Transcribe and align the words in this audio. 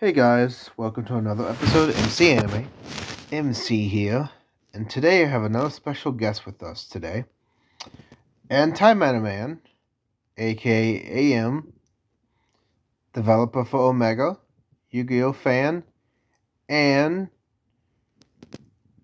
Hey 0.00 0.12
guys, 0.12 0.70
welcome 0.76 1.04
to 1.06 1.16
another 1.16 1.48
episode 1.48 1.88
of 1.88 1.98
MC 1.98 2.30
Anime. 2.30 2.70
MC 3.32 3.88
here, 3.88 4.30
and 4.72 4.88
today 4.88 5.24
I 5.24 5.26
have 5.26 5.42
another 5.42 5.70
special 5.70 6.12
guest 6.12 6.46
with 6.46 6.62
us 6.62 6.84
today. 6.84 7.24
And 8.48 8.80
Anti-Man, 8.80 9.60
aka 10.36 11.02
AM, 11.04 11.72
developer 13.12 13.64
for 13.64 13.90
Omega, 13.90 14.38
Yu-Gi-Oh 14.92 15.32
fan, 15.32 15.82
and 16.68 17.30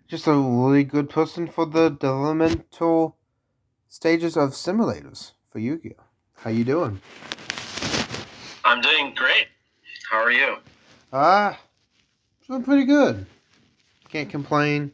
just 0.06 0.28
a 0.28 0.32
really 0.32 0.84
good 0.84 1.10
person 1.10 1.48
for 1.48 1.66
the 1.66 1.88
developmental 1.88 3.16
stages 3.88 4.36
of 4.36 4.50
simulators 4.50 5.32
for 5.50 5.58
Yu-Gi-Oh. 5.58 6.04
How 6.36 6.50
you 6.50 6.62
doing? 6.62 7.00
I'm 8.64 8.80
doing 8.80 9.12
great. 9.16 9.48
How 10.08 10.18
are 10.18 10.30
you? 10.30 10.58
Ah, 11.16 11.60
doing 12.48 12.64
pretty 12.64 12.84
good. 12.84 13.24
Can't 14.08 14.28
complain. 14.28 14.90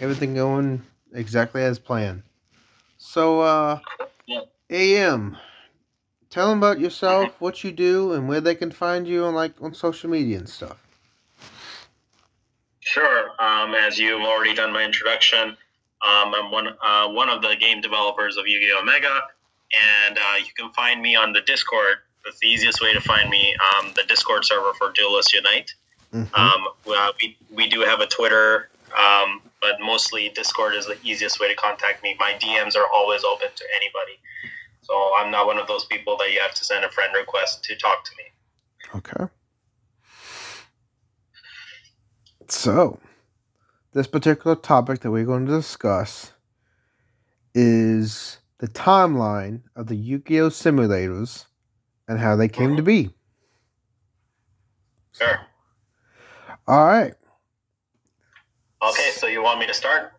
Everything 0.00 0.34
going 0.34 0.82
exactly 1.12 1.62
as 1.62 1.78
planned. 1.78 2.24
So, 2.98 3.40
uh, 3.40 3.78
AM, 4.68 5.36
tell 6.28 6.48
them 6.48 6.58
about 6.58 6.80
yourself, 6.80 7.40
what 7.40 7.62
you 7.62 7.70
do, 7.70 8.14
and 8.14 8.28
where 8.28 8.40
they 8.40 8.56
can 8.56 8.72
find 8.72 9.06
you 9.06 9.24
on 9.24 9.36
like 9.36 9.52
on 9.62 9.72
social 9.72 10.10
media 10.10 10.38
and 10.38 10.48
stuff. 10.48 10.76
Sure. 12.80 13.30
Um, 13.38 13.72
as 13.76 13.96
you've 13.96 14.22
already 14.22 14.54
done 14.54 14.72
my 14.72 14.82
introduction, 14.82 15.50
um, 15.50 16.34
I'm 16.34 16.50
one 16.50 16.66
uh, 16.82 17.08
one 17.10 17.28
of 17.28 17.42
the 17.42 17.54
game 17.60 17.80
developers 17.80 18.36
of 18.36 18.48
Yu-Gi-Oh! 18.48 18.80
Omega, 18.80 19.20
and 20.08 20.18
uh, 20.18 20.36
you 20.38 20.50
can 20.58 20.72
find 20.72 21.00
me 21.00 21.14
on 21.14 21.32
the 21.32 21.42
Discord. 21.42 21.98
That's 22.24 22.38
the 22.40 22.48
easiest 22.48 22.80
way 22.80 22.92
to 22.92 23.00
find 23.00 23.30
me. 23.30 23.54
Um, 23.78 23.92
the 23.96 24.02
Discord 24.08 24.44
server 24.44 24.72
for 24.74 24.92
Duelist 24.92 25.32
Unite. 25.32 25.72
Mhm. 26.12 26.36
Um, 26.36 26.68
well, 26.84 27.12
we, 27.22 27.36
we 27.50 27.68
do 27.68 27.80
have 27.80 28.00
a 28.00 28.06
Twitter, 28.06 28.68
um, 28.98 29.42
but 29.60 29.80
mostly 29.80 30.28
Discord 30.30 30.74
is 30.74 30.86
the 30.86 30.98
easiest 31.04 31.38
way 31.40 31.48
to 31.48 31.54
contact 31.54 32.02
me. 32.02 32.16
My 32.18 32.32
DMs 32.34 32.76
are 32.76 32.86
always 32.92 33.22
open 33.24 33.48
to 33.54 33.64
anybody. 33.76 34.18
So 34.82 35.12
I'm 35.18 35.30
not 35.30 35.46
one 35.46 35.58
of 35.58 35.68
those 35.68 35.84
people 35.84 36.16
that 36.18 36.32
you 36.32 36.40
have 36.40 36.54
to 36.54 36.64
send 36.64 36.84
a 36.84 36.90
friend 36.90 37.12
request 37.14 37.62
to 37.64 37.76
talk 37.76 38.04
to 38.04 38.10
me. 38.18 38.24
Okay. 38.96 39.32
So, 42.48 42.98
this 43.92 44.08
particular 44.08 44.56
topic 44.56 45.00
that 45.00 45.12
we're 45.12 45.24
going 45.24 45.46
to 45.46 45.52
discuss 45.52 46.32
is 47.54 48.38
the 48.58 48.66
timeline 48.66 49.62
of 49.76 49.86
the 49.86 49.94
Yu-Gi-Oh 49.94 50.48
simulators 50.48 51.46
and 52.10 52.18
how 52.18 52.34
they 52.34 52.48
came 52.48 52.76
to 52.76 52.82
be. 52.82 53.08
Sure. 55.12 55.40
All 56.66 56.84
right. 56.86 57.14
Okay, 58.82 59.10
so 59.12 59.28
you 59.28 59.42
want 59.44 59.60
me 59.60 59.66
to 59.68 59.74
start? 59.74 60.12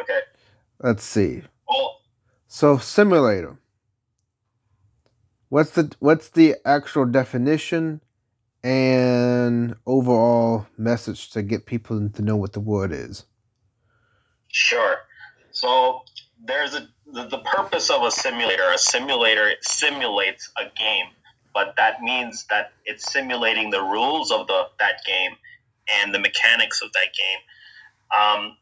Okay. 0.00 0.20
Let's 0.82 1.04
see. 1.04 1.42
Well, 1.68 2.00
So 2.46 2.78
simulator. 2.78 3.58
What's 5.50 5.72
the 5.72 5.94
what's 5.98 6.30
the 6.30 6.56
actual 6.64 7.04
definition 7.04 8.00
and 8.64 9.74
overall 9.86 10.66
message 10.78 11.30
to 11.32 11.42
get 11.42 11.66
people 11.66 12.08
to 12.08 12.22
know 12.22 12.36
what 12.36 12.54
the 12.54 12.60
word 12.60 12.90
is? 12.90 13.26
sure. 14.48 14.96
So 15.50 16.02
there's 16.42 16.74
a 16.74 16.88
the, 17.12 17.26
the 17.26 17.38
purpose 17.38 17.90
of 17.90 18.02
a 18.02 18.10
simulator. 18.10 18.70
A 18.72 18.78
simulator 18.78 19.50
simulates 19.60 20.50
a 20.56 20.64
game, 20.78 21.08
but 21.54 21.74
that 21.76 22.00
means 22.02 22.46
that 22.50 22.72
it's 22.84 23.10
simulating 23.12 23.70
the 23.70 23.82
rules 23.82 24.30
of 24.30 24.46
the 24.46 24.68
that 24.78 25.04
game 25.06 25.32
and 26.02 26.14
the 26.14 26.18
mechanics 26.18 26.82
of 26.82 26.92
that 26.92 27.08
game. 27.14 27.40
Um, 28.16 28.56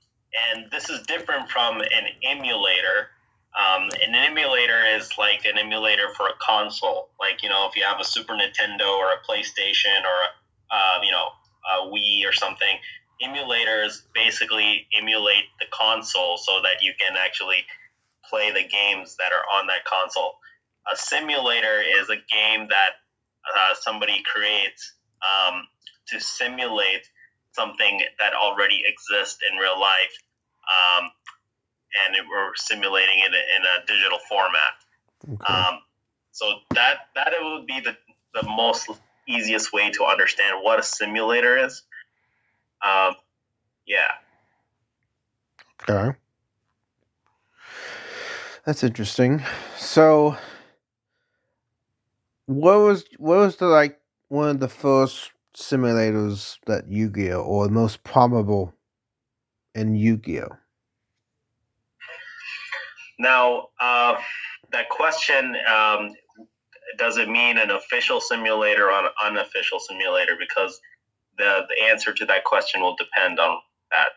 and 0.53 0.71
this 0.71 0.91
is 0.91 1.07
different 1.07 1.51
from 1.51 1.81
an 1.81 2.07
emulator. 2.23 3.09
Um, 3.57 3.89
an 4.07 4.15
emulator 4.15 4.85
is 4.97 5.11
like 5.19 5.45
an 5.45 5.59
emulator 5.59 6.13
for 6.15 6.27
a 6.27 6.35
console. 6.41 7.09
Like 7.19 7.43
you 7.43 7.49
know, 7.49 7.67
if 7.69 7.77
you 7.77 7.85
have 7.85 8.01
a 8.01 8.05
Super 8.05 8.35
Nintendo 8.35 8.89
or 8.99 9.09
a 9.13 9.19
PlayStation 9.29 10.03
or 10.03 10.19
a, 10.25 10.75
uh, 10.75 11.03
you 11.03 11.13
know 11.13 11.29
a 11.67 11.87
Wii 11.89 12.29
or 12.29 12.33
something, 12.33 12.77
emulators 13.23 14.03
basically 14.15 14.87
emulate 14.97 15.45
the 15.59 15.67
console 15.73 16.37
so 16.37 16.61
that 16.63 16.83
you 16.83 16.93
can 17.01 17.17
actually 17.17 17.65
play 18.29 18.51
the 18.51 18.63
games 18.63 19.17
that 19.17 19.33
are 19.33 19.59
on 19.59 19.67
that 19.69 19.85
console. 19.85 20.35
A 20.93 20.97
simulator 20.97 21.83
is 21.83 22.09
a 22.09 22.17
game 22.17 22.69
that 22.69 22.91
uh, 23.55 23.75
somebody 23.81 24.23
creates 24.33 24.95
um, 25.23 25.67
to 26.09 26.21
simulate 26.21 27.09
something 27.53 28.03
that 28.21 28.35
already 28.35 28.83
exists 28.87 29.39
in 29.51 29.59
real 29.59 29.81
life, 29.81 30.17
um, 30.69 31.11
and 32.07 32.17
it, 32.17 32.23
we're 32.31 32.55
simulating 32.55 33.19
it 33.19 33.33
in 33.33 33.65
a 33.65 33.87
digital 33.87 34.19
format. 34.29 35.43
Okay. 35.43 35.53
Um, 35.53 35.81
so 36.33 36.61
that 36.75 37.09
that 37.15 37.33
it 37.33 37.43
would 37.43 37.67
be 37.67 37.81
the, 37.81 37.97
the 38.41 38.47
most 38.47 38.91
easiest 39.27 39.73
way 39.73 39.91
to 39.91 40.05
understand 40.05 40.59
what 40.63 40.79
a 40.79 40.83
simulator 40.83 41.57
is. 41.57 41.83
Um, 42.85 43.15
yeah. 43.87 44.13
Okay. 45.89 46.17
That's 48.65 48.85
interesting. 48.85 49.43
So 49.79 50.37
what 52.47 52.79
was 52.79 53.05
what 53.19 53.39
was 53.39 53.57
the 53.57 53.67
like 53.67 53.99
one 54.29 54.49
of 54.49 54.61
the 54.61 54.69
first 54.69 55.31
simulators 55.57 56.59
that 56.67 56.89
Yu-Gi-Oh 56.89 57.41
or 57.41 57.67
the 57.67 57.73
most 57.73 58.03
probable 58.05 58.75
in 59.75 59.95
Yu-Gi-Oh? 59.95 60.57
Now, 63.19 63.69
uh, 63.81 64.17
that 64.73 64.89
question 64.91 65.57
um, 65.73 66.13
does 66.99 67.17
it 67.17 67.29
mean 67.29 67.59
an 67.59 67.71
official 67.71 68.21
simulator 68.21 68.91
or 68.91 68.99
an 69.05 69.11
unofficial 69.25 69.79
simulator? 69.81 70.33
Because 70.39 70.79
the, 71.39 71.63
the 71.69 71.85
answer 71.91 72.13
to 72.13 72.27
that 72.27 72.45
question 72.45 72.81
will 72.83 72.97
depend 72.97 73.39
on 73.41 73.59
that. 73.91 74.09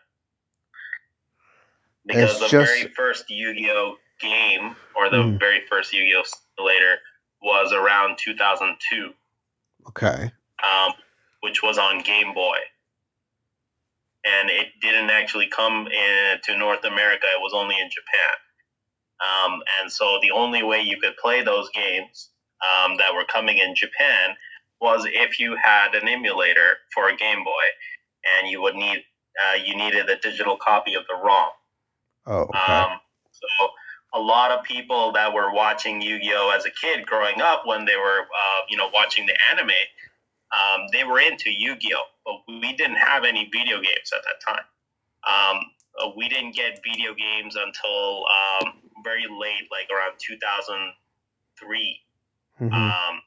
Because 2.06 2.32
It's 2.32 2.40
the 2.40 2.48
just- 2.50 2.72
very 2.72 2.88
first 2.90 3.30
Yu 3.30 3.54
Gi 3.54 3.70
Oh 3.72 3.96
game, 4.20 4.76
or 4.96 5.10
the 5.10 5.24
Hmm. 5.24 5.38
very 5.38 5.62
first 5.70 5.94
Yu 5.94 6.04
Gi 6.04 6.16
Oh 6.18 6.24
simulator, 6.58 6.98
was 7.42 7.72
around 7.72 8.18
2002, 8.18 9.14
Okay. 9.88 10.32
um, 10.64 10.94
which 11.42 11.64
was 11.64 11.78
on 11.78 12.02
Game 12.02 12.34
Boy. 12.34 12.58
And 14.26 14.50
it 14.50 14.68
didn't 14.82 15.10
actually 15.10 15.48
come 15.48 15.88
in, 15.88 16.40
to 16.44 16.58
North 16.58 16.84
America, 16.84 17.26
it 17.26 17.42
was 17.42 17.54
only 17.54 17.76
in 17.80 17.90
Japan. 17.90 18.36
Um, 19.22 19.62
and 19.82 19.92
so 19.92 20.20
the 20.22 20.32
only 20.32 20.64
way 20.64 20.82
you 20.82 21.00
could 21.00 21.16
play 21.18 21.44
those 21.44 21.70
games 21.74 22.30
um, 22.62 22.98
that 22.98 23.14
were 23.14 23.26
coming 23.26 23.58
in 23.58 23.76
Japan 23.76 24.36
was 24.82 25.06
if 25.06 25.40
you 25.40 25.56
had 25.62 25.94
an 25.94 26.08
emulator 26.08 26.78
for 26.94 27.10
a 27.10 27.16
Game 27.16 27.44
Boy, 27.44 27.66
and 28.38 28.50
you 28.50 28.62
would 28.62 28.76
need 28.76 29.04
uh, 29.40 29.56
you 29.56 29.76
needed 29.76 30.10
a 30.10 30.18
digital 30.18 30.58
copy 30.58 30.96
of 30.96 31.04
the 31.08 31.16
ROM. 31.16 31.50
Oh, 32.28 32.40
okay. 32.42 32.74
Um, 32.74 33.00
so 33.32 33.48
a 34.14 34.20
lot 34.20 34.52
of 34.52 34.64
people 34.64 35.12
that 35.14 35.34
were 35.34 35.54
watching 35.54 36.02
Yu-Gi-Oh 36.02 36.52
as 36.56 36.66
a 36.66 36.72
kid 36.72 37.06
growing 37.06 37.42
up, 37.42 37.66
when 37.66 37.86
they 37.86 37.96
were 37.96 38.22
uh, 38.22 38.62
you 38.70 38.78
know 38.78 38.90
watching 38.94 39.26
the 39.26 39.36
anime, 39.52 39.70
um, 40.52 40.88
they 40.92 41.04
were 41.04 41.20
into 41.20 41.52
Yu-Gi-Oh, 41.52 42.04
but 42.26 42.42
we 42.48 42.74
didn't 42.74 42.98
have 42.98 43.24
any 43.24 43.50
video 43.52 43.78
games 43.78 44.12
at 44.14 44.22
that 44.24 44.42
time. 44.46 44.66
Um, 45.28 45.62
uh, 46.02 46.12
we 46.16 46.30
didn't 46.30 46.56
get 46.56 46.80
video 46.84 47.14
games 47.14 47.56
until 47.56 48.26
um, 48.26 48.74
very 49.04 49.26
late, 49.30 49.68
like 49.72 49.90
around 49.92 50.18
2003. 50.20 52.02
Mhm. 52.62 52.74
Um, 52.74 53.22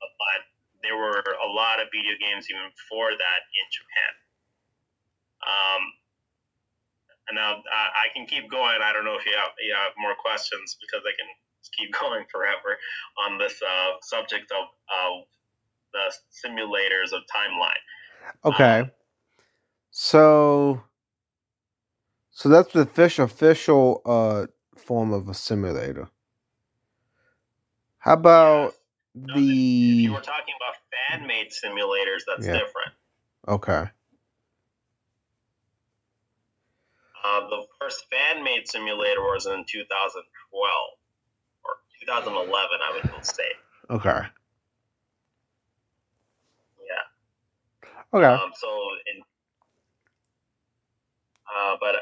but 0.00 0.46
there 0.82 0.96
were 0.96 1.22
a 1.44 1.48
lot 1.48 1.80
of 1.80 1.88
video 1.92 2.16
games 2.18 2.50
even 2.50 2.70
before 2.74 3.10
that 3.10 3.40
in 3.54 3.66
Japan. 3.70 4.12
Um, 7.30 7.30
and 7.30 7.36
now 7.36 7.52
I, 7.72 8.06
I 8.10 8.14
can 8.14 8.26
keep 8.26 8.50
going. 8.50 8.78
I 8.82 8.92
don't 8.92 9.04
know 9.04 9.16
if 9.18 9.26
you 9.26 9.32
have, 9.36 9.52
you 9.62 9.74
have 9.74 9.92
more 9.98 10.14
questions 10.20 10.76
because 10.80 11.02
I 11.06 11.12
can 11.18 11.28
keep 11.78 11.92
going 12.00 12.24
forever 12.30 12.78
on 13.26 13.38
this 13.38 13.60
uh, 13.62 13.92
subject 14.02 14.50
of 14.52 14.66
uh, 14.90 15.20
the 15.92 16.12
simulators 16.32 17.12
of 17.16 17.22
timeline. 17.34 17.84
Okay. 18.44 18.90
So 19.90 20.82
so 22.30 22.48
that's 22.48 22.72
the 22.72 22.80
official 22.80 23.24
official 23.24 24.02
uh 24.06 24.46
form 24.76 25.12
of 25.12 25.28
a 25.28 25.34
simulator. 25.34 26.08
How 27.98 28.14
about 28.14 28.74
If 29.14 29.36
the 29.36 30.04
you 30.04 30.12
were 30.12 30.20
talking 30.20 30.54
about 30.56 30.76
fan-made 31.10 31.48
simulators, 31.52 32.22
that's 32.26 32.46
Yeah. 32.46 32.52
different. 32.54 32.92
Okay. 33.48 33.90
Uh, 37.24 37.48
the 37.48 37.64
first 37.80 38.04
fan-made 38.10 38.68
simulator 38.68 39.20
was 39.20 39.46
in 39.46 39.64
2012 39.70 40.26
or 41.64 41.70
2011, 42.00 42.50
I 42.52 43.14
would 43.14 43.26
say. 43.26 43.42
Okay. 43.90 44.20
Yeah. 46.82 48.18
Okay. 48.18 48.26
Um, 48.26 48.50
so 48.54 48.68
in, 49.14 49.22
uh, 51.46 51.76
but 51.80 51.94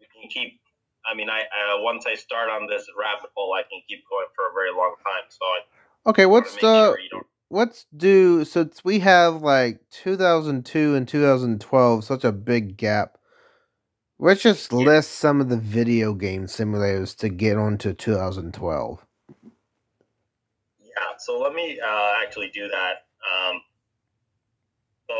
we 0.00 0.06
can 0.12 0.28
keep. 0.28 0.60
I 1.04 1.14
mean, 1.14 1.28
I 1.30 1.40
uh, 1.40 1.82
once 1.82 2.04
I 2.06 2.14
start 2.14 2.48
on 2.48 2.68
this 2.68 2.86
rabbit 2.98 3.30
hole, 3.34 3.54
I 3.54 3.62
can 3.62 3.80
keep 3.88 4.04
going 4.08 4.26
for 4.36 4.50
a 4.50 4.52
very 4.54 4.70
long 4.70 4.94
time. 5.02 5.24
So 5.30 5.44
I 5.44 5.60
Okay, 6.04 6.26
what's 6.26 6.54
the 6.56 6.60
sure 6.60 6.98
you. 6.98 7.22
Let's 7.52 7.84
do 7.94 8.44
since 8.44 8.82
we 8.82 9.00
have 9.00 9.42
like 9.42 9.80
2002 9.90 10.94
and 10.94 11.06
2012 11.06 12.04
such 12.04 12.24
a 12.24 12.32
big 12.32 12.76
gap. 12.76 13.18
Let's 14.18 14.42
just 14.42 14.72
list 14.72 15.12
some 15.12 15.40
of 15.40 15.48
the 15.48 15.56
video 15.58 16.14
game 16.14 16.46
simulators 16.46 17.16
to 17.18 17.28
get 17.28 17.58
onto 17.58 17.92
2012. 17.92 19.06
Yeah, 20.80 20.94
so 21.18 21.38
let 21.40 21.52
me 21.54 21.78
uh, 21.78 22.12
actually 22.22 22.50
do 22.54 22.68
that. 22.68 23.04
Um, 23.22 23.60
so 25.08 25.14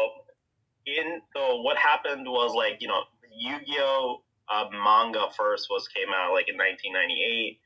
in 0.86 1.20
so 1.34 1.60
what 1.60 1.76
happened 1.76 2.26
was 2.26 2.54
like 2.54 2.78
you 2.80 2.88
know 2.88 3.02
Yu-Gi-Oh 3.30 4.22
uh, 4.52 4.64
manga 4.72 5.26
first 5.36 5.66
was 5.68 5.86
came 5.88 6.08
out 6.14 6.32
like 6.32 6.48
in 6.48 6.56
1998 6.56 7.60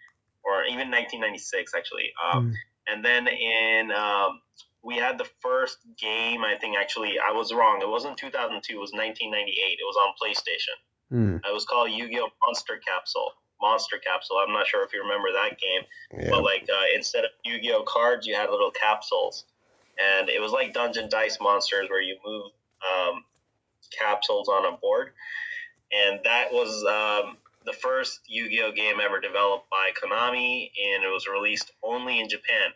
or 0.44 0.64
even 0.64 0.90
1996 0.90 1.72
actually, 1.76 2.12
um, 2.32 2.50
Mm. 2.50 2.54
And 2.86 3.04
then 3.04 3.26
in 3.28 3.90
um, 3.90 4.40
we 4.82 4.96
had 4.96 5.18
the 5.18 5.28
first 5.40 5.78
game. 5.98 6.44
I 6.44 6.56
think 6.56 6.76
actually 6.76 7.18
I 7.18 7.32
was 7.32 7.52
wrong. 7.52 7.80
It 7.82 7.88
wasn't 7.88 8.16
2002. 8.16 8.72
It 8.72 8.78
was 8.78 8.92
1998. 8.92 9.52
It 9.52 9.78
was 9.82 9.96
on 9.96 10.14
PlayStation. 10.20 10.76
Hmm. 11.10 11.36
It 11.48 11.52
was 11.52 11.64
called 11.64 11.90
Yu-Gi-Oh 11.90 12.28
Monster 12.44 12.80
Capsule. 12.86 13.32
Monster 13.60 13.98
Capsule. 13.98 14.38
I'm 14.38 14.52
not 14.52 14.66
sure 14.66 14.84
if 14.84 14.92
you 14.92 15.02
remember 15.02 15.28
that 15.32 15.58
game. 15.58 15.82
Yeah. 16.12 16.30
But 16.30 16.44
like 16.44 16.68
uh, 16.72 16.94
instead 16.94 17.24
of 17.24 17.30
Yu-Gi-Oh 17.44 17.84
cards, 17.84 18.26
you 18.26 18.34
had 18.34 18.50
little 18.50 18.70
capsules, 18.70 19.44
and 19.98 20.28
it 20.28 20.40
was 20.40 20.52
like 20.52 20.74
Dungeon 20.74 21.08
Dice 21.08 21.38
Monsters 21.40 21.88
where 21.88 22.02
you 22.02 22.16
move 22.24 22.52
um, 22.84 23.24
capsules 23.98 24.48
on 24.48 24.72
a 24.72 24.76
board, 24.76 25.12
and 25.92 26.20
that 26.24 26.52
was 26.52 26.84
um, 26.84 27.38
the 27.66 27.72
first 27.72 28.20
Yu-Gi-Oh 28.28 28.72
game 28.72 29.00
ever 29.02 29.20
developed 29.20 29.68
by 29.68 29.90
Konami, 30.00 30.70
and 30.86 31.04
it 31.04 31.12
was 31.12 31.26
released 31.26 31.72
only 31.82 32.20
in 32.20 32.28
Japan, 32.28 32.70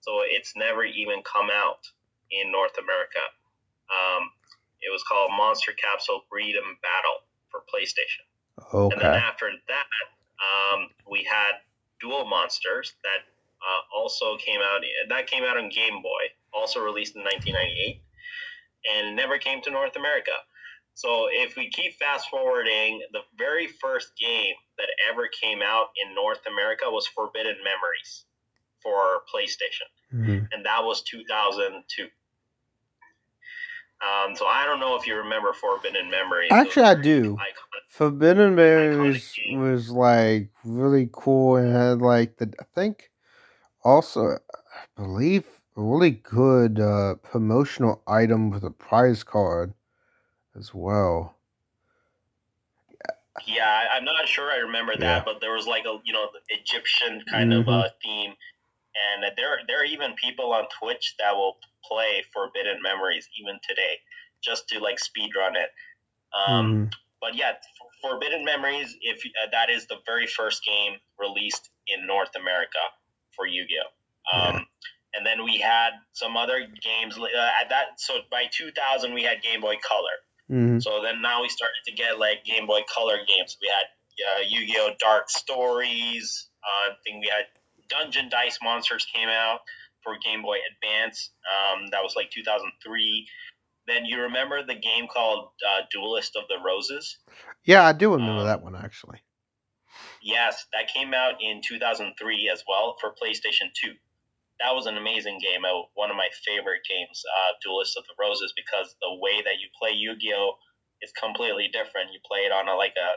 so 0.00 0.20
it's 0.24 0.52
never 0.56 0.84
even 0.84 1.22
come 1.22 1.48
out 1.50 1.86
in 2.30 2.50
North 2.50 2.76
America. 2.76 3.22
Um, 3.88 4.30
it 4.82 4.90
was 4.90 5.02
called 5.04 5.30
Monster 5.36 5.72
Capsule 5.72 6.24
Breed 6.28 6.56
and 6.56 6.76
Battle 6.82 7.22
for 7.50 7.62
PlayStation. 7.72 8.26
Okay. 8.74 8.94
And 8.94 9.00
then 9.00 9.14
after 9.14 9.50
that, 9.68 9.86
um, 10.42 10.88
we 11.08 11.22
had 11.22 11.62
Duel 12.00 12.26
Monsters 12.26 12.94
that 13.04 13.22
uh, 13.62 13.82
also 13.94 14.36
came 14.36 14.60
out. 14.60 14.82
That 15.08 15.28
came 15.28 15.44
out 15.44 15.56
on 15.56 15.68
Game 15.68 16.02
Boy, 16.02 16.34
also 16.52 16.80
released 16.80 17.14
in 17.14 17.22
1998, 17.22 18.02
and 18.90 19.14
never 19.14 19.38
came 19.38 19.62
to 19.62 19.70
North 19.70 19.94
America. 19.94 20.32
So 20.94 21.28
if 21.30 21.56
we 21.56 21.70
keep 21.70 21.98
fast 21.98 22.28
forwarding, 22.28 23.00
the 23.12 23.20
very 23.38 23.66
first 23.66 24.12
game 24.18 24.54
that 24.78 24.88
ever 25.10 25.28
came 25.28 25.60
out 25.62 25.86
in 26.04 26.14
North 26.14 26.40
America 26.46 26.84
was 26.86 27.06
Forbidden 27.06 27.56
Memories 27.64 28.24
for 28.82 29.22
PlayStation, 29.32 29.88
Mhm. 30.12 30.48
and 30.52 30.66
that 30.66 30.84
was 30.84 31.02
2002. 31.02 32.10
Um, 34.00 34.34
so 34.34 34.46
I 34.46 34.64
don't 34.66 34.80
know 34.80 34.96
if 34.96 35.06
you 35.06 35.16
remember 35.16 35.52
Forbidden 35.52 36.10
Memories. 36.10 36.50
Actually, 36.50 36.86
I 36.86 36.94
do. 36.94 37.36
iconic. 37.36 37.82
Forbidden 37.88 38.54
Memories 38.54 39.38
was 39.50 39.90
like 39.90 40.50
really 40.64 41.08
cool 41.12 41.56
and 41.56 41.72
had 41.72 42.00
like 42.02 42.38
the 42.38 42.52
I 42.58 42.64
think 42.74 43.10
also 43.84 44.38
I 44.74 44.84
believe 44.96 45.46
a 45.76 45.82
really 45.82 46.10
good 46.10 46.80
uh, 46.80 47.14
promotional 47.16 48.02
item 48.06 48.50
with 48.50 48.64
a 48.64 48.70
prize 48.70 49.22
card 49.22 49.74
as 50.58 50.72
well. 50.74 51.36
Yeah, 53.46 53.88
I'm 53.92 54.04
not 54.04 54.28
sure 54.28 54.50
I 54.52 54.56
remember 54.56 54.92
Yeah. 54.92 54.98
that, 55.16 55.24
but 55.24 55.40
there 55.40 55.52
was 55.52 55.66
like 55.66 55.84
a 55.86 55.98
you 56.04 56.12
know 56.12 56.30
Egyptian 56.50 57.24
kind 57.30 57.52
of 57.52 57.64
Mhm. 57.66 57.84
uh, 57.84 57.88
theme, 58.02 58.36
and 58.94 59.36
there 59.36 59.60
there 59.66 59.80
are 59.80 59.84
even 59.84 60.14
people 60.14 60.52
on 60.52 60.68
Twitch 60.68 61.14
that 61.18 61.34
will 61.34 61.58
play 61.84 62.22
Forbidden 62.32 62.82
Memories 62.82 63.28
even 63.40 63.58
today, 63.66 64.00
just 64.42 64.68
to 64.68 64.80
like 64.80 64.98
speed 64.98 65.34
run 65.34 65.56
it. 65.56 65.72
Um, 66.34 66.88
Mhm. 66.88 66.94
But 67.20 67.36
yeah, 67.36 67.56
Forbidden 68.00 68.44
Memories, 68.44 68.96
if 69.00 69.24
uh, 69.40 69.46
that 69.52 69.70
is 69.70 69.86
the 69.86 70.00
very 70.04 70.26
first 70.26 70.64
game 70.64 71.00
released 71.18 71.70
in 71.86 72.04
North 72.04 72.34
America 72.34 72.80
for 73.36 73.46
Yu-Gi-Oh. 73.46 73.90
Um, 74.36 74.68
And 75.14 75.26
then 75.26 75.44
we 75.44 75.58
had 75.58 75.92
some 76.14 76.38
other 76.38 76.64
games 76.64 77.18
uh, 77.18 77.26
at 77.60 77.68
that. 77.68 78.00
So 78.00 78.22
by 78.30 78.46
2000, 78.46 79.12
we 79.12 79.22
had 79.22 79.42
Game 79.42 79.60
Boy 79.60 79.76
Color. 79.76 80.16
Mhm. 80.52 80.82
So 80.82 81.00
then 81.02 81.22
now 81.22 81.40
we 81.42 81.48
started 81.48 81.80
to 81.86 81.92
get 81.92 82.18
like 82.18 82.44
Game 82.44 82.66
Boy 82.66 82.82
Color 82.92 83.18
games. 83.26 83.56
We 83.60 83.68
had 83.68 83.86
uh, 84.36 84.40
Yu-Gi-Oh! 84.46 84.94
Dark 85.00 85.30
Stories. 85.30 86.48
Uh, 86.62 86.90
I 86.92 86.94
think 87.04 87.24
we 87.24 87.28
had 87.28 87.46
Dungeon 87.88 88.28
Dice 88.28 88.58
Monsters 88.62 89.06
came 89.14 89.28
out 89.28 89.60
for 90.02 90.14
Game 90.22 90.42
Boy 90.42 90.58
Advance. 90.70 91.30
Um, 91.74 91.86
that 91.92 92.02
was 92.02 92.14
like 92.14 92.30
2003. 92.30 93.26
Then 93.86 94.04
you 94.04 94.20
remember 94.22 94.62
the 94.64 94.74
game 94.74 95.08
called 95.12 95.50
uh, 95.66 95.82
Duelist 95.90 96.36
of 96.36 96.44
the 96.48 96.56
Roses? 96.64 97.16
Yeah, 97.64 97.84
I 97.84 97.92
do 97.92 98.12
remember 98.12 98.42
Um, 98.42 98.46
that 98.46 98.62
one 98.62 98.76
actually. 98.76 99.20
Yes, 100.22 100.66
that 100.72 100.88
came 100.92 101.14
out 101.14 101.34
in 101.42 101.62
2003 101.62 102.48
as 102.52 102.62
well 102.68 102.96
for 103.00 103.10
PlayStation 103.10 103.72
2. 103.74 103.94
That 104.60 104.74
was 104.74 104.86
an 104.86 104.96
amazing 104.96 105.38
game. 105.40 105.64
uh, 105.64 105.86
One 105.94 106.10
of 106.10 106.16
my 106.16 106.28
favorite 106.44 106.82
games, 106.88 107.22
uh, 107.26 107.52
Duelist 107.62 107.96
of 107.96 108.04
the 108.04 108.14
Roses, 108.20 108.52
because 108.54 108.94
the 109.00 109.14
way 109.18 109.42
that 109.42 109.58
you 109.60 109.68
play 109.78 109.90
Yu-Gi-Oh 109.92 110.52
is 111.02 111.12
completely 111.18 111.68
different. 111.68 112.12
You 112.12 112.20
play 112.24 112.40
it 112.46 112.52
on 112.52 112.68
a, 112.68 112.74
like 112.76 112.94
a, 112.96 113.10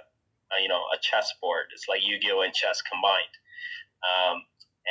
a 0.55 0.61
you 0.61 0.69
know 0.69 0.81
a 0.93 0.97
chessboard. 1.01 1.65
It's 1.73 1.87
like 1.87 2.01
Yu-Gi-Oh 2.05 2.41
and 2.41 2.53
chess 2.53 2.81
combined. 2.81 3.35
Um, 4.05 4.41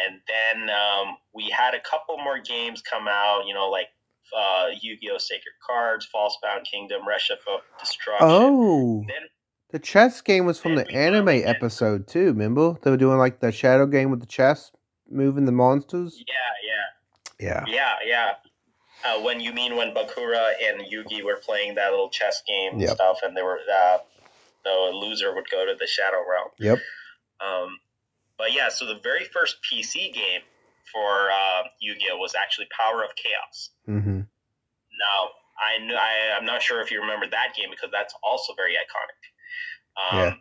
and 0.06 0.20
then 0.26 0.70
um, 0.70 1.16
we 1.34 1.50
had 1.50 1.74
a 1.74 1.80
couple 1.80 2.16
more 2.18 2.38
games 2.40 2.82
come 2.82 3.06
out. 3.08 3.46
You 3.46 3.54
know, 3.54 3.68
like 3.70 3.88
uh, 4.36 4.66
Yu-Gi-Oh 4.80 5.18
Sacred 5.18 5.54
Cards, 5.66 6.06
Falsebound 6.12 6.66
Kingdom, 6.70 7.02
Reshef 7.02 7.42
of 7.52 7.60
Destruction. 7.80 8.26
Oh, 8.28 9.04
Then 9.06 9.28
the 9.70 9.78
chess 9.78 10.20
game 10.20 10.46
was 10.46 10.60
from 10.60 10.76
the 10.76 10.88
anime 10.90 11.28
episode 11.44 12.06
too. 12.06 12.26
Remember 12.26 12.76
they 12.82 12.90
were 12.90 12.96
doing 12.96 13.18
like 13.18 13.40
the 13.40 13.50
shadow 13.50 13.86
game 13.86 14.10
with 14.10 14.20
the 14.20 14.26
chess, 14.26 14.70
moving 15.14 15.44
the 15.46 15.52
monsters. 15.52 16.18
yeah, 16.18 16.34
yeah. 17.38 17.64
Yeah. 17.64 17.64
Yeah, 17.66 17.94
yeah. 18.06 18.30
Uh, 19.04 19.20
when 19.22 19.40
you 19.40 19.52
mean 19.52 19.76
when 19.76 19.92
Bakura 19.94 20.52
and 20.64 20.80
Yugi 20.82 21.22
were 21.24 21.36
playing 21.36 21.74
that 21.74 21.90
little 21.90 22.08
chess 22.08 22.42
game 22.46 22.72
and 22.74 22.80
Yep. 22.82 22.90
stuff, 22.94 23.18
and 23.22 23.36
they 23.36 23.42
were 23.42 23.58
uh, 23.72 23.98
the 24.64 24.70
loser 24.94 25.34
would 25.34 25.48
go 25.50 25.66
to 25.66 25.74
the 25.78 25.86
Shadow 25.86 26.22
Realm. 26.28 26.48
Yep. 26.58 26.78
Um, 27.40 27.78
but 28.38 28.52
yeah, 28.54 28.68
so 28.70 28.86
the 28.86 28.98
very 29.02 29.24
first 29.24 29.56
PC 29.70 30.12
game 30.14 30.40
for 30.92 31.30
uh, 31.30 31.62
Yu-Gi-Oh 31.80 32.16
was 32.18 32.34
actually 32.34 32.66
Power 32.78 33.02
of 33.04 33.10
Chaos. 33.16 33.70
hmm 33.84 34.20
Now, 34.20 35.18
I, 35.58 35.92
I 35.92 36.36
I'm 36.38 36.46
not 36.46 36.62
sure 36.62 36.80
if 36.80 36.90
you 36.90 37.00
remember 37.00 37.26
that 37.26 37.54
game 37.56 37.68
because 37.70 37.90
that's 37.92 38.14
also 38.22 38.54
very 38.54 38.72
iconic. 38.72 39.20
Um, 40.00 40.18
Yeah. 40.18 40.34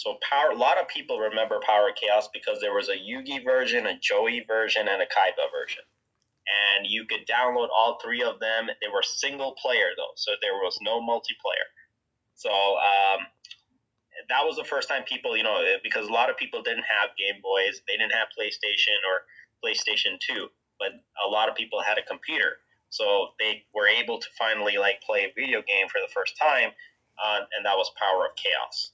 So 0.00 0.16
power, 0.26 0.48
a 0.48 0.56
lot 0.56 0.80
of 0.80 0.88
people 0.88 1.18
remember 1.18 1.60
Power 1.60 1.90
of 1.90 1.94
Chaos 1.94 2.26
because 2.32 2.58
there 2.58 2.72
was 2.72 2.88
a 2.88 2.96
Yugi 2.96 3.44
version, 3.44 3.84
a 3.84 3.98
Joey 3.98 4.42
version, 4.48 4.88
and 4.88 5.02
a 5.02 5.04
Kaiba 5.04 5.52
version, 5.52 5.84
and 6.48 6.86
you 6.88 7.04
could 7.04 7.28
download 7.28 7.68
all 7.68 7.98
three 8.02 8.22
of 8.22 8.40
them. 8.40 8.68
They 8.80 8.88
were 8.88 9.02
single 9.02 9.52
player 9.60 9.92
though, 9.98 10.16
so 10.16 10.32
there 10.40 10.54
was 10.54 10.78
no 10.80 11.02
multiplayer. 11.02 11.68
So 12.34 12.48
um, 12.48 13.28
that 14.30 14.40
was 14.46 14.56
the 14.56 14.64
first 14.64 14.88
time 14.88 15.02
people, 15.04 15.36
you 15.36 15.42
know, 15.42 15.60
because 15.82 16.08
a 16.08 16.12
lot 16.12 16.30
of 16.30 16.38
people 16.38 16.62
didn't 16.62 16.88
have 16.88 17.10
Game 17.18 17.42
Boys, 17.42 17.82
they 17.86 17.98
didn't 17.98 18.14
have 18.14 18.28
PlayStation 18.32 18.96
or 19.04 19.28
PlayStation 19.62 20.16
Two, 20.18 20.48
but 20.78 20.92
a 21.22 21.28
lot 21.28 21.50
of 21.50 21.54
people 21.56 21.82
had 21.82 21.98
a 21.98 22.02
computer 22.08 22.56
so 22.88 23.28
they 23.38 23.62
were 23.72 23.86
able 23.86 24.18
to 24.18 24.26
finally 24.36 24.76
like 24.76 25.00
play 25.02 25.20
a 25.22 25.32
video 25.38 25.62
game 25.62 25.86
for 25.86 26.00
the 26.00 26.10
first 26.12 26.36
time 26.36 26.70
uh, 27.22 27.38
and 27.54 27.64
that 27.64 27.76
was 27.76 27.92
power 28.00 28.26
of 28.26 28.34
chaos 28.34 28.90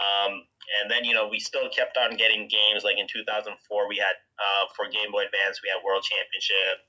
um, 0.00 0.42
and 0.80 0.90
then 0.90 1.04
you 1.04 1.14
know 1.14 1.28
we 1.28 1.38
still 1.38 1.68
kept 1.68 1.96
on 1.96 2.16
getting 2.16 2.48
games. 2.48 2.84
Like 2.84 2.98
in 2.98 3.06
2004 3.06 3.52
we 3.88 3.96
had 3.96 4.16
uh, 4.38 4.66
for 4.76 4.86
game 4.90 5.12
boy 5.12 5.24
advance 5.24 5.60
we 5.62 5.70
had 5.70 5.84
world 5.84 6.02
championship. 6.02 6.82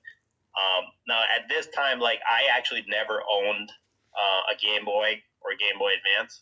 Um, 0.56 0.84
now 1.08 1.22
at 1.36 1.50
this 1.50 1.68
time 1.76 2.00
like 2.00 2.20
i 2.24 2.48
actually 2.56 2.86
never 2.88 3.20
owned 3.28 3.70
uh, 4.16 4.54
a 4.54 4.56
game 4.56 4.86
boy 4.86 5.20
or 5.42 5.52
game 5.60 5.78
boy 5.78 5.92
advance. 5.92 6.42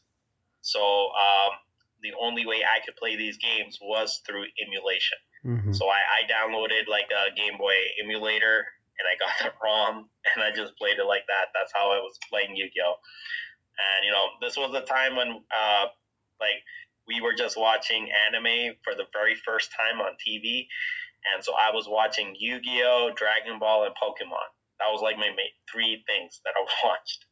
So 0.61 0.79
um, 0.79 1.57
the 2.01 2.13
only 2.21 2.45
way 2.45 2.61
i 2.63 2.83
could 2.85 2.95
play 2.95 3.15
these 3.15 3.37
games 3.37 3.79
was 3.81 4.21
through 4.25 4.45
emulation. 4.61 5.17
Hmm 5.43 5.73
so 5.73 5.89
I, 5.89 5.99
I 5.99 6.19
downloaded 6.29 6.87
like 6.87 7.09
a 7.11 7.35
Game 7.35 7.57
Boy 7.57 7.73
emulator 8.01 8.65
and 8.99 9.05
I 9.09 9.17
got 9.19 9.33
the 9.43 9.51
ROM 9.63 10.07
and 10.33 10.43
I 10.43 10.51
just 10.55 10.77
played 10.77 10.99
it 10.99 11.05
like 11.05 11.25
that. 11.27 11.51
That's 11.53 11.73
how 11.73 11.91
I 11.91 11.99
was 11.99 12.17
playing 12.29 12.55
Yu-Gi-Oh. 12.55 12.95
And 13.73 14.05
you 14.05 14.11
know, 14.11 14.25
this 14.41 14.55
was 14.55 14.73
a 14.75 14.85
time 14.85 15.15
when 15.15 15.41
uh, 15.49 15.85
like 16.39 16.61
we 17.07 17.21
were 17.21 17.33
just 17.33 17.57
watching 17.57 18.09
anime 18.27 18.75
for 18.83 18.95
the 18.95 19.05
very 19.11 19.35
first 19.35 19.71
time 19.71 19.99
on 19.99 20.15
TV, 20.21 20.67
and 21.33 21.43
so 21.43 21.53
I 21.53 21.71
was 21.73 21.87
watching 21.87 22.35
Yu-Gi-Oh, 22.37 23.11
Dragon 23.15 23.59
Ball, 23.59 23.85
and 23.85 23.95
Pokemon. 23.95 24.47
That 24.79 24.91
was 24.91 25.01
like 25.01 25.17
my 25.17 25.29
main, 25.29 25.53
three 25.71 26.03
things 26.07 26.41
that 26.43 26.53
I 26.55 26.63
watched, 26.87 27.25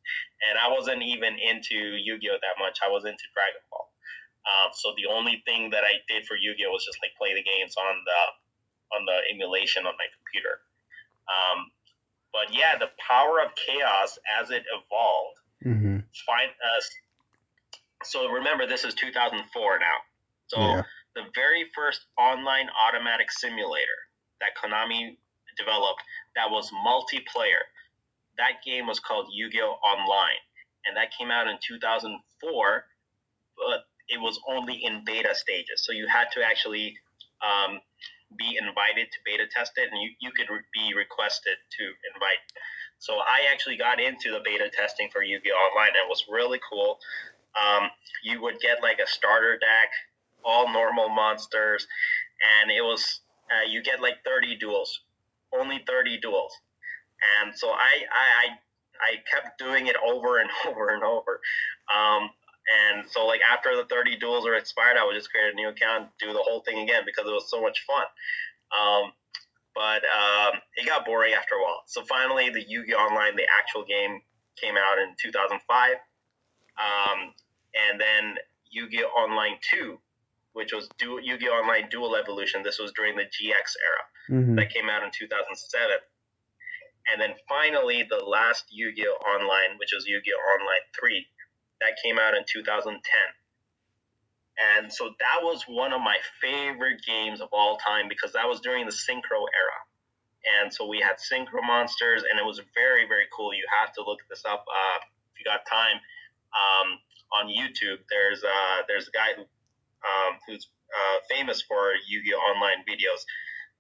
and 0.48 0.58
I 0.60 0.72
wasn't 0.72 1.04
even 1.04 1.36
into 1.40 1.76
Yu-Gi-Oh 1.76 2.40
that 2.42 2.58
much. 2.60 2.80
I 2.86 2.90
was 2.90 3.06
into 3.06 3.26
Dragon 3.34 3.62
Ball. 3.72 3.88
Um, 4.42 4.74
so 4.74 4.94
the 4.98 5.06
only 5.12 5.44
thing 5.46 5.70
that 5.70 5.84
I 5.84 6.02
did 6.10 6.26
for 6.26 6.36
Yu-Gi-Oh 6.36 6.72
was 6.72 6.86
just 6.86 6.98
like 7.02 7.14
play 7.18 7.34
the 7.34 7.46
games 7.46 7.76
on 7.78 7.96
the 8.06 8.22
on 8.96 9.06
the 9.06 9.18
emulation 9.32 9.86
on 9.86 9.94
my 9.96 10.08
computer. 10.12 10.60
Um, 11.32 11.72
but 12.34 12.54
yeah, 12.56 12.78
the 12.78 12.90
power 13.00 13.40
of 13.40 13.56
chaos 13.56 14.18
as 14.40 14.52
it 14.52 14.64
evolved. 14.72 15.38
Mm-hmm. 15.66 16.00
Find 16.26 16.52
us. 16.78 16.90
So 18.04 18.30
remember, 18.30 18.66
this 18.68 18.84
is 18.84 18.94
2004 18.96 19.80
now. 19.80 19.98
So 20.48 20.60
Yeah. 20.60 20.84
the 21.16 21.24
very 21.36 21.70
first 21.76 22.06
online 22.18 22.70
automatic 22.70 23.32
simulator 23.32 24.08
that 24.40 24.56
Konami 24.56 25.18
developed 25.58 26.04
that 26.36 26.50
was 26.50 26.72
multiplayer. 26.72 27.62
That 28.38 28.64
game 28.64 28.88
was 28.88 29.00
called 29.00 29.28
Yu-Gi-Oh! 29.32 29.80
Online, 29.84 30.40
and 30.86 30.96
that 30.98 31.12
came 31.12 31.30
out 31.32 31.48
in 31.48 31.58
2004, 31.60 32.88
but 33.58 33.86
it 34.08 34.20
was 34.20 34.40
only 34.48 34.76
in 34.84 35.04
beta 35.06 35.36
stages. 35.36 35.84
So 35.86 35.92
you 35.92 36.08
had 36.08 36.32
to 36.32 36.44
actually 36.44 36.98
um, 37.42 37.82
be 38.38 38.58
invited 38.58 39.12
to 39.12 39.18
beta 39.26 39.46
test 39.48 39.74
it, 39.78 39.90
and 39.92 40.02
you, 40.02 40.12
you 40.20 40.32
could 40.32 40.50
re- 40.50 40.64
be 40.74 40.94
requested 40.96 41.58
to 41.78 41.84
invite. 42.14 42.40
So 43.00 43.18
I 43.20 43.52
actually 43.52 43.78
got 43.78 44.00
into 44.00 44.32
the 44.32 44.40
beta 44.44 44.70
testing 44.70 45.10
for 45.12 45.22
Yu-Gi-Oh! 45.22 45.54
Online, 45.56 45.90
and 45.90 45.98
it 45.98 46.10
was 46.10 46.26
really 46.30 46.60
cool. 46.70 47.00
Um, 47.60 47.90
you 48.24 48.42
would 48.42 48.60
get 48.60 48.82
like 48.82 49.00
a 49.00 49.08
starter 49.08 49.58
deck, 49.58 49.90
all 50.44 50.72
normal 50.72 51.10
monsters, 51.10 51.88
and 52.62 52.72
it 52.72 52.82
was 52.82 53.22
uh, 53.52 53.68
you 53.70 53.82
get 53.82 54.02
like 54.02 54.24
30 54.26 54.58
duels, 54.58 55.02
only 55.58 55.84
30 55.88 56.20
duels, 56.20 56.54
and 57.44 57.54
so 57.56 57.70
I 57.70 58.06
I 58.12 58.46
I, 58.46 58.48
I 59.02 59.16
kept 59.30 59.58
doing 59.58 59.88
it 59.88 59.96
over 60.06 60.40
and 60.40 60.50
over 60.68 60.90
and 60.90 61.04
over. 61.04 61.42
Um, 61.94 62.30
and 62.72 63.10
so 63.10 63.26
like 63.26 63.42
after 63.52 63.76
the 63.76 63.86
30 63.86 64.18
duels 64.18 64.46
are 64.46 64.56
expired, 64.56 64.98
I 64.98 65.06
would 65.06 65.16
just 65.16 65.32
create 65.32 65.52
a 65.52 65.56
new 65.56 65.70
account, 65.70 66.10
do 66.20 66.32
the 66.32 66.40
whole 66.40 66.62
thing 66.62 66.80
again 66.80 67.04
because 67.06 67.26
it 67.28 67.34
was 67.34 67.50
so 67.50 67.62
much 67.62 67.84
fun. 67.86 68.06
Um, 68.72 69.12
but 69.74 70.04
um, 70.06 70.60
it 70.76 70.86
got 70.86 71.06
boring 71.06 71.34
after 71.34 71.56
a 71.56 71.64
while. 71.64 71.82
So 71.88 72.04
finally, 72.04 72.50
the 72.50 72.62
Yu-Gi-Oh! 72.62 72.98
Online, 72.98 73.36
the 73.36 73.48
actual 73.58 73.84
game, 73.84 74.22
came 74.58 74.76
out 74.78 75.00
in 75.00 75.16
2005. 75.18 75.96
Um, 76.78 77.34
and 77.90 78.00
then 78.00 78.36
Yu-Gi-Oh! 78.72 79.08
Online 79.08 79.58
2, 79.74 79.98
which 80.54 80.74
was 80.74 80.88
du- 80.98 81.20
Yu-Gi-Oh! 81.22 81.52
Online 81.54 81.90
Duel 81.90 82.16
Evolution. 82.16 82.64
This 82.64 82.80
was 82.80 82.92
during 82.96 83.16
the 83.16 83.24
GX 83.24 83.76
era 83.80 84.04
Mm-hmm. 84.30 84.56
that 84.56 84.72
came 84.72 84.88
out 84.90 85.04
in 85.04 85.10
2007. 85.12 85.92
And 87.12 87.20
then 87.20 87.34
finally, 87.50 88.06
the 88.10 88.24
last 88.24 88.66
Yu-Gi-Oh! 88.70 89.18
Online, 89.28 89.78
which 89.80 89.92
was 89.94 90.06
Yu-Gi-Oh! 90.08 90.38
Online 90.62 90.86
3, 90.98 91.28
that 91.82 91.98
came 92.04 92.20
out 92.20 92.36
in 92.36 92.44
2010. 92.48 93.02
And 94.80 94.94
so 94.94 95.10
that 95.20 95.40
was 95.42 95.64
one 95.68 95.92
of 95.94 96.02
my 96.02 96.18
favorite 96.42 97.02
games 97.06 97.42
of 97.42 97.50
all 97.52 97.78
time 97.78 98.08
because 98.08 98.34
that 98.34 98.48
was 98.48 98.60
during 98.62 98.86
the 98.86 98.92
Synchro 98.92 99.42
era. 99.50 99.80
And 100.62 100.74
so 100.74 100.86
we 100.88 101.00
had 101.00 101.18
Synchro 101.18 101.62
monsters, 101.66 102.24
and 102.30 102.40
it 102.40 102.46
was 102.46 102.62
very, 102.76 103.08
very 103.08 103.26
cool. 103.36 103.54
You 103.54 103.66
have 103.82 103.94
to 103.94 104.04
look 104.06 104.20
this 104.30 104.44
up 104.46 104.66
uh, 104.70 105.00
if 105.34 105.40
you 105.40 105.46
got 105.46 105.66
time. 105.66 105.98
Um, 106.52 107.00
on 107.34 107.48
YouTube, 107.48 108.00
there's 108.10 108.44
uh, 108.44 108.84
there's 108.88 109.08
a 109.08 109.12
guy 109.12 109.34
who 109.36 109.44
um, 109.44 110.38
who's 110.48 110.68
uh, 110.92 111.20
famous 111.30 111.62
for 111.62 111.94
Yu-Gi-Oh! 112.08 112.38
Online 112.38 112.84
videos. 112.88 113.24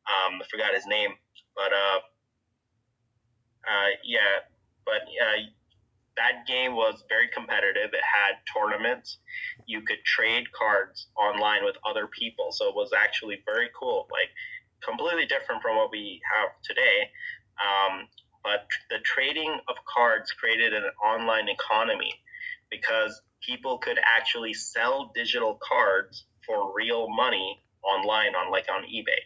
Um, 0.08 0.42
I 0.42 0.46
forgot 0.50 0.74
his 0.74 0.88
name, 0.88 1.12
but 1.56 1.74
uh, 1.74 2.00
uh, 3.68 3.92
yeah, 4.04 4.48
but 4.86 5.04
uh, 5.04 5.42
that 6.18 6.46
game 6.48 6.75
was 6.75 7.04
very 7.10 7.28
competitive. 7.34 7.94
It 7.94 8.04
had 8.04 8.40
tournaments. 8.51 9.18
You 9.66 9.82
could 9.82 10.04
trade 10.06 10.51
cards 10.51 11.08
online 11.16 11.63
with 11.63 11.75
other 11.88 12.08
people, 12.08 12.51
so 12.51 12.70
it 12.70 12.75
was 12.75 12.92
actually 12.98 13.44
very 13.46 13.70
cool. 13.78 14.08
Like 14.12 14.30
completely 14.84 15.25
different 15.25 15.62
from 15.62 15.78
what 15.78 15.92
we 15.92 16.22
have 16.36 16.50
today. 16.63 17.10
Um, 17.62 18.08
but 18.44 18.68
the 18.90 18.98
trading 19.04 19.60
of 19.68 19.75
cards 19.86 20.32
created 20.32 20.74
an 20.74 20.90
online 21.04 21.48
economy 21.48 22.13
because 22.72 23.22
people 23.46 23.78
could 23.78 24.00
actually 24.04 24.54
sell 24.54 25.12
digital 25.13 25.60
cards 25.62 26.25
for 26.46 26.74
real 26.74 27.10
money 27.10 27.62
online 27.84 28.34
on 28.36 28.51
like 28.51 28.66
on 28.74 28.84
eBay. 28.84 29.22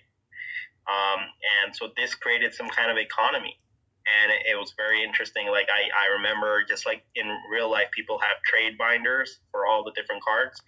Um, 0.87 1.21
and 1.63 1.75
so 1.75 1.89
this 1.97 2.13
created 2.13 2.53
some 2.53 2.69
kind 2.69 2.91
of 2.91 2.97
economy 2.97 3.57
and 4.05 4.31
it, 4.45 4.57
was 4.57 4.73
very 4.77 5.03
interesting. 5.03 5.49
Like 5.49 5.67
I, 5.69 5.89
I 5.89 6.13
remember 6.17 6.63
just 6.63 6.85
like 6.85 7.03
in 7.15 7.25
real 7.49 7.69
life, 7.69 7.89
people 7.91 8.19
have 8.19 8.37
trade 8.45 8.77
binders 8.77 9.39
for 9.51 9.65
all 9.65 9.83
the 9.83 9.91
different 9.97 10.23
cards. 10.23 10.61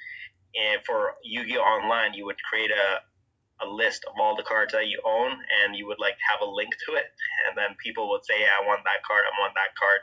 And 0.58 0.82
for 0.86 1.14
Yu-Gi-Oh! 1.24 1.62
Online, 1.62 2.14
you 2.14 2.26
would 2.26 2.42
create 2.50 2.72
a, 2.72 3.66
a 3.66 3.68
list 3.70 4.06
of 4.10 4.18
all 4.20 4.36
the 4.36 4.44
cards 4.44 4.74
that 4.74 4.88
you 4.88 5.02
own 5.06 5.32
and 5.32 5.76
you 5.76 5.86
would 5.86 6.00
like 6.00 6.18
have 6.34 6.42
a 6.42 6.50
link 6.50 6.74
to 6.90 6.98
it. 6.98 7.06
And 7.48 7.54
then 7.54 7.78
people 7.78 8.10
would 8.10 8.26
say, 8.26 8.42
I 8.42 8.66
want 8.66 8.82
that 8.86 9.06
card, 9.06 9.22
I 9.22 9.34
want 9.38 9.54
that 9.54 9.78
card. 9.78 10.02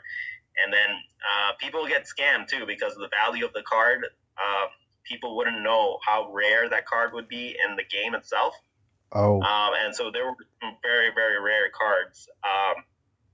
And 0.63 0.73
then 0.73 0.89
uh, 0.89 1.53
people 1.59 1.87
get 1.87 2.05
scammed 2.05 2.47
too 2.47 2.65
because 2.65 2.93
of 2.93 2.99
the 2.99 3.09
value 3.23 3.45
of 3.45 3.53
the 3.53 3.63
card. 3.63 4.05
Uh, 4.37 4.67
people 5.03 5.35
wouldn't 5.35 5.61
know 5.61 5.99
how 6.05 6.31
rare 6.33 6.69
that 6.69 6.85
card 6.85 7.13
would 7.13 7.27
be 7.27 7.55
in 7.67 7.75
the 7.75 7.83
game 7.83 8.15
itself. 8.15 8.55
Oh. 9.11 9.41
Um, 9.41 9.73
and 9.83 9.95
so 9.95 10.11
there 10.11 10.25
were 10.25 10.35
some 10.61 10.77
very, 10.81 11.09
very 11.13 11.39
rare 11.41 11.69
cards. 11.73 12.27
Um, 12.43 12.83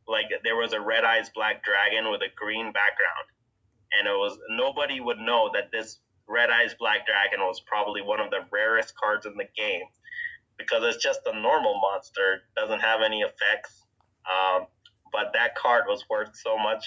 like 0.07 0.25
there 0.43 0.55
was 0.55 0.73
a 0.73 0.81
red 0.81 1.03
eyes 1.03 1.29
black 1.33 1.63
dragon 1.63 2.11
with 2.11 2.21
a 2.21 2.29
green 2.35 2.71
background, 2.71 3.27
and 3.97 4.07
it 4.07 4.11
was 4.11 4.37
nobody 4.49 4.99
would 4.99 5.19
know 5.19 5.49
that 5.53 5.71
this 5.71 5.99
red 6.27 6.49
eyes 6.49 6.75
black 6.77 7.05
dragon 7.05 7.39
was 7.45 7.61
probably 7.61 8.01
one 8.01 8.19
of 8.19 8.29
the 8.29 8.39
rarest 8.51 8.93
cards 8.95 9.25
in 9.25 9.33
the 9.37 9.47
game 9.55 9.83
because 10.57 10.83
it's 10.83 11.03
just 11.03 11.21
a 11.25 11.39
normal 11.39 11.79
monster, 11.81 12.43
doesn't 12.55 12.79
have 12.79 13.01
any 13.01 13.21
effects. 13.21 13.83
Um, 14.29 14.67
but 15.11 15.31
that 15.33 15.55
card 15.55 15.85
was 15.87 16.05
worth 16.09 16.35
so 16.35 16.57
much, 16.57 16.85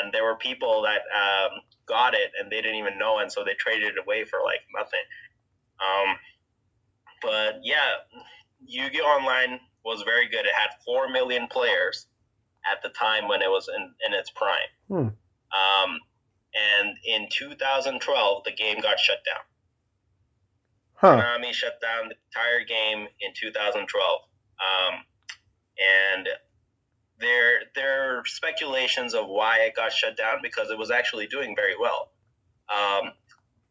and 0.00 0.12
there 0.12 0.24
were 0.24 0.36
people 0.36 0.82
that 0.82 1.02
um, 1.14 1.60
got 1.86 2.14
it 2.14 2.30
and 2.40 2.50
they 2.50 2.60
didn't 2.60 2.76
even 2.76 2.98
know, 2.98 3.18
and 3.18 3.30
so 3.30 3.44
they 3.44 3.54
traded 3.54 3.94
it 3.96 4.02
away 4.02 4.24
for 4.24 4.40
like 4.44 4.60
nothing. 4.74 5.00
Um, 5.80 6.16
but 7.22 7.60
yeah, 7.62 8.02
Yu-Gi-Oh! 8.66 9.04
Online 9.04 9.60
was 9.84 10.02
very 10.02 10.28
good. 10.28 10.44
It 10.44 10.54
had 10.54 10.70
four 10.84 11.08
million 11.08 11.48
players 11.48 12.06
at 12.70 12.82
the 12.82 12.88
time 12.90 13.28
when 13.28 13.42
it 13.42 13.48
was 13.48 13.68
in, 13.68 13.94
in 14.06 14.14
its 14.14 14.30
prime. 14.30 14.70
Hmm. 14.88 15.08
Um, 15.52 15.98
and 16.54 16.96
in 17.04 17.28
2012, 17.30 18.44
the 18.44 18.52
game 18.52 18.80
got 18.80 18.98
shut 18.98 19.18
down. 19.24 19.42
Huh. 20.94 21.20
Konami 21.20 21.52
shut 21.52 21.80
down 21.80 22.08
the 22.08 22.14
entire 22.30 22.64
game 22.64 23.08
in 23.20 23.32
2012. 23.34 24.20
Um, 24.62 25.00
and 26.14 26.28
there, 27.22 27.60
there 27.74 28.18
are 28.18 28.22
speculations 28.26 29.14
of 29.14 29.28
why 29.28 29.60
it 29.60 29.74
got 29.74 29.92
shut 29.92 30.16
down 30.16 30.38
because 30.42 30.70
it 30.70 30.78
was 30.78 30.90
actually 30.90 31.26
doing 31.26 31.56
very 31.56 31.74
well. 31.78 32.10
Um, 32.68 33.12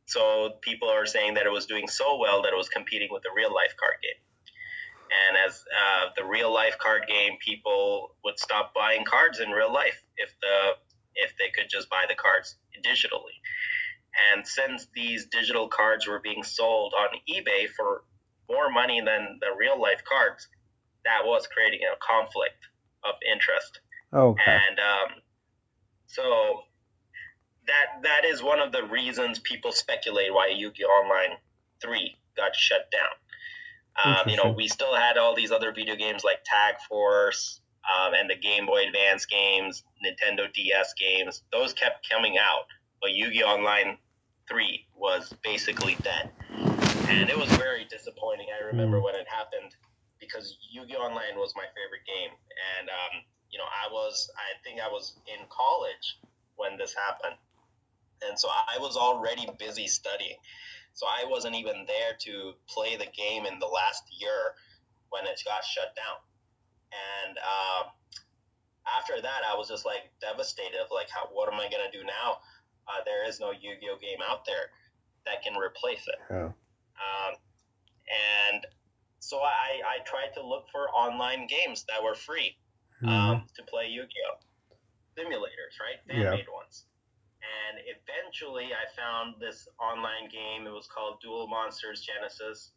so 0.05 0.51
people 0.62 0.89
are 0.89 1.05
saying 1.05 1.36
that 1.36 1.46
it 1.46 1.51
was 1.51 1.65
doing 1.67 1.88
so 1.88 2.17
well 2.17 2.41
that 2.43 2.53
it 2.53 2.58
was 2.58 2.70
competing 2.70 3.10
with 3.12 3.24
the 3.24 3.29
real 3.36 3.53
life 3.53 3.75
card 3.79 3.96
game. 4.01 4.20
And 5.29 5.38
as 5.46 5.63
uh, 5.72 6.10
the 6.17 6.25
real 6.25 6.53
life 6.53 6.77
card 6.77 7.03
game, 7.08 7.38
people 7.39 8.15
would 8.24 8.39
stop 8.39 8.74
buying 8.74 9.03
cards 9.05 9.39
in 9.39 9.50
real 9.50 9.72
life 9.72 10.01
if 10.17 10.34
the 10.41 10.72
if 11.15 11.34
they 11.38 11.50
could 11.53 11.70
just 11.70 11.89
buy 11.89 12.05
the 12.08 12.15
cards 12.15 12.55
digitally. 12.86 13.36
And 14.31 14.48
since 14.48 14.88
these 14.96 15.25
digital 15.25 15.67
cards 15.67 16.08
were 16.08 16.20
being 16.20 16.43
sold 16.43 16.93
on 16.93 17.10
eBay 17.29 17.67
for 17.70 18.03
more 18.50 18.70
money 18.70 19.01
than 19.01 19.39
the 19.39 19.55
real 19.58 19.79
life 19.79 20.03
cards, 20.08 20.48
that 21.03 21.22
was 21.25 21.48
creating 21.48 21.81
a 21.91 21.98
conflict 22.00 22.67
of 23.03 23.15
interest. 23.31 23.79
Okay. 24.13 24.41
And 24.70 24.79
um, 24.79 25.22
so 26.08 26.62
that 27.67 28.01
that 28.03 28.25
is 28.25 28.41
one 28.43 28.60
of 28.60 28.72
the 28.72 28.84
reasons 28.84 29.39
people 29.39 29.72
speculate 29.72 30.34
why 30.34 30.48
Yu-Gi-Oh! 30.55 30.88
Online 30.88 31.38
3 31.81 32.17
got 32.36 32.55
shut 32.55 32.89
down. 32.91 33.10
Um, 34.03 34.29
you 34.29 34.38
know, 34.38 34.51
we 34.51 34.67
still 34.67 34.96
had 34.96 35.17
all 35.17 35.36
these 35.36 35.51
other 35.51 35.72
video 35.74 35.96
games 35.96 36.24
like 36.24 36.39
Tag 36.46 36.75
Force 36.88 37.62
um, 38.00 38.13
and 38.13 38.29
the 38.29 38.36
Game 38.38 38.65
Boy 38.65 38.84
Advance 38.88 39.25
games, 39.25 39.84
Nintendo 40.05 40.51
DS 40.53 40.93
games. 40.93 41.43
Those 41.51 41.74
kept 41.74 42.10
coming 42.10 42.38
out, 42.38 42.65
but 43.01 43.12
Yu-Gi-Oh! 43.12 43.48
Online 43.48 43.98
3 44.50 44.86
was 44.96 45.34
basically 45.43 45.96
dead. 46.01 46.31
And 47.08 47.29
it 47.29 47.38
was 47.38 47.50
very 47.53 47.86
disappointing. 47.89 48.48
I 48.60 48.65
remember 48.65 48.98
Mm. 49.00 49.03
when 49.03 49.15
it 49.15 49.27
happened 49.27 49.75
because 50.21 50.57
Yu-Gi-Oh! 50.69 51.01
Online 51.01 51.35
was 51.35 51.53
my 51.57 51.65
favorite 51.75 52.05
game. 52.05 52.31
And, 52.77 52.87
um, 52.87 53.25
you 53.49 53.57
know, 53.57 53.67
I 53.67 53.91
was, 53.91 54.29
I 54.37 54.55
think 54.63 54.79
I 54.79 54.87
was 54.87 55.17
in 55.27 55.43
college 55.49 56.21
when 56.55 56.77
this 56.77 56.93
happened. 56.93 57.35
And 58.21 58.37
so 58.39 58.47
I 58.47 58.77
was 58.77 58.95
already 58.95 59.49
busy 59.57 59.87
studying. 59.87 60.37
So 60.93 61.07
I 61.07 61.25
wasn't 61.27 61.55
even 61.55 61.85
there 61.87 62.13
to 62.29 62.53
play 62.69 62.95
the 62.95 63.09
game 63.09 63.45
in 63.45 63.57
the 63.57 63.65
last 63.65 64.03
year 64.13 64.53
when 65.09 65.25
it 65.25 65.41
got 65.43 65.65
shut 65.65 65.95
down. 65.95 66.21
And 67.25 67.37
uh, 67.39 67.83
after 68.85 69.21
that, 69.21 69.41
I 69.49 69.57
was 69.57 69.69
just 69.69 69.85
like 69.85 70.11
devastated. 70.21 70.85
Like, 70.93 71.09
how, 71.09 71.27
what 71.31 71.51
am 71.51 71.59
I 71.59 71.65
gonna 71.71 71.91
do 71.91 72.03
now? 72.03 72.39
Uh, 72.87 73.01
there 73.05 73.27
is 73.27 73.39
no 73.39 73.51
Yu-Gi-Oh 73.51 73.97
game 74.01 74.19
out 74.27 74.45
there 74.45 74.69
that 75.25 75.41
can 75.43 75.57
replace 75.57 76.05
it. 76.07 76.19
Yeah. 76.29 76.51
Um, 77.01 77.33
and 78.51 78.65
so 79.21 79.37
I, 79.39 79.79
I 79.85 80.03
tried 80.03 80.33
to 80.33 80.41
look 80.41 80.65
for 80.73 80.89
online 80.89 81.45
games 81.47 81.85
that 81.85 82.01
were 82.03 82.15
free 82.15 82.57
Mhm. 83.01 83.09
um, 83.09 83.47
to 83.55 83.63
play 83.63 83.87
Yu-Gi-Oh 83.87 84.37
simulators, 85.17 85.77
right? 85.79 85.99
Yeah. 86.07 86.29
Fan-made 86.31 86.49
ones. 86.49 86.85
And 87.41 87.81
eventually, 87.85 88.73
I 88.73 88.85
found 88.95 89.35
this 89.39 89.67
online 89.79 90.29
game. 90.29 90.67
It 90.67 90.71
was 90.71 90.87
called 90.87 91.19
Duel 91.21 91.47
Monsters 91.47 92.01
Genesis. 92.01 92.73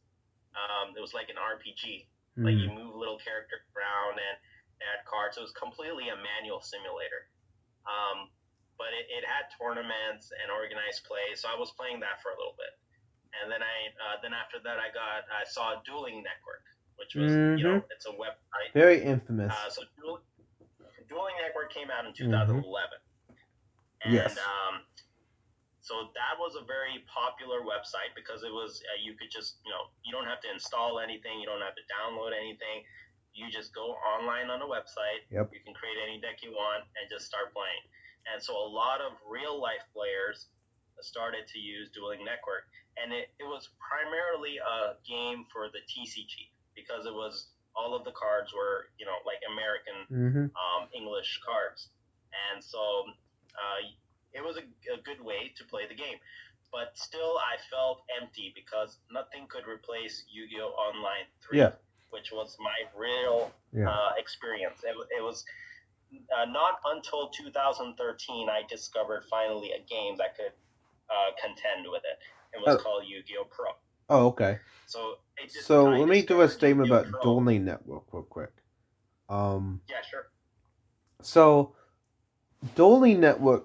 Um, 0.56 0.96
it 0.96 1.00
was 1.00 1.12
like 1.14 1.28
an 1.28 1.36
RPG. 1.36 2.08
Like 2.36 2.56
you 2.56 2.68
Mhm. 2.70 2.74
move 2.74 2.94
little 2.96 3.18
characters 3.18 3.60
around 3.76 4.18
and 4.18 4.36
add 4.82 5.04
cards. 5.06 5.36
It 5.36 5.42
was 5.42 5.52
completely 5.52 6.08
a 6.08 6.16
manual 6.16 6.60
simulator. 6.60 7.28
Um, 7.86 8.30
but 8.76 8.92
it, 8.92 9.06
it 9.10 9.24
had 9.24 9.46
tournaments 9.56 10.32
and 10.32 10.50
organized 10.50 11.04
play, 11.04 11.34
so 11.36 11.48
I 11.48 11.54
was 11.54 11.70
playing 11.72 12.00
that 12.00 12.20
for 12.22 12.30
a 12.32 12.36
little 12.36 12.54
bit. 12.58 12.78
And 13.42 13.50
then 13.50 13.62
I 13.62 13.76
uh, 13.98 14.16
then 14.22 14.32
after 14.32 14.58
that 14.62 14.78
I 14.78 14.88
got 14.94 15.26
I 15.32 15.44
saw 15.44 15.80
Dueling 15.84 16.22
Network, 16.22 16.64
which 16.96 17.14
was 17.14 17.32
you 17.32 17.64
know 17.66 17.80
Mhm. 17.80 17.90
it's 17.90 18.06
a 18.06 18.14
website. 18.14 18.70
Very 18.72 19.02
infamous. 19.02 19.52
Uh, 19.52 19.70
so 19.70 19.82
Duel, 19.98 20.20
Dueling 21.08 21.34
Network 21.42 21.72
came 21.72 21.90
out 21.90 22.06
in 22.06 22.12
2011. 22.12 22.98
And, 24.02 24.12
Yes. 24.14 24.36
Um, 24.38 24.84
so 25.80 26.08
that 26.16 26.38
was 26.38 26.56
a 26.56 26.64
very 26.64 27.04
popular 27.08 27.60
website 27.60 28.14
because 28.16 28.42
it 28.42 28.52
was 28.52 28.80
uh, 28.88 29.00
you 29.02 29.14
could 29.14 29.30
just 29.30 29.58
you 29.64 29.70
know 29.72 29.90
you 30.04 30.12
don't 30.12 30.26
have 30.26 30.40
to 30.42 30.50
install 30.50 31.00
anything, 31.00 31.40
you 31.40 31.46
don't 31.46 31.60
have 31.60 31.74
to 31.76 31.84
download 31.90 32.32
anything. 32.32 32.84
You 33.34 33.50
just 33.50 33.74
go 33.74 33.98
online 34.14 34.48
on 34.48 34.62
a 34.62 34.66
website. 34.66 35.26
Yep. 35.30 35.50
You 35.52 35.60
can 35.60 35.74
create 35.74 35.98
any 36.00 36.20
deck 36.20 36.38
you 36.42 36.52
want 36.52 36.84
and 36.96 37.10
just 37.10 37.26
start 37.26 37.52
playing. 37.52 37.82
And 38.32 38.40
so 38.40 38.56
a 38.56 38.68
lot 38.68 39.00
of 39.02 39.12
real 39.28 39.60
life 39.60 39.82
players 39.92 40.46
started 41.00 41.48
to 41.48 41.58
use 41.58 41.90
Dueling 41.90 42.24
Network, 42.24 42.70
and 43.02 43.12
it, 43.12 43.30
it 43.38 43.44
was 43.44 43.68
primarily 43.80 44.58
a 44.58 44.94
game 45.06 45.44
for 45.52 45.68
the 45.68 45.80
TCG 45.86 46.50
because 46.76 47.06
it 47.06 47.14
was 47.14 47.48
all 47.76 47.94
of 47.94 48.04
the 48.04 48.12
cards 48.12 48.52
were 48.54 48.86
you 48.98 49.06
know 49.06 49.18
like 49.26 49.40
American 49.50 50.06
hmm 50.08 50.46
um, 50.54 50.88
English 50.94 51.40
cards, 51.44 51.88
and 52.52 52.62
so 52.62 52.78
uh, 53.58 53.80
it 54.32 54.42
was 54.42 54.56
a, 54.56 54.64
a 54.94 54.98
good 55.02 55.20
way 55.20 55.52
to 55.56 55.64
play 55.64 55.86
the 55.88 55.94
game. 55.94 56.18
But 56.72 56.98
still, 56.98 57.38
I 57.38 57.56
felt 57.70 58.02
empty 58.20 58.52
because 58.54 58.98
nothing 59.10 59.46
could 59.46 59.66
replace 59.68 60.24
Yu-Gi-Oh! 60.30 60.74
Online 60.74 61.26
3, 61.46 61.58
Yeah. 61.58 61.70
which 62.10 62.32
was 62.32 62.56
my 62.58 62.74
real 62.98 63.52
Yeah. 63.72 63.88
uh, 63.88 64.12
experience. 64.18 64.82
It, 64.82 64.96
it 65.16 65.22
was 65.22 65.44
uh, 66.36 66.44
not 66.46 66.80
until 66.84 67.28
2013 67.28 68.48
I 68.48 68.62
discovered 68.68 69.24
finally 69.30 69.72
a 69.72 69.80
game 69.88 70.16
that 70.18 70.36
could 70.36 70.52
uh, 71.10 71.30
contend 71.40 71.86
with 71.90 72.02
it. 72.04 72.18
It 72.54 72.60
was 72.64 72.76
Oh. 72.76 72.82
called 72.82 73.04
Yu-Gi-Oh! 73.06 73.44
Pro. 73.44 73.66
Oh, 74.08 74.26
okay. 74.28 74.58
So, 74.86 75.16
So 75.62 75.84
let 75.84 76.08
me 76.08 76.22
do 76.22 76.40
a 76.42 76.48
statement 76.48 76.88
Yu-Gi-Oh! 76.88 77.00
about 77.08 77.12
Pro. 77.12 77.22
Dueling 77.22 77.64
Network 77.64 78.04
real 78.12 78.22
quick. 78.22 78.52
Um, 79.28 79.80
Yeah, 79.88 80.02
sure. 80.02 80.28
so 81.22 81.74
Dueling 82.74 83.20
Network 83.20 83.64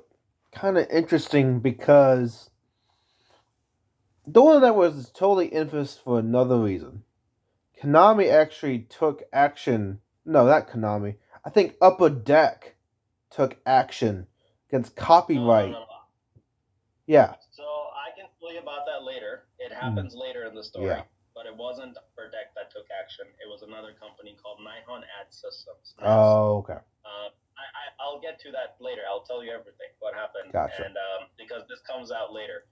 kind 0.52 0.78
of 0.78 0.88
interesting 0.90 1.60
because 1.60 2.50
Dueling 4.30 4.62
Network 4.62 4.94
is 4.96 5.10
totally 5.12 5.48
infamous 5.48 5.98
for 5.98 6.20
another 6.20 6.58
reason. 6.60 7.04
Konami 7.82 8.32
actually 8.32 8.80
took 8.80 9.24
action. 9.32 10.02
No, 10.26 10.46
not 10.46 10.70
Konami. 10.70 11.16
I 11.46 11.50
think 11.50 11.76
Upper 11.82 12.10
Deck 12.10 12.76
took 13.30 13.58
action 13.66 14.28
against 14.70 14.96
copyright. 14.96 15.76
Yeah. 17.08 17.36
So 18.50 18.58
I 18.58 18.62
can 18.62 18.66
tell 18.66 18.74
you 18.74 18.82
about 18.82 18.86
that 18.90 19.04
later. 19.06 19.44
It 19.60 19.72
happens 19.72 20.16
later 20.16 20.46
in 20.46 20.56
the 20.56 20.64
story. 20.64 20.86
Hmm. 20.90 21.06
Yeah. 21.06 21.18
But 21.36 21.46
it 21.46 21.56
wasn't 21.56 21.96
Upper 21.96 22.28
Deck 22.28 22.52
that 22.58 22.68
took 22.74 22.90
action. 22.92 23.24
It 23.40 23.48
was 23.48 23.62
another 23.62 23.94
company 23.96 24.36
called 24.42 24.60
Nihon 24.60 25.06
Ad 25.22 25.32
Systems. 25.32 25.94
Oh, 26.02 26.58
okay. 26.66 26.82
Uh, 27.06 27.30
I, 27.32 27.64
I, 27.64 27.84
I'll 28.02 28.20
get 28.20 28.42
to 28.44 28.52
that 28.52 28.76
later. 28.82 29.08
I'll 29.08 29.24
tell 29.24 29.40
you 29.44 29.52
everything, 29.54 29.88
what 30.00 30.16
happened. 30.16 30.52
Gotcha. 30.52 30.84
And 30.84 30.98
um, 30.98 31.30
because 31.38 31.64
this 31.70 31.80
comes 31.88 32.12
out 32.12 32.34
later. 32.34 32.66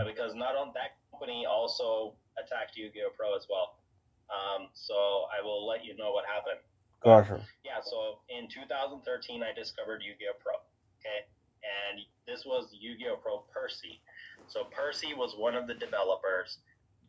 Uh, 0.00 0.06
because 0.06 0.32
Nihon 0.32 0.70
Ad 0.78 0.94
company 1.10 1.44
also 1.44 2.14
attacked 2.38 2.78
Yu-Gi-Oh! 2.78 3.10
Pro 3.18 3.34
as 3.34 3.44
well. 3.50 3.82
Um, 4.30 4.70
so 4.72 5.26
I 5.28 5.42
will 5.42 5.66
let 5.66 5.84
you 5.84 5.98
know 5.98 6.12
what 6.14 6.24
happened. 6.24 6.62
Gotcha. 7.02 7.42
Yeah, 7.66 7.82
so 7.82 8.22
in 8.30 8.48
2013, 8.48 9.42
I 9.42 9.52
discovered 9.52 10.00
Yu-Gi-Oh! 10.06 10.38
Pro. 10.38 10.54
Okay, 11.02 11.26
and 11.66 12.06
this 12.24 12.46
was 12.46 12.70
Yu-Gi-Oh! 12.72 13.18
Pro 13.20 13.42
Percy. 13.52 14.00
So 14.48 14.64
Percy 14.64 15.14
was 15.14 15.34
one 15.36 15.54
of 15.54 15.66
the 15.66 15.74
developers, 15.74 16.58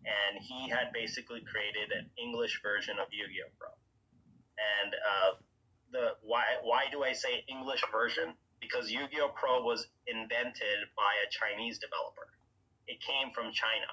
and 0.06 0.42
he 0.42 0.70
had 0.70 0.92
basically 0.94 1.42
created 1.42 1.92
an 1.92 2.10
English 2.18 2.60
version 2.64 2.98
of 3.00 3.08
Yu-Gi-Oh! 3.12 3.52
Pro. 3.58 3.70
And 4.58 4.94
uh, 4.96 5.32
the 5.92 6.06
why 6.22 6.44
why 6.64 6.86
do 6.92 7.04
I 7.04 7.14
say 7.14 7.44
English 7.48 7.84
version? 7.92 8.34
Because 8.60 8.92
Yu-Gi-Oh! 8.92 9.30
Pro 9.36 9.62
was 9.62 9.88
invented 10.08 10.90
by 10.96 11.14
a 11.26 11.28
Chinese 11.30 11.78
developer. 11.78 12.28
It 12.88 12.98
came 13.02 13.32
from 13.34 13.52
China. 13.54 13.90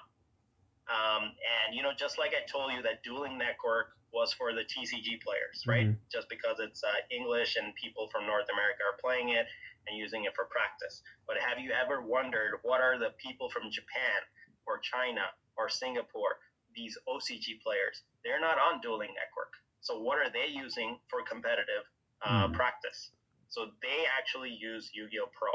Um, 0.89 1.25
and 1.25 1.75
you 1.77 1.83
know, 1.83 1.93
just 1.97 2.19
like 2.19 2.33
I 2.33 2.45
told 2.51 2.73
you 2.73 2.83
that 2.83 3.03
Dueling 3.03 3.37
Network 3.39 3.97
was 4.13 4.33
for 4.33 4.53
the 4.53 4.63
TCG 4.63 5.21
players, 5.21 5.65
right? 5.67 5.89
Mhm. 5.89 5.99
Just 6.11 6.29
because 6.29 6.61
it's 6.61 6.85
uh, 6.85 6.93
English 7.11 7.57
and 7.57 7.75
people 7.75 8.09
from 8.09 8.27
North 8.27 8.47
America 8.53 8.81
are 8.87 8.97
playing 9.01 9.31
it 9.31 9.47
and 9.87 9.97
using 9.97 10.25
it 10.25 10.35
for 10.35 10.45
practice. 10.47 11.03
But 11.27 11.37
have 11.39 11.59
you 11.59 11.73
ever 11.73 12.03
wondered 12.03 12.61
what 12.63 12.81
are 12.81 12.99
the 12.99 13.11
people 13.19 13.51
from 13.51 13.71
Japan 13.71 14.21
or 14.67 14.79
China 14.79 15.23
or 15.57 15.69
Singapore, 15.69 16.39
these 16.75 16.97
OCG 17.09 17.61
players? 17.63 18.03
They're 18.25 18.41
not 18.41 18.59
on 18.59 18.81
Dueling 18.81 19.15
Network. 19.15 19.53
So 19.81 20.01
what 20.01 20.19
are 20.19 20.31
they 20.31 20.47
using 20.49 20.99
for 21.09 21.23
competitive 21.23 21.85
uh, 22.23 22.49
Mhm. 22.49 22.55
practice? 22.55 23.11
So 23.49 23.71
they 23.83 24.07
actually 24.19 24.51
use 24.51 24.91
Yu-Gi-Oh! 24.95 25.27
Pro. 25.37 25.53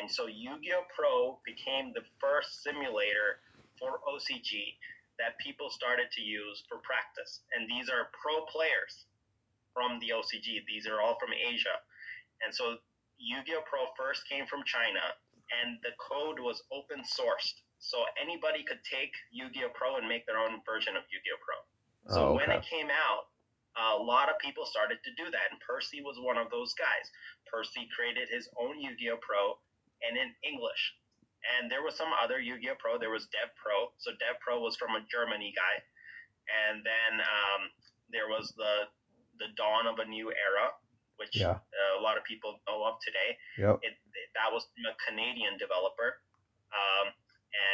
And 0.00 0.10
so 0.10 0.26
Yu-Gi-Oh! 0.26 0.86
Pro 0.96 1.40
became 1.44 1.92
the 1.92 2.04
first 2.18 2.62
simulator 2.62 3.42
for 3.78 4.00
OCG 4.08 4.78
that 5.18 5.36
people 5.38 5.68
started 5.70 6.10
to 6.12 6.22
use 6.22 6.64
for 6.68 6.78
practice. 6.78 7.42
And 7.52 7.68
these 7.68 7.90
are 7.90 8.10
pro 8.22 8.46
players 8.46 9.04
from 9.74 9.98
the 10.00 10.12
OCG. 10.12 10.64
These 10.66 10.86
are 10.86 11.00
all 11.00 11.18
from 11.18 11.32
Asia. 11.32 11.76
And 12.42 12.54
so 12.54 12.78
Yu-Gi-Oh! 13.22 13.62
Pro 13.70 13.86
first 13.96 14.26
came 14.28 14.46
from 14.50 14.66
China, 14.66 15.00
and 15.62 15.78
the 15.86 15.94
code 16.02 16.42
was 16.42 16.62
open 16.74 17.06
sourced. 17.06 17.54
So 17.78 18.02
anybody 18.20 18.66
could 18.66 18.82
take 18.82 19.14
Yu-Gi-Oh! 19.30 19.70
Pro 19.74 19.96
and 19.96 20.08
make 20.10 20.26
their 20.26 20.38
own 20.38 20.58
version 20.66 20.98
of 20.98 21.06
Yu-Gi-Oh! 21.06 21.38
Pro. 21.38 21.56
So 22.14 22.20
Oh, 22.28 22.34
when 22.34 22.50
it 22.50 22.66
came 22.66 22.90
out, 22.90 23.30
a 23.78 23.96
lot 23.96 24.28
of 24.28 24.36
people 24.42 24.66
started 24.66 24.98
to 25.06 25.14
do 25.14 25.30
that, 25.30 25.48
and 25.54 25.58
Percy 25.62 26.02
was 26.02 26.18
one 26.18 26.36
of 26.36 26.50
those 26.50 26.74
guys. 26.74 27.06
Percy 27.46 27.88
created 27.94 28.28
his 28.28 28.50
own 28.58 28.78
Yu-Gi-Oh! 28.78 29.22
Pro, 29.22 29.58
and 30.02 30.18
in 30.18 30.34
English. 30.42 30.82
And 31.58 31.70
there 31.70 31.82
was 31.82 31.96
some 31.96 32.10
other 32.22 32.38
Yu-Gi-Oh! 32.38 32.78
Pro. 32.78 32.98
There 32.98 33.10
was 33.14 33.26
Dev 33.30 33.50
Pro. 33.54 33.90
So 33.98 34.10
Dev 34.18 34.38
Pro 34.42 34.58
was 34.60 34.76
from 34.76 34.94
a 34.98 35.06
Germany 35.10 35.54
guy, 35.54 35.74
and 36.50 36.82
then 36.82 37.22
um, 37.22 37.70
there 38.10 38.26
was 38.28 38.52
the 38.58 38.90
the 39.38 39.48
dawn 39.56 39.86
of 39.86 39.98
a 39.98 40.04
new 40.04 40.28
era, 40.30 40.70
which 41.22 41.38
Yeah. 41.38 41.54
uh, 41.62 41.92
a 41.98 42.02
lot 42.02 42.18
of 42.18 42.24
people 42.26 42.58
know 42.66 42.82
of 42.82 42.98
today. 42.98 43.38
Yep. 43.62 43.78
It, 43.86 43.94
it 43.94 44.28
that 44.34 44.50
was 44.50 44.66
from 44.74 44.90
a 44.90 44.94
Canadian 45.06 45.54
developer, 45.56 46.18
um, 46.74 47.14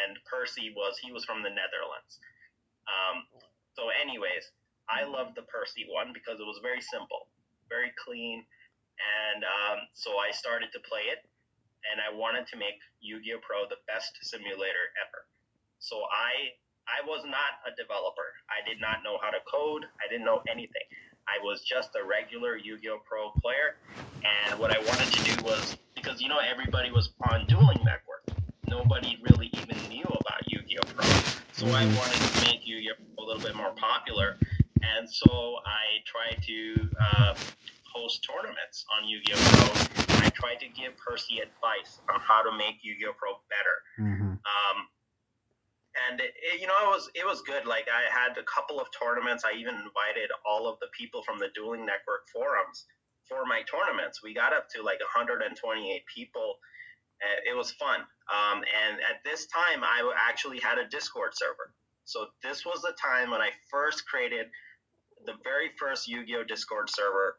and 0.04 0.20
Percy 0.28 0.68
was 0.76 1.00
he 1.00 1.08
was 1.16 1.24
from 1.24 1.40
the 1.40 1.48
Netherlands. 1.48 2.20
Um, 2.84 3.24
so, 3.72 3.88
anyways, 3.88 4.52
I 4.92 5.08
loved 5.08 5.32
the 5.34 5.48
Percy 5.48 5.88
one 5.88 6.12
because 6.12 6.40
it 6.40 6.44
was 6.44 6.60
very 6.60 6.84
simple, 6.84 7.32
very 7.72 7.92
clean, 7.96 8.44
and 9.00 9.40
um, 9.44 9.78
so 9.96 10.20
I 10.20 10.28
started 10.30 10.68
to 10.76 10.80
play 10.84 11.08
it, 11.08 11.24
and 11.88 12.04
I 12.04 12.12
wanted 12.12 12.44
to 12.52 12.56
make 12.60 12.76
Yu-Gi-Oh! 13.00 13.40
Pro 13.40 13.64
the 13.68 13.80
best 13.88 14.12
simulator 14.28 14.92
ever. 15.00 15.24
So 15.80 16.04
I 16.12 16.52
I 16.88 17.04
was 17.06 17.24
not 17.24 17.60
a 17.68 17.72
developer. 17.80 18.28
I 18.48 18.60
did 18.68 18.80
not 18.80 19.04
know 19.04 19.16
how 19.22 19.30
to 19.30 19.40
code. 19.48 19.84
I 20.04 20.08
didn't 20.08 20.24
know 20.24 20.42
anything. 20.48 20.88
I 21.28 21.42
was 21.44 21.62
just 21.62 21.90
a 22.02 22.06
regular 22.06 22.56
Yu-Gi-Oh! 22.56 23.00
Pro 23.06 23.30
player, 23.42 23.76
and 24.48 24.58
what 24.58 24.70
I 24.74 24.78
wanted 24.80 25.12
to 25.12 25.24
do 25.24 25.44
was 25.44 25.76
because 25.94 26.20
you 26.20 26.28
know 26.28 26.38
everybody 26.38 26.90
was 26.90 27.10
on 27.30 27.44
Dueling 27.46 27.78
Network, 27.84 28.24
nobody 28.68 29.18
really 29.28 29.50
even 29.60 29.76
knew 29.88 30.04
about 30.04 30.40
Yu-Gi-Oh! 30.50 30.86
Pro. 30.94 31.04
So 31.52 31.66
I 31.74 31.84
Mhm. 31.84 31.96
wanted 31.98 32.20
to 32.20 32.44
make 32.46 32.66
Yu-Gi-Oh! 32.66 33.22
A 33.22 33.22
little 33.22 33.42
bit 33.42 33.54
more 33.56 33.72
popular, 33.72 34.38
and 34.82 35.08
so 35.10 35.58
I 35.66 36.02
tried 36.06 36.42
to 36.46 36.90
uh, 37.00 37.34
host 37.92 38.24
tournaments 38.24 38.84
on 38.96 39.08
Yu-Gi-Oh! 39.08 39.36
Pro. 39.36 40.24
I 40.24 40.30
tried 40.30 40.60
to 40.60 40.68
give 40.68 40.96
Percy 40.96 41.40
advice 41.40 42.00
on 42.12 42.20
how 42.20 42.42
to 42.42 42.52
make 42.56 42.76
Yu-Gi-Oh! 42.82 43.12
Pro 43.18 43.32
better. 43.50 43.76
hmm 43.96 44.32
Um, 44.32 44.88
and 46.08 46.20
it, 46.20 46.32
it- 46.36 46.60
you 46.60 46.66
know, 46.66 46.76
it 46.84 46.88
was 46.88 47.10
it 47.14 47.26
was 47.26 47.42
good. 47.42 47.66
Like 47.66 47.86
I 47.88 48.06
had 48.12 48.36
a 48.38 48.44
couple 48.44 48.80
of 48.80 48.88
tournaments. 48.98 49.44
I 49.44 49.52
even 49.58 49.74
invited 49.74 50.30
all 50.46 50.68
of 50.68 50.78
the 50.80 50.88
people 50.98 51.22
from 51.24 51.38
the 51.38 51.48
Dueling 51.54 51.86
Network 51.86 52.28
forums 52.32 52.86
for 53.28 53.44
my 53.46 53.60
tournaments, 53.70 54.22
we 54.22 54.34
got 54.34 54.52
up 54.54 54.68
to 54.74 54.82
like 54.82 54.98
128 55.00 56.02
people. 56.14 56.54
It 57.46 57.56
was 57.56 57.72
fun. 57.72 58.00
Um, 58.32 58.62
and 58.64 58.98
at 59.00 59.22
this 59.24 59.46
time, 59.46 59.82
I 59.82 60.00
actually 60.28 60.60
had 60.60 60.78
a 60.78 60.88
Discord 60.88 61.32
server. 61.34 61.74
So 62.04 62.26
this 62.42 62.64
was 62.64 62.80
the 62.80 62.94
time 63.00 63.30
when 63.30 63.40
I 63.40 63.50
first 63.70 64.06
created 64.06 64.46
the 65.26 65.34
very 65.44 65.70
first 65.78 66.08
Yu-Gi-Oh 66.08 66.44
Discord 66.44 66.88
server, 66.88 67.36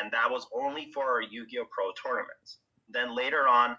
and 0.00 0.10
that 0.12 0.30
was 0.30 0.46
only 0.52 0.90
for 0.92 1.04
our 1.04 1.22
Yu-Gi-Oh 1.22 1.66
Pro 1.70 1.92
tournaments. 2.02 2.58
Then 2.88 3.14
later 3.14 3.46
on, 3.46 3.76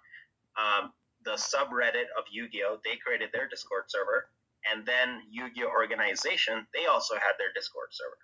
um, 0.57 0.93
the 1.29 1.37
subreddit 1.37 2.09
of 2.17 2.25
Yu-Gi-Oh 2.31 2.81
they 2.83 2.97
created 2.97 3.29
their 3.31 3.47
Discord 3.47 3.85
server, 3.87 4.33
and 4.65 4.83
then 4.85 5.21
Yu-Gi-Oh 5.29 5.69
organization 5.69 6.65
they 6.73 6.87
also 6.87 7.13
had 7.13 7.37
their 7.37 7.53
Discord 7.53 7.89
server. 7.93 8.17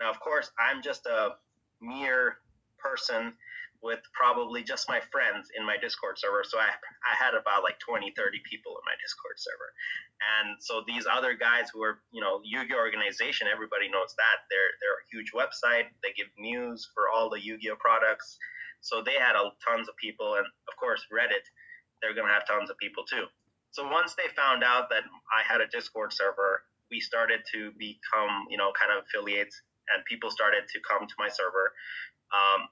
Now, 0.00 0.10
of 0.10 0.18
course, 0.18 0.50
I'm 0.58 0.82
just 0.82 1.06
a 1.06 1.38
mere 1.80 2.38
person 2.78 3.34
with 3.80 4.00
probably 4.10 4.62
just 4.62 4.88
my 4.88 4.98
friends 5.12 5.50
in 5.54 5.64
my 5.64 5.76
Discord 5.78 6.18
server. 6.18 6.42
So 6.42 6.58
I, 6.58 6.66
I 6.66 7.14
had 7.14 7.38
about 7.38 7.62
like 7.62 7.78
20, 7.78 8.10
30 8.10 8.42
people 8.42 8.74
in 8.74 8.82
my 8.82 8.98
Discord 8.98 9.38
server. 9.38 9.70
And 10.18 10.58
so 10.58 10.82
these 10.86 11.06
other 11.06 11.38
guys 11.38 11.70
who 11.70 11.82
are, 11.86 12.02
you 12.10 12.20
know, 12.20 12.42
Yu-Gi-Oh 12.42 12.74
organization, 12.74 13.46
everybody 13.46 13.86
knows 13.86 14.18
that. 14.18 14.50
They're, 14.50 14.74
they're 14.82 14.98
a 14.98 15.10
huge 15.14 15.30
website. 15.30 15.94
They 16.02 16.10
give 16.18 16.26
news 16.38 16.90
for 16.90 17.06
all 17.06 17.30
the 17.30 17.38
Yu-Gi-Oh 17.38 17.78
products. 17.78 18.38
So 18.80 19.02
they 19.02 19.14
had 19.14 19.38
a, 19.38 19.54
tons 19.62 19.86
of 19.88 19.94
people. 19.94 20.34
And 20.34 20.46
of 20.46 20.74
course, 20.74 21.06
Reddit, 21.14 21.46
they're 22.00 22.14
going 22.14 22.26
to 22.26 22.32
have 22.32 22.46
tons 22.46 22.70
of 22.70 22.78
people 22.78 23.04
too. 23.04 23.26
So 23.70 23.86
once 23.88 24.14
they 24.14 24.28
found 24.34 24.64
out 24.64 24.88
that 24.90 25.04
I 25.28 25.44
had 25.46 25.60
a 25.60 25.66
Discord 25.68 26.12
server, 26.12 26.62
we 26.90 27.00
started 27.00 27.40
to 27.52 27.70
become, 27.78 28.48
you 28.48 28.56
know, 28.56 28.72
kind 28.72 28.96
of 28.96 29.04
affiliates 29.04 29.60
and 29.94 30.04
people 30.04 30.30
started 30.30 30.68
to 30.72 30.80
come 30.80 31.06
to 31.06 31.14
my 31.18 31.28
server. 31.28 31.72
Um, 32.32 32.68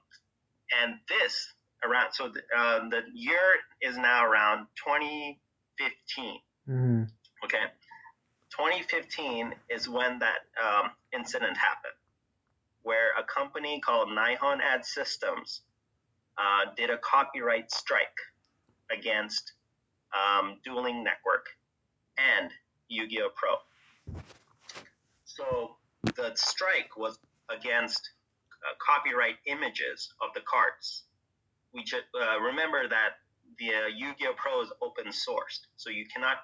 and 0.81 0.99
this 1.07 1.53
around 1.83 2.11
so 2.11 2.29
the, 2.29 2.41
uh, 2.57 2.89
the 2.89 3.01
year 3.13 3.37
is 3.81 3.97
now 3.97 4.25
around 4.25 4.67
2015 4.83 6.39
mm-hmm. 6.69 7.03
okay 7.43 7.65
2015 8.51 9.53
is 9.69 9.87
when 9.87 10.19
that 10.19 10.47
um, 10.61 10.91
incident 11.13 11.55
happened 11.57 11.93
where 12.83 13.11
a 13.19 13.23
company 13.23 13.79
called 13.79 14.09
nihon 14.09 14.59
ad 14.61 14.83
systems 14.85 15.61
uh, 16.37 16.71
did 16.75 16.89
a 16.89 16.97
copyright 16.97 17.71
strike 17.71 18.19
against 18.91 19.53
um, 20.13 20.57
dueling 20.63 21.03
network 21.03 21.45
and 22.17 22.51
yu-gi-oh 22.89 23.29
pro 23.35 23.55
so 25.37 25.75
the 26.15 26.31
strike 26.35 26.97
was 26.97 27.19
against 27.49 28.09
uh, 28.65 28.73
copyright 28.79 29.35
images 29.45 30.13
of 30.21 30.29
the 30.33 30.41
cards. 30.41 31.03
We 31.73 31.85
should 31.85 32.03
uh, 32.19 32.39
remember 32.39 32.87
that 32.87 33.21
the 33.59 33.69
uh, 33.69 33.87
Yu-Gi-Oh 33.95 34.33
Pro 34.35 34.61
is 34.61 34.71
open 34.81 35.07
sourced, 35.07 35.61
so 35.77 35.89
you 35.89 36.05
cannot 36.05 36.37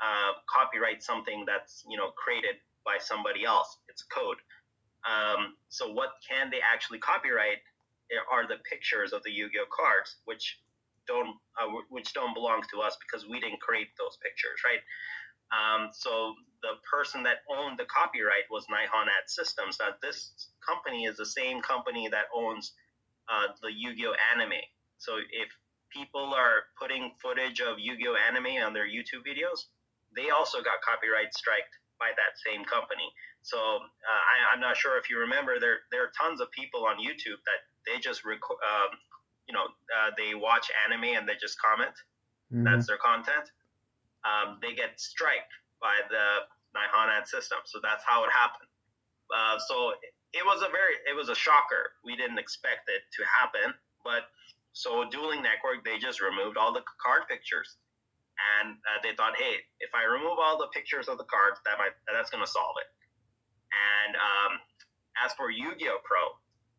uh, 0.00 0.32
copyright 0.48 1.02
something 1.02 1.44
that's 1.46 1.84
you 1.88 1.96
know 1.96 2.10
created 2.16 2.56
by 2.84 2.96
somebody 2.98 3.44
else. 3.44 3.76
It's 3.88 4.02
code. 4.02 4.38
Um, 5.04 5.54
so 5.68 5.92
what 5.92 6.14
can 6.26 6.50
they 6.50 6.60
actually 6.64 6.98
copyright 6.98 7.58
are 8.32 8.46
the 8.46 8.56
pictures 8.68 9.12
of 9.12 9.22
the 9.22 9.30
Yu-Gi-Oh 9.30 9.66
cards, 9.70 10.16
which 10.24 10.58
don't 11.06 11.36
uh, 11.60 11.68
which 11.90 12.12
don't 12.14 12.34
belong 12.34 12.62
to 12.72 12.80
us 12.80 12.96
because 13.00 13.28
we 13.28 13.40
didn't 13.40 13.60
create 13.60 13.88
those 13.98 14.16
pictures, 14.22 14.60
right? 14.64 14.82
Um, 15.52 15.90
so 15.92 16.34
the 16.62 16.80
person 16.88 17.22
that 17.24 17.44
owned 17.50 17.78
the 17.78 17.84
copyright 17.86 18.48
was 18.50 18.64
Nihon 18.66 19.06
Ad 19.06 19.28
Systems. 19.28 19.78
Now 19.78 19.94
this 20.02 20.32
company 20.66 21.04
is 21.04 21.16
the 21.16 21.26
same 21.26 21.60
company 21.60 22.08
that 22.08 22.26
owns 22.34 22.72
uh, 23.28 23.52
the 23.62 23.70
Yu-Gi-Oh 23.72 24.14
anime. 24.34 24.60
So 24.98 25.16
if 25.18 25.48
people 25.92 26.32
are 26.34 26.66
putting 26.80 27.12
footage 27.20 27.60
of 27.60 27.78
Yu-Gi-Oh 27.78 28.16
anime 28.16 28.64
on 28.64 28.72
their 28.72 28.88
YouTube 28.88 29.22
videos, 29.22 29.68
they 30.16 30.30
also 30.30 30.62
got 30.62 30.80
copyright 30.82 31.34
striked 31.34 31.74
by 31.98 32.10
that 32.16 32.34
same 32.42 32.64
company. 32.64 33.06
So 33.42 33.58
uh, 33.58 34.22
I, 34.50 34.54
am 34.54 34.60
not 34.60 34.76
sure 34.76 34.98
if 34.98 35.10
you 35.10 35.18
remember, 35.20 35.60
there 35.60 35.84
there 35.92 36.02
are 36.02 36.12
tons 36.16 36.40
of 36.40 36.50
people 36.50 36.86
on 36.86 36.96
YouTube 36.96 37.38
that 37.44 37.60
they 37.86 38.00
just 38.00 38.24
record, 38.24 38.58
um, 38.64 38.90
you 39.48 39.54
know, 39.54 39.64
uh, 39.64 40.10
they 40.16 40.34
watch 40.34 40.70
anime 40.86 41.16
and 41.16 41.28
they 41.28 41.34
just 41.40 41.60
comment. 41.60 41.94
Mm-hmm. 42.52 42.64
That's 42.64 42.86
their 42.86 42.98
content 42.98 43.50
um, 44.24 44.58
they 44.60 44.74
get 44.74 44.98
striked 44.98 45.52
by 45.80 46.00
the 46.08 46.48
Nihon 46.72 47.12
ad 47.12 47.28
system. 47.28 47.60
So 47.64 47.78
that's 47.80 48.02
how 48.04 48.24
it 48.24 48.32
happened. 48.32 48.68
Uh, 49.28 49.56
so 49.68 49.92
it 50.32 50.44
was 50.44 50.64
a 50.64 50.70
very 50.72 51.00
it 51.08 51.16
was 51.16 51.28
a 51.28 51.36
shocker. 51.36 51.96
We 52.04 52.16
didn't 52.16 52.40
expect 52.40 52.88
it 52.88 53.04
to 53.16 53.22
happen, 53.24 53.72
but 54.02 54.32
so 54.72 55.08
Dueling 55.08 55.44
Network 55.44 55.84
they 55.84 55.98
just 55.98 56.20
removed 56.20 56.56
all 56.56 56.72
the 56.72 56.82
card 57.00 57.28
pictures, 57.28 57.76
and 58.60 58.76
uh, 58.84 58.98
they 59.02 59.14
thought, 59.14 59.36
hey, 59.38 59.62
if 59.80 59.94
I 59.94 60.04
remove 60.04 60.36
all 60.40 60.58
the 60.58 60.68
pictures 60.74 61.08
of 61.08 61.16
the 61.16 61.28
cards, 61.30 61.60
that 61.64 61.78
might 61.78 61.94
that's 62.12 62.28
gonna 62.28 62.48
solve 62.48 62.76
it. 62.80 62.88
And 63.72 64.16
um, 64.16 64.52
as 65.24 65.32
for 65.34 65.50
Yu-Gi-Oh 65.50 65.98
Pro, 66.04 66.36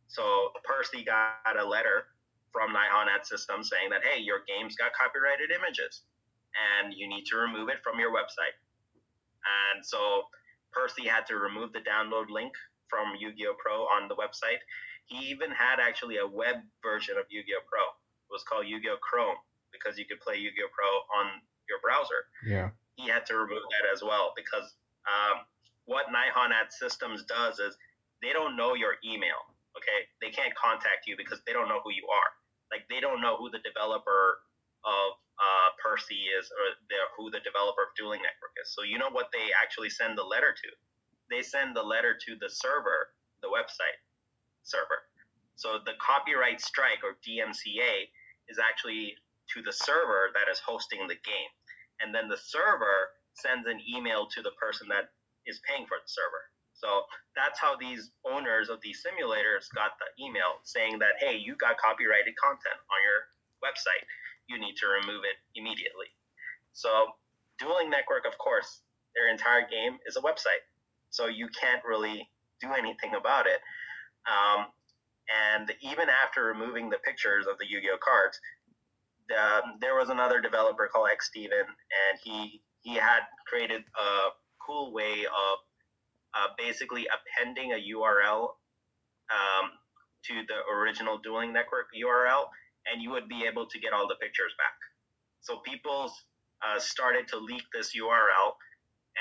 so 0.08 0.52
Percy 0.64 1.04
got 1.04 1.58
a 1.58 1.66
letter 1.66 2.15
from 2.56 2.72
Nihon 2.72 3.12
Ad 3.12 3.28
System 3.28 3.68
saying 3.68 3.92
that 3.92 4.00
hey, 4.08 4.24
your 4.24 4.48
game's 4.48 4.80
got 4.80 4.96
copyrighted 4.96 5.52
images 5.52 6.08
and 6.56 6.96
you 6.96 7.04
need 7.12 7.28
to 7.28 7.36
remove 7.36 7.68
it 7.68 7.84
from 7.84 8.00
your 8.00 8.16
website. 8.16 8.56
And 9.44 9.84
so 9.84 10.32
Percy 10.72 11.04
had 11.04 11.28
to 11.28 11.36
remove 11.36 11.76
the 11.76 11.84
download 11.84 12.32
link 12.32 12.56
from 12.88 13.12
Yu-Gi-Oh 13.20 13.60
Pro 13.60 13.84
on 13.92 14.08
the 14.08 14.16
website. 14.16 14.64
He 15.12 15.28
even 15.28 15.52
had 15.52 15.84
actually 15.84 16.24
a 16.24 16.28
web 16.28 16.64
version 16.82 17.20
of 17.20 17.28
Yu-Gi-Oh 17.28 17.68
Pro. 17.68 17.84
It 17.84 18.32
was 18.32 18.48
called 18.48 18.68
Yu-Gi-Oh 18.72 19.04
Chrome 19.04 19.36
because 19.76 20.00
you 20.00 20.06
could 20.08 20.24
play 20.24 20.40
Yu-Gi-Oh 20.40 20.72
Pro 20.72 20.88
on 21.20 21.44
your 21.68 21.84
browser. 21.84 22.32
Yeah. 22.48 22.72
He 22.96 23.12
had 23.12 23.26
to 23.28 23.36
remove 23.36 23.68
that 23.76 23.92
as 23.92 24.02
well 24.02 24.32
because 24.32 24.74
um, 25.04 25.44
what 25.86 26.08
Nihon 26.08 26.56
Ad 26.56 26.72
Systems 26.72 27.24
does 27.28 27.60
is 27.60 27.76
they 28.22 28.32
don't 28.32 28.56
know 28.56 28.74
your 28.74 28.96
email. 29.04 29.44
Okay, 29.76 30.08
they 30.24 30.32
can't 30.32 30.56
contact 30.56 31.04
you 31.06 31.20
because 31.20 31.44
they 31.46 31.52
don't 31.52 31.68
know 31.68 31.84
who 31.84 31.92
you 31.92 32.08
are. 32.08 32.32
Like 32.76 32.92
they 32.92 33.00
don't 33.00 33.24
know 33.24 33.40
who 33.40 33.48
the 33.48 33.64
developer 33.64 34.44
of 34.84 35.16
uh, 35.40 35.70
Percy 35.80 36.28
is, 36.28 36.52
or 36.52 36.76
the, 36.92 37.00
who 37.16 37.32
the 37.32 37.40
developer 37.40 37.88
of 37.88 37.96
Dueling 37.96 38.20
Network 38.20 38.52
is. 38.60 38.76
So 38.76 38.84
you 38.84 39.00
know 39.00 39.08
what 39.08 39.32
they 39.32 39.56
actually 39.56 39.88
send 39.88 40.20
the 40.20 40.28
letter 40.28 40.52
to? 40.52 40.70
They 41.32 41.40
send 41.40 41.72
the 41.72 41.88
letter 41.88 42.20
to 42.20 42.36
the 42.36 42.52
server, 42.52 43.16
the 43.40 43.48
website 43.48 43.96
server. 44.68 45.08
So 45.56 45.80
the 45.88 45.96
copyright 46.04 46.60
strike 46.60 47.00
or 47.00 47.16
DMCA 47.24 48.12
is 48.52 48.60
actually 48.60 49.16
to 49.56 49.64
the 49.64 49.72
server 49.72 50.36
that 50.36 50.52
is 50.52 50.60
hosting 50.60 51.08
the 51.08 51.16
game, 51.24 51.52
and 52.04 52.12
then 52.12 52.28
the 52.28 52.40
server 52.44 53.16
sends 53.40 53.68
an 53.72 53.80
email 53.88 54.28
to 54.36 54.44
the 54.44 54.52
person 54.60 54.92
that 54.92 55.16
is 55.48 55.64
paying 55.64 55.88
for 55.88 55.96
the 55.96 56.12
server. 56.12 56.52
So 56.76 57.08
that's 57.36 57.60
how 57.60 57.76
these 57.80 58.12
owners 58.28 58.70
of 58.70 58.80
these 58.84 59.00
simulators 59.00 59.72
got 59.74 59.96
the 59.98 60.12
email 60.20 60.60
saying 60.64 61.00
that, 61.00 61.16
hey, 61.20 61.40
you 61.40 61.56
got 61.56 61.78
copyrighted 61.80 62.36
content 62.36 62.78
on 62.92 63.00
your 63.00 63.32
website 63.64 64.04
you 64.48 64.60
need 64.60 64.76
to 64.78 64.88
remove 64.88 65.24
it 65.24 65.38
immediately. 65.60 66.08
So, 66.74 66.90
Dueling 67.60 67.90
Network, 67.90 68.26
of 68.28 68.38
course, 68.38 68.82
their 69.16 69.30
entire 69.30 69.68
game 69.68 69.98
is 70.06 70.18
a 70.18 70.22
website. 70.22 70.64
So, 71.10 71.28
you 71.28 71.48
can't 71.60 71.84
really 71.84 72.30
do 72.62 72.70
anything 72.78 73.16
about 73.18 73.48
it. 73.48 73.60
Um, 74.28 74.68
and 75.30 75.72
even 75.82 76.08
after 76.10 76.44
removing 76.44 76.90
the 76.90 76.98
pictures 76.98 77.48
of 77.48 77.58
the 77.58 77.66
Yu 77.68 77.82
Gi 77.82 77.90
Oh 77.94 77.98
cards, 78.04 78.40
the, 79.30 79.62
there 79.82 79.96
was 79.96 80.10
another 80.10 80.40
developer 80.40 80.88
called 80.92 81.10
X 81.12 81.28
Steven, 81.28 81.66
and 81.66 82.20
he, 82.24 82.62
he 82.82 82.96
had 82.96 83.22
created 83.48 83.82
a 83.82 84.30
cool 84.60 84.94
way 84.94 85.26
of 85.26 85.58
uh, 86.36 86.48
basically 86.58 87.08
appending 87.08 87.74
a 87.74 87.82
URL 87.96 88.50
um, 89.32 89.72
to 90.26 90.34
the 90.48 90.76
original 90.76 91.18
Dueling 91.18 91.54
Network 91.54 91.88
URL 91.96 92.46
and 92.92 93.02
you 93.02 93.12
would 93.12 93.28
be 93.28 93.46
able 93.46 93.66
to 93.66 93.80
get 93.80 93.94
all 93.94 94.08
the 94.08 94.16
pictures 94.22 94.54
back. 94.58 94.78
So 95.42 95.62
people 95.66 96.12
uh, 96.62 96.80
started 96.80 97.28
to 97.30 97.38
leak 97.38 97.64
this 97.74 97.92
URL, 97.96 98.54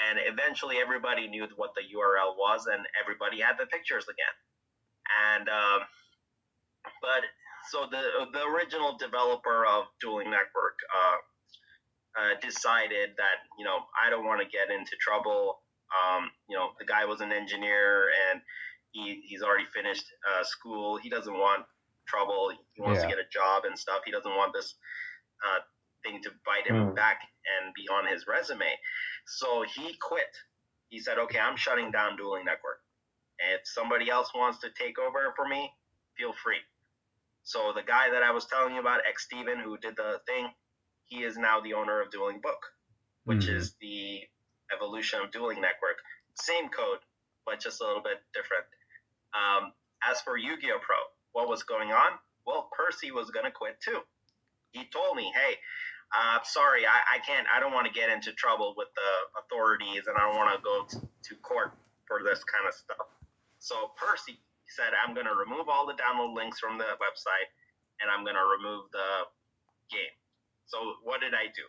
and 0.09 0.18
eventually 0.24 0.77
everybody 0.79 1.29
knew 1.29 1.46
what 1.57 1.70
the 1.74 1.83
URL 1.83 2.37
was, 2.37 2.66
and 2.66 2.85
everybody 3.00 3.40
had 3.40 3.57
the 3.59 3.66
pictures 3.66 4.05
again. 4.05 4.37
And 5.33 5.48
um, 5.48 5.81
but 7.00 7.24
so 7.70 7.87
the 7.90 8.29
the 8.33 8.44
original 8.46 8.96
developer 8.96 9.66
of 9.66 9.85
Dueling 10.00 10.31
Network 10.31 10.77
uh, 10.88 11.18
uh, 12.20 12.35
decided 12.40 13.11
that 13.16 13.44
you 13.59 13.64
know 13.64 13.85
I 14.00 14.11
don't 14.11 14.24
want 14.24 14.40
to 14.40 14.48
get 14.48 14.70
into 14.70 14.96
trouble. 15.00 15.61
Um, 15.94 16.30
you 16.48 16.57
know 16.57 16.70
the 16.78 16.85
guy 16.85 17.04
was 17.04 17.20
an 17.20 17.33
engineer 17.33 18.09
and 18.30 18.40
he, 18.94 19.22
he's 19.26 19.42
already 19.42 19.66
finished 19.74 20.07
uh, 20.22 20.44
school. 20.44 20.96
He 20.96 21.11
doesn't 21.11 21.35
want 21.35 21.64
trouble. 22.07 22.50
He 22.74 22.80
wants 22.80 23.02
yeah. 23.02 23.09
to 23.09 23.16
get 23.16 23.18
a 23.18 23.28
job 23.30 23.64
and 23.64 23.78
stuff. 23.78 24.02
He 24.04 24.12
doesn't 24.12 24.30
want 24.30 24.52
this 24.54 24.74
uh, 25.44 25.61
thing 26.04 26.22
to 26.22 26.30
bite 26.46 26.66
him 26.66 26.90
mm. 26.90 26.94
back 26.94 27.18
and 27.59 27.74
be 27.74 27.88
on 27.88 28.07
his 28.07 28.26
resume. 28.26 28.70
So 29.26 29.64
he 29.74 29.94
quit. 30.00 30.30
He 30.88 31.00
said, 31.00 31.18
"Okay, 31.18 31.38
I'm 31.38 31.57
shutting 31.57 31.90
down 31.90 32.16
Dueling 32.16 32.44
Network. 32.44 32.80
If 33.38 33.62
somebody 33.64 34.11
else 34.11 34.30
wants 34.35 34.61
to 34.61 34.68
take 34.78 34.98
over 34.98 35.33
for 35.37 35.46
me, 35.46 35.70
feel 36.16 36.33
free." 36.42 36.62
So 37.42 37.72
the 37.74 37.83
guy 37.83 38.11
that 38.11 38.22
I 38.22 38.30
was 38.30 38.46
telling 38.46 38.74
you 38.74 38.80
about, 38.80 39.00
X 39.09 39.24
Steven, 39.24 39.59
who 39.59 39.76
did 39.78 39.96
the 39.96 40.20
thing, 40.26 40.48
he 41.07 41.24
is 41.24 41.37
now 41.37 41.61
the 41.61 41.74
owner 41.74 42.00
of 42.00 42.11
Dueling 42.11 42.40
Book, 42.40 42.62
which 43.24 43.46
Mhm. 43.46 43.54
is 43.57 43.74
the 43.80 44.26
evolution 44.75 45.21
of 45.21 45.31
Dueling 45.31 45.61
Network. 45.61 46.03
Same 46.35 46.69
code, 46.69 46.99
but 47.47 47.61
just 47.61 47.81
a 47.81 47.85
little 47.85 48.03
bit 48.03 48.19
different. 48.35 48.65
Um, 49.35 49.73
as 50.03 50.21
for 50.21 50.37
Yu-Gi-Oh! 50.37 50.79
Pro, 50.83 50.97
what 51.33 51.49
was 51.49 51.63
going 51.63 51.93
on? 51.93 52.19
Well, 52.47 52.69
Percy 52.77 53.11
was 53.11 53.31
gonna 53.31 53.51
quit 53.51 53.81
too. 53.81 54.01
He 54.73 54.85
told 54.93 55.17
me, 55.17 55.33
"Hey, 55.35 55.59
uh, 56.13 56.43
sorry, 56.45 56.87
I, 56.87 57.17
I 57.17 57.19
can't. 57.21 57.47
I 57.55 57.61
don't 57.61 57.73
want 57.73 57.87
to 57.87 57.93
get 57.93 58.11
into 58.11 58.33
trouble 58.33 58.75
with 58.77 58.89
the 58.95 59.41
authorities, 59.41 60.07
and 60.07 60.17
I 60.17 60.27
don't 60.29 60.37
want 60.37 60.55
to 60.55 60.63
go 60.63 60.87
to 60.87 61.35
court 61.37 61.73
for 62.07 62.23
this 62.23 62.45
kind 62.45 62.69
of 62.69 62.75
stuff." 62.75 63.07
So 63.61 63.93
Percy 63.97 64.39
said, 64.69 64.93
"I'm 64.95 65.15
gonna 65.15 65.35
remove 65.35 65.69
all 65.69 65.87
the 65.87 65.95
download 65.95 66.35
links 66.35 66.61
from 66.61 66.77
the 66.79 66.85
website, 67.01 67.49
and 68.01 68.11
I'm 68.11 68.25
gonna 68.25 68.45
remove 68.45 68.91
the 68.93 69.27
game." 69.91 70.15
So 70.67 70.97
what 71.03 71.21
did 71.21 71.35
I 71.35 71.47
do? 71.55 71.65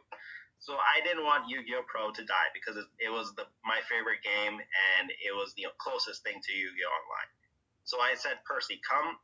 So 0.59 0.73
I 0.79 1.03
didn't 1.05 1.23
want 1.23 1.49
Yu-Gi-Oh! 1.49 1.85
Pro 1.85 2.09
to 2.11 2.23
die 2.25 2.49
because 2.53 2.75
it, 2.79 3.11
was 3.11 3.33
the 3.37 3.45
my 3.61 3.81
favorite 3.85 4.23
game 4.25 4.57
and 4.57 5.05
it 5.11 5.33
was 5.35 5.53
the 5.53 5.69
closest 5.77 6.23
thing 6.23 6.41
to 6.41 6.51
Yu-Gi-Oh! 6.51 6.89
Online. 6.89 7.29
So 7.85 8.01
I 8.01 8.17
said, 8.17 8.41
Percy, 8.49 8.81
come. 8.81 9.17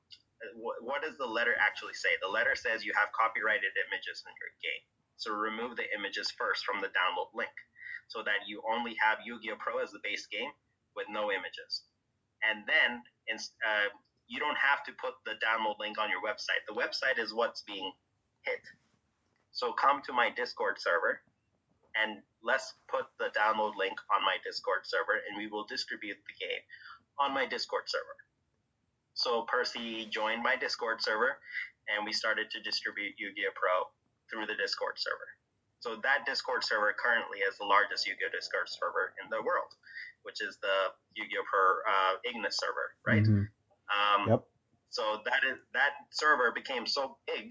What, 0.53 0.81
what 0.81 0.99
does 1.01 1.17
the 1.17 1.25
letter 1.25 1.57
actually 1.57 1.97
say? 1.97 2.13
The 2.21 2.29
letter 2.29 2.53
says 2.53 2.85
you 2.85 2.93
have 2.93 3.09
copyrighted 3.13 3.73
images 3.89 4.21
in 4.25 4.33
your 4.37 4.53
game. 4.61 4.83
So 5.17 5.33
remove 5.33 5.77
the 5.77 5.89
images 5.93 6.29
first 6.33 6.65
from 6.65 6.81
the 6.81 6.89
download 6.93 7.29
link, 7.33 7.53
so 8.09 8.21
that 8.25 8.45
you 8.49 8.61
only 8.65 8.97
have 9.01 9.21
Yu-Gi-Oh! 9.25 9.57
Pro 9.57 9.81
as 9.81 9.89
the 9.93 10.01
base 10.01 10.25
game 10.29 10.49
with 10.95 11.07
no 11.09 11.31
images. 11.31 11.85
And 12.41 12.65
then 12.65 13.01
uh, 13.31 13.89
you 14.27 14.39
don't 14.39 14.57
have 14.57 14.83
to 14.85 14.91
put 14.97 15.13
the 15.25 15.37
download 15.41 15.77
link 15.79 15.97
on 15.97 16.09
your 16.09 16.21
website. 16.21 16.65
The 16.67 16.73
website 16.73 17.21
is 17.21 17.33
what's 17.33 17.61
being 17.63 17.91
hit. 18.45 18.61
So 19.51 19.73
come 19.73 20.01
to 20.07 20.13
my 20.13 20.29
Discord 20.29 20.79
server 20.79 21.21
and 21.95 22.21
let's 22.43 22.73
put 22.89 23.05
the 23.19 23.29
download 23.37 23.75
link 23.75 23.97
on 24.15 24.23
my 24.23 24.37
Discord 24.43 24.81
server 24.83 25.19
and 25.27 25.37
we 25.37 25.47
will 25.47 25.65
distribute 25.67 26.17
the 26.25 26.35
game 26.39 26.63
on 27.19 27.33
my 27.33 27.45
Discord 27.45 27.83
server. 27.87 28.15
So 29.13 29.43
Percy 29.43 30.07
joined 30.09 30.41
my 30.41 30.55
Discord 30.55 31.01
server 31.01 31.37
and 31.89 32.05
we 32.05 32.13
started 32.13 32.49
to 32.51 32.61
distribute 32.61 33.13
Yu-Gi-Oh! 33.17 33.51
Pro 33.55 33.91
through 34.31 34.47
the 34.47 34.55
Discord 34.55 34.95
server. 34.97 35.27
So 35.81 35.99
that 36.03 36.25
Discord 36.25 36.63
server 36.63 36.93
currently 36.95 37.39
is 37.39 37.57
the 37.57 37.65
largest 37.65 38.07
Yu-Gi-Oh! 38.07 38.31
Discord 38.31 38.69
server 38.69 39.13
in 39.21 39.29
the 39.29 39.43
world, 39.43 39.75
which 40.23 40.39
is 40.41 40.57
the 40.61 40.95
Yu-Gi-Oh! 41.15 41.43
Pro 41.43 41.63
uh, 41.83 42.13
Ignis 42.23 42.57
server, 42.57 42.95
right? 43.05 43.23
Mhm. 43.23 43.49
Um, 43.91 44.29
Yep. 44.29 44.47
So 44.91 45.21
that 45.25 45.43
is 45.43 45.57
that 45.73 45.91
server 46.11 46.51
became 46.51 46.85
so 46.85 47.17
big, 47.27 47.49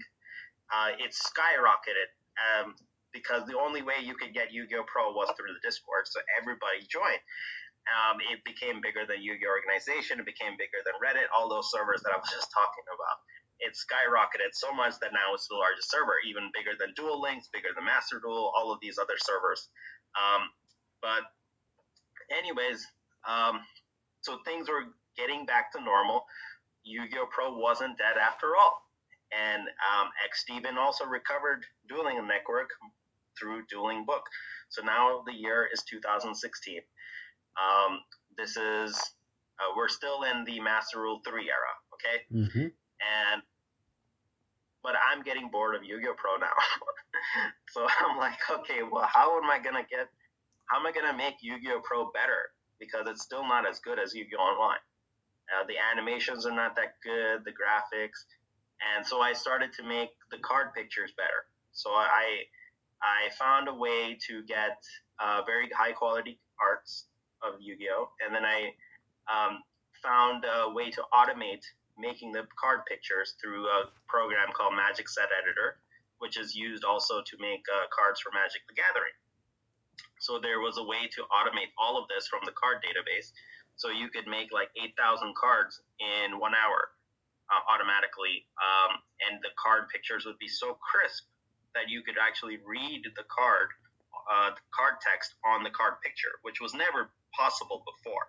uh, 0.71 0.95
it 0.97 1.11
skyrocketed 1.11 2.09
um, 2.39 2.75
because 3.11 3.43
the 3.45 3.59
only 3.59 3.83
way 3.83 3.99
you 4.01 4.15
could 4.15 4.33
get 4.33 4.51
Yu-Gi-Oh! 4.55 4.87
Pro 4.87 5.11
was 5.11 5.27
through 5.35 5.51
the 5.51 5.59
Discord. 5.59 6.07
So 6.07 6.23
everybody 6.39 6.87
joined. 6.87 7.19
Um, 7.91 8.23
it 8.31 8.39
became 8.47 8.79
bigger 8.79 9.03
than 9.03 9.19
Yu-Gi-Oh! 9.19 9.51
Organization. 9.51 10.23
It 10.23 10.25
became 10.25 10.55
bigger 10.55 10.79
than 10.87 10.95
Reddit. 11.03 11.27
All 11.35 11.51
those 11.51 11.67
servers 11.71 11.99
that 12.07 12.15
I 12.15 12.17
was 12.17 12.31
just 12.31 12.47
talking 12.55 12.87
about. 12.87 13.17
It 13.61 13.77
skyrocketed 13.77 14.55
so 14.57 14.71
much 14.73 14.97
that 15.03 15.13
now 15.13 15.35
it's 15.35 15.45
the 15.51 15.59
largest 15.59 15.91
server, 15.91 16.17
even 16.25 16.49
bigger 16.55 16.73
than 16.79 16.95
Duel 16.95 17.21
Links, 17.21 17.51
bigger 17.53 17.69
than 17.75 17.85
Master 17.85 18.17
Duel, 18.17 18.49
all 18.57 18.71
of 18.73 18.79
these 18.81 18.97
other 18.97 19.19
servers. 19.21 19.69
Um, 20.17 20.49
but, 20.97 21.29
anyways, 22.33 22.87
um, 23.27 23.61
so 24.21 24.39
things 24.45 24.69
were 24.69 24.89
getting 25.17 25.45
back 25.45 25.71
to 25.73 25.83
normal. 25.83 26.25
Yu-Gi-Oh! 26.83 27.27
Pro 27.29 27.53
wasn't 27.57 27.97
dead 27.99 28.17
after 28.17 28.55
all. 28.57 28.81
And 29.31 29.61
um, 29.63 30.09
X 30.25 30.41
Steven 30.41 30.77
also 30.77 31.05
recovered 31.05 31.63
Dueling 31.87 32.17
Network 32.27 32.69
through 33.39 33.63
Dueling 33.69 34.05
Book. 34.05 34.23
So 34.69 34.81
now 34.83 35.23
the 35.25 35.33
year 35.33 35.67
is 35.71 35.83
2016. 35.83 36.79
Um, 37.59 37.99
this 38.37 38.57
is, 38.57 38.95
uh, 39.59 39.73
we're 39.75 39.89
still 39.89 40.23
in 40.23 40.43
the 40.45 40.59
Master 40.59 41.01
Rule 41.01 41.21
3 41.25 41.49
era, 41.49 41.73
okay? 41.95 42.23
Mhm. 42.31 42.71
And, 43.01 43.41
but 44.83 44.95
I'm 45.11 45.23
getting 45.23 45.49
bored 45.49 45.75
of 45.75 45.83
Yu 45.83 45.99
Gi 45.99 46.07
Oh! 46.09 46.13
Pro 46.17 46.35
now. 46.37 46.53
so 47.71 47.87
I'm 47.99 48.17
like, 48.17 48.39
okay, 48.49 48.81
well, 48.83 49.07
how 49.11 49.37
am 49.37 49.49
I 49.49 49.59
going 49.59 49.75
to 49.75 49.87
get, 49.89 50.07
how 50.67 50.79
am 50.79 50.85
I 50.85 50.91
going 50.91 51.07
to 51.09 51.17
make 51.17 51.35
Yu 51.41 51.59
Gi 51.59 51.71
Oh! 51.71 51.81
Pro 51.83 52.11
better? 52.11 52.51
Because 52.79 53.07
it's 53.07 53.21
still 53.23 53.43
not 53.47 53.67
as 53.67 53.79
good 53.79 53.99
as 53.99 54.13
Yu 54.13 54.25
Gi 54.25 54.35
Oh! 54.37 54.41
Online. 54.43 54.79
Uh, 55.51 55.65
the 55.67 55.75
animations 55.91 56.45
are 56.45 56.55
not 56.55 56.75
that 56.77 56.95
good, 57.03 57.43
the 57.43 57.51
graphics, 57.51 58.23
and 58.95 59.05
so 59.05 59.21
I 59.21 59.33
started 59.33 59.73
to 59.73 59.83
make 59.83 60.09
the 60.31 60.37
card 60.37 60.73
pictures 60.73 61.11
better. 61.15 61.45
So 61.73 61.91
I 61.91 62.45
I 63.01 63.29
found 63.37 63.67
a 63.67 63.73
way 63.73 64.17
to 64.27 64.43
get 64.43 64.77
uh, 65.19 65.41
very 65.45 65.69
high 65.75 65.91
quality 65.91 66.39
arts 66.61 67.05
of 67.41 67.59
Yu-Gi-Oh, 67.59 68.09
and 68.23 68.35
then 68.35 68.45
I 68.45 68.73
um, 69.25 69.63
found 70.03 70.45
a 70.45 70.69
way 70.69 70.91
to 70.91 71.01
automate 71.13 71.65
making 71.97 72.31
the 72.31 72.45
card 72.61 72.85
pictures 72.85 73.33
through 73.41 73.65
a 73.65 73.89
program 74.07 74.53
called 74.53 74.75
Magic 74.75 75.09
Set 75.09 75.29
Editor, 75.33 75.77
which 76.19 76.37
is 76.37 76.55
used 76.55 76.83
also 76.83 77.21
to 77.25 77.35
make 77.39 77.65
uh, 77.73 77.89
cards 77.89 78.21
for 78.21 78.29
Magic 78.33 78.61
the 78.69 78.75
Gathering. 78.75 79.17
So 80.19 80.37
there 80.37 80.61
was 80.61 80.77
a 80.77 80.83
way 80.83 81.09
to 81.17 81.21
automate 81.33 81.73
all 81.81 81.97
of 81.97 82.05
this 82.07 82.27
from 82.27 82.41
the 82.45 82.53
card 82.53 82.77
database 82.85 83.33
so 83.75 83.89
you 83.89 84.09
could 84.09 84.27
make 84.27 84.53
like 84.53 84.69
8,000 84.77 85.33
cards 85.35 85.81
in 85.97 86.37
one 86.37 86.53
hour 86.53 86.93
uh, 87.51 87.63
automatically. 87.67 88.47
Um, 88.57 89.03
and 89.27 89.43
the 89.43 89.51
card 89.59 89.91
pictures 89.91 90.25
would 90.25 90.39
be 90.39 90.47
so 90.47 90.79
crisp 90.79 91.27
that 91.75 91.91
you 91.91 92.01
could 92.01 92.15
actually 92.19 92.59
read 92.63 93.03
the 93.15 93.27
card, 93.27 93.69
uh, 94.31 94.55
the 94.55 94.65
card 94.71 94.99
text 95.03 95.35
on 95.43 95.63
the 95.63 95.71
card 95.71 95.99
picture, 96.03 96.39
which 96.41 96.59
was 96.59 96.73
never 96.73 97.11
possible 97.35 97.83
before. 97.83 98.27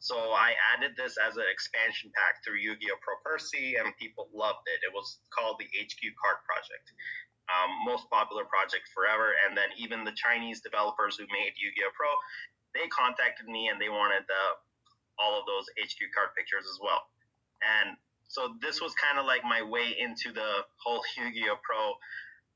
So 0.00 0.32
I 0.32 0.56
added 0.72 0.96
this 0.96 1.20
as 1.20 1.36
an 1.36 1.44
expansion 1.44 2.08
pack 2.16 2.40
through 2.40 2.56
Yu-Gi-Oh! 2.64 3.04
Pro 3.04 3.20
Percy, 3.20 3.76
and 3.76 3.92
people 4.00 4.32
loved 4.32 4.64
it. 4.64 4.80
It 4.80 4.96
was 4.96 5.20
called 5.28 5.60
the 5.60 5.68
HQ 5.76 6.00
Card 6.16 6.40
Project. 6.48 6.88
Um, 7.52 7.68
most 7.84 8.08
popular 8.08 8.48
project 8.48 8.88
forever, 8.96 9.36
and 9.44 9.52
then 9.52 9.68
even 9.76 10.06
the 10.06 10.16
Chinese 10.16 10.64
developers 10.64 11.20
who 11.20 11.28
made 11.28 11.52
Yu-Gi-Oh! 11.52 11.92
Pro, 11.92 12.08
they 12.72 12.88
contacted 12.88 13.44
me 13.44 13.68
and 13.68 13.76
they 13.76 13.92
wanted 13.92 14.24
the 14.24 14.42
all 15.20 15.36
of 15.36 15.44
those 15.44 15.68
HQ 15.76 16.00
card 16.16 16.32
pictures 16.32 16.64
as 16.64 16.80
well. 16.80 17.04
And 17.60 17.92
so 18.30 18.54
this 18.62 18.80
was 18.80 18.94
kind 18.94 19.18
of 19.18 19.26
like 19.26 19.42
my 19.42 19.60
way 19.60 19.90
into 19.98 20.32
the 20.32 20.62
whole 20.78 21.02
Yu-Gi-Oh! 21.18 21.58
Pro 21.66 21.98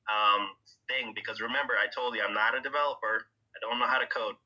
um, 0.07 0.55
thing 0.89 1.13
because 1.15 1.41
remember 1.41 1.75
I 1.75 1.91
told 1.91 2.15
you 2.15 2.23
I'm 2.23 2.35
not 2.35 2.55
a 2.55 2.61
developer. 2.63 3.27
I 3.27 3.59
don't 3.61 3.79
know 3.83 3.87
how 3.91 3.99
to 3.99 4.07
code. 4.07 4.37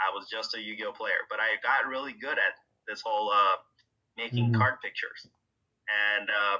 I 0.00 0.12
was 0.12 0.28
just 0.30 0.54
a 0.54 0.60
Yu-Gi-Oh! 0.60 0.92
player, 0.92 1.24
but 1.30 1.40
I 1.40 1.56
got 1.64 1.88
really 1.88 2.12
good 2.12 2.36
at 2.36 2.60
this 2.86 3.00
whole 3.00 3.30
uh, 3.32 3.56
making 4.16 4.52
Mhm. 4.52 4.58
card 4.58 4.76
pictures. 4.84 5.26
And 5.88 6.28
uh, 6.28 6.58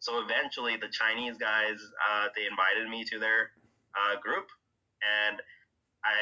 so 0.00 0.18
eventually 0.20 0.76
the 0.76 0.88
Chinese 0.90 1.38
guys 1.38 1.78
uh, 2.10 2.28
they 2.34 2.46
invited 2.46 2.88
me 2.90 3.04
to 3.04 3.18
their 3.18 3.52
uh, 3.94 4.16
group, 4.20 4.48
and 5.02 5.40
I 6.04 6.14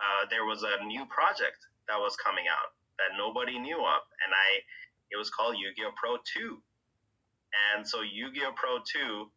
uh, 0.00 0.26
there 0.30 0.44
was 0.44 0.62
a 0.64 0.84
new 0.84 1.04
project 1.06 1.60
that 1.88 1.98
was 2.00 2.16
coming 2.16 2.46
out 2.48 2.72
that 2.98 3.16
nobody 3.16 3.58
knew 3.58 3.78
of, 3.78 4.02
and 4.24 4.32
I 4.32 4.48
it 5.14 5.16
was 5.16 5.30
called 5.30 5.54
Yu-Gi-Oh! 5.56 5.94
Pro 5.94 6.18
2. 6.18 6.58
And 7.70 7.86
so 7.86 8.02
Yu-Gi-Oh! 8.02 8.58
Pro 8.58 8.82
2 8.82 9.30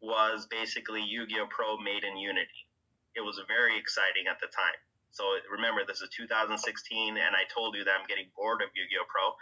was 0.00 0.46
basically 0.46 1.02
Yu-Gi-Oh! 1.02 1.50
Pro 1.50 1.76
made 1.82 2.06
in 2.06 2.16
Unity. 2.16 2.70
It 3.18 3.26
was 3.26 3.42
very 3.50 3.74
exciting 3.74 4.30
at 4.30 4.38
the 4.38 4.46
time. 4.54 4.78
So 5.10 5.24
remember, 5.50 5.82
this 5.82 5.98
is 5.98 6.14
2016, 6.14 7.18
and 7.18 7.34
I 7.34 7.42
told 7.50 7.74
you 7.74 7.82
that 7.82 7.96
I'm 7.98 8.06
getting 8.06 8.30
bored 8.38 8.62
of 8.62 8.70
Yu-Gi-Oh! 8.70 9.10
Pro, 9.10 9.34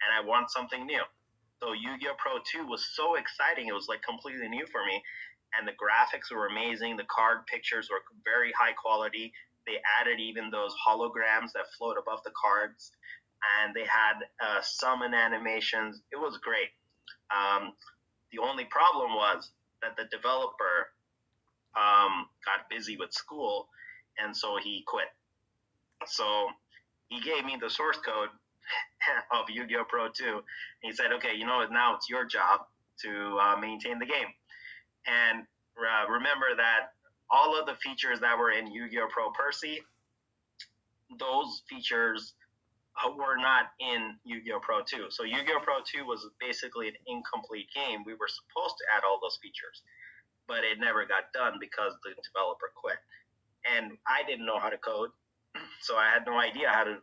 and 0.00 0.10
I 0.16 0.24
want 0.24 0.48
something 0.48 0.88
new. 0.88 1.04
So 1.60 1.76
Yu-Gi-Oh! 1.76 2.16
Pro 2.16 2.40
2 2.40 2.64
was 2.64 2.88
so 2.96 3.20
exciting. 3.20 3.68
It 3.68 3.76
was 3.76 3.92
like 3.92 4.00
completely 4.00 4.48
new 4.48 4.64
for 4.72 4.88
me, 4.88 5.04
and 5.52 5.68
the 5.68 5.76
graphics 5.76 6.32
were 6.32 6.48
amazing. 6.48 6.96
The 6.96 7.12
card 7.12 7.44
pictures 7.44 7.92
were 7.92 8.00
very 8.24 8.56
high 8.56 8.72
quality. 8.72 9.36
They 9.66 9.82
added 10.00 10.16
even 10.16 10.48
those 10.48 10.72
holograms 10.80 11.52
that 11.52 11.74
float 11.76 11.98
above 11.98 12.22
the 12.24 12.32
cards, 12.32 12.92
and 13.64 13.74
they 13.74 13.84
had 13.84 14.22
uh, 14.40 14.60
summon 14.62 15.14
animations. 15.14 16.00
It 16.12 16.16
was 16.16 16.38
great. 16.38 16.70
Um, 17.30 17.72
the 18.32 18.38
only 18.42 18.64
problem 18.64 19.14
was 19.14 19.50
that 19.82 19.96
the 19.96 20.04
developer 20.16 20.90
um, 21.76 22.26
got 22.44 22.68
busy 22.70 22.96
with 22.96 23.12
school, 23.12 23.68
and 24.18 24.36
so 24.36 24.56
he 24.62 24.82
quit. 24.86 25.08
So 26.06 26.48
he 27.08 27.20
gave 27.20 27.44
me 27.44 27.56
the 27.60 27.70
source 27.70 27.98
code 28.04 28.28
of 29.32 29.48
Yu-Gi-Oh! 29.48 29.84
Pro 29.88 30.08
2. 30.08 30.40
He 30.82 30.92
said, 30.92 31.12
"Okay, 31.12 31.34
you 31.36 31.46
know, 31.46 31.64
now 31.70 31.94
it's 31.96 32.08
your 32.08 32.24
job 32.24 32.66
to 33.02 33.38
uh, 33.38 33.56
maintain 33.60 33.98
the 33.98 34.06
game." 34.06 34.32
And 35.06 35.46
uh, 35.78 36.10
remember 36.10 36.46
that 36.56 36.92
all 37.30 37.58
of 37.58 37.66
the 37.66 37.74
features 37.82 38.20
that 38.20 38.38
were 38.38 38.50
in 38.50 38.72
Yu-Gi-Oh! 38.72 39.08
Pro 39.10 39.30
Percy, 39.30 39.82
those 41.18 41.62
features 41.68 42.34
were 43.04 43.36
not 43.36 43.72
in 43.80 44.16
Yu-Gi-Oh! 44.24 44.60
Pro 44.60 44.82
2. 44.82 45.10
So 45.10 45.24
Yu-Gi-Oh! 45.24 45.60
Pro 45.60 45.84
2 45.84 46.04
was 46.04 46.26
basically 46.40 46.88
an 46.88 46.96
incomplete 47.06 47.68
game. 47.74 48.02
We 48.04 48.14
were 48.14 48.28
supposed 48.28 48.76
to 48.78 48.84
add 48.96 49.02
all 49.04 49.18
those 49.20 49.38
features, 49.42 49.82
but 50.48 50.64
it 50.64 50.80
never 50.80 51.04
got 51.04 51.32
done 51.32 51.58
because 51.60 51.92
the 52.04 52.16
developer 52.24 52.72
quit. 52.74 52.98
And 53.66 53.98
I 54.06 54.22
didn't 54.26 54.46
know 54.46 54.58
how 54.58 54.70
to 54.70 54.78
code, 54.78 55.10
so 55.80 55.96
I 55.96 56.08
had 56.08 56.24
no 56.26 56.38
idea 56.38 56.68
how 56.70 56.84
to 56.84 56.98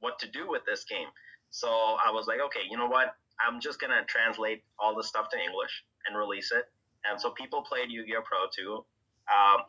what 0.00 0.18
to 0.20 0.28
do 0.28 0.48
with 0.48 0.62
this 0.66 0.84
game. 0.84 1.08
So 1.50 1.68
I 1.68 2.10
was 2.10 2.26
like, 2.26 2.40
okay, 2.40 2.66
you 2.68 2.76
know 2.76 2.88
what? 2.88 3.14
I'm 3.40 3.60
just 3.60 3.80
gonna 3.80 4.04
translate 4.06 4.62
all 4.78 4.94
the 4.94 5.04
stuff 5.04 5.28
to 5.30 5.38
English 5.38 5.84
and 6.06 6.16
release 6.16 6.52
it. 6.52 6.64
And 7.08 7.20
so 7.20 7.30
people 7.30 7.62
played 7.62 7.90
Yu-Gi-Oh! 7.90 8.22
Pro 8.22 8.46
2 8.54 8.84
um, 9.30 9.60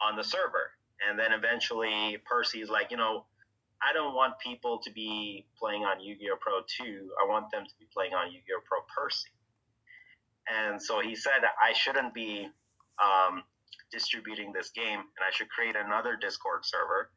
on 0.00 0.16
the 0.16 0.24
server. 0.24 0.72
And 1.08 1.18
then 1.18 1.32
eventually 1.32 2.18
Percy's 2.24 2.68
like, 2.68 2.90
you 2.90 2.96
know, 2.96 3.24
I 3.82 3.92
don't 3.94 4.14
want 4.14 4.34
people 4.38 4.78
to 4.84 4.90
be 4.92 5.46
playing 5.58 5.84
on 5.84 6.00
Yu-Gi-Oh! 6.00 6.36
Pro 6.40 6.60
2. 6.84 7.10
I 7.22 7.26
want 7.28 7.50
them 7.50 7.64
to 7.64 7.74
be 7.78 7.86
playing 7.92 8.12
on 8.12 8.30
Yu-Gi-Oh! 8.30 8.60
Pro 8.68 8.78
Percy. 8.94 9.30
And 10.48 10.82
so 10.82 11.00
he 11.00 11.14
said 11.14 11.40
I 11.62 11.72
shouldn't 11.72 12.12
be 12.12 12.48
um, 13.00 13.42
distributing 13.90 14.52
this 14.52 14.70
game, 14.70 15.00
and 15.00 15.22
I 15.26 15.30
should 15.32 15.48
create 15.48 15.76
another 15.76 16.16
Discord 16.20 16.64
server 16.64 17.10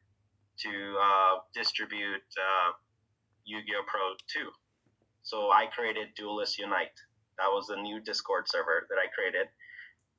to 0.60 0.98
uh, 1.02 1.36
distribute 1.54 2.24
uh, 2.40 2.72
Yu-Gi-Oh! 3.46 3.84
Pro 3.88 4.16
2. 4.32 4.50
So 5.24 5.52
I 5.52 5.66
created 5.68 6.16
Duelist 6.16 6.58
Unite. 6.60 6.96
That 7.38 7.48
was 7.52 7.70
a 7.70 7.82
new 7.82 8.00
Discord 8.00 8.48
server 8.48 8.88
that 8.90 8.96
I 8.96 9.08
created, 9.12 9.48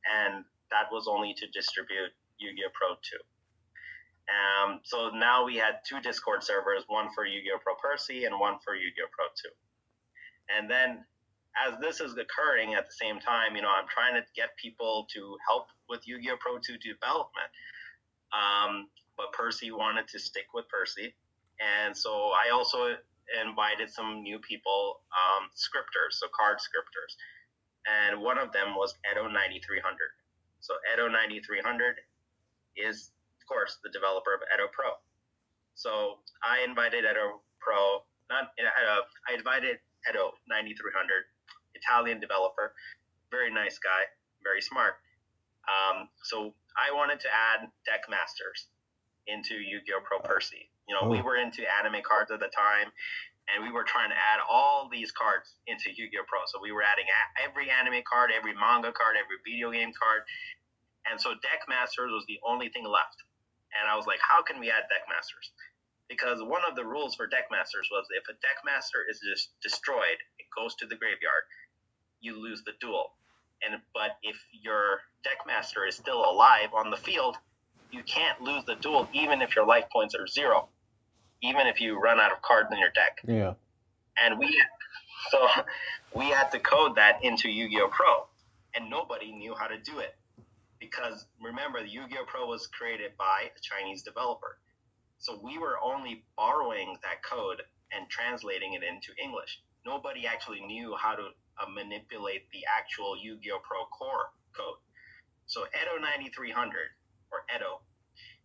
and 0.04 0.44
that 0.70 0.92
was 0.92 1.06
only 1.08 1.32
to 1.34 1.46
distribute 1.48 2.12
Yu-Gi-Oh! 2.38 2.70
Pro 2.74 2.94
2. 2.96 3.16
Um, 4.24 4.80
so 4.84 5.10
now 5.10 5.44
we 5.44 5.56
had 5.56 5.84
two 5.86 6.00
Discord 6.00 6.42
servers, 6.42 6.84
one 6.88 7.08
for 7.14 7.26
Yu-Gi-Oh! 7.26 7.58
Pro 7.62 7.74
Percy 7.76 8.24
and 8.24 8.38
one 8.40 8.56
for 8.64 8.74
Yu-Gi-Oh! 8.74 9.12
Pro 9.12 9.26
2. 9.28 9.52
And 10.56 10.70
then 10.70 11.04
as 11.54 11.78
this 11.80 12.00
is 12.00 12.16
occurring 12.16 12.74
at 12.74 12.86
the 12.86 12.92
same 12.92 13.20
time, 13.20 13.54
you 13.54 13.62
know, 13.62 13.68
I'm 13.68 13.88
trying 13.88 14.14
to 14.14 14.26
get 14.34 14.56
people 14.56 15.06
to 15.14 15.36
help 15.46 15.68
with 15.88 16.06
Yu-Gi-Oh! 16.06 16.36
Pro 16.40 16.58
2 16.58 16.78
development. 16.78 17.50
Um, 18.32 18.88
but 19.16 19.32
Percy 19.32 19.70
wanted 19.70 20.08
to 20.08 20.18
stick 20.18 20.46
with 20.54 20.64
Percy. 20.68 21.14
And 21.60 21.96
so 21.96 22.32
I 22.34 22.50
also 22.50 22.96
invited 23.46 23.90
some 23.90 24.22
new 24.22 24.38
people, 24.40 25.00
um, 25.14 25.48
scripters, 25.54 26.18
so 26.18 26.26
card 26.34 26.58
scripters. 26.60 27.14
And 27.86 28.20
one 28.20 28.38
of 28.38 28.52
them 28.52 28.74
was 28.74 28.94
Edo 29.10 29.28
9300. 29.28 29.94
So 30.60 30.74
Edo 30.92 31.08
9300 31.08 31.96
is 32.76 33.10
of 33.44 33.48
course, 33.48 33.76
the 33.84 33.92
developer 33.92 34.32
of 34.32 34.40
Edo 34.48 34.72
Pro. 34.72 34.96
So 35.76 36.24
I 36.40 36.64
invited 36.64 37.04
Edo 37.04 37.44
Pro, 37.60 38.00
not 38.32 38.56
uh, 38.56 39.04
I 39.28 39.36
invited 39.36 39.76
Edo 40.08 40.32
9300, 40.48 41.28
Italian 41.76 42.20
developer, 42.20 42.72
very 43.30 43.52
nice 43.52 43.76
guy, 43.76 44.08
very 44.42 44.62
smart. 44.62 44.96
Um, 45.68 46.08
so 46.24 46.54
I 46.72 46.92
wanted 46.94 47.20
to 47.20 47.28
add 47.28 47.68
deck 47.84 48.08
masters 48.08 48.68
into 49.26 49.56
Yu-Gi-Oh! 49.56 50.04
Pro 50.04 50.20
Percy. 50.20 50.68
You 50.88 50.94
know, 50.94 51.04
oh. 51.04 51.12
we 51.12 51.20
were 51.20 51.36
into 51.36 51.64
anime 51.80 52.00
cards 52.04 52.30
at 52.30 52.40
the 52.40 52.52
time, 52.52 52.92
and 53.48 53.64
we 53.64 53.72
were 53.72 53.84
trying 53.84 54.08
to 54.08 54.16
add 54.16 54.40
all 54.44 54.88
these 54.88 55.12
cards 55.12 55.52
into 55.66 55.92
Yu-Gi-Oh! 55.92 56.24
Pro. 56.28 56.40
So 56.48 56.60
we 56.60 56.72
were 56.72 56.84
adding 56.84 57.08
every 57.44 57.68
anime 57.68 58.04
card, 58.08 58.32
every 58.32 58.56
manga 58.56 58.92
card, 58.92 59.16
every 59.20 59.36
video 59.44 59.72
game 59.72 59.92
card, 59.92 60.24
and 61.10 61.20
so 61.20 61.36
Deck 61.44 61.68
Masters 61.68 62.12
was 62.12 62.24
the 62.28 62.40
only 62.46 62.68
thing 62.68 62.84
left 62.84 63.20
and 63.74 63.90
I 63.90 63.96
was 63.96 64.06
like, 64.06 64.20
how 64.20 64.42
can 64.42 64.60
we 64.60 64.70
add 64.70 64.86
deck 64.88 65.06
masters? 65.08 65.50
Because 66.08 66.38
one 66.42 66.62
of 66.68 66.76
the 66.76 66.84
rules 66.84 67.14
for 67.14 67.26
deck 67.26 67.50
masters 67.50 67.88
was 67.90 68.06
if 68.10 68.24
a 68.28 68.38
deck 68.40 68.62
master 68.64 68.98
is 69.08 69.20
just 69.20 69.50
destroyed, 69.62 70.20
it 70.38 70.46
goes 70.54 70.74
to 70.76 70.86
the 70.86 70.94
graveyard, 70.94 71.44
you 72.20 72.40
lose 72.40 72.62
the 72.64 72.72
duel. 72.80 73.12
And 73.64 73.80
but 73.94 74.18
if 74.22 74.36
your 74.52 75.00
deck 75.22 75.46
master 75.46 75.86
is 75.86 75.96
still 75.96 76.24
alive 76.24 76.70
on 76.74 76.90
the 76.90 76.96
field, 76.96 77.36
you 77.90 78.02
can't 78.02 78.40
lose 78.42 78.64
the 78.64 78.74
duel 78.76 79.08
even 79.12 79.40
if 79.40 79.56
your 79.56 79.66
life 79.66 79.84
points 79.90 80.14
are 80.14 80.26
zero, 80.26 80.68
even 81.42 81.66
if 81.66 81.80
you 81.80 81.98
run 81.98 82.20
out 82.20 82.32
of 82.32 82.42
cards 82.42 82.68
in 82.70 82.78
your 82.78 82.90
deck. 82.90 83.20
Yeah. 83.26 83.54
And 84.22 84.38
we 84.38 84.46
so 85.30 85.48
we 86.14 86.26
had 86.26 86.50
to 86.52 86.58
code 86.58 86.96
that 86.96 87.24
into 87.24 87.48
Yu-Gi-Oh! 87.48 87.88
Pro, 87.88 88.26
and 88.74 88.90
nobody 88.90 89.32
knew 89.32 89.54
how 89.54 89.66
to 89.66 89.78
do 89.78 89.98
it 89.98 90.14
because 90.90 91.26
remember, 91.40 91.82
the 91.82 91.88
Yu-Gi-Oh! 91.88 92.24
Pro 92.26 92.46
was 92.46 92.66
created 92.66 93.16
by 93.16 93.48
a 93.48 93.60
Chinese 93.60 94.02
developer. 94.02 94.58
So 95.18 95.40
we 95.42 95.58
were 95.58 95.80
only 95.82 96.24
borrowing 96.36 96.98
that 97.02 97.22
code 97.22 97.62
and 97.92 98.08
translating 98.10 98.74
it 98.74 98.82
into 98.82 99.16
English. 99.22 99.60
Nobody 99.86 100.26
actually 100.26 100.60
knew 100.60 100.94
how 100.96 101.14
to 101.14 101.32
uh, 101.60 101.70
manipulate 101.72 102.50
the 102.52 102.64
actual 102.68 103.16
Yu-Gi-Oh! 103.16 103.60
Pro 103.62 103.84
core 103.86 104.28
code. 104.56 104.78
So 105.46 105.64
Edo 105.72 106.00
9300 106.00 106.92
or 107.32 107.44
Edo, 107.54 107.80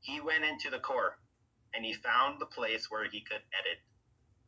he 0.02 0.22
went 0.22 0.44
into 0.44 0.70
the 0.70 0.80
core 0.80 1.18
and 1.74 1.86
he 1.86 1.94
found 1.94 2.40
the 2.40 2.46
place 2.46 2.88
where 2.90 3.06
he 3.10 3.22
could 3.22 3.44
edit 3.56 3.80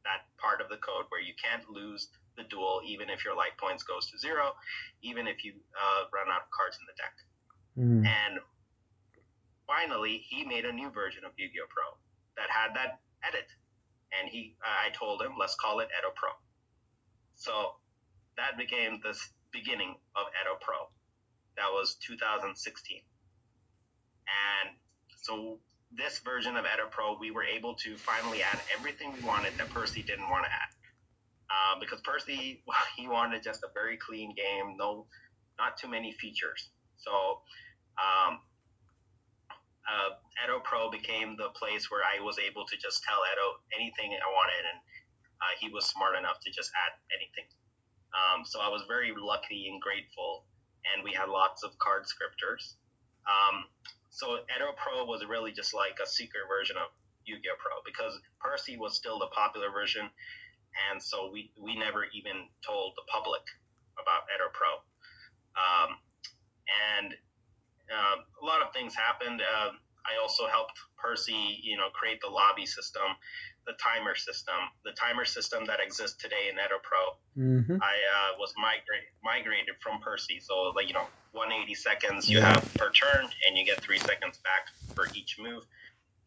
that 0.04 0.26
part 0.40 0.62
of 0.62 0.70
the 0.70 0.78
code 0.78 1.06
where 1.10 1.22
you 1.22 1.34
can't 1.38 1.70
lose 1.70 2.10
the 2.38 2.44
duel 2.44 2.82
even 2.86 3.10
if 3.10 3.24
your 3.24 3.36
life 3.36 3.54
points 3.60 3.84
goes 3.84 4.10
to 4.10 4.18
zero, 4.18 4.56
even 5.02 5.28
if 5.28 5.44
you 5.44 5.54
uh, 5.76 6.04
run 6.14 6.28
out 6.32 6.48
of 6.48 6.52
cards 6.52 6.78
in 6.80 6.86
the 6.88 6.98
deck. 6.98 7.14
Mm. 7.78 8.06
And 8.06 8.40
finally, 9.68 10.24
he 10.28 10.46
made 10.46 10.66
a 10.66 10.72
new 10.72 10.90
version 10.90 11.24
of 11.26 11.32
Yu-Gi-Oh! 11.38 11.68
Pro 11.70 11.98
that 12.38 12.50
had 12.50 12.76
that 12.76 13.00
edit. 13.28 13.48
And 14.20 14.30
he, 14.30 14.56
I 14.62 14.90
told 14.92 15.22
him, 15.22 15.34
let's 15.40 15.56
call 15.56 15.80
it 15.80 15.88
Edo 15.98 16.12
Pro. 16.16 16.30
So 17.36 17.76
that 18.38 18.58
became 18.58 19.00
the 19.02 19.18
beginning 19.52 19.96
of 20.16 20.26
Edo 20.42 20.58
Pro. 20.60 20.90
That 21.58 21.72
was 21.72 21.96
2016. 22.06 23.02
And 24.28 24.76
so 25.18 25.60
this 25.96 26.20
version 26.20 26.58
of 26.58 26.66
Edo 26.66 26.88
Pro, 26.90 27.18
we 27.20 27.32
were 27.32 27.44
able 27.44 27.76
to 27.76 27.98
finally 27.98 28.44
add 28.44 28.60
everything 28.78 29.14
we 29.14 29.22
wanted 29.26 29.54
that 29.58 29.70
Percy 29.70 30.04
didn't 30.04 30.30
want 30.30 30.46
to 30.46 30.52
add. 30.52 30.72
Uh, 31.50 31.80
because 31.80 32.02
Percy, 32.02 32.64
he 32.98 33.08
wanted 33.08 33.44
just 33.44 33.64
a 33.64 33.68
very 33.74 33.98
clean 33.98 34.34
game, 34.36 34.76
no, 34.78 35.06
not 35.58 35.78
too 35.78 35.88
many 35.88 36.12
features. 36.12 36.70
So 37.02 37.42
um, 37.98 38.40
uh, 39.86 40.16
Edo 40.46 40.62
Pro 40.64 40.90
became 40.90 41.36
the 41.36 41.50
place 41.58 41.90
where 41.90 42.02
I 42.06 42.22
was 42.24 42.38
able 42.40 42.66
to 42.66 42.76
just 42.78 43.04
tell 43.04 43.20
Edo 43.26 43.62
anything 43.76 44.14
I 44.14 44.30
wanted, 44.30 44.64
and 44.70 44.80
uh, 45.42 45.54
he 45.60 45.70
was 45.70 45.86
smart 45.90 46.16
enough 46.18 46.40
to 46.46 46.50
just 46.52 46.72
add 46.78 46.94
anything. 47.12 47.50
Um, 48.14 48.46
so 48.46 48.60
I 48.60 48.70
was 48.70 48.84
very 48.88 49.14
lucky 49.16 49.70
and 49.70 49.82
grateful, 49.82 50.46
and 50.94 51.04
we 51.04 51.14
had 51.14 51.30
lots 51.30 51.64
of 51.64 51.78
card 51.80 52.08
scripters. 52.08 52.78
Um, 53.26 53.66
so 54.10 54.44
Edo 54.52 54.76
Pro 54.76 55.06
was 55.06 55.24
really 55.26 55.52
just 55.52 55.74
like 55.74 55.98
a 56.04 56.08
secret 56.08 56.46
version 56.48 56.76
of 56.78 56.92
Yu-Gi-Oh! 57.26 57.58
Pro 57.60 57.80
because 57.86 58.20
Percy 58.40 58.78
was 58.78 58.98
still 58.98 59.20
the 59.20 59.30
popular 59.32 59.72
version, 59.72 60.10
and 60.90 61.02
so 61.02 61.30
we 61.32 61.52
we 61.56 61.78
never 61.78 62.06
even 62.14 62.50
told 62.66 62.94
the 62.98 63.06
public 63.08 63.42
about 63.96 64.26
Edo 64.34 64.50
Pro. 64.52 64.82
Um, 65.56 65.98
and 66.98 67.14
uh, 67.92 68.18
a 68.42 68.46
lot 68.46 68.62
of 68.62 68.74
things 68.74 68.96
happened. 68.96 69.42
Uh, 69.42 69.72
I 70.06 70.22
also 70.22 70.48
helped 70.48 70.80
Percy, 70.98 71.60
you 71.62 71.78
know, 71.78 71.90
create 71.94 72.22
the 72.22 72.30
lobby 72.30 72.66
system, 72.66 73.04
the 73.66 73.74
timer 73.74 74.16
system, 74.16 74.56
the 74.84 74.92
timer 74.92 75.26
system 75.26 75.66
that 75.66 75.80
exists 75.80 76.18
today 76.18 76.50
in 76.50 76.56
Edo 76.56 76.80
Pro. 76.82 77.04
Mm-hmm. 77.38 77.78
I 77.82 77.96
uh, 77.96 78.38
was 78.40 78.54
migrate, 78.58 79.10
migrated 79.24 79.76
from 79.82 80.00
Percy, 80.02 80.40
so 80.40 80.74
like 80.76 80.88
you 80.88 80.94
know, 80.94 81.06
180 81.34 81.76
seconds 81.76 82.30
you 82.30 82.40
yeah. 82.40 82.54
have 82.54 82.74
per 82.76 82.92
turn, 82.92 83.26
and 83.48 83.58
you 83.58 83.66
get 83.66 83.82
three 83.82 84.00
seconds 84.00 84.40
back 84.40 84.68
for 84.96 85.08
each 85.14 85.38
move. 85.40 85.64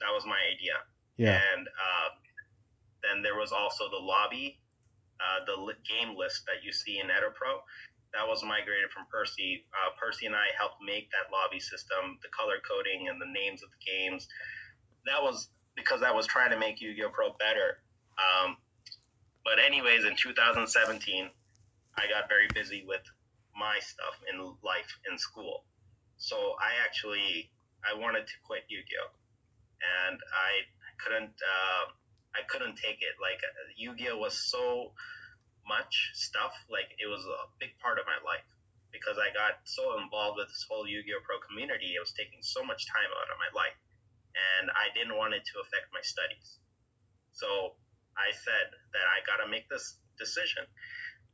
That 0.00 0.12
was 0.14 0.24
my 0.26 0.38
idea. 0.52 0.78
Yeah. 1.16 1.40
And 1.54 1.66
uh, 1.66 2.08
then 3.02 3.22
there 3.22 3.36
was 3.36 3.52
also 3.52 3.88
the 3.90 4.02
lobby, 4.02 4.58
uh, 5.20 5.44
the 5.46 5.74
game 5.88 6.16
list 6.16 6.46
that 6.46 6.64
you 6.64 6.72
see 6.72 6.98
in 6.98 7.06
Edo 7.06 7.30
Pro 7.34 7.60
that 8.14 8.26
was 8.26 8.42
migrated 8.46 8.90
from 8.94 9.06
Percy. 9.10 9.66
Uh, 9.74 9.90
Percy 9.98 10.26
and 10.26 10.34
I 10.34 10.46
helped 10.56 10.78
make 10.80 11.10
that 11.10 11.34
lobby 11.34 11.58
system, 11.58 12.18
the 12.22 12.30
color 12.30 12.62
coding 12.62 13.08
and 13.10 13.20
the 13.20 13.26
names 13.26 13.62
of 13.62 13.68
the 13.74 13.82
games. 13.82 14.26
That 15.06 15.20
was 15.20 15.48
because 15.74 16.02
I 16.02 16.12
was 16.12 16.26
trying 16.26 16.50
to 16.50 16.58
make 16.58 16.80
Yu-Gi-Oh! 16.80 17.10
Pro 17.10 17.34
better. 17.38 17.82
Um, 18.14 18.56
but 19.44 19.58
anyways, 19.58 20.04
in 20.04 20.14
2017, 20.16 21.28
I 21.98 22.06
got 22.06 22.28
very 22.30 22.46
busy 22.54 22.84
with 22.86 23.02
my 23.58 23.78
stuff 23.82 24.14
in 24.32 24.38
life 24.62 24.98
in 25.10 25.18
school. 25.18 25.64
So 26.16 26.54
I 26.62 26.78
actually 26.86 27.50
I 27.82 27.98
wanted 27.98 28.26
to 28.26 28.36
quit 28.46 28.62
Yu-Gi-Oh, 28.68 29.10
and 30.08 30.18
I 30.22 30.52
couldn't 31.02 31.34
uh, 31.34 31.84
I 32.34 32.42
couldn't 32.48 32.76
take 32.76 33.02
it. 33.02 33.18
Like 33.20 33.42
Yu-Gi-Oh 33.76 34.18
was 34.18 34.38
so 34.38 34.92
much 35.66 36.12
stuff, 36.14 36.52
like 36.68 36.92
it 37.00 37.08
was 37.08 37.24
a 37.24 37.48
big 37.60 37.76
part 37.80 37.98
of 37.98 38.04
my 38.04 38.18
life 38.24 38.44
because 38.94 39.18
I 39.18 39.34
got 39.34 39.58
so 39.66 39.98
involved 39.98 40.38
with 40.38 40.48
this 40.48 40.62
whole 40.70 40.86
Yu-Gi-Oh! 40.86 41.26
Pro 41.26 41.42
community. 41.42 41.98
It 41.98 42.02
was 42.02 42.14
taking 42.14 42.40
so 42.46 42.62
much 42.62 42.86
time 42.86 43.10
out 43.10 43.28
of 43.32 43.36
my 43.42 43.50
life, 43.50 43.74
and 44.58 44.70
I 44.70 44.94
didn't 44.94 45.18
want 45.18 45.34
it 45.34 45.42
to 45.50 45.60
affect 45.66 45.90
my 45.90 46.02
studies. 46.02 46.62
So 47.34 47.74
I 48.14 48.30
said 48.30 48.66
that 48.94 49.06
I 49.10 49.26
got 49.26 49.42
to 49.42 49.50
make 49.50 49.66
this 49.66 49.98
decision. 50.14 50.62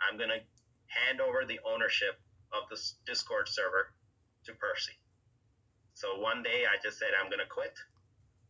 I'm 0.00 0.16
to 0.32 0.40
hand 0.88 1.20
over 1.20 1.44
the 1.44 1.60
ownership 1.68 2.16
of 2.50 2.66
this 2.72 2.96
Discord 3.04 3.46
server 3.46 3.92
to 4.48 4.56
Percy. 4.56 4.96
So 5.94 6.18
one 6.18 6.42
day 6.42 6.64
I 6.64 6.80
just 6.82 6.98
said, 6.98 7.12
I'm 7.12 7.28
to 7.44 7.52
quit. 7.52 7.76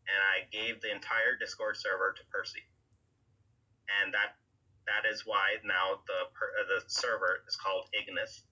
And 0.07 0.19
I 0.19 0.47
gave 0.51 0.81
the 0.81 0.91
entire 0.91 1.37
Discord 1.39 1.77
server 1.77 2.15
to 2.17 2.23
Percy. 2.33 2.63
And 4.03 4.15
that 4.15 4.40
that 4.91 5.07
is 5.07 5.23
why 5.25 5.63
now 5.63 6.03
the 6.11 6.21
the 6.67 6.83
server 6.91 7.47
is 7.47 7.55
called 7.57 7.87
Ignis. 7.95 8.43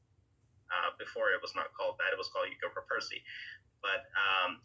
Uh, 0.68 0.92
before 1.00 1.32
it 1.32 1.40
was 1.40 1.56
not 1.56 1.72
called 1.72 1.96
that; 1.96 2.12
it 2.12 2.20
was 2.20 2.28
called 2.28 2.52
for 2.60 2.84
Percy. 2.84 3.24
But 3.80 4.04
um, 4.12 4.60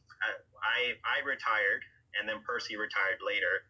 I, 0.60 1.00
I 1.04 1.24
retired, 1.26 1.84
and 2.20 2.28
then 2.28 2.44
Percy 2.46 2.76
retired 2.76 3.20
later 3.24 3.68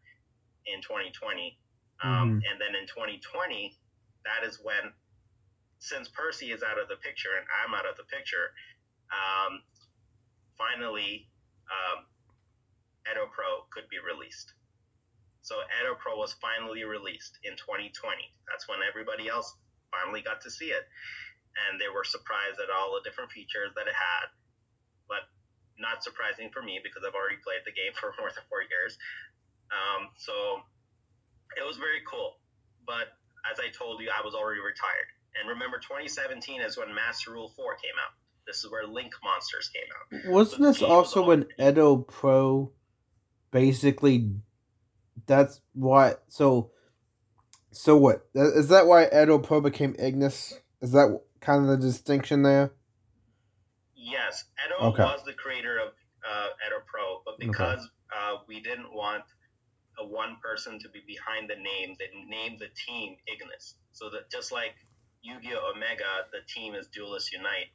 in 0.66 0.82
2020. 0.82 1.58
Um, 2.04 2.10
mm-hmm. 2.10 2.45
And 2.47 2.56
then 2.60 2.76
in 2.76 2.86
2020, 2.88 3.78
that 4.26 4.47
is 4.47 4.60
when, 4.62 4.91
since 5.80 6.10
Percy 6.10 6.51
is 6.51 6.64
out 6.64 6.80
of 6.80 6.88
the 6.88 6.99
picture 6.99 7.36
and 7.38 7.45
I'm 7.64 7.76
out 7.76 7.88
of 7.88 7.95
the 7.95 8.08
picture, 8.08 8.51
um, 9.12 9.62
finally, 10.58 11.28
um, 11.68 12.08
Edo 13.08 13.28
Pro 13.32 13.68
could 13.72 13.88
be 13.91 13.99
released. 13.99 14.54
So 15.44 15.60
Edo 15.80 16.00
Pro 16.00 16.16
was 16.16 16.34
finally 16.39 16.88
released 16.88 17.38
in 17.44 17.60
2020. 17.60 17.91
That's 18.48 18.68
when 18.72 18.80
everybody 18.80 19.28
else 19.28 19.52
finally 19.91 20.24
got 20.24 20.39
to 20.48 20.50
see 20.50 20.72
it. 20.72 20.88
And 21.68 21.76
they 21.78 21.91
were 21.91 22.08
surprised 22.08 22.64
at 22.64 22.72
all 22.72 22.96
the 22.96 23.04
different 23.04 23.30
features 23.30 23.76
that 23.76 23.86
it 23.86 23.94
had. 23.94 24.32
But 25.12 25.28
not 25.76 26.00
surprising 26.00 26.48
for 26.50 26.64
me 26.64 26.80
because 26.80 27.04
I've 27.04 27.14
already 27.14 27.44
played 27.44 27.68
the 27.68 27.76
game 27.76 27.91
for 28.00 28.16
more 28.16 28.32
than 28.32 28.48
four 28.48 28.64
years. 28.64 28.96
Um, 29.68 30.10
so 30.16 30.64
it 31.60 31.68
was 31.68 31.76
very 31.76 32.02
cool. 32.08 32.39
But 32.88 33.12
as 33.44 33.60
I 33.60 33.68
told 33.76 34.00
you, 34.00 34.08
I 34.16 34.24
was 34.24 34.34
already 34.34 34.64
retired. 34.64 35.12
And 35.36 35.52
remember, 35.52 35.76
2017 35.78 36.64
is 36.64 36.80
when 36.80 36.94
Master 36.96 37.36
Rule 37.36 37.52
4 37.52 37.76
came 37.84 38.00
out. 38.00 38.16
This 38.48 38.64
is 38.64 38.72
where 38.72 38.86
Link 38.88 39.12
Monsters 39.24 39.72
came 39.76 39.91
out. 39.91 40.32
Wasn't 40.32 40.62
so 40.62 40.68
this 40.68 40.82
also 40.82 41.24
was 41.24 41.46
when 41.60 41.68
Edo 41.68 41.98
Pro 41.98 42.72
basically 43.52 44.32
that's 45.26 45.61
why 45.74 46.15
so 46.28 46.71
so 47.71 47.97
what 47.97 48.26
is 48.36 48.69
that 48.69 48.88
why 48.88 49.05
Edo 49.07 49.39
Pro 49.39 49.61
became 49.61 49.95
Ignis? 49.97 50.59
Is 50.82 50.91
that 50.91 51.19
kind 51.41 51.63
of 51.63 51.69
the 51.69 51.78
distinction 51.78 52.43
there? 52.43 52.74
Yes, 53.95 54.45
Edo 54.65 54.89
okay. 54.89 55.03
was 55.03 55.24
the 55.26 55.34
creator 55.34 55.80
of 55.80 55.93
uh, 56.28 56.47
Edo 56.67 56.84
Pro, 56.86 57.21
but 57.26 57.39
because 57.39 57.80
okay. 57.80 58.36
uh, 58.36 58.38
we 58.47 58.61
didn't 58.61 58.93
want 58.93 59.24
a 59.99 60.05
one 60.05 60.38
person 60.41 60.80
to 60.80 60.89
be 60.89 61.01
behind 61.05 61.49
the 61.49 61.55
name, 61.55 61.95
they 61.99 62.09
named 62.28 62.59
the 62.59 62.69
team 62.86 63.15
Ignis. 63.28 63.76
So 63.91 64.09
that 64.09 64.30
just 64.32 64.51
like 64.51 64.76
Yu-Gi-Oh! 65.21 65.74
Omega, 65.76 66.28
the 66.32 66.41
team 66.53 66.76
is 66.76 66.88
Duelist 66.88 67.32
Unite. 67.32 67.71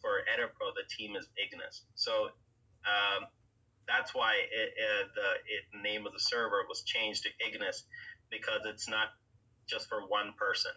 For 0.00 0.26
Edo 0.34 0.50
Pro, 0.58 0.74
the 0.74 0.82
team 0.90 1.14
is 1.14 1.28
Ignis. 1.38 1.84
So 1.94 2.30
um, 2.82 3.30
that's 3.92 4.14
why 4.14 4.32
it, 4.40 4.72
uh, 4.72 5.04
the 5.14 5.28
it, 5.52 5.82
name 5.82 6.06
of 6.06 6.12
the 6.12 6.20
server 6.20 6.64
was 6.68 6.82
changed 6.82 7.24
to 7.24 7.30
Ignis 7.46 7.84
because 8.30 8.64
it's 8.64 8.88
not 8.88 9.08
just 9.68 9.88
for 9.88 10.00
one 10.08 10.32
person. 10.38 10.72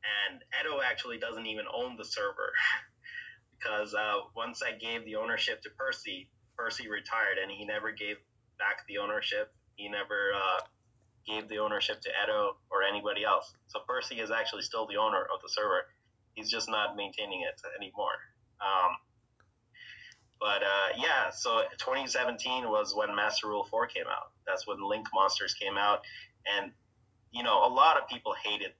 And 0.00 0.40
Edo 0.60 0.80
actually 0.80 1.18
doesn't 1.18 1.46
even 1.46 1.66
own 1.68 1.96
the 1.96 2.04
server 2.04 2.52
because 3.58 3.94
uh, 3.94 4.24
once 4.34 4.62
I 4.62 4.72
gave 4.72 5.04
the 5.04 5.16
ownership 5.16 5.62
to 5.62 5.70
Percy, 5.76 6.28
Percy 6.56 6.88
retired 6.88 7.36
and 7.42 7.50
he 7.50 7.64
never 7.64 7.92
gave 7.92 8.16
back 8.58 8.88
the 8.88 8.98
ownership. 8.98 9.52
He 9.76 9.88
never 9.88 10.32
uh, 10.34 10.60
gave 11.28 11.48
the 11.48 11.58
ownership 11.58 12.00
to 12.00 12.10
Edo 12.24 12.56
or 12.70 12.82
anybody 12.82 13.24
else. 13.24 13.52
So 13.68 13.80
Percy 13.86 14.20
is 14.20 14.30
actually 14.30 14.62
still 14.62 14.86
the 14.86 14.96
owner 14.96 15.20
of 15.20 15.40
the 15.42 15.48
server. 15.48 15.84
He's 16.32 16.50
just 16.50 16.70
not 16.70 16.96
maintaining 16.96 17.42
it 17.42 17.60
anymore. 17.76 18.16
Um, 18.60 18.96
but 20.40 20.62
uh, 20.62 20.96
yeah, 20.96 21.30
so 21.30 21.62
2017 21.78 22.68
was 22.68 22.94
when 22.96 23.14
Master 23.14 23.48
Rule 23.48 23.64
4 23.64 23.86
came 23.86 24.06
out. 24.10 24.32
That's 24.46 24.66
when 24.66 24.82
Link 24.82 25.06
Monsters 25.14 25.54
came 25.54 25.76
out, 25.76 26.00
and 26.56 26.72
you 27.30 27.42
know 27.42 27.66
a 27.66 27.68
lot 27.68 27.96
of 27.96 28.08
people 28.08 28.34
hated 28.42 28.72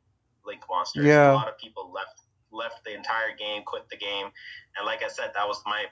Link 0.45 0.63
Monsters. 0.69 1.05
Yeah. 1.05 1.33
A 1.33 1.35
lot 1.35 1.49
of 1.49 1.59
people 1.59 1.93
left 1.93 2.23
left 2.51 2.83
the 2.85 2.95
entire 2.95 3.37
game, 3.39 3.63
quit 3.65 3.89
the 3.91 3.97
game, 3.97 4.27
and 4.77 4.87
like 4.87 5.05
I 5.05 5.09
said, 5.09 5.33
that 5.35 5.47
was 5.47 5.63
my 5.67 5.85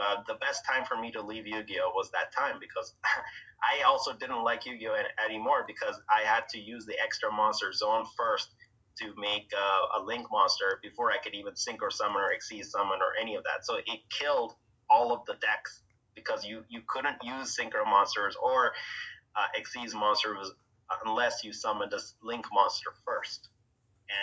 uh, 0.00 0.22
the 0.28 0.34
best 0.34 0.64
time 0.64 0.84
for 0.84 0.96
me 0.96 1.10
to 1.10 1.20
leave 1.20 1.46
Yu-Gi-Oh 1.46 1.90
was 1.94 2.10
that 2.12 2.32
time 2.32 2.56
because 2.60 2.94
I 3.62 3.82
also 3.82 4.12
didn't 4.12 4.44
like 4.44 4.64
Yu-Gi-Oh 4.66 4.94
anymore 5.24 5.64
because 5.66 6.00
I 6.08 6.24
had 6.24 6.48
to 6.50 6.58
use 6.58 6.86
the 6.86 6.94
extra 7.02 7.32
monster 7.32 7.72
zone 7.72 8.04
first 8.16 8.50
to 9.00 9.14
make 9.16 9.50
uh, 9.56 10.00
a 10.00 10.04
Link 10.04 10.26
monster 10.30 10.78
before 10.82 11.10
I 11.10 11.18
could 11.18 11.34
even 11.34 11.54
synchro 11.54 11.90
summon 11.90 12.22
or 12.22 12.30
Xyz 12.34 12.66
summon 12.66 12.98
or 13.00 13.12
any 13.20 13.36
of 13.36 13.44
that. 13.44 13.64
So 13.64 13.76
it 13.76 14.00
killed 14.10 14.54
all 14.90 15.12
of 15.12 15.24
the 15.26 15.34
decks 15.34 15.80
because 16.14 16.44
you 16.44 16.64
you 16.68 16.82
couldn't 16.86 17.16
use 17.22 17.56
synchro 17.56 17.84
monsters 17.86 18.36
or 18.42 18.72
uh, 19.36 19.46
Xyz 19.58 19.94
monsters 19.94 20.50
unless 21.04 21.44
you 21.44 21.52
summoned 21.52 21.92
a 21.92 22.00
link 22.22 22.46
monster 22.52 22.90
first, 23.04 23.48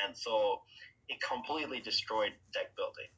and 0.03 0.16
so 0.18 0.61
it 1.07 1.18
completely 1.22 1.80
destroyed 1.80 2.34
deck 2.53 2.76
building. 2.76 3.09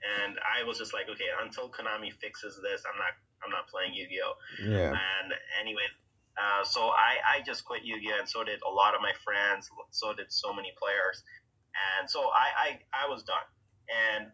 And 0.00 0.38
I 0.40 0.64
was 0.64 0.78
just 0.78 0.94
like, 0.94 1.08
okay, 1.10 1.28
until 1.44 1.68
Konami 1.68 2.12
fixes 2.12 2.58
this, 2.62 2.82
I'm 2.88 2.98
not 2.98 3.12
I'm 3.44 3.50
not 3.50 3.68
playing 3.68 3.94
Yu-Gi-Oh. 3.94 4.34
Yeah. 4.68 4.92
And 4.92 5.32
anyway, 5.60 5.88
uh, 6.36 6.64
so 6.64 6.88
I 6.88 7.40
I 7.40 7.42
just 7.44 7.64
quit 7.64 7.84
Yu-Gi-Oh, 7.84 8.18
and 8.18 8.28
so 8.28 8.44
did 8.44 8.60
a 8.66 8.72
lot 8.72 8.94
of 8.94 9.00
my 9.00 9.12
friends. 9.24 9.68
So 9.90 10.12
did 10.14 10.32
so 10.32 10.52
many 10.52 10.72
players, 10.80 11.22
and 11.98 12.08
so 12.08 12.20
I 12.30 12.78
I, 12.94 13.04
I 13.04 13.08
was 13.08 13.22
done. 13.24 13.44
And 13.90 14.30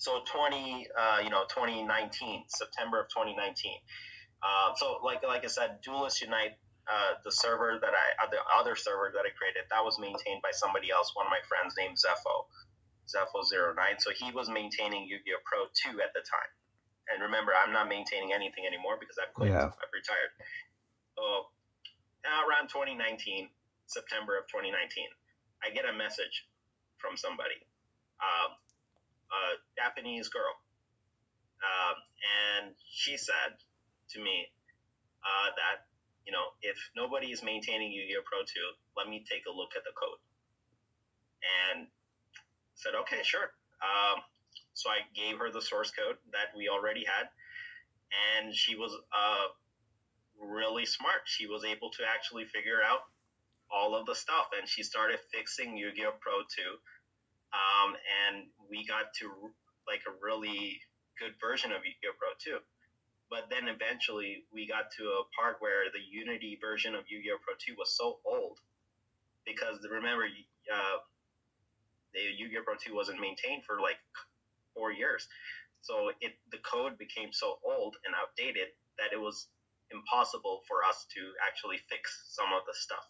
so 0.00 0.24
20, 0.24 0.88
uh, 0.96 1.20
you 1.20 1.28
know, 1.28 1.44
2019, 1.52 1.84
September 2.48 3.04
of 3.04 3.12
2019. 3.12 3.52
Uh, 4.40 4.72
so 4.80 4.96
like 5.04 5.20
like 5.20 5.44
I 5.44 5.52
said, 5.52 5.84
Duelist 5.84 6.24
Unite, 6.24 6.56
uh, 6.88 7.20
the 7.20 7.28
server 7.28 7.76
that 7.76 7.92
I, 7.92 8.06
uh, 8.24 8.32
the 8.32 8.40
other 8.56 8.80
server 8.80 9.12
that 9.12 9.28
I 9.28 9.32
created, 9.36 9.68
that 9.68 9.84
was 9.84 10.00
maintained 10.00 10.40
by 10.40 10.56
somebody 10.56 10.88
else, 10.88 11.12
one 11.12 11.28
of 11.28 11.30
my 11.30 11.44
friends 11.44 11.76
named 11.76 12.00
Zepho, 12.00 12.48
Zepho09. 13.12 14.00
So 14.00 14.08
he 14.16 14.32
was 14.32 14.48
maintaining 14.48 15.04
Yu-Gi-Oh! 15.04 15.44
Pro 15.44 15.68
2 15.92 16.00
at 16.00 16.16
the 16.16 16.24
time. 16.24 16.50
And 17.12 17.20
remember, 17.20 17.52
I'm 17.52 17.76
not 17.76 17.84
maintaining 17.92 18.32
anything 18.32 18.64
anymore 18.64 18.96
because 18.96 19.20
I've 19.20 19.36
quit. 19.36 19.52
Yeah. 19.52 19.68
I've 19.68 19.92
retired. 19.92 20.32
So 21.12 21.52
around 22.48 22.72
2019, 22.72 23.52
September 23.84 24.40
of 24.40 24.48
2019, 24.48 24.72
I 25.60 25.68
get 25.76 25.84
a 25.84 25.92
message 25.92 26.48
from 26.96 27.20
somebody. 27.20 27.60
Um, 28.24 28.56
a 29.30 29.42
Japanese 29.80 30.28
girl. 30.28 30.54
Um, 31.60 31.96
and 32.60 32.74
she 32.88 33.16
said 33.16 33.56
to 34.12 34.20
me 34.20 34.48
uh, 35.24 35.48
that, 35.56 35.88
you 36.26 36.32
know, 36.32 36.52
if 36.62 36.76
nobody 36.96 37.32
is 37.32 37.42
maintaining 37.42 37.92
Yu-Gi-Oh! 37.92 38.22
Pro 38.24 38.40
2, 38.40 38.46
let 38.96 39.08
me 39.08 39.24
take 39.28 39.44
a 39.48 39.52
look 39.52 39.72
at 39.76 39.84
the 39.84 39.92
code. 39.96 40.20
And 41.40 41.86
said, 42.74 42.92
okay, 43.02 43.22
sure. 43.22 43.52
Um, 43.80 44.20
so 44.74 44.90
I 44.90 45.04
gave 45.16 45.38
her 45.38 45.50
the 45.50 45.60
source 45.60 45.90
code 45.90 46.16
that 46.32 46.56
we 46.56 46.68
already 46.68 47.04
had, 47.04 47.28
and 48.36 48.54
she 48.54 48.76
was 48.76 48.92
uh, 48.92 49.46
really 50.40 50.84
smart. 50.84 51.24
She 51.24 51.46
was 51.46 51.64
able 51.64 51.90
to 51.90 52.02
actually 52.04 52.44
figure 52.44 52.80
out 52.84 53.00
all 53.72 53.94
of 53.94 54.06
the 54.06 54.14
stuff, 54.14 54.52
and 54.58 54.68
she 54.68 54.82
started 54.82 55.18
fixing 55.32 55.76
Yu-Gi-Oh! 55.76 56.12
Pro 56.20 56.40
2 56.40 56.76
um, 57.52 57.96
and 58.28 58.46
we 58.68 58.86
got 58.86 59.12
to 59.18 59.50
like 59.90 60.06
a 60.06 60.14
really 60.22 60.78
good 61.18 61.34
version 61.42 61.74
of 61.74 61.82
Yu-Gi-Oh! 61.82 62.14
Pro 62.14 62.30
2. 62.38 62.62
But 63.26 63.50
then 63.50 63.66
eventually 63.66 64.46
we 64.54 64.70
got 64.70 64.94
to 64.98 65.04
a 65.18 65.26
part 65.34 65.58
where 65.58 65.90
the 65.90 65.98
Unity 65.98 66.58
version 66.62 66.94
of 66.94 67.10
Yu-Gi-Oh! 67.10 67.42
Pro 67.42 67.58
2 67.58 67.74
was 67.74 67.90
so 67.90 68.22
old 68.22 68.62
because 69.42 69.82
remember, 69.90 70.30
uh, 70.70 70.98
the 72.14 72.22
Yu-Gi-Oh! 72.38 72.62
Pro 72.62 72.78
2 72.78 72.94
wasn't 72.94 73.18
maintained 73.18 73.66
for 73.66 73.82
like 73.82 73.98
four 74.74 74.92
years. 74.92 75.26
So 75.82 76.12
it 76.20 76.36
the 76.52 76.58
code 76.62 76.98
became 76.98 77.32
so 77.32 77.58
old 77.64 77.96
and 78.04 78.14
outdated 78.14 78.68
that 78.98 79.12
it 79.12 79.20
was 79.20 79.48
impossible 79.90 80.62
for 80.68 80.84
us 80.84 81.06
to 81.16 81.20
actually 81.46 81.78
fix 81.88 82.30
some 82.30 82.52
of 82.52 82.62
the 82.66 82.74
stuff. 82.74 83.02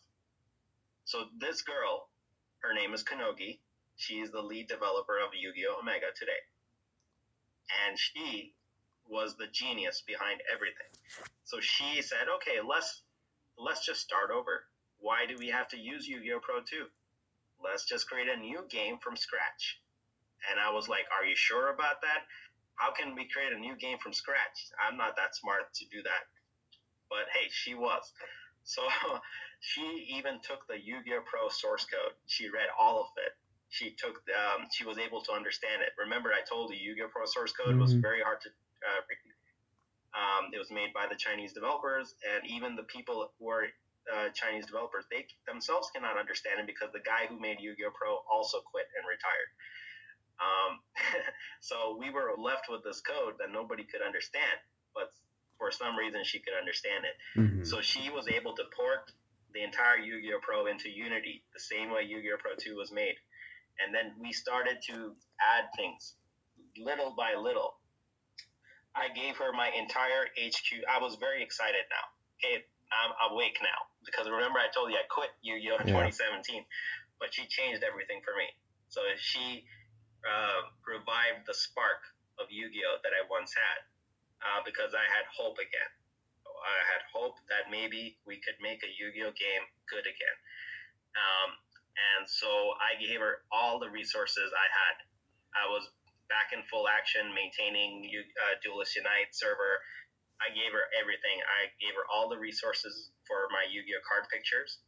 So 1.04 1.26
this 1.38 1.62
girl, 1.62 2.08
her 2.62 2.72
name 2.72 2.94
is 2.94 3.02
Kanogi, 3.02 3.58
she 3.96 4.20
is 4.20 4.30
the 4.30 4.40
lead 4.40 4.68
developer 4.68 5.18
of 5.18 5.34
Yu-Gi-Oh! 5.34 5.80
Omega 5.80 6.06
today. 6.16 6.40
And 7.86 7.98
she 7.98 8.54
was 9.08 9.36
the 9.36 9.46
genius 9.52 10.02
behind 10.06 10.40
everything. 10.52 10.90
So 11.44 11.60
she 11.60 12.02
said, 12.02 12.28
okay, 12.36 12.60
let's 12.66 13.02
let's 13.58 13.84
just 13.84 14.00
start 14.00 14.30
over. 14.30 14.64
Why 15.00 15.26
do 15.26 15.36
we 15.38 15.48
have 15.48 15.68
to 15.68 15.78
use 15.78 16.06
Yu-Gi-Oh! 16.06 16.40
Pro 16.40 16.60
2? 16.60 16.86
Let's 17.62 17.84
just 17.84 18.08
create 18.08 18.28
a 18.28 18.38
new 18.38 18.64
game 18.68 18.98
from 19.02 19.16
scratch. 19.16 19.80
And 20.50 20.60
I 20.60 20.72
was 20.72 20.88
like, 20.88 21.04
are 21.12 21.26
you 21.26 21.36
sure 21.36 21.72
about 21.72 22.00
that? 22.02 22.24
How 22.76 22.92
can 22.92 23.14
we 23.14 23.28
create 23.28 23.52
a 23.52 23.58
new 23.58 23.76
game 23.76 23.98
from 23.98 24.12
scratch? 24.12 24.72
I'm 24.80 24.96
not 24.96 25.16
that 25.16 25.36
smart 25.36 25.72
to 25.74 25.84
do 25.90 26.02
that. 26.02 26.24
But 27.10 27.28
hey, 27.34 27.48
she 27.50 27.74
was. 27.74 28.12
So 28.64 28.82
she 29.60 30.06
even 30.16 30.40
took 30.40 30.66
the 30.66 30.80
Yu-Gi-Oh 30.80 31.22
Pro 31.26 31.48
source 31.48 31.84
code. 31.84 32.14
She 32.26 32.48
read 32.48 32.68
all 32.78 33.00
of 33.00 33.08
it. 33.18 33.32
She 33.70 33.94
took, 33.94 34.18
um, 34.34 34.66
she 34.70 34.84
was 34.84 34.98
able 34.98 35.22
to 35.22 35.32
understand 35.32 35.82
it. 35.82 35.94
Remember, 35.98 36.30
I 36.34 36.42
told 36.42 36.74
you 36.74 36.78
Yu-Gi-Oh 36.78 37.08
Pro 37.14 37.24
source 37.24 37.52
code 37.52 37.78
mm-hmm. 37.78 37.80
was 37.80 37.94
very 37.94 38.20
hard 38.20 38.42
to 38.42 38.50
uh, 38.50 39.00
read. 39.06 39.30
Um, 40.10 40.50
it 40.50 40.58
was 40.58 40.74
made 40.74 40.90
by 40.92 41.06
the 41.06 41.14
Chinese 41.14 41.52
developers, 41.54 42.18
and 42.26 42.42
even 42.50 42.74
the 42.74 42.82
people 42.90 43.30
who 43.38 43.48
are 43.48 43.70
uh, 44.10 44.34
Chinese 44.34 44.66
developers, 44.66 45.06
they 45.06 45.22
themselves 45.46 45.86
cannot 45.94 46.18
understand 46.18 46.58
it 46.58 46.66
because 46.66 46.90
the 46.90 47.04
guy 47.06 47.30
who 47.30 47.38
made 47.38 47.62
Yu-Gi-Oh 47.62 47.94
Pro 47.94 48.18
also 48.26 48.58
quit 48.66 48.90
and 48.98 49.06
retired. 49.06 49.50
Um, 50.42 50.72
so 51.60 51.94
we 51.94 52.10
were 52.10 52.34
left 52.36 52.66
with 52.66 52.82
this 52.82 53.00
code 53.00 53.38
that 53.38 53.52
nobody 53.52 53.84
could 53.84 54.02
understand, 54.02 54.58
but 54.94 55.14
for 55.58 55.70
some 55.70 55.94
reason 55.94 56.24
she 56.24 56.40
could 56.40 56.58
understand 56.58 57.04
it. 57.04 57.16
Mm-hmm. 57.38 57.64
So 57.64 57.80
she 57.80 58.10
was 58.10 58.26
able 58.26 58.56
to 58.56 58.64
port 58.74 59.12
the 59.52 59.62
entire 59.62 59.98
Yu-Gi-Oh 59.98 60.40
Pro 60.42 60.66
into 60.66 60.88
Unity, 60.88 61.42
the 61.52 61.60
same 61.60 61.90
way 61.90 62.02
Yu-Gi-Oh 62.02 62.38
Pro 62.38 62.52
2 62.58 62.76
was 62.76 62.90
made. 62.92 63.14
And 63.84 63.94
then 63.94 64.12
we 64.20 64.32
started 64.32 64.78
to 64.88 65.16
add 65.40 65.72
things 65.76 66.14
little 66.78 67.14
by 67.16 67.34
little. 67.34 67.80
I 68.94 69.08
gave 69.14 69.36
her 69.38 69.52
my 69.52 69.70
entire 69.70 70.28
HQ. 70.36 70.84
I 70.90 70.98
was 70.98 71.16
very 71.16 71.42
excited 71.42 71.86
now. 71.88 72.06
Okay, 72.38 72.64
I'm 72.90 73.32
awake 73.32 73.58
now 73.62 73.86
because 74.04 74.26
remember 74.26 74.58
I 74.58 74.68
told 74.72 74.90
you 74.90 74.98
I 74.98 75.06
quit 75.06 75.30
Yu-Gi-Oh 75.42 75.84
in 75.84 75.88
yeah. 75.88 76.10
2017, 76.10 76.64
but 77.20 77.30
she 77.30 77.46
changed 77.46 77.84
everything 77.84 78.18
for 78.24 78.34
me. 78.34 78.50
So 78.88 79.00
she 79.20 79.62
uh, 80.26 80.66
revived 80.82 81.46
the 81.46 81.54
spark 81.54 82.02
of 82.42 82.50
Yu-Gi-Oh 82.50 82.98
that 83.04 83.14
I 83.14 83.22
once 83.30 83.54
had 83.54 83.78
uh, 84.42 84.60
because 84.66 84.96
I 84.96 85.06
had 85.06 85.28
hope 85.30 85.60
again. 85.60 85.92
I 86.44 86.80
had 86.92 87.02
hope 87.08 87.40
that 87.48 87.72
maybe 87.72 88.18
we 88.26 88.36
could 88.42 88.58
make 88.60 88.82
a 88.84 88.90
Yu-Gi-Oh 88.90 89.32
game 89.32 89.64
good 89.88 90.04
again. 90.04 90.36
Um, 91.16 91.50
and 92.16 92.28
so 92.28 92.76
I 92.80 92.96
gave 93.00 93.20
her 93.20 93.44
all 93.52 93.78
the 93.78 93.90
resources 93.90 94.50
I 94.52 94.68
had. 94.68 94.94
I 95.56 95.64
was 95.68 95.88
back 96.30 96.54
in 96.54 96.62
full 96.70 96.86
action, 96.86 97.34
maintaining 97.34 98.06
uh, 98.06 98.54
Duelist 98.62 98.94
Unite 98.94 99.34
server. 99.34 99.82
I 100.40 100.48
gave 100.54 100.72
her 100.72 100.86
everything. 100.96 101.36
I 101.44 101.68
gave 101.82 101.92
her 101.98 102.06
all 102.08 102.30
the 102.30 102.38
resources 102.38 103.12
for 103.28 103.50
my 103.52 103.68
Yu-Gi-Oh 103.68 104.00
card 104.06 104.24
pictures, 104.32 104.80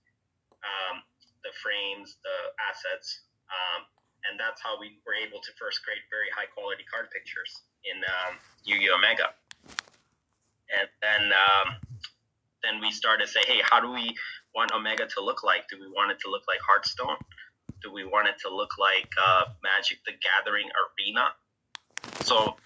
um, 0.65 1.05
the 1.45 1.53
frames, 1.61 2.17
the 2.25 2.39
assets, 2.63 3.27
um, 3.53 3.85
and 4.25 4.41
that's 4.41 4.63
how 4.63 4.79
we 4.79 5.03
were 5.05 5.19
able 5.19 5.43
to 5.45 5.51
first 5.61 5.85
create 5.85 6.07
very 6.09 6.31
high 6.33 6.49
quality 6.49 6.87
card 6.89 7.11
pictures 7.13 7.67
in 7.85 8.01
um, 8.07 8.41
Yu-Gi-Oh 8.65 8.97
Omega 8.97 9.35
and 10.73 10.89
then 11.01 11.33
um, 11.33 11.77
then 12.63 12.81
we 12.81 12.91
started 12.91 13.27
to 13.27 13.31
say, 13.31 13.41
hey, 13.47 13.61
how 13.63 13.81
do 13.81 13.91
we 13.91 14.17
want 14.55 14.73
Omega 14.73 15.07
to 15.07 15.21
look 15.21 15.43
like? 15.43 15.69
Do 15.69 15.81
we 15.81 15.89
want 15.89 16.13
it 16.13 16.21
to 16.25 16.31
look 16.31 16.43
like 16.49 16.61
Hearthstone? 16.61 17.17
Do 17.83 17.93
we 17.93 18.05
want 18.05 18.29
it 18.29 18.37
to 18.47 18.49
look 18.49 18.79
like 18.79 19.11
uh, 19.19 19.51
Magic 19.63 19.99
the 20.07 20.15
Gathering 20.21 20.69
Arena? 20.71 21.35
So, 22.23 22.57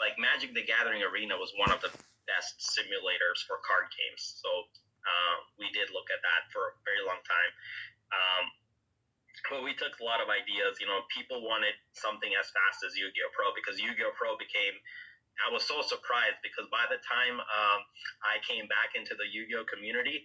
like 0.00 0.18
Magic 0.18 0.52
the 0.52 0.64
Gathering 0.64 1.00
Arena 1.02 1.36
was 1.36 1.52
one 1.56 1.72
of 1.72 1.80
the 1.80 1.92
best 2.26 2.58
simulators 2.60 3.40
for 3.46 3.62
card 3.64 3.88
games. 3.94 4.36
So 4.42 4.50
uh, 4.50 5.36
we 5.56 5.70
did 5.72 5.88
look 5.94 6.10
at 6.10 6.20
that 6.20 6.50
for 6.50 6.74
a 6.74 6.78
very 6.82 7.00
long 7.06 7.22
time. 7.22 7.52
Um, 8.10 8.44
but 9.46 9.62
we 9.62 9.78
took 9.78 9.94
a 10.02 10.04
lot 10.04 10.18
of 10.18 10.26
ideas. 10.26 10.82
You 10.82 10.90
know, 10.90 11.06
people 11.08 11.40
wanted 11.46 11.78
something 11.94 12.28
as 12.34 12.50
fast 12.50 12.82
as 12.82 12.98
Yu-Gi-Oh 12.98 13.30
Pro 13.30 13.54
because 13.54 13.78
Yu-Gi-Oh 13.78 14.18
Pro 14.18 14.34
became 14.34 14.74
I 15.36 15.52
was 15.52 15.68
so 15.68 15.84
surprised 15.84 16.40
because 16.40 16.64
by 16.72 16.88
the 16.88 16.96
time 17.04 17.36
um, 17.36 17.80
I 18.24 18.40
came 18.40 18.64
back 18.72 18.96
into 18.96 19.12
the 19.12 19.28
Yu-Gi-Oh 19.28 19.68
community, 19.68 20.24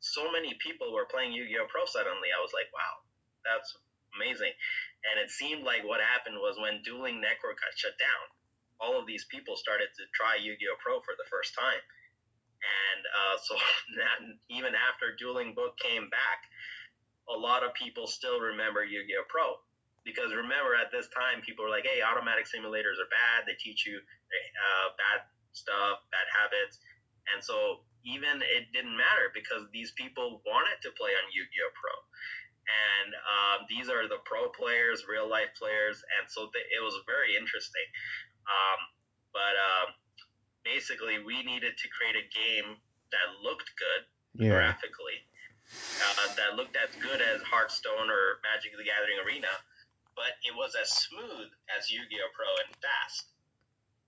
so 0.00 0.32
many 0.32 0.56
people 0.60 0.92
were 0.92 1.08
playing 1.08 1.32
Yu-Gi-Oh 1.32 1.68
Pro 1.68 1.84
suddenly. 1.84 2.32
I 2.32 2.40
was 2.40 2.52
like, 2.56 2.68
wow, 2.72 3.04
that's 3.44 3.68
amazing. 4.16 4.52
And 5.08 5.20
it 5.20 5.30
seemed 5.30 5.64
like 5.64 5.84
what 5.84 6.00
happened 6.00 6.40
was 6.40 6.56
when 6.56 6.80
Dueling 6.84 7.20
Network 7.20 7.60
got 7.60 7.76
shut 7.76 7.96
down, 8.00 8.24
all 8.80 8.96
of 8.96 9.04
these 9.04 9.28
people 9.28 9.60
started 9.60 9.92
to 9.96 10.04
try 10.16 10.40
Yu-Gi-Oh 10.40 10.80
Pro 10.80 11.04
for 11.04 11.12
the 11.20 11.28
first 11.28 11.52
time. 11.52 11.84
And 12.60 13.02
uh, 13.04 13.36
so 13.40 13.54
even 14.56 14.72
after 14.72 15.16
Dueling 15.16 15.52
Book 15.52 15.76
came 15.76 16.08
back, 16.08 16.48
a 17.28 17.36
lot 17.36 17.62
of 17.62 17.76
people 17.76 18.08
still 18.08 18.40
remember 18.40 18.84
Yu-Gi-Oh 18.84 19.28
Pro 19.28 19.60
because 20.04 20.32
remember 20.32 20.72
at 20.72 20.88
this 20.88 21.08
time 21.12 21.44
people 21.44 21.64
were 21.64 21.70
like 21.70 21.84
hey 21.84 22.00
automatic 22.00 22.48
simulators 22.48 22.96
are 22.96 23.10
bad 23.12 23.44
they 23.44 23.52
teach 23.60 23.84
you 23.84 24.00
uh, 24.00 24.86
bad 24.96 25.28
stuff 25.52 26.00
bad 26.08 26.24
habits 26.32 26.80
and 27.34 27.44
so 27.44 27.84
even 28.04 28.42
it 28.42 28.70
didn't 28.72 28.96
matter 28.96 29.28
because 29.34 29.68
these 29.72 29.92
people 29.92 30.42
wanted 30.46 30.78
to 30.82 30.90
play 30.96 31.12
on 31.12 31.24
yu-gi-oh 31.32 31.72
pro 31.76 31.94
and 32.70 33.10
um, 33.14 33.58
these 33.66 33.90
are 33.90 34.06
the 34.06 34.20
pro 34.24 34.48
players 34.52 35.04
real 35.08 35.28
life 35.28 35.50
players 35.58 36.00
and 36.20 36.28
so 36.28 36.48
it 36.52 36.82
was 36.82 36.94
very 37.04 37.36
interesting 37.36 37.86
um, 38.48 38.80
but 39.32 39.54
um, 39.58 39.88
basically 40.64 41.20
we 41.22 41.42
needed 41.42 41.76
to 41.76 41.86
create 41.92 42.16
a 42.16 42.26
game 42.30 42.76
that 43.12 43.28
looked 43.42 43.70
good 43.76 44.02
yeah. 44.38 44.54
graphically 44.54 45.20
uh, 46.02 46.28
that 46.34 46.58
looked 46.58 46.74
as 46.74 46.90
good 46.98 47.22
as 47.22 47.42
hearthstone 47.42 48.10
or 48.10 48.42
magic 48.42 48.72
the 48.74 48.86
gathering 48.86 49.18
arena 49.22 49.50
but 50.20 50.36
it 50.44 50.52
was 50.52 50.76
as 50.76 50.90
smooth 50.90 51.48
as 51.72 51.88
Yu-Gi-Oh! 51.90 52.30
Pro 52.36 52.50
and 52.66 52.76
fast. 52.76 53.32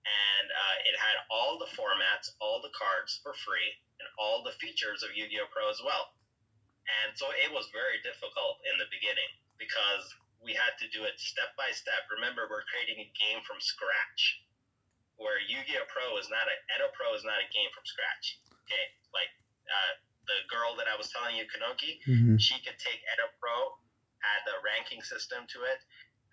And 0.03 0.47
uh, 0.51 0.77
it 0.89 0.95
had 0.99 1.17
all 1.31 1.55
the 1.55 1.71
formats, 1.71 2.35
all 2.43 2.59
the 2.59 2.73
cards 2.75 3.23
for 3.23 3.31
free, 3.47 3.71
and 4.03 4.07
all 4.19 4.43
the 4.43 4.55
features 4.59 4.99
of 4.99 5.15
Yu-Gi-Oh! 5.15 5.47
Pro 5.47 5.71
as 5.71 5.79
well. 5.79 6.11
And 6.83 7.15
so 7.15 7.31
it 7.31 7.47
was 7.47 7.71
very 7.71 8.03
difficult 8.03 8.59
in 8.67 8.75
the 8.75 8.91
beginning 8.91 9.31
because 9.55 10.03
we 10.43 10.51
had 10.51 10.75
to 10.83 10.91
do 10.91 11.07
it 11.07 11.15
step 11.15 11.55
by 11.55 11.71
step. 11.71 12.03
Remember, 12.11 12.51
we're 12.51 12.67
creating 12.67 12.99
a 12.99 13.07
game 13.15 13.39
from 13.47 13.63
scratch, 13.63 14.43
where 15.15 15.39
Yu-Gi-Oh! 15.39 15.87
Pro 15.87 16.19
is 16.19 16.27
not 16.27 16.51
a 16.51 16.55
Edo 16.75 16.91
Pro 16.91 17.15
is 17.15 17.23
not 17.23 17.39
a 17.39 17.47
game 17.55 17.71
from 17.71 17.87
scratch. 17.87 18.43
Okay, 18.67 18.85
like 19.15 19.31
uh, 19.71 19.93
the 20.27 20.39
girl 20.51 20.75
that 20.75 20.91
I 20.91 20.99
was 20.99 21.07
telling 21.15 21.39
you, 21.39 21.47
Kanoki, 21.47 22.03
mm-hmm. 22.03 22.35
she 22.43 22.59
could 22.59 22.75
take 22.75 22.99
Edo 23.07 23.31
Pro 23.39 23.79
add 24.23 24.41
the 24.47 24.57
ranking 24.63 25.03
system 25.03 25.43
to 25.51 25.67
it, 25.67 25.79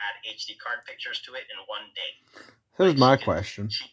add 0.00 0.16
HD 0.24 0.56
card 0.58 0.82
pictures 0.88 1.20
to 1.28 1.36
it 1.36 1.44
in 1.52 1.58
one 1.68 1.86
day. 1.92 2.12
Here's 2.76 2.96
like 2.96 3.00
my 3.00 3.16
question. 3.20 3.68
She, 3.68 3.86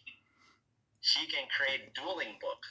she 1.00 1.24
can 1.28 1.44
create 1.52 1.92
dueling 1.94 2.40
book 2.40 2.64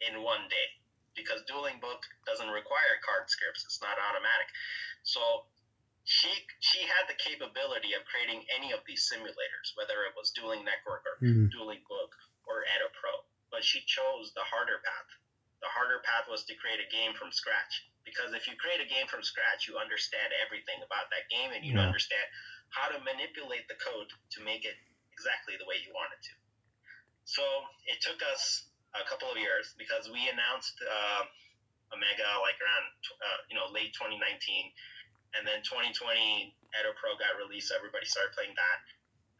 in 0.00 0.24
one 0.24 0.48
day 0.48 0.66
because 1.12 1.44
dueling 1.44 1.78
book 1.84 2.00
doesn't 2.24 2.48
require 2.48 2.96
card 3.04 3.28
scripts. 3.28 3.64
It's 3.68 3.80
not 3.84 4.00
automatic. 4.00 4.48
So 5.04 5.46
she 6.04 6.32
she 6.58 6.80
had 6.88 7.06
the 7.06 7.18
capability 7.20 7.92
of 7.94 8.02
creating 8.08 8.42
any 8.56 8.72
of 8.72 8.80
these 8.88 9.04
simulators, 9.04 9.76
whether 9.76 10.02
it 10.08 10.16
was 10.16 10.32
Dueling 10.32 10.64
Network 10.64 11.04
or 11.04 11.20
mm-hmm. 11.20 11.52
Dueling 11.52 11.84
Book 11.86 12.16
or 12.48 12.64
Edo 12.66 12.88
Pro. 12.96 13.12
But 13.52 13.62
she 13.62 13.84
chose 13.84 14.32
the 14.34 14.46
harder 14.46 14.80
path. 14.80 15.10
The 15.60 15.68
harder 15.68 16.00
path 16.02 16.26
was 16.30 16.42
to 16.48 16.56
create 16.56 16.80
a 16.80 16.88
game 16.88 17.12
from 17.12 17.30
scratch 17.30 17.84
because 18.02 18.32
if 18.32 18.48
you 18.48 18.56
create 18.56 18.80
a 18.80 18.88
game 18.88 19.06
from 19.06 19.22
scratch, 19.22 19.68
you 19.68 19.76
understand 19.76 20.32
everything 20.40 20.80
about 20.80 21.12
that 21.12 21.28
game 21.28 21.52
and 21.52 21.62
you 21.62 21.76
yeah. 21.76 21.84
understand 21.84 22.26
how 22.70 22.90
to 22.90 22.98
manipulate 23.02 23.66
the 23.66 23.78
code 23.78 24.10
to 24.36 24.38
make 24.42 24.62
it 24.62 24.78
exactly 25.12 25.58
the 25.58 25.66
way 25.66 25.78
you 25.82 25.90
want 25.92 26.14
it 26.14 26.22
to. 26.22 26.34
So 27.26 27.44
it 27.86 28.00
took 28.02 28.18
us 28.30 28.70
a 28.94 29.06
couple 29.06 29.30
of 29.30 29.38
years 29.38 29.74
because 29.78 30.10
we 30.10 30.26
announced 30.30 30.74
uh, 30.82 31.22
Omega 31.94 32.26
like 32.42 32.58
around 32.58 32.86
uh, 33.22 33.40
you 33.50 33.54
know 33.58 33.70
late 33.70 33.94
2019, 33.94 34.18
and 35.38 35.42
then 35.46 35.62
2020 35.62 36.54
Edo 36.74 36.90
Pro 36.98 37.14
got 37.18 37.38
released. 37.38 37.70
So 37.70 37.78
everybody 37.78 38.06
started 38.06 38.34
playing 38.34 38.54
that. 38.54 38.78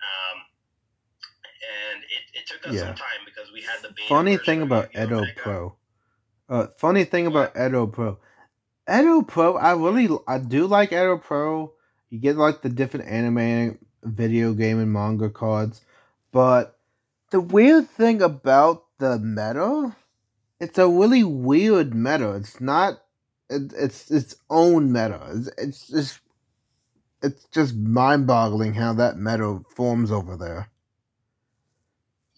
Um, 0.01 0.39
and 1.61 1.99
it, 2.09 2.25
it 2.41 2.45
took 2.49 2.63
us 2.67 2.75
yeah. 2.75 2.89
some 2.89 2.97
time 2.97 3.23
because 3.29 3.53
we 3.53 3.61
had 3.61 3.85
the 3.85 3.93
funny 4.09 4.39
thing 4.39 4.63
about 4.63 4.95
Edo 4.97 5.25
Pro. 5.37 5.77
Uh, 6.49 6.67
funny 6.79 7.05
thing 7.05 7.27
about 7.27 7.55
Edo 7.55 7.87
Pro 7.87 8.19
Edo 8.91 9.23
Pro, 9.23 9.57
I 9.57 9.73
really 9.75 10.09
I 10.27 10.39
do 10.39 10.67
like 10.67 10.93
Edo 10.93 11.19
Pro. 11.19 11.73
You 12.11 12.19
get 12.19 12.37
like 12.37 12.63
the 12.63 12.69
different 12.69 13.09
anime, 13.09 13.79
video 14.03 14.53
game, 14.53 14.79
and 14.79 14.93
manga 14.93 15.31
cards, 15.31 15.81
but 16.33 16.77
the 17.31 17.41
weird 17.41 17.89
thing 17.89 18.21
about 18.21 18.85
the 18.99 19.19
meta, 19.19 19.97
it's 20.59 20.79
a 20.79 20.89
really 20.89 21.25
weird 21.25 21.95
meta. 21.95 22.35
It's 22.35 22.61
not. 22.61 23.01
It, 23.49 23.73
it's 23.77 24.11
its 24.11 24.37
own 24.51 24.93
meta. 24.93 25.21
It's, 25.33 25.49
it's 25.57 25.89
just. 25.89 26.21
It's 27.23 27.45
just 27.53 27.77
mind-boggling 27.77 28.73
how 28.73 28.95
that 28.95 29.21
meta 29.21 29.61
forms 29.77 30.09
over 30.11 30.41
there. 30.41 30.73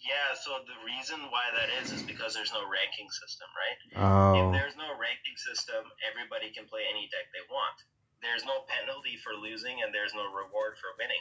Yeah, 0.02 0.34
so 0.34 0.58
the 0.66 0.74
reason 0.82 1.22
why 1.30 1.46
that 1.54 1.70
is 1.78 1.94
is 1.94 2.02
because 2.02 2.34
there's 2.34 2.50
no 2.50 2.66
ranking 2.66 3.06
system, 3.06 3.46
right? 3.54 3.78
Oh. 3.94 4.34
If 4.34 4.58
there's 4.58 4.74
no 4.74 4.90
ranking 4.98 5.38
system, 5.38 5.86
everybody 6.02 6.50
can 6.50 6.66
play 6.66 6.82
any 6.90 7.06
deck 7.14 7.30
they 7.30 7.46
want. 7.46 7.78
There's 8.22 8.46
no 8.46 8.64
penalty 8.70 9.18
for 9.20 9.34
losing, 9.34 9.82
and 9.82 9.90
there's 9.90 10.14
no 10.14 10.30
reward 10.30 10.78
for 10.78 10.94
winning. 10.96 11.20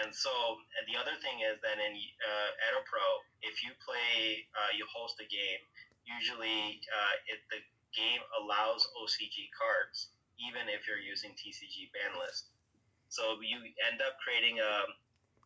And 0.00 0.14
so 0.14 0.32
and 0.80 0.88
the 0.88 0.96
other 0.96 1.12
thing 1.20 1.44
is 1.44 1.60
that 1.60 1.76
in 1.76 1.92
uh, 1.92 2.50
Edo 2.70 2.80
Pro, 2.88 3.04
if 3.44 3.60
you 3.60 3.76
play, 3.84 4.48
uh, 4.56 4.72
you 4.72 4.88
host 4.88 5.20
a 5.20 5.28
game. 5.28 5.60
Usually, 6.08 6.80
uh, 6.88 7.14
it, 7.28 7.40
the 7.48 7.60
game 7.92 8.20
allows 8.36 8.84
OCG 8.96 9.48
cards 9.56 10.12
even 10.40 10.66
if 10.66 10.86
you're 10.86 11.02
using 11.02 11.30
TCG 11.38 11.94
ban 11.94 12.18
list. 12.18 12.50
So 13.08 13.38
you 13.38 13.62
end 13.86 14.02
up 14.02 14.18
creating 14.18 14.58
a 14.58 14.72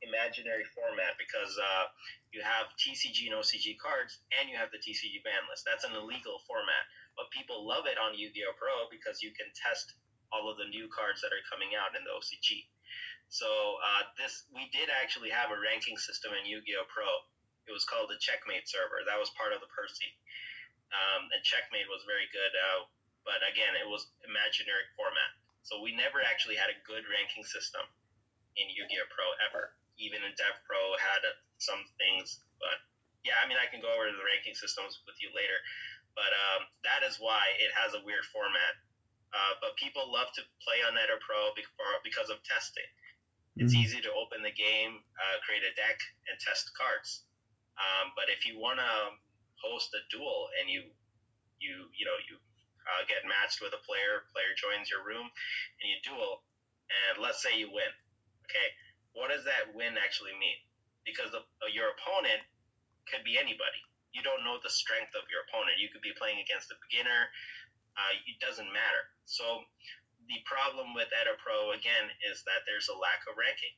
imaginary 0.01 0.63
format 0.79 1.19
because 1.19 1.59
uh, 1.59 1.91
you 2.31 2.39
have 2.41 2.71
TCG 2.79 3.29
and 3.29 3.37
OCG 3.37 3.77
cards 3.83 4.23
and 4.39 4.47
you 4.47 4.55
have 4.55 4.71
the 4.71 4.79
TCG 4.79 5.21
ban 5.27 5.43
list. 5.51 5.67
That's 5.67 5.83
an 5.83 5.93
illegal 5.99 6.39
format, 6.47 6.87
but 7.19 7.29
people 7.35 7.67
love 7.67 7.91
it 7.91 7.99
on 7.99 8.15
Yu-Gi-Oh! 8.15 8.55
Pro 8.57 8.87
because 8.95 9.21
you 9.27 9.35
can 9.35 9.51
test 9.59 9.99
all 10.33 10.49
of 10.49 10.61
the 10.61 10.69
new 10.69 10.89
cards 10.93 11.21
that 11.25 11.33
are 11.33 11.45
coming 11.49 11.73
out 11.75 11.97
in 11.97 12.05
the 12.05 12.13
OCG. 12.13 12.69
So 13.29 13.49
uh, 13.49 14.09
this 14.17 14.49
we 14.53 14.69
did 14.73 14.89
actually 14.89 15.29
have 15.29 15.53
a 15.53 15.59
ranking 15.61 16.01
system 16.01 16.33
in 16.33 16.49
Yu-Gi-Oh! 16.49 16.89
Pro. 16.89 17.09
It 17.69 17.77
was 17.77 17.85
called 17.85 18.09
the 18.09 18.17
Checkmate 18.17 18.65
server. 18.65 19.05
That 19.05 19.21
was 19.21 19.29
part 19.37 19.53
of 19.53 19.61
the 19.61 19.69
Percy. 19.69 20.09
Um, 20.89 21.29
and 21.29 21.45
Checkmate 21.45 21.85
was 21.93 22.09
very 22.09 22.25
good, 22.33 22.53
uh, 22.57 22.89
but 23.29 23.45
again, 23.45 23.77
it 23.77 23.85
was 23.85 24.09
imaginary 24.25 24.89
format. 24.97 25.37
So 25.61 25.85
we 25.85 25.93
never 25.93 26.25
actually 26.25 26.57
had 26.57 26.73
a 26.73 26.81
good 26.89 27.05
ranking 27.13 27.45
system 27.45 27.85
in 28.57 28.73
Yu-Gi-Oh! 28.73 29.13
Pro 29.13 29.29
ever. 29.45 29.77
Even 30.01 30.25
in 30.25 30.33
Dev 30.41 30.57
Pro 30.65 30.81
had 30.97 31.21
uh, 31.29 31.37
some 31.61 31.85
things, 32.01 32.41
but 32.57 32.81
yeah, 33.27 33.37
I 33.43 33.45
mean, 33.45 33.61
I 33.61 33.69
can 33.69 33.85
go 33.85 33.93
over 33.93 34.09
the 34.09 34.25
ranking 34.25 34.57
systems 34.57 35.05
with 35.05 35.21
you 35.21 35.29
later. 35.37 35.59
But 36.17 36.33
um, 36.33 36.67
that 36.83 37.05
is 37.07 37.21
why 37.21 37.53
it 37.61 37.71
has 37.77 37.95
a 37.95 38.03
weird 38.03 38.25
format. 38.33 38.81
Uh, 39.29 39.55
but 39.61 39.77
people 39.77 40.09
love 40.09 40.33
to 40.33 40.43
play 40.65 40.81
on 40.89 40.97
Edo 40.97 41.21
Pro 41.21 41.53
because 42.01 42.33
of 42.33 42.41
testing. 42.49 42.89
It's 43.59 43.75
mm-hmm. 43.75 43.85
easy 43.85 44.01
to 44.01 44.11
open 44.15 44.41
the 44.41 44.55
game, 44.55 45.03
uh, 45.19 45.37
create 45.45 45.67
a 45.67 45.75
deck, 45.75 45.99
and 46.31 46.39
test 46.41 46.73
cards. 46.79 47.27
Um, 47.77 48.15
but 48.15 48.31
if 48.31 48.47
you 48.47 48.57
want 48.57 48.79
to 48.81 48.93
host 49.59 49.91
a 49.95 50.03
duel 50.11 50.47
and 50.63 50.71
you 50.71 50.87
you 51.59 51.91
you 51.95 52.07
know 52.07 52.15
you 52.31 52.39
uh, 52.87 53.03
get 53.05 53.27
matched 53.27 53.61
with 53.61 53.75
a 53.75 53.83
player, 53.85 54.25
player 54.33 54.55
joins 54.57 54.89
your 54.89 55.05
room, 55.05 55.27
and 55.27 55.87
you 55.87 55.99
duel, 56.01 56.47
and 56.89 57.21
let's 57.21 57.43
say 57.45 57.53
you 57.53 57.69
win. 57.69 57.91
Okay, 58.49 58.69
what 59.13 59.29
does 59.29 59.45
that 59.45 59.75
win 59.77 60.01
actually 60.01 60.33
mean? 60.41 60.57
Because 61.05 61.35
the, 61.35 61.45
uh, 61.61 61.69
your 61.69 61.93
opponent 61.93 62.41
could 63.11 63.27
be 63.27 63.37
anybody. 63.37 63.83
You 64.17 64.25
don't 64.25 64.41
know 64.41 64.57
the 64.65 64.73
strength 64.73 65.13
of 65.13 65.29
your 65.29 65.45
opponent. 65.51 65.77
You 65.77 65.93
could 65.93 66.01
be 66.01 66.17
playing 66.17 66.41
against 66.41 66.73
a 66.73 66.81
beginner. 66.89 67.29
Uh, 67.99 68.15
it 68.31 68.39
doesn't 68.39 68.71
matter. 68.71 69.03
So 69.27 69.67
the 70.31 70.39
problem 70.47 70.95
with 70.95 71.11
Edo 71.11 71.35
Pro 71.43 71.75
again 71.75 72.07
is 72.31 72.47
that 72.47 72.63
there's 72.63 72.87
a 72.87 72.97
lack 72.97 73.27
of 73.27 73.35
ranking. 73.35 73.75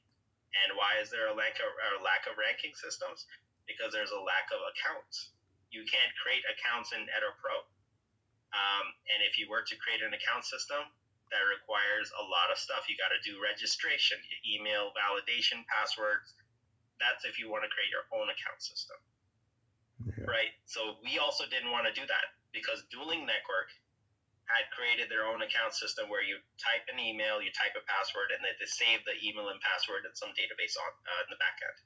And 0.67 0.77
why 0.77 1.01
is 1.01 1.09
there 1.09 1.31
a 1.31 1.37
lack 1.37 1.57
of, 1.63 1.71
a 1.73 2.03
lack 2.05 2.29
of 2.29 2.37
ranking 2.37 2.77
systems? 2.77 3.25
Because 3.65 3.95
there's 3.97 4.13
a 4.13 4.21
lack 4.21 4.51
of 4.53 4.61
accounts. 4.61 5.33
You 5.71 5.87
can't 5.87 6.11
create 6.21 6.43
accounts 6.51 6.91
in 6.93 7.07
Edo 7.07 7.31
Pro. 7.39 7.55
Um, 8.51 8.87
and 9.15 9.23
if 9.23 9.39
you 9.39 9.47
were 9.47 9.63
to 9.63 9.75
create 9.79 10.03
an 10.03 10.11
account 10.11 10.43
system, 10.43 10.83
that 11.31 11.45
requires 11.47 12.11
a 12.19 12.25
lot 12.27 12.51
of 12.51 12.59
stuff. 12.59 12.91
You 12.91 12.99
got 12.99 13.15
to 13.15 13.23
do 13.23 13.39
registration, 13.39 14.19
email 14.43 14.91
validation, 14.99 15.63
passwords. 15.71 16.35
That's 16.99 17.23
if 17.23 17.39
you 17.39 17.47
want 17.47 17.63
to 17.63 17.71
create 17.71 17.95
your 17.95 18.11
own 18.11 18.27
account 18.27 18.59
system. 18.59 18.99
Yeah. 20.03 20.27
Right? 20.27 20.53
So 20.67 20.99
we 21.07 21.23
also 21.23 21.47
didn't 21.47 21.71
want 21.71 21.87
to 21.87 21.95
do 21.95 22.03
that 22.11 22.27
because 22.51 22.83
Dueling 22.91 23.23
Network 23.23 23.71
had 24.57 24.67
created 24.75 25.07
their 25.07 25.27
own 25.27 25.41
account 25.43 25.73
system 25.75 26.11
where 26.11 26.25
you 26.25 26.39
type 26.59 26.83
an 26.91 26.99
email, 26.99 27.39
you 27.39 27.55
type 27.55 27.75
a 27.79 27.85
password, 27.87 28.35
and 28.35 28.43
they, 28.43 28.55
they 28.59 28.67
save 28.67 29.03
the 29.07 29.15
email 29.23 29.49
and 29.51 29.63
password 29.63 30.03
in 30.05 30.13
some 30.17 30.35
database 30.35 30.75
on 30.75 30.91
uh, 31.07 31.21
in 31.27 31.31
the 31.31 31.41
back 31.41 31.59
end. 31.63 31.79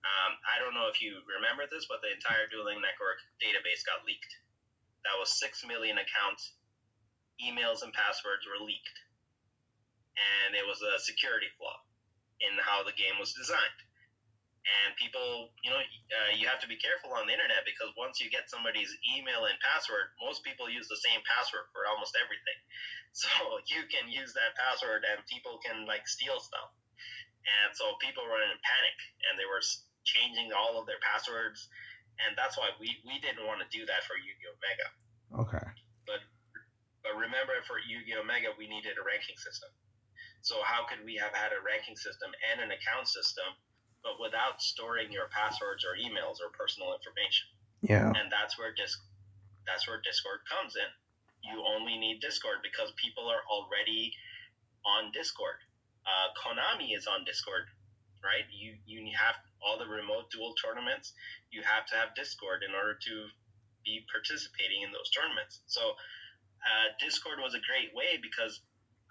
Um, 0.00 0.32
I 0.48 0.56
don't 0.62 0.72
know 0.72 0.88
if 0.88 1.04
you 1.04 1.20
remember 1.28 1.68
this, 1.68 1.84
but 1.84 2.00
the 2.00 2.08
entire 2.08 2.48
Dueling 2.48 2.80
Network 2.80 3.20
database 3.36 3.84
got 3.84 4.00
leaked. 4.08 4.32
That 5.04 5.20
was 5.20 5.36
six 5.36 5.60
million 5.64 6.00
accounts, 6.00 6.56
emails 7.40 7.84
and 7.84 7.92
passwords 7.92 8.48
were 8.48 8.60
leaked, 8.64 8.98
and 10.16 10.56
it 10.56 10.64
was 10.64 10.80
a 10.80 10.96
security 11.00 11.52
flaw 11.60 11.84
in 12.40 12.56
how 12.64 12.80
the 12.80 12.96
game 12.96 13.20
was 13.20 13.36
designed 13.36 13.80
and 14.60 14.92
people 15.00 15.48
you 15.64 15.72
know 15.72 15.80
uh, 15.80 16.32
you 16.36 16.44
have 16.44 16.60
to 16.60 16.68
be 16.68 16.76
careful 16.76 17.16
on 17.16 17.24
the 17.24 17.32
internet 17.32 17.64
because 17.64 17.88
once 17.96 18.20
you 18.20 18.28
get 18.28 18.52
somebody's 18.52 18.92
email 19.16 19.48
and 19.48 19.56
password 19.64 20.12
most 20.20 20.44
people 20.44 20.68
use 20.68 20.84
the 20.88 21.00
same 21.00 21.20
password 21.24 21.64
for 21.72 21.88
almost 21.88 22.16
everything. 22.16 22.60
So 23.10 23.26
you 23.66 23.90
can 23.90 24.06
use 24.06 24.30
that 24.38 24.54
password 24.54 25.02
and 25.02 25.18
people 25.26 25.58
can 25.66 25.82
like 25.82 26.06
steal 26.06 26.38
stuff. 26.38 26.70
And 27.42 27.74
so 27.74 27.98
people 27.98 28.22
were 28.22 28.38
in 28.38 28.54
panic 28.62 28.96
and 29.26 29.34
they 29.34 29.50
were 29.50 29.58
changing 30.06 30.54
all 30.54 30.78
of 30.78 30.86
their 30.86 31.02
passwords. 31.02 31.66
And 32.22 32.38
that's 32.38 32.54
why 32.54 32.70
we, 32.78 33.02
we 33.02 33.18
didn't 33.18 33.42
want 33.50 33.64
to 33.64 33.68
do 33.74 33.82
that 33.82 34.06
for 34.06 34.14
yu-gi-oh! 34.14 34.54
Omega. 34.54 34.88
Okay. 35.42 35.66
But 36.06 36.22
but 37.02 37.18
remember 37.18 37.58
for 37.66 37.82
yu-gi-oh! 37.82 38.22
Omega 38.22 38.54
we 38.54 38.70
needed 38.70 38.94
a 38.94 39.02
ranking 39.02 39.38
system. 39.42 39.74
So 40.46 40.62
how 40.62 40.86
could 40.86 41.02
we 41.02 41.18
have 41.18 41.34
had 41.34 41.50
a 41.50 41.60
ranking 41.60 41.96
system 41.96 42.30
and 42.52 42.62
an 42.62 42.70
account 42.70 43.08
system 43.08 43.58
but 44.02 44.20
without 44.20 44.62
storing 44.62 45.12
your 45.12 45.28
passwords 45.28 45.84
or 45.84 45.96
emails 45.96 46.40
or 46.40 46.48
personal 46.56 46.92
information. 46.96 47.48
Yeah. 47.82 48.08
And 48.08 48.32
that's 48.32 48.58
where 48.58 48.72
disc 48.72 49.00
that's 49.66 49.86
where 49.86 50.00
Discord 50.02 50.40
comes 50.48 50.74
in. 50.74 50.90
You 51.44 51.62
only 51.62 51.96
need 51.96 52.20
Discord 52.20 52.60
because 52.64 52.92
people 52.96 53.28
are 53.28 53.44
already 53.48 54.12
on 54.84 55.12
Discord. 55.12 55.60
Uh, 56.04 56.32
Konami 56.36 56.96
is 56.96 57.06
on 57.06 57.24
Discord, 57.24 57.68
right? 58.24 58.44
You 58.50 58.76
you 58.84 59.04
have 59.16 59.36
all 59.60 59.78
the 59.78 59.86
remote 59.86 60.32
duel 60.32 60.56
tournaments. 60.56 61.12
You 61.52 61.62
have 61.62 61.84
to 61.92 61.94
have 61.96 62.16
Discord 62.16 62.64
in 62.64 62.74
order 62.74 62.96
to 62.96 63.14
be 63.84 64.04
participating 64.12 64.82
in 64.82 64.92
those 64.92 65.08
tournaments. 65.12 65.60
So 65.68 65.96
uh, 66.60 66.86
Discord 67.00 67.40
was 67.40 67.54
a 67.56 67.62
great 67.64 67.92
way 67.96 68.20
because 68.20 68.60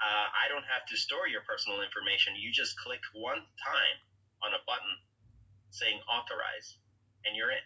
uh, 0.01 0.27
I 0.29 0.49
don't 0.49 0.65
have 0.69 0.85
to 0.93 0.95
store 0.97 1.25
your 1.25 1.41
personal 1.45 1.81
information. 1.81 2.37
You 2.37 2.53
just 2.53 2.77
click 2.77 3.01
one 3.13 3.41
time 3.57 3.95
on 4.43 4.53
a 4.53 4.61
button 4.65 4.93
saying 5.71 5.99
authorize, 6.09 6.77
and 7.25 7.35
you're 7.35 7.51
in. 7.51 7.65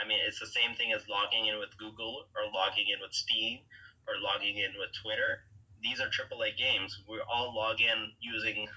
I 0.00 0.08
mean, 0.08 0.18
it's 0.24 0.40
the 0.40 0.48
same 0.48 0.72
thing 0.74 0.92
as 0.96 1.04
logging 1.08 1.46
in 1.46 1.60
with 1.60 1.76
Google 1.76 2.24
or 2.32 2.48
logging 2.48 2.88
in 2.88 3.00
with 3.04 3.12
Steam 3.12 3.60
or 4.08 4.16
logging 4.16 4.56
in 4.56 4.72
with 4.80 4.88
Twitter. 4.96 5.44
These 5.84 6.00
are 6.00 6.08
AAA 6.08 6.56
games. 6.56 6.96
We 7.04 7.20
all 7.20 7.52
log 7.52 7.80
in 7.80 8.12
using 8.20 8.68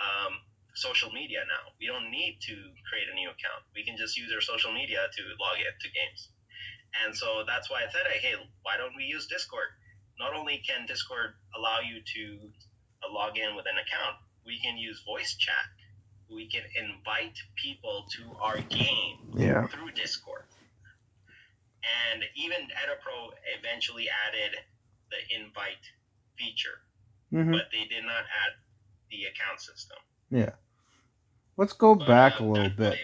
um, 0.00 0.40
social 0.72 1.12
media 1.12 1.44
now. 1.44 1.72
We 1.76 1.86
don't 1.86 2.08
need 2.08 2.40
to 2.48 2.54
create 2.88 3.12
a 3.12 3.16
new 3.16 3.28
account. 3.28 3.60
We 3.76 3.84
can 3.84 4.00
just 4.00 4.16
use 4.16 4.32
our 4.32 4.40
social 4.40 4.72
media 4.72 5.04
to 5.04 5.22
log 5.36 5.60
in 5.60 5.68
to 5.68 5.88
games. 5.92 6.32
And 7.04 7.14
so 7.14 7.44
that's 7.46 7.70
why 7.70 7.84
I 7.84 7.88
said, 7.92 8.08
hey, 8.08 8.34
why 8.62 8.76
don't 8.80 8.96
we 8.96 9.04
use 9.04 9.28
Discord? 9.28 9.68
Not 10.18 10.34
only 10.34 10.64
can 10.64 10.86
Discord 10.86 11.36
allow 11.56 11.80
you 11.80 12.00
to 12.00 12.22
uh, 13.04 13.12
log 13.12 13.36
in 13.36 13.54
with 13.54 13.68
an 13.68 13.76
account, 13.76 14.16
we 14.44 14.60
can 14.60 14.76
use 14.76 15.04
voice 15.04 15.36
chat 15.36 15.68
we 16.34 16.46
can 16.46 16.62
invite 16.76 17.36
people 17.56 18.04
to 18.10 18.22
our 18.40 18.58
game 18.68 19.18
yeah. 19.34 19.66
through 19.66 19.90
Discord. 19.92 20.42
And 22.12 22.22
even 22.36 22.58
Edo 22.64 22.96
Pro 23.02 23.30
eventually 23.58 24.06
added 24.28 24.58
the 25.10 25.36
invite 25.36 25.84
feature, 26.38 26.80
mm-hmm. 27.32 27.52
but 27.52 27.62
they 27.72 27.86
did 27.88 28.04
not 28.04 28.24
add 28.24 28.52
the 29.10 29.24
account 29.24 29.60
system. 29.60 29.96
Yeah. 30.30 30.50
Let's 31.56 31.72
go 31.72 31.94
but, 31.94 32.06
back 32.06 32.40
uh, 32.40 32.44
a 32.44 32.46
little 32.46 32.70
bit. 32.70 32.98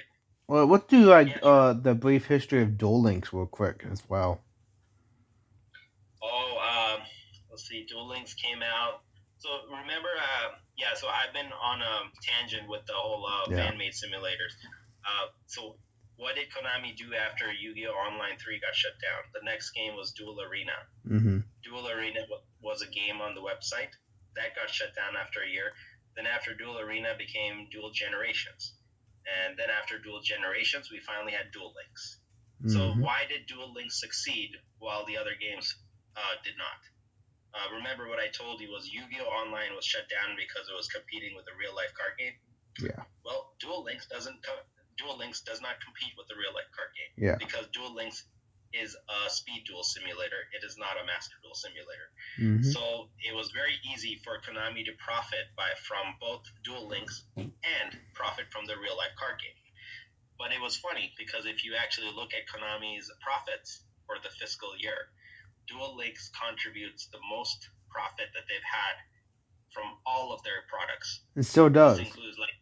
Well, 0.49 0.67
let's 0.67 0.87
do 0.87 1.07
like 1.07 1.29
yeah. 1.29 1.49
uh, 1.49 1.73
the 1.73 1.95
brief 1.95 2.27
history 2.27 2.63
of 2.63 2.79
Duel 2.79 3.03
Links 3.03 3.33
real 3.33 3.47
quick 3.47 3.85
as 3.91 4.03
well. 4.09 4.41
Oh, 6.23 6.95
um, 6.95 7.03
let's 7.51 7.67
see. 7.67 7.85
Duel 7.89 8.09
Links 8.09 8.35
came 8.35 8.63
out. 8.63 9.01
So 9.47 9.71
remember, 9.71 10.11
uh, 10.11 10.59
yeah, 10.75 10.99
so 10.99 11.07
I've 11.07 11.31
been 11.31 11.47
on 11.55 11.79
a 11.79 12.11
tangent 12.19 12.67
with 12.67 12.83
the 12.91 12.99
whole 12.99 13.23
uh, 13.23 13.47
yeah. 13.47 13.63
fan-made 13.63 13.95
simulators. 13.95 14.59
Uh, 15.07 15.31
so 15.47 15.79
what 16.19 16.35
did 16.35 16.51
Konami 16.51 16.99
do 16.99 17.15
after 17.15 17.53
Yu-Gi-Oh! 17.55 17.95
Online 17.95 18.35
3 18.43 18.59
got 18.59 18.75
shut 18.75 18.99
down? 18.99 19.23
The 19.39 19.47
next 19.47 19.71
game 19.71 19.95
was 19.95 20.11
Duel 20.11 20.43
Arena. 20.43 20.75
Mm-hmm. 21.07 21.39
Duel 21.63 21.87
Arena 21.87 22.27
was 22.61 22.83
a 22.83 22.91
game 22.91 23.23
on 23.23 23.39
the 23.39 23.41
website. 23.41 23.95
That 24.35 24.59
got 24.59 24.69
shut 24.69 24.99
down 24.99 25.15
after 25.15 25.47
a 25.47 25.49
year. 25.49 25.71
Then 26.17 26.27
after 26.27 26.51
Duel 26.53 26.81
Arena 26.81 27.15
became 27.17 27.69
Duel 27.71 27.93
Generations. 27.95 28.75
And 29.31 29.57
then 29.57 29.71
after 29.71 30.03
Duel 30.03 30.23
Generations, 30.27 30.91
we 30.91 30.99
finally 31.07 31.33
had 31.33 31.53
Duel 31.53 31.71
Links. 31.79 32.19
Mm-hmm. 32.67 32.75
So 32.75 32.99
why 32.99 33.31
did 33.31 33.47
Duel 33.47 33.73
Links 33.73 34.01
succeed 34.01 34.59
while 34.83 35.07
the 35.07 35.19
other 35.19 35.39
games 35.39 35.71
uh, 36.17 36.35
did 36.43 36.59
not? 36.59 36.83
Uh, 37.55 37.75
remember 37.77 38.09
what 38.09 38.19
I 38.19 38.29
told 38.29 38.61
you 38.61 38.69
was 38.69 38.89
Yu-Gi-Oh! 38.91 39.25
Online 39.25 39.75
was 39.75 39.85
shut 39.85 40.09
down 40.09 40.37
because 40.37 40.69
it 40.69 40.77
was 40.77 40.89
competing 40.89 41.35
with 41.35 41.47
a 41.49 41.57
real 41.57 41.75
life 41.75 41.93
card 41.97 42.19
game. 42.19 42.37
Yeah. 42.81 43.05
Well, 43.25 43.57
Duel 43.61 43.85
Links 43.85 44.07
doesn't. 44.07 44.43
Co- 44.45 44.67
Duel 44.99 45.17
Links 45.17 45.41
does 45.41 45.61
not 45.61 45.81
compete 45.81 46.13
with 46.17 46.29
the 46.29 46.37
real 46.37 46.53
life 46.53 46.69
card 46.77 46.93
game. 46.93 47.13
Yeah. 47.17 47.37
Because 47.41 47.69
Duel 47.73 47.95
Links 47.95 48.25
is 48.73 48.97
a 49.09 49.31
speed 49.31 49.65
duel 49.65 49.83
simulator. 49.83 50.49
It 50.53 50.65
is 50.65 50.77
not 50.77 51.01
a 51.01 51.07
master 51.07 51.37
duel 51.41 51.55
simulator. 51.55 52.09
Mm-hmm. 52.41 52.69
So 52.73 53.09
it 53.25 53.35
was 53.35 53.51
very 53.51 53.79
easy 53.93 54.21
for 54.25 54.41
Konami 54.45 54.85
to 54.85 54.93
profit 54.99 55.49
by 55.57 55.71
from 55.81 56.17
both 56.21 56.45
Duel 56.65 56.89
Links 56.89 57.25
and 57.37 57.89
profit 58.13 58.47
from 58.51 58.67
the 58.67 58.77
real 58.77 58.97
life 58.97 59.17
card 59.17 59.41
game. 59.41 59.57
But 60.39 60.53
it 60.53 60.61
was 60.61 60.77
funny 60.77 61.13
because 61.17 61.47
if 61.47 61.65
you 61.65 61.75
actually 61.81 62.13
look 62.13 62.37
at 62.37 62.45
Konami's 62.45 63.09
profits 63.25 63.81
for 64.05 64.17
the 64.23 64.29
fiscal 64.29 64.77
year, 64.77 65.09
Duel 65.69 65.97
Links 65.97 66.31
contributes 66.35 67.07
the 67.09 67.19
most 67.31 67.69
profit 67.91 68.27
that 68.35 68.45
they've 68.49 68.69
had 68.69 68.97
from 69.73 69.85
all 70.07 70.33
of 70.33 70.43
their 70.43 70.65
products. 70.69 71.21
It 71.37 71.45
still 71.45 71.69
does. 71.69 71.99
This 71.99 72.07
includes 72.09 72.39
like 72.39 72.57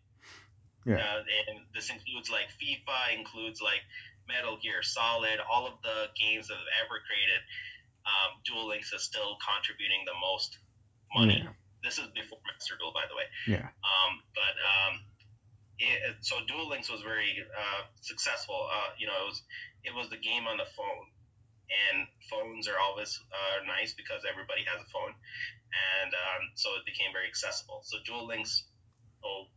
Yeah. 0.87 1.01
uh, 1.03 1.23
and 1.49 1.65
this 1.75 1.91
includes 1.91 2.31
like 2.31 2.49
FIFA, 2.61 3.17
includes 3.19 3.61
like 3.61 3.81
Metal 4.29 4.57
Gear 4.63 4.83
Solid, 4.83 5.39
all 5.51 5.67
of 5.67 5.81
the 5.83 6.09
games 6.19 6.49
that 6.49 6.55
they've 6.55 6.81
ever 6.85 7.01
created. 7.07 7.41
Um, 8.05 8.41
Duel 8.45 8.69
Links 8.69 8.93
is 8.93 9.03
still 9.03 9.37
contributing 9.41 10.05
the 10.07 10.15
most 10.21 10.59
money. 11.15 11.41
Yeah. 11.45 11.53
This 11.83 11.99
is 11.99 12.07
before 12.15 12.39
Master 12.49 12.75
Duel, 12.81 12.93
by 12.93 13.05
the 13.09 13.17
way. 13.17 13.29
Yeah. 13.47 13.69
Um, 13.85 14.13
but 14.35 14.55
um, 14.65 14.93
it, 15.79 16.17
so 16.21 16.37
Duel 16.49 16.69
Links 16.69 16.91
was 16.91 17.03
very 17.03 17.37
uh, 17.45 17.83
successful. 18.01 18.69
Uh, 18.73 18.93
you 18.99 19.07
know, 19.07 19.17
it 19.25 19.27
was 19.29 19.43
it 19.85 19.95
was 19.95 20.09
the 20.09 20.17
game 20.17 20.47
on 20.49 20.57
the 20.57 20.65
phone, 20.77 21.05
and 21.71 22.07
phones 22.31 22.69
are 22.69 22.79
always 22.79 23.21
uh, 23.33 23.65
nice 23.67 23.95
because 23.95 24.23
everybody 24.29 24.63
has 24.69 24.81
a 24.81 24.89
phone, 24.91 25.13
and 25.13 26.11
um, 26.13 26.43
so 26.55 26.77
it 26.77 26.85
became 26.85 27.13
very 27.13 27.27
accessible. 27.27 27.81
So 27.85 27.99
Duel 28.05 28.27
Links, 28.27 28.69
oh, 29.25 29.49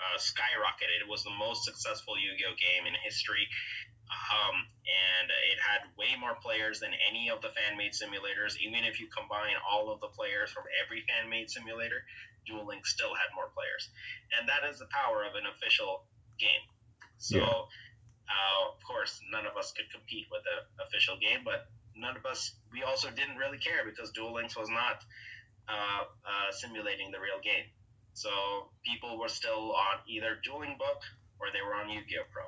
uh, 0.00 0.16
skyrocketed. 0.16 1.04
It 1.04 1.08
was 1.08 1.22
the 1.24 1.36
most 1.36 1.64
successful 1.64 2.16
Yu-Gi-Oh 2.16 2.56
game 2.56 2.88
in 2.88 2.94
history. 3.04 3.46
Um, 4.10 4.66
and 4.90 5.30
it 5.30 5.58
had 5.62 5.86
way 5.94 6.18
more 6.18 6.34
players 6.42 6.82
than 6.82 6.90
any 7.06 7.30
of 7.30 7.42
the 7.42 7.54
fan-made 7.54 7.94
simulators. 7.94 8.58
Even 8.58 8.82
if 8.82 8.98
you 8.98 9.06
combine 9.06 9.54
all 9.62 9.92
of 9.92 10.00
the 10.02 10.10
players 10.10 10.50
from 10.50 10.64
every 10.82 11.06
fan-made 11.06 11.46
simulator, 11.46 12.02
Duel 12.46 12.66
Links 12.66 12.90
still 12.90 13.14
had 13.14 13.30
more 13.38 13.54
players, 13.54 13.86
and 14.34 14.48
that 14.48 14.66
is 14.66 14.82
the 14.82 14.90
power 14.90 15.22
of 15.22 15.38
an 15.38 15.46
official 15.46 16.06
game. 16.42 16.64
So, 17.18 17.38
Yeah. 17.38 17.62
Uh, 18.30 18.70
of 18.70 18.82
course, 18.86 19.20
none 19.30 19.46
of 19.46 19.56
us 19.56 19.72
could 19.72 19.90
compete 19.90 20.26
with 20.30 20.42
the 20.46 20.84
official 20.86 21.18
game, 21.18 21.42
but 21.44 21.66
none 21.96 22.16
of 22.16 22.24
us 22.24 22.54
we 22.72 22.82
also 22.82 23.10
didn't 23.10 23.36
really 23.36 23.58
care 23.58 23.82
because 23.84 24.10
Duel 24.12 24.32
Links 24.32 24.56
was 24.56 24.70
not 24.70 25.02
uh, 25.68 26.06
uh, 26.06 26.48
simulating 26.52 27.10
the 27.10 27.18
real 27.18 27.42
game. 27.42 27.66
So 28.14 28.30
people 28.84 29.18
were 29.18 29.28
still 29.28 29.74
on 29.74 30.02
either 30.06 30.38
Dueling 30.44 30.76
Book 30.78 31.02
or 31.38 31.48
they 31.52 31.62
were 31.62 31.74
on 31.74 31.88
Yu-Gi-Oh 31.88 32.28
Pro, 32.32 32.44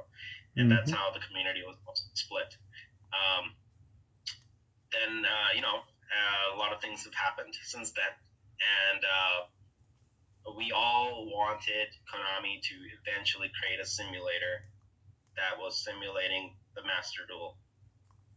and 0.57 0.71
that's 0.71 0.91
how 0.91 1.11
the 1.11 1.21
community 1.27 1.63
was 1.67 1.77
split. 2.15 2.51
Um, 3.13 3.53
then 4.93 5.25
uh, 5.25 5.51
you 5.55 5.63
know 5.63 5.83
uh, 5.83 6.55
a 6.55 6.57
lot 6.59 6.73
of 6.73 6.81
things 6.81 7.05
have 7.05 7.15
happened 7.15 7.55
since 7.65 7.93
then, 7.93 8.13
and 8.93 9.03
uh, 9.03 9.39
we 10.57 10.73
all 10.73 11.27
wanted 11.27 11.89
Konami 12.11 12.61
to 12.63 12.75
eventually 13.01 13.51
create 13.59 13.81
a 13.81 13.87
simulator 13.87 14.69
that 15.37 15.59
was 15.59 15.85
simulating 15.85 16.55
the 16.75 16.85
Master 16.85 17.23
Duel. 17.29 17.57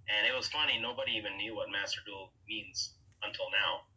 And 0.07 0.27
it 0.27 0.35
was 0.35 0.47
funny, 0.47 0.77
nobody 0.77 1.17
even 1.17 1.37
knew 1.37 1.55
what 1.55 1.73
Master 1.73 2.01
Duel 2.05 2.31
means 2.47 2.93
until 3.23 3.49
now. 3.49 3.89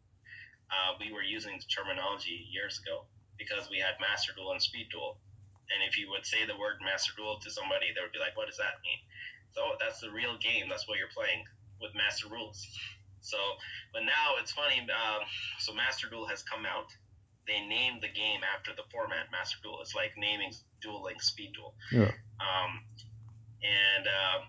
Uh, 0.69 0.97
we 1.01 1.13
were 1.13 1.25
using 1.25 1.57
the 1.57 1.69
terminology 1.69 2.45
years 2.49 2.81
ago 2.81 3.05
because 3.37 3.69
we 3.69 3.77
had 3.77 3.97
Master 4.01 4.33
Duel 4.35 4.53
and 4.53 4.61
Speed 4.61 4.89
Duel. 4.91 5.17
And 5.69 5.85
if 5.85 5.97
you 5.97 6.09
would 6.09 6.25
say 6.25 6.45
the 6.45 6.57
word 6.57 6.81
Master 6.81 7.13
Duel 7.15 7.37
to 7.41 7.49
somebody, 7.49 7.93
they 7.93 8.01
would 8.01 8.13
be 8.13 8.21
like, 8.21 8.37
what 8.37 8.49
does 8.49 8.57
that 8.57 8.81
mean? 8.81 9.01
So 9.53 9.77
that's 9.77 10.01
the 10.01 10.09
real 10.09 10.37
game. 10.37 10.69
That's 10.69 10.87
what 10.89 10.97
you're 10.97 11.13
playing 11.13 11.45
with 11.81 11.93
Master 11.93 12.29
Rules. 12.29 12.61
So, 13.21 13.37
but 13.93 14.05
now 14.05 14.37
it's 14.41 14.51
funny. 14.51 14.81
Um, 14.81 15.21
so 15.59 15.73
Master 15.73 16.09
Duel 16.09 16.27
has 16.27 16.41
come 16.43 16.65
out. 16.65 16.89
They 17.47 17.61
named 17.65 18.01
the 18.01 18.13
game 18.13 18.41
after 18.45 18.73
the 18.73 18.85
format 18.91 19.31
Master 19.31 19.57
Duel. 19.61 19.81
It's 19.81 19.95
like 19.95 20.13
naming 20.17 20.53
Duel 20.81 21.03
Link 21.03 21.21
Speed 21.21 21.53
Duel. 21.53 21.73
Yeah. 21.91 22.11
Um, 22.39 22.71
and 23.63 24.07
um, 24.07 24.41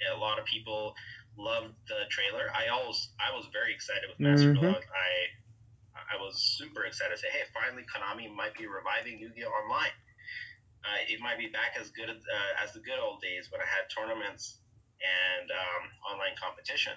yeah, 0.00 0.16
a 0.16 0.20
lot 0.20 0.38
of 0.38 0.44
people 0.44 0.94
loved 1.36 1.74
the 1.88 2.06
trailer. 2.10 2.50
I 2.54 2.68
always, 2.68 3.10
I 3.18 3.34
was 3.34 3.46
very 3.52 3.72
excited 3.74 4.04
with 4.08 4.20
Master 4.20 4.52
Duel. 4.54 4.72
Mhm. 4.72 4.76
I, 4.76 5.10
I 6.14 6.16
was 6.20 6.38
super 6.58 6.84
excited 6.84 7.16
to 7.16 7.20
say, 7.20 7.28
hey, 7.32 7.42
finally 7.52 7.84
Konami 7.88 8.28
might 8.32 8.54
be 8.54 8.66
reviving 8.66 9.18
Yu-Gi-Oh! 9.18 9.48
Online. 9.48 9.94
Uh, 10.84 11.00
it 11.08 11.18
might 11.18 11.40
be 11.40 11.48
back 11.48 11.80
as 11.80 11.88
good 11.96 12.12
uh, 12.12 12.52
as 12.62 12.76
the 12.76 12.80
good 12.84 13.00
old 13.00 13.22
days 13.24 13.48
when 13.50 13.60
I 13.60 13.64
had 13.64 13.88
tournaments 13.88 14.60
and 15.00 15.48
um, 15.48 15.82
online 16.12 16.36
competition. 16.36 16.92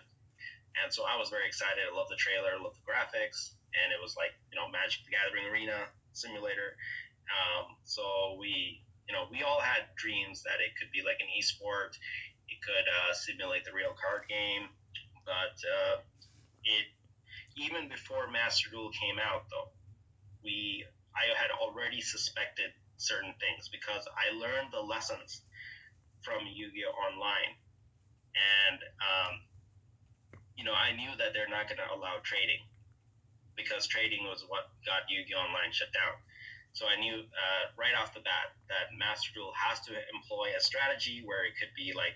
And 0.83 0.91
so 0.93 1.07
I 1.07 1.15
was 1.17 1.31
very 1.31 1.47
excited. 1.47 1.81
I 1.87 1.95
loved 1.95 2.11
the 2.11 2.19
trailer, 2.19 2.59
loved 2.59 2.77
the 2.77 2.85
graphics, 2.85 3.55
and 3.73 3.89
it 3.95 3.97
was 4.03 4.13
like 4.19 4.35
you 4.51 4.59
know 4.59 4.67
Magic 4.69 5.01
the 5.07 5.15
Gathering 5.15 5.47
Arena 5.49 5.87
simulator. 6.13 6.75
Um, 7.27 7.75
so 7.83 8.37
we, 8.39 8.81
you 9.07 9.13
know, 9.13 9.27
we 9.31 9.43
all 9.43 9.59
had 9.59 9.91
dreams 9.95 10.43
that 10.43 10.59
it 10.63 10.75
could 10.79 10.91
be 10.91 11.03
like 11.03 11.19
an 11.19 11.31
esport. 11.35 11.95
It 12.47 12.59
could 12.63 12.87
uh, 12.87 13.13
simulate 13.13 13.65
the 13.65 13.75
real 13.75 13.95
card 13.95 14.27
game, 14.27 14.71
but 15.25 15.55
uh, 15.59 15.99
it 16.63 16.87
even 17.57 17.89
before 17.89 18.29
Master 18.29 18.69
Duel 18.69 18.91
came 18.93 19.17
out, 19.19 19.49
though, 19.49 19.73
we 20.43 20.85
I 21.17 21.33
had 21.33 21.49
already 21.49 22.01
suspected 22.01 22.69
certain 22.97 23.33
things 23.41 23.69
because 23.69 24.05
I 24.13 24.37
learned 24.37 24.69
the 24.71 24.81
lessons 24.81 25.41
from 26.21 26.45
Yu-Gi-Oh 26.45 26.93
Online, 26.93 27.53
and 28.37 28.79
um, 29.01 29.33
you 30.55 30.63
know 30.63 30.73
I 30.73 30.93
knew 30.93 31.09
that 31.17 31.33
they're 31.33 31.49
not 31.49 31.67
going 31.67 31.81
to 31.81 31.89
allow 31.89 32.21
trading 32.21 32.61
because 33.57 33.87
trading 33.87 34.23
was 34.29 34.45
what 34.47 34.69
got 34.85 35.09
Yu-Gi-Oh 35.09 35.41
Online 35.41 35.73
shut 35.73 35.89
down. 35.91 36.13
So 36.77 36.85
I 36.85 36.93
knew 37.01 37.25
uh, 37.25 37.63
right 37.73 37.97
off 37.97 38.13
the 38.13 38.21
bat 38.21 38.53
that 38.69 38.93
Master 38.93 39.33
Duel 39.33 39.49
has 39.57 39.81
to 39.89 39.97
employ 40.13 40.53
a 40.53 40.61
strategy 40.61 41.25
where 41.25 41.41
it 41.49 41.57
could 41.57 41.73
be 41.73 41.89
like 41.97 42.13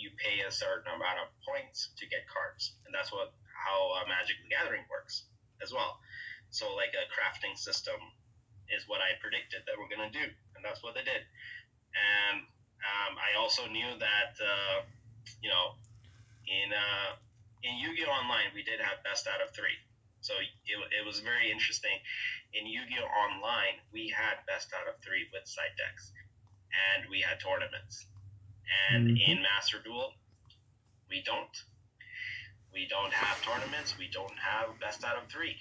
you 0.00 0.08
pay 0.16 0.40
a 0.40 0.48
certain 0.48 0.88
amount 0.88 1.20
of 1.20 1.28
points 1.44 1.92
to 2.00 2.08
get 2.08 2.24
cards, 2.24 2.72
and 2.88 2.96
that's 2.96 3.12
what 3.12 3.36
how 3.52 4.00
uh, 4.00 4.08
Magic 4.08 4.40
the 4.40 4.48
Gathering 4.48 4.88
works 4.88 5.28
as 5.60 5.76
well. 5.76 6.00
So 6.48 6.72
like 6.72 6.96
a 6.96 7.04
crafting 7.12 7.52
system 7.52 8.00
is 8.72 8.88
what 8.88 9.04
I 9.04 9.12
predicted 9.20 9.68
that 9.68 9.76
we're 9.76 9.92
gonna 9.92 10.08
do, 10.08 10.24
and 10.56 10.64
that's 10.64 10.80
what 10.80 10.96
they 10.96 11.04
did. 11.04 11.20
And 11.92 12.48
um, 12.80 13.12
I 13.20 13.36
also 13.36 13.68
knew 13.68 13.92
that 14.00 14.32
uh, 14.40 14.88
you 15.44 15.52
know 15.52 15.76
in 16.48 16.72
uh, 16.72 17.12
in 17.60 17.76
Yu-Gi-Oh 17.76 18.08
Online 18.08 18.56
we 18.56 18.64
did 18.64 18.80
have 18.80 19.04
best 19.04 19.28
out 19.28 19.44
of 19.44 19.52
three, 19.52 19.76
so 20.24 20.32
it, 20.40 20.80
it 20.96 21.04
was 21.04 21.20
very 21.20 21.52
interesting. 21.52 22.00
In 22.54 22.66
Yu-Gi-Oh 22.66 23.04
Online 23.04 23.80
we 23.92 24.08
had 24.08 24.44
best 24.46 24.72
out 24.72 24.88
of 24.88 25.00
three 25.02 25.28
with 25.32 25.46
side 25.46 25.76
decks, 25.76 26.12
and 26.94 27.08
we 27.10 27.20
had 27.20 27.40
tournaments. 27.40 28.06
And 28.90 29.08
Mhm. 29.08 29.28
in 29.28 29.42
Master 29.42 29.78
Duel 29.80 30.14
we 31.08 31.22
don't. 31.22 31.56
We 32.72 32.86
don't 32.86 33.12
have 33.12 33.42
tournaments. 33.42 33.96
We 33.96 34.08
don't 34.08 34.38
have 34.38 34.78
best 34.78 35.02
out 35.04 35.16
of 35.16 35.28
three, 35.30 35.58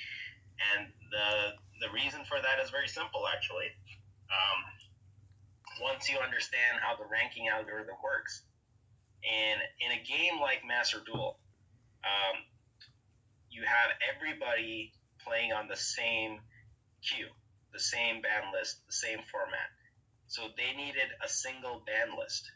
and 0.75 0.93
the 1.09 1.57
the 1.79 1.89
reason 1.91 2.25
for 2.25 2.41
that 2.41 2.59
is 2.59 2.69
very 2.69 2.87
simple, 2.87 3.27
actually. 3.27 3.71
Um, 4.29 4.79
once 5.79 6.09
you 6.09 6.17
understand 6.19 6.79
how 6.81 6.95
the 6.95 7.05
ranking 7.05 7.47
algorithm 7.47 7.95
works, 8.03 8.43
and 9.23 9.61
in 9.79 9.91
a 9.91 10.03
game 10.03 10.39
like 10.39 10.65
Master 10.65 10.99
Duel, 11.05 11.39
um, 12.03 12.45
you 13.49 13.63
have 13.63 13.91
everybody 14.13 14.93
playing 15.19 15.53
on 15.53 15.67
the 15.67 15.75
same 15.75 16.41
the 17.73 17.79
same 17.79 18.21
ban 18.21 18.51
list, 18.51 18.85
the 18.87 18.93
same 18.93 19.19
format. 19.31 19.69
So 20.27 20.49
they 20.57 20.75
needed 20.75 21.09
a 21.23 21.29
single 21.29 21.83
ban 21.85 22.17
list 22.17 22.51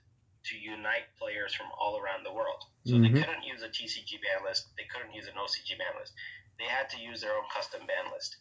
to 0.45 0.57
unite 0.57 1.07
players 1.19 1.53
from 1.53 1.67
all 1.77 1.99
around 1.99 2.23
the 2.25 2.33
world. 2.33 2.63
So 2.85 2.95
Mhm. 2.95 3.13
they 3.13 3.21
couldn't 3.21 3.43
use 3.43 3.61
a 3.61 3.69
TCG 3.69 4.17
ban 4.17 4.43
list, 4.43 4.75
they 4.75 4.85
couldn't 4.85 5.13
use 5.13 5.27
an 5.27 5.37
OCG 5.37 5.75
ban 5.77 5.95
list. 5.99 6.13
They 6.57 6.65
had 6.65 6.89
to 6.89 6.97
use 6.97 7.21
their 7.21 7.37
own 7.37 7.47
custom 7.53 7.85
ban 7.85 8.11
list. 8.11 8.37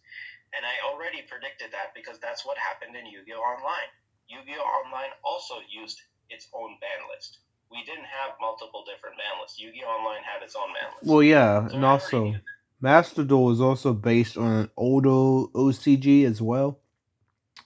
And 0.52 0.66
I 0.66 0.80
already 0.80 1.22
predicted 1.22 1.70
that 1.72 1.94
because 1.94 2.18
that's 2.18 2.44
what 2.44 2.58
happened 2.58 2.96
in 2.96 3.06
Yu 3.06 3.24
Gi 3.24 3.34
Oh! 3.34 3.40
Online. 3.40 3.90
Yu 4.28 4.42
Gi 4.44 4.56
Oh! 4.58 4.62
Online 4.62 5.12
also 5.22 5.60
used 5.68 6.00
its 6.28 6.48
own 6.52 6.78
ban 6.80 7.06
list. 7.14 7.38
We 7.70 7.84
didn't 7.84 8.06
have 8.06 8.34
multiple 8.40 8.84
different 8.84 9.16
ban 9.16 9.40
lists. 9.40 9.60
Yu 9.60 9.70
Gi 9.72 9.84
Oh! 9.84 9.90
Online 9.90 10.24
had 10.24 10.42
its 10.42 10.56
own 10.56 10.72
ban 10.72 10.90
list. 10.96 11.06
Well, 11.06 11.22
yeah, 11.22 11.68
So 11.68 11.74
and 11.74 11.84
also. 11.84 12.34
Master 12.80 13.24
Duel 13.24 13.50
is 13.52 13.60
also 13.60 13.92
based 13.92 14.36
on 14.36 14.50
an 14.64 14.70
older 14.76 15.10
OCG 15.54 16.24
as 16.24 16.40
well. 16.40 16.80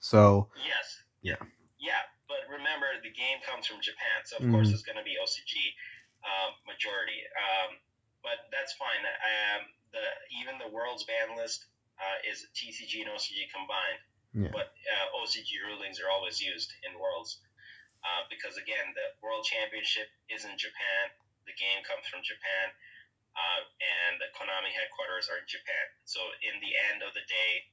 So 0.00 0.50
Yes. 0.66 1.02
Yeah. 1.22 1.40
Yeah, 1.78 2.00
but 2.28 2.44
remember, 2.50 2.86
the 3.02 3.10
game 3.14 3.38
comes 3.46 3.66
from 3.66 3.80
Japan, 3.80 4.24
so 4.24 4.36
of 4.36 4.50
course 4.50 4.68
Mhm. 4.68 4.74
it's 4.74 4.82
going 4.82 4.98
to 4.98 5.04
be 5.04 5.16
OCG 5.16 5.76
um, 6.24 6.54
majority. 6.66 7.20
Um, 7.36 7.78
but 8.22 8.48
that's 8.50 8.72
fine. 8.74 9.04
Um, 9.04 9.68
the 9.92 10.04
even 10.40 10.58
the 10.58 10.68
world's 10.68 11.04
ban 11.04 11.36
list 11.36 11.66
uh, 12.00 12.18
is 12.28 12.46
TCG 12.54 13.02
and 13.02 13.10
OCG 13.10 13.48
combined. 13.54 14.00
Yeah. 14.34 14.48
But 14.50 14.74
uh, 14.90 15.20
OCG 15.22 15.60
rulings 15.68 16.00
are 16.00 16.10
always 16.10 16.40
used 16.42 16.72
in 16.82 16.98
worlds 16.98 17.38
uh, 18.02 18.26
because 18.28 18.56
again, 18.56 18.92
the 18.94 19.14
World 19.22 19.44
Championship 19.46 20.08
is 20.28 20.44
in 20.44 20.58
Japan. 20.58 21.04
The 21.46 21.52
game 21.54 21.84
comes 21.84 22.04
from 22.08 22.22
Japan. 22.24 22.72
Uh, 23.34 23.60
and 23.82 24.22
the 24.22 24.30
Konami 24.38 24.70
headquarters 24.70 25.26
are 25.26 25.42
in 25.42 25.46
Japan. 25.50 25.86
So 26.06 26.22
in 26.42 26.54
the 26.62 26.72
end 26.90 27.02
of 27.02 27.10
the 27.18 27.26
day, 27.26 27.66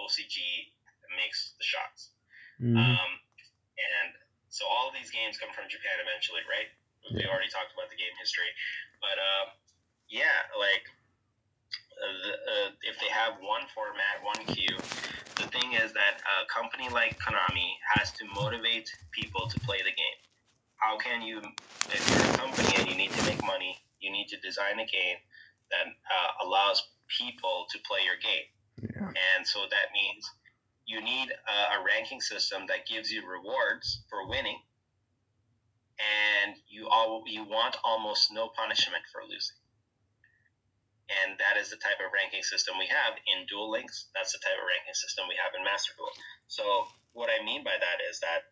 OCG 0.00 0.72
makes 1.16 1.52
the 1.60 1.64
shots. 1.64 2.16
mhm. 2.56 2.76
Um, 2.80 3.10
and 3.76 4.14
so 4.48 4.64
all 4.68 4.88
of 4.88 4.94
these 4.94 5.10
games 5.10 5.36
come 5.36 5.52
from 5.52 5.68
Japan 5.68 6.00
eventually, 6.00 6.40
right? 6.48 6.68
We 7.12 7.26
already 7.26 7.50
talked 7.50 7.74
about 7.74 7.90
the 7.90 7.96
game 7.98 8.14
history, 8.20 8.48
but 9.02 9.18
uh, 9.18 9.44
yeah, 10.08 10.46
like 10.56 10.86
uh, 11.98 12.06
uh, 12.06 12.68
if 12.82 12.98
they 13.00 13.08
have 13.08 13.34
one 13.40 13.66
format, 13.74 14.22
one 14.22 14.38
queue, 14.46 14.76
the 15.36 15.48
thing 15.50 15.72
is 15.74 15.92
that 15.92 16.22
a 16.22 16.46
company 16.46 16.88
like 16.90 17.18
Konami 17.18 17.74
has 17.96 18.12
to 18.12 18.24
motivate 18.34 18.88
people 19.10 19.48
to 19.48 19.58
play 19.60 19.78
the 19.78 19.90
game. 19.92 20.18
How 20.76 20.96
can 20.98 21.22
you, 21.22 21.40
if 21.90 22.02
you're 22.10 22.26
a 22.34 22.36
company 22.38 22.70
and 22.78 22.88
you 22.88 22.96
need 22.96 23.10
to 23.12 23.22
make 23.26 23.42
money, 23.44 23.78
you 24.02 24.10
need 24.10 24.28
to 24.28 24.36
design 24.40 24.74
a 24.74 24.86
game 24.86 25.16
that 25.70 25.86
uh, 25.86 26.46
allows 26.46 26.82
people 27.08 27.66
to 27.70 27.78
play 27.86 28.00
your 28.04 28.18
game. 28.20 28.48
Yeah. 28.82 29.08
And 29.08 29.46
so 29.46 29.60
that 29.70 29.94
means 29.94 30.28
you 30.84 31.00
need 31.00 31.30
a, 31.30 31.78
a 31.78 31.84
ranking 31.84 32.20
system 32.20 32.66
that 32.68 32.86
gives 32.86 33.10
you 33.10 33.22
rewards 33.22 34.02
for 34.10 34.28
winning, 34.28 34.58
and 36.42 36.56
you 36.68 36.88
all 36.88 37.22
you 37.26 37.44
want 37.44 37.76
almost 37.84 38.32
no 38.32 38.50
punishment 38.56 39.04
for 39.12 39.22
losing. 39.22 39.56
And 41.12 41.36
that 41.38 41.60
is 41.60 41.68
the 41.68 41.76
type 41.76 42.00
of 42.00 42.10
ranking 42.10 42.42
system 42.42 42.74
we 42.78 42.88
have 42.88 43.14
in 43.28 43.44
Duel 43.46 43.70
Links. 43.70 44.08
That's 44.16 44.32
the 44.32 44.40
type 44.40 44.56
of 44.56 44.64
ranking 44.64 44.96
system 44.96 45.28
we 45.28 45.36
have 45.36 45.52
in 45.52 45.62
Master 45.62 45.92
Duel. 45.96 46.08
So 46.48 46.64
what 47.12 47.28
I 47.28 47.44
mean 47.44 47.62
by 47.62 47.76
that 47.76 47.98
is 48.08 48.20
that 48.20 48.48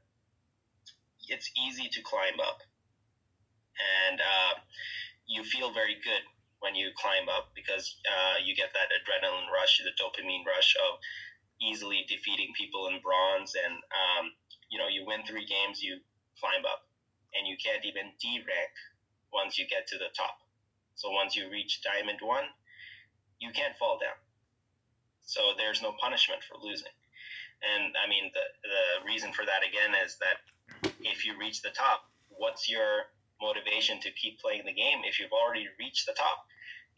it's 1.27 1.51
easy 1.57 1.89
to 1.89 2.01
climb 2.03 2.39
up, 2.39 2.61
and 4.07 4.21
uh, 4.21 4.55
you 5.31 5.47
feel 5.47 5.71
very 5.71 5.95
good 6.03 6.27
when 6.59 6.75
you 6.75 6.91
climb 6.99 7.31
up 7.31 7.55
because 7.55 7.97
uh, 8.05 8.43
you 8.43 8.59
get 8.59 8.75
that 8.75 8.91
adrenaline 8.91 9.47
rush, 9.55 9.79
the 9.79 9.95
dopamine 9.95 10.45
rush 10.45 10.75
of 10.77 10.99
easily 11.63 12.05
defeating 12.11 12.51
people 12.59 12.91
in 12.91 12.99
bronze, 12.99 13.55
and 13.55 13.79
um, 13.95 14.35
you 14.69 14.77
know 14.77 14.91
you 14.91 15.07
win 15.07 15.23
three 15.23 15.47
games, 15.47 15.81
you 15.81 16.03
climb 16.43 16.67
up, 16.67 16.83
and 17.39 17.47
you 17.47 17.55
can't 17.63 17.87
even 17.87 18.11
D 18.21 18.43
rank 18.43 18.75
once 19.33 19.57
you 19.57 19.71
get 19.71 19.87
to 19.87 19.97
the 20.03 20.11
top. 20.19 20.43
So 20.99 21.11
once 21.15 21.37
you 21.37 21.49
reach 21.49 21.81
diamond 21.81 22.19
one, 22.21 22.51
you 23.39 23.53
can't 23.55 23.79
fall 23.79 23.97
down. 24.03 24.19
So 25.25 25.55
there's 25.57 25.81
no 25.81 25.95
punishment 26.03 26.43
for 26.43 26.59
losing. 26.59 26.93
And 27.63 27.95
I 27.97 28.09
mean, 28.09 28.33
the, 28.35 28.45
the 28.67 29.07
reason 29.07 29.33
for 29.33 29.47
that 29.47 29.63
again 29.63 29.95
is 30.05 30.19
that 30.19 30.43
if 31.01 31.25
you 31.25 31.39
reach 31.39 31.63
the 31.63 31.71
top, 31.71 32.05
what's 32.29 32.69
your 32.69 33.09
motivation 33.41 34.01
to 34.01 34.11
keep 34.13 34.39
playing 34.39 34.63
the 34.65 34.73
game 34.73 35.03
if 35.05 35.19
you've 35.19 35.33
already 35.33 35.67
reached 35.79 36.07
the 36.07 36.13
top? 36.13 36.47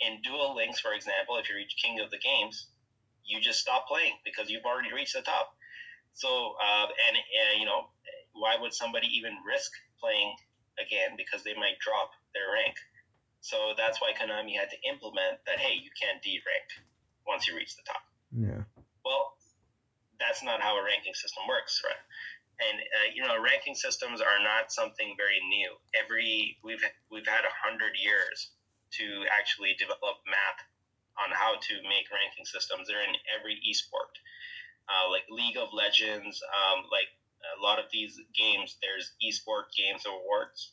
In 0.01 0.21
Duel 0.23 0.57
Links, 0.57 0.81
for 0.81 0.93
example, 0.93 1.37
if 1.39 1.49
you 1.49 1.57
reach 1.57 1.77
King 1.79 2.01
of 2.01 2.11
the 2.11 2.19
Games, 2.19 2.67
you 3.25 3.41
just 3.41 3.61
stop 3.61 3.87
playing 3.87 4.19
because 4.25 4.51
you've 4.51 4.65
already 4.65 4.93
reached 4.93 5.15
the 5.15 5.23
top. 5.23 5.55
So, 6.15 6.57
uh, 6.59 6.87
and, 7.09 7.17
uh, 7.17 7.55
you 7.59 7.67
know, 7.67 7.89
why 8.35 8.57
would 8.59 8.75
somebody 8.75 9.07
even 9.15 9.33
risk 9.47 9.71
playing 10.01 10.35
again 10.81 11.17
because 11.17 11.45
they 11.45 11.55
might 11.55 11.79
drop 11.79 12.11
their 12.35 12.51
rank? 12.53 12.77
So 13.41 13.75
that's 13.77 14.01
why 14.01 14.13
Konami 14.13 14.55
had 14.59 14.71
to 14.71 14.79
implement 14.89 15.43
that. 15.47 15.59
Hey, 15.59 15.75
you 15.75 15.91
can't 16.01 16.23
de-rank 16.23 16.69
once 17.27 17.47
you 17.47 17.57
reach 17.57 17.77
the 17.77 17.83
top. 17.87 18.03
Yeah. 18.31 18.63
Well, 19.05 19.35
that's 20.19 20.43
not 20.43 20.61
how 20.61 20.79
a 20.79 20.85
ranking 20.85 21.15
system 21.15 21.45
works, 21.49 21.83
right? 21.85 21.99
And 22.63 22.79
uh, 22.79 23.09
you 23.15 23.23
know, 23.23 23.41
ranking 23.41 23.75
systems 23.75 24.21
are 24.21 24.41
not 24.43 24.73
something 24.73 25.15
very 25.17 25.41
new. 25.49 25.75
Every 25.99 26.57
we've 26.63 26.83
we've 27.11 27.27
had 27.27 27.45
a 27.45 27.55
hundred 27.63 27.99
years 27.99 28.53
to 28.99 29.25
actually 29.33 29.75
develop 29.79 30.21
math 30.29 30.61
on 31.19 31.33
how 31.33 31.57
to 31.57 31.75
make 31.89 32.09
ranking 32.13 32.45
systems. 32.45 32.89
They're 32.89 33.05
in 33.05 33.17
every 33.33 33.59
esport, 33.69 34.13
uh, 34.89 35.11
like 35.11 35.25
League 35.31 35.57
of 35.57 35.73
Legends, 35.73 36.41
um, 36.45 36.85
like 36.93 37.09
a 37.57 37.61
lot 37.61 37.79
of 37.79 37.87
these 37.93 38.21
games. 38.37 38.77
There's 38.81 39.13
esport 39.25 39.73
games 39.77 40.05
awards 40.07 40.73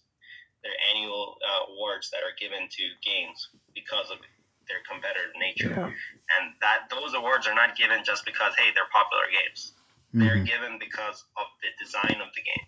they're 0.63 0.79
annual 0.91 1.37
uh, 1.39 1.71
awards 1.73 2.11
that 2.11 2.19
are 2.19 2.35
given 2.35 2.67
to 2.67 2.83
games 3.03 3.49
because 3.73 4.11
of 4.11 4.19
their 4.67 4.83
competitive 4.85 5.33
nature. 5.39 5.71
Yeah. 5.71 5.89
And 6.35 6.53
that 6.61 6.91
those 6.91 7.15
awards 7.15 7.47
are 7.47 7.55
not 7.55 7.75
given 7.75 8.03
just 8.03 8.25
because 8.25 8.53
hey 8.59 8.69
they're 8.75 8.91
popular 8.91 9.25
games. 9.31 9.73
Mm-hmm. 10.09 10.19
They're 10.19 10.43
given 10.43 10.79
because 10.79 11.23
of 11.37 11.47
the 11.61 11.69
design 11.77 12.17
of 12.17 12.33
the 12.33 12.41
game. 12.41 12.67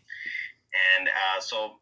And 0.96 1.10
uh, 1.10 1.40
so 1.42 1.82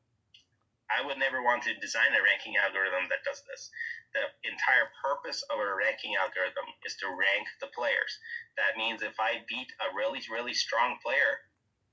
I 0.90 1.06
would 1.06 1.20
never 1.22 1.44
want 1.44 1.64
to 1.70 1.78
design 1.78 2.16
a 2.18 2.24
ranking 2.24 2.58
algorithm 2.58 3.06
that 3.14 3.22
does 3.22 3.44
this. 3.46 3.70
The 4.18 4.26
entire 4.50 4.90
purpose 5.06 5.46
of 5.54 5.62
a 5.62 5.70
ranking 5.78 6.18
algorithm 6.18 6.66
is 6.82 6.98
to 7.04 7.08
rank 7.14 7.46
the 7.62 7.70
players. 7.78 8.18
That 8.58 8.74
means 8.74 9.06
if 9.06 9.20
I 9.22 9.46
beat 9.46 9.70
a 9.86 9.94
really, 9.94 10.24
really 10.32 10.58
strong 10.58 10.98
player, 11.06 11.46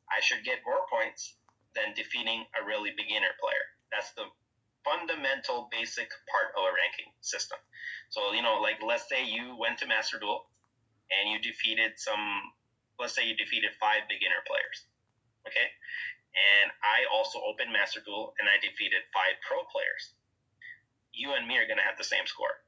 I 0.09 0.25
should 0.25 0.47
get 0.49 0.65
more 0.65 0.89
points 0.89 1.37
than 1.77 1.93
defeating 1.93 2.49
a 2.57 2.65
really 2.65 2.97
beginner 2.97 3.37
player. 3.37 3.67
That's 3.93 4.17
the 4.17 4.25
fundamental 4.81 5.69
basic 5.69 6.09
part 6.31 6.57
of 6.57 6.65
a 6.65 6.73
ranking 6.73 7.13
system. 7.21 7.59
So, 8.09 8.33
you 8.33 8.41
know, 8.41 8.63
like 8.63 8.81
let's 8.81 9.11
say 9.11 9.27
you 9.27 9.59
went 9.59 9.77
to 9.83 9.87
Master 9.87 10.17
Duel 10.17 10.47
and 11.13 11.29
you 11.29 11.37
defeated 11.43 11.99
some, 12.01 12.55
let's 12.99 13.15
say 13.15 13.25
you 13.25 13.37
defeated 13.37 13.73
five 13.81 14.09
beginner 14.09 14.41
players. 14.47 14.87
Okay. 15.47 15.69
And 16.37 16.69
I 16.85 17.09
also 17.09 17.41
opened 17.41 17.73
Master 17.73 18.05
Duel 18.05 18.37
and 18.37 18.45
I 18.45 18.61
defeated 18.61 19.09
five 19.13 19.41
pro 19.41 19.65
players. 19.73 20.13
You 21.17 21.33
and 21.33 21.49
me 21.49 21.57
are 21.57 21.65
going 21.65 21.81
to 21.81 21.87
have 21.87 21.97
the 21.97 22.05
same 22.05 22.29
score 22.29 22.61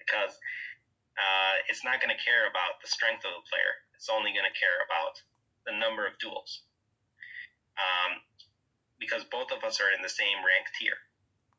because 0.00 0.32
uh, 1.20 1.56
it's 1.68 1.84
not 1.84 2.00
going 2.00 2.12
to 2.12 2.20
care 2.20 2.48
about 2.48 2.80
the 2.80 2.88
strength 2.88 3.28
of 3.28 3.36
the 3.36 3.44
player. 3.44 3.72
It's 3.92 4.08
only 4.08 4.32
going 4.32 4.48
to 4.48 4.56
care 4.56 4.80
about 4.88 5.20
the 5.68 5.76
number 5.76 6.08
of 6.08 6.16
duels. 6.16 6.64
Um, 7.76 8.24
because 8.96 9.24
both 9.28 9.52
of 9.52 9.64
us 9.64 9.80
are 9.80 9.92
in 9.92 10.00
the 10.00 10.12
same 10.12 10.40
rank 10.40 10.68
tier. 10.80 10.96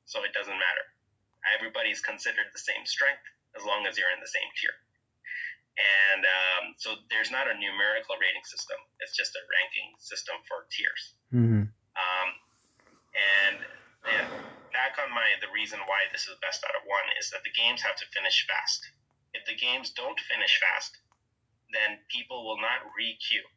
So 0.10 0.26
it 0.26 0.34
doesn't 0.34 0.58
matter. 0.58 0.86
Everybody's 1.58 2.02
considered 2.02 2.50
the 2.54 2.62
same 2.62 2.86
strength 2.86 3.26
as 3.54 3.66
long 3.66 3.86
as 3.86 3.98
you're 3.98 4.14
in 4.14 4.22
the 4.22 4.30
same 4.30 4.50
tier. 4.58 4.78
And 5.80 6.22
um, 6.28 6.64
so 6.78 7.00
there's 7.08 7.32
not 7.32 7.48
a 7.48 7.56
numerical 7.56 8.20
rating 8.20 8.44
system. 8.44 8.76
It's 9.00 9.16
just 9.16 9.34
a 9.40 9.44
ranking 9.48 9.96
system 9.98 10.36
for 10.46 10.68
tiers. 10.68 11.04
Mm-hmm. 11.32 11.64
Um, 11.72 12.30
and 13.16 13.56
yeah, 14.08 14.28
back 14.76 15.00
on 15.00 15.12
my 15.12 15.26
the 15.40 15.52
reason 15.56 15.80
why 15.88 16.12
this 16.12 16.28
is 16.28 16.36
best 16.44 16.64
out 16.68 16.76
of 16.76 16.84
one 16.88 17.08
is 17.20 17.32
that 17.32 17.44
the 17.48 17.56
games 17.56 17.84
have 17.84 17.96
to 18.00 18.08
finish 18.12 18.44
fast. 18.48 18.84
If 19.32 19.48
the 19.48 19.56
games 19.56 19.96
don't 19.96 20.20
finish 20.28 20.60
fast, 20.60 21.00
then 21.72 22.04
people 22.12 22.44
will 22.44 22.60
not 22.60 22.92
re-queue. 22.92 23.48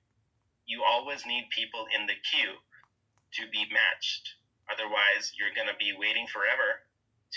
You 0.71 0.87
always 0.87 1.27
need 1.27 1.51
people 1.51 1.91
in 1.91 2.07
the 2.07 2.15
queue 2.31 2.55
to 3.41 3.43
be 3.51 3.67
matched. 3.75 4.39
Otherwise, 4.71 5.35
you're 5.35 5.53
going 5.53 5.69
to 5.69 5.77
be 5.77 5.93
waiting 5.99 6.31
forever 6.31 6.87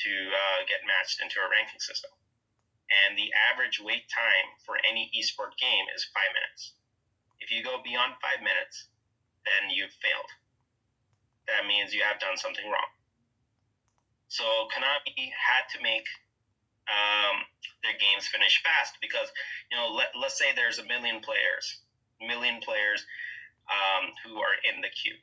to 0.05 0.13
uh, 0.13 0.59
get 0.69 0.85
matched 0.85 1.19
into 1.19 1.41
a 1.41 1.49
ranking 1.49 1.81
system. 1.81 2.13
And 2.87 3.17
the 3.17 3.29
average 3.51 3.79
wait 3.83 4.07
time 4.07 4.47
for 4.63 4.79
any 4.87 5.11
esport 5.15 5.55
game 5.59 5.85
is 5.95 6.07
five 6.15 6.31
minutes. 6.31 6.73
If 7.39 7.51
you 7.51 7.63
go 7.63 7.83
beyond 7.83 8.15
five 8.23 8.39
minutes, 8.39 8.87
then 9.43 9.69
you've 9.69 9.93
failed. 9.99 10.31
That 11.47 11.67
means 11.67 11.93
you 11.93 12.03
have 12.03 12.19
done 12.19 12.35
something 12.35 12.65
wrong. 12.65 12.91
So 14.27 14.43
Konami 14.71 15.31
had 15.35 15.67
to 15.75 15.83
make 15.83 16.07
um, 16.87 17.43
their 17.83 17.95
games 17.95 18.27
finish 18.27 18.59
fast 18.63 18.99
because, 18.99 19.31
you 19.71 19.77
know, 19.77 19.91
let, 19.91 20.11
let's 20.15 20.39
say 20.39 20.51
there's 20.55 20.79
a 20.79 20.87
million 20.87 21.19
players, 21.23 21.79
million 22.19 22.59
players 22.59 23.03
um, 23.71 24.11
who 24.23 24.39
are 24.39 24.55
in 24.67 24.81
the 24.81 24.91
queue 24.91 25.15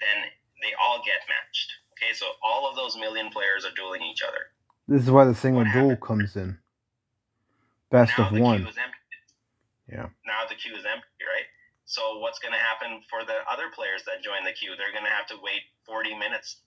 then 0.00 0.30
they 0.62 0.72
all 0.80 0.98
get 1.04 1.24
matched. 1.28 1.72
Okay, 1.94 2.12
so 2.12 2.26
all 2.42 2.68
of 2.68 2.76
those 2.76 2.96
million 2.96 3.30
players 3.30 3.64
are 3.64 3.74
dueling 3.76 4.02
each 4.02 4.22
other. 4.22 4.50
This 4.88 5.02
is 5.02 5.10
why 5.10 5.24
the 5.24 5.34
single 5.34 5.64
duel 5.64 5.96
comes 5.96 6.36
in. 6.36 6.58
Best 7.94 8.18
now 8.18 8.26
of 8.26 8.34
one. 8.34 8.66
Yeah. 9.86 10.10
Now 10.26 10.42
the 10.50 10.58
queue 10.58 10.74
is 10.74 10.82
empty, 10.82 11.22
right? 11.22 11.46
So 11.86 12.18
what's 12.18 12.40
going 12.42 12.50
to 12.50 12.58
happen 12.58 13.06
for 13.06 13.22
the 13.22 13.38
other 13.46 13.70
players 13.70 14.02
that 14.10 14.18
join 14.18 14.42
the 14.42 14.50
queue? 14.50 14.74
They're 14.74 14.90
going 14.90 15.06
to 15.06 15.14
have 15.14 15.30
to 15.30 15.38
wait 15.38 15.62
40 15.86 16.18
minutes 16.18 16.58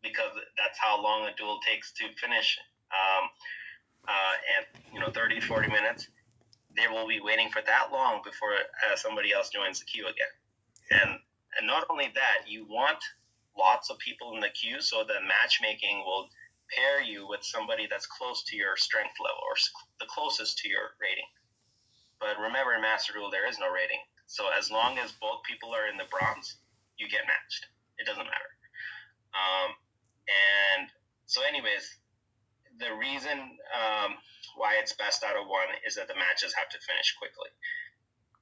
because 0.00 0.32
that's 0.56 0.80
how 0.80 0.96
long 0.96 1.28
a 1.28 1.36
duel 1.36 1.60
takes 1.68 1.92
to 2.00 2.08
finish. 2.16 2.56
Um, 2.88 3.28
uh, 4.08 4.34
and 4.56 4.64
you 4.94 5.00
know, 5.00 5.12
30, 5.12 5.44
40 5.44 5.68
minutes. 5.68 6.08
They 6.72 6.88
will 6.88 7.06
be 7.06 7.20
waiting 7.20 7.50
for 7.50 7.60
that 7.60 7.92
long 7.92 8.22
before 8.24 8.56
uh, 8.56 8.96
somebody 8.96 9.34
else 9.34 9.50
joins 9.50 9.80
the 9.80 9.84
queue 9.84 10.08
again. 10.08 10.32
And 10.90 11.20
and 11.58 11.66
not 11.66 11.84
only 11.90 12.08
that, 12.14 12.48
you 12.48 12.64
want 12.64 13.04
lots 13.52 13.90
of 13.90 13.98
people 13.98 14.32
in 14.32 14.40
the 14.40 14.48
queue 14.48 14.80
so 14.80 15.04
the 15.04 15.20
matchmaking 15.28 16.00
will 16.06 16.30
pair 16.74 17.02
you 17.02 17.26
with 17.28 17.42
somebody 17.42 17.86
that's 17.90 18.06
close 18.06 18.42
to 18.44 18.56
your 18.56 18.76
strength 18.76 19.14
level 19.18 19.42
or 19.42 19.56
the 19.98 20.06
closest 20.06 20.58
to 20.58 20.68
your 20.68 20.94
rating. 21.00 21.26
But 22.20 22.38
remember, 22.38 22.74
in 22.74 22.82
Master 22.82 23.12
Duel, 23.12 23.30
there 23.30 23.48
is 23.48 23.58
no 23.58 23.70
rating. 23.70 24.00
So 24.26 24.46
as 24.56 24.70
long 24.70 24.98
as 24.98 25.12
both 25.12 25.42
people 25.42 25.74
are 25.74 25.88
in 25.90 25.96
the 25.96 26.06
bronze, 26.06 26.56
you 26.98 27.08
get 27.08 27.26
matched. 27.26 27.66
It 27.98 28.06
doesn't 28.06 28.22
matter. 28.22 28.52
Um, 29.34 29.70
and 30.28 30.88
so, 31.26 31.42
anyways, 31.42 31.96
the 32.78 32.92
reason 32.94 33.56
um, 33.72 34.20
why 34.56 34.76
it's 34.78 34.92
best 34.92 35.24
out 35.24 35.36
of 35.36 35.48
one 35.48 35.70
is 35.86 35.94
that 35.96 36.08
the 36.08 36.14
matches 36.14 36.54
have 36.54 36.68
to 36.70 36.78
finish 36.78 37.16
quickly. 37.18 37.50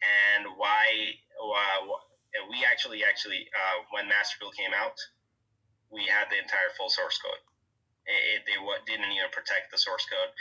And 0.02 0.46
why, 0.56 1.16
why 1.38 1.66
we 2.46 2.64
actually 2.64 3.02
actually 3.02 3.48
uh, 3.50 3.82
when 3.90 4.06
Master 4.06 4.36
Duel 4.38 4.52
came 4.52 4.70
out, 4.76 4.94
we 5.90 6.04
had 6.06 6.28
the 6.30 6.38
entire 6.38 6.70
full 6.76 6.92
source 6.92 7.18
code, 7.18 7.40
It, 8.08 8.48
they 8.48 8.56
didn't 8.56 9.12
even 9.12 9.30
protect 9.30 9.70
the 9.70 9.78
source 9.78 10.08
code. 10.08 10.32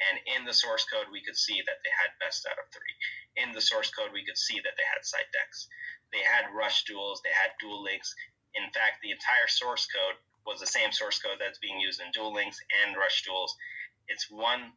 And 0.00 0.18
in 0.34 0.42
the 0.48 0.56
source 0.56 0.84
code, 0.88 1.12
we 1.12 1.22
could 1.22 1.36
see 1.36 1.62
that 1.62 1.78
they 1.84 1.92
had 1.94 2.16
best 2.18 2.48
out 2.48 2.58
of 2.58 2.66
three. 2.72 2.96
In 3.36 3.52
the 3.52 3.60
source 3.60 3.92
code, 3.92 4.10
we 4.10 4.24
could 4.24 4.38
see 4.38 4.58
that 4.58 4.74
they 4.74 4.86
had 4.88 5.04
side 5.04 5.28
decks. 5.30 5.68
They 6.10 6.24
had 6.24 6.50
rush 6.52 6.84
duels. 6.84 7.20
They 7.22 7.32
had 7.32 7.54
Duel 7.60 7.82
Links. 7.82 8.14
In 8.54 8.64
fact, 8.72 9.00
the 9.00 9.12
entire 9.12 9.48
source 9.48 9.86
code 9.86 10.18
was 10.44 10.58
the 10.60 10.66
same 10.66 10.90
source 10.92 11.20
code 11.20 11.38
that's 11.38 11.58
being 11.62 11.78
used 11.78 12.00
in 12.00 12.10
Duel 12.10 12.32
Links 12.32 12.58
and 12.84 12.96
rush 12.96 13.22
duels. 13.22 13.54
It's 14.08 14.28
one 14.30 14.72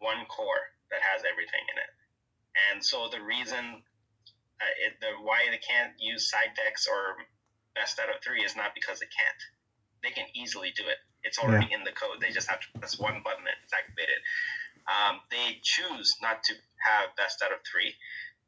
one 0.00 0.24
core 0.26 0.72
that 0.90 1.04
has 1.04 1.22
everything 1.28 1.60
in 1.70 1.76
it. 1.76 1.92
And 2.72 2.84
so 2.84 3.08
the 3.08 3.20
reason 3.20 3.84
uh, 4.60 4.74
it, 4.84 5.00
the 5.00 5.12
why 5.22 5.48
they 5.50 5.60
can't 5.60 5.92
use 6.00 6.28
side 6.28 6.52
decks 6.56 6.86
or 6.88 7.16
best 7.74 7.98
out 8.00 8.10
of 8.10 8.20
three 8.24 8.42
is 8.42 8.56
not 8.56 8.74
because 8.74 9.00
they 9.00 9.08
can't. 9.08 9.42
They 10.02 10.10
can 10.10 10.26
easily 10.34 10.72
do 10.76 10.84
it. 10.88 10.98
It's 11.22 11.38
already 11.38 11.68
yeah. 11.70 11.78
in 11.78 11.84
the 11.84 11.92
code. 11.92 12.20
They 12.20 12.30
just 12.30 12.48
have 12.48 12.60
to 12.60 12.78
press 12.78 12.98
one 12.98 13.20
button 13.22 13.44
and 13.44 13.58
it's 13.62 13.72
activated. 13.72 14.20
Um, 14.88 15.20
they 15.30 15.60
choose 15.62 16.16
not 16.22 16.42
to 16.44 16.54
have 16.80 17.14
best 17.16 17.42
out 17.44 17.52
of 17.52 17.58
three 17.70 17.94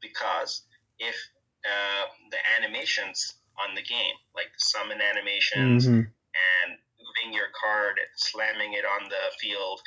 because 0.01 0.63
if 0.99 1.15
uh, 1.63 2.05
the 2.31 2.41
animations 2.57 3.35
on 3.61 3.75
the 3.75 3.81
game, 3.81 4.17
like 4.35 4.49
summon 4.57 4.99
animations 4.99 5.85
mm-hmm. 5.85 6.09
and 6.09 6.69
moving 6.97 7.33
your 7.33 7.53
card, 7.53 7.99
slamming 8.15 8.73
it 8.73 8.85
on 8.85 9.09
the 9.09 9.23
field, 9.39 9.81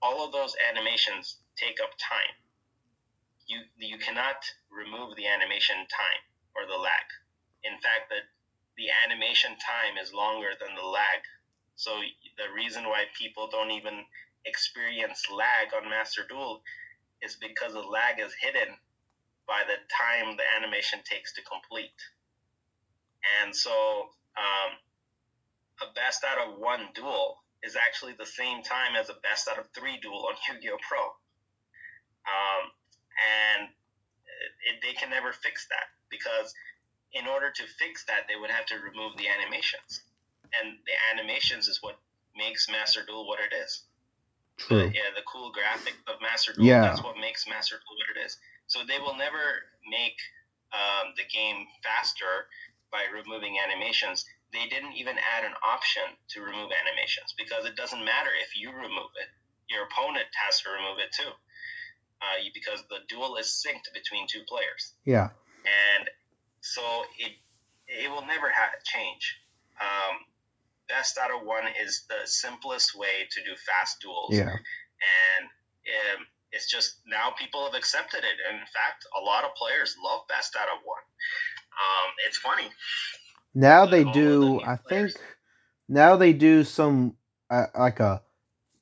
all 0.00 0.24
of 0.24 0.32
those 0.32 0.54
animations 0.70 1.36
take 1.56 1.78
up 1.82 1.90
time. 1.98 2.34
You 3.46 3.60
you 3.76 3.98
cannot 3.98 4.44
remove 4.70 5.16
the 5.16 5.26
animation 5.26 5.76
time 5.88 6.22
or 6.54 6.68
the 6.68 6.78
lag. 6.78 7.06
In 7.64 7.74
fact, 7.80 8.08
the 8.12 8.22
the 8.78 8.88
animation 9.04 9.50
time 9.58 9.98
is 10.00 10.14
longer 10.14 10.54
than 10.58 10.74
the 10.74 10.86
lag. 10.86 11.20
So 11.74 11.90
the 12.38 12.54
reason 12.54 12.84
why 12.84 13.04
people 13.18 13.48
don't 13.50 13.72
even 13.72 14.06
experience 14.46 15.26
lag 15.30 15.74
on 15.74 15.90
Master 15.90 16.22
Duel 16.28 16.62
is 17.20 17.36
because 17.36 17.74
the 17.74 17.82
lag 17.82 18.20
is 18.22 18.32
hidden 18.40 18.78
by 19.46 19.62
the 19.66 19.82
time 19.90 20.36
the 20.36 20.46
animation 20.56 21.00
takes 21.04 21.34
to 21.34 21.42
complete. 21.42 21.98
And 23.42 23.54
so 23.54 23.72
um, 24.38 24.78
a 25.82 25.92
best 25.94 26.22
out 26.22 26.38
of 26.38 26.58
one 26.58 26.88
duel 26.94 27.42
is 27.62 27.74
actually 27.74 28.14
the 28.14 28.26
same 28.26 28.62
time 28.62 28.94
as 28.94 29.10
a 29.10 29.18
best 29.22 29.48
out 29.48 29.58
of 29.58 29.66
three 29.74 29.98
duel 30.00 30.30
on 30.30 30.36
Yu-Gi-Oh! 30.54 30.78
Pro. 30.86 31.02
Um, 31.02 32.70
and 33.18 33.68
it, 34.70 34.78
they 34.82 34.92
can 34.92 35.10
never 35.10 35.32
fix 35.32 35.66
that 35.66 35.90
because 36.10 36.54
in 37.12 37.26
order 37.26 37.50
to 37.50 37.62
fix 37.78 38.04
that, 38.04 38.28
they 38.28 38.36
would 38.36 38.50
have 38.50 38.66
to 38.66 38.76
remove 38.76 39.16
the 39.16 39.28
animations. 39.28 40.02
And 40.60 40.78
the 40.86 40.96
animations 41.12 41.68
is 41.68 41.82
what 41.82 41.98
makes 42.36 42.68
Master 42.68 43.04
Duel 43.06 43.26
what 43.26 43.40
it 43.40 43.54
is. 43.54 43.82
True. 44.56 44.88
The, 44.88 44.94
yeah, 44.94 45.12
the 45.14 45.22
cool 45.26 45.52
graphic 45.52 45.94
of 46.06 46.20
Master 46.20 46.52
Duel, 46.52 46.66
yeah. 46.66 46.82
that's 46.82 47.02
what 47.02 47.16
makes 47.16 47.46
Master 47.48 47.76
Duel 47.76 47.96
what 47.96 48.16
it 48.16 48.24
is. 48.24 48.36
So 48.66 48.80
they 48.86 48.98
will 48.98 49.16
never 49.16 49.64
make 49.88 50.18
um, 50.72 51.14
the 51.16 51.24
game 51.24 51.66
faster 51.82 52.48
by 52.90 53.04
removing 53.12 53.56
animations 53.60 54.24
they 54.52 54.66
didn't 54.68 54.96
even 54.96 55.16
add 55.20 55.44
an 55.44 55.52
option 55.60 56.02
to 56.32 56.40
remove 56.40 56.72
animations 56.72 57.34
because 57.36 57.64
it 57.64 57.76
doesn't 57.76 58.00
matter 58.04 58.32
if 58.40 58.56
you 58.56 58.72
remove 58.72 59.12
it. 59.20 59.28
Your 59.68 59.84
opponent 59.84 60.28
has 60.32 60.60
to 60.64 60.70
remove 60.72 60.98
it 60.98 61.12
too. 61.12 61.32
Uh, 62.18 62.42
because 62.52 62.82
the 62.90 62.98
duel 63.06 63.36
is 63.36 63.46
synced 63.46 63.92
between 63.94 64.26
two 64.26 64.42
players. 64.48 64.94
Yeah. 65.04 65.30
And 65.94 66.10
so 66.60 66.82
it 67.18 67.32
it 67.86 68.10
will 68.10 68.26
never 68.26 68.48
have 68.50 68.70
change. 68.84 69.40
Um, 69.80 70.18
best 70.88 71.18
out 71.18 71.30
of 71.30 71.46
one 71.46 71.64
is 71.82 72.04
the 72.08 72.26
simplest 72.26 72.94
way 72.98 73.28
to 73.30 73.40
do 73.44 73.56
fast 73.56 74.00
duels. 74.00 74.34
Yeah. 74.34 74.50
And 74.50 75.44
um, 76.18 76.26
it's 76.52 76.68
just 76.68 77.00
now 77.06 77.32
people 77.38 77.64
have 77.64 77.74
accepted 77.74 78.18
it. 78.18 78.36
And 78.48 78.58
in 78.58 78.66
fact, 78.66 79.06
a 79.16 79.24
lot 79.24 79.44
of 79.44 79.54
players 79.54 79.96
love 80.02 80.26
best 80.28 80.56
out 80.56 80.68
of 80.68 80.82
one. 80.84 81.04
Um, 81.78 82.10
it's 82.26 82.38
funny 82.38 82.68
now 83.58 83.86
they 83.86 84.04
do. 84.04 84.60
I 84.60 84.76
think 84.76 85.12
now 85.88 86.16
they 86.16 86.32
do 86.32 86.64
some 86.64 87.16
uh, 87.50 87.66
like 87.76 88.00
a 88.00 88.22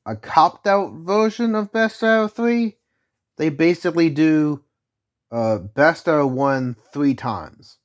a 0.05 0.16
copped 0.16 0.66
out 0.66 0.93
version 0.93 1.55
of 1.55 1.72
Best 1.72 2.03
Out 2.03 2.24
of 2.24 2.33
Three. 2.35 2.77
They 3.39 3.49
basically 3.49 4.11
do 4.11 4.62
uh, 5.31 5.59
Best 5.59 6.09
Out 6.09 6.20
of 6.20 6.33
One 6.33 6.77
three 6.93 7.14
times. 7.14 7.79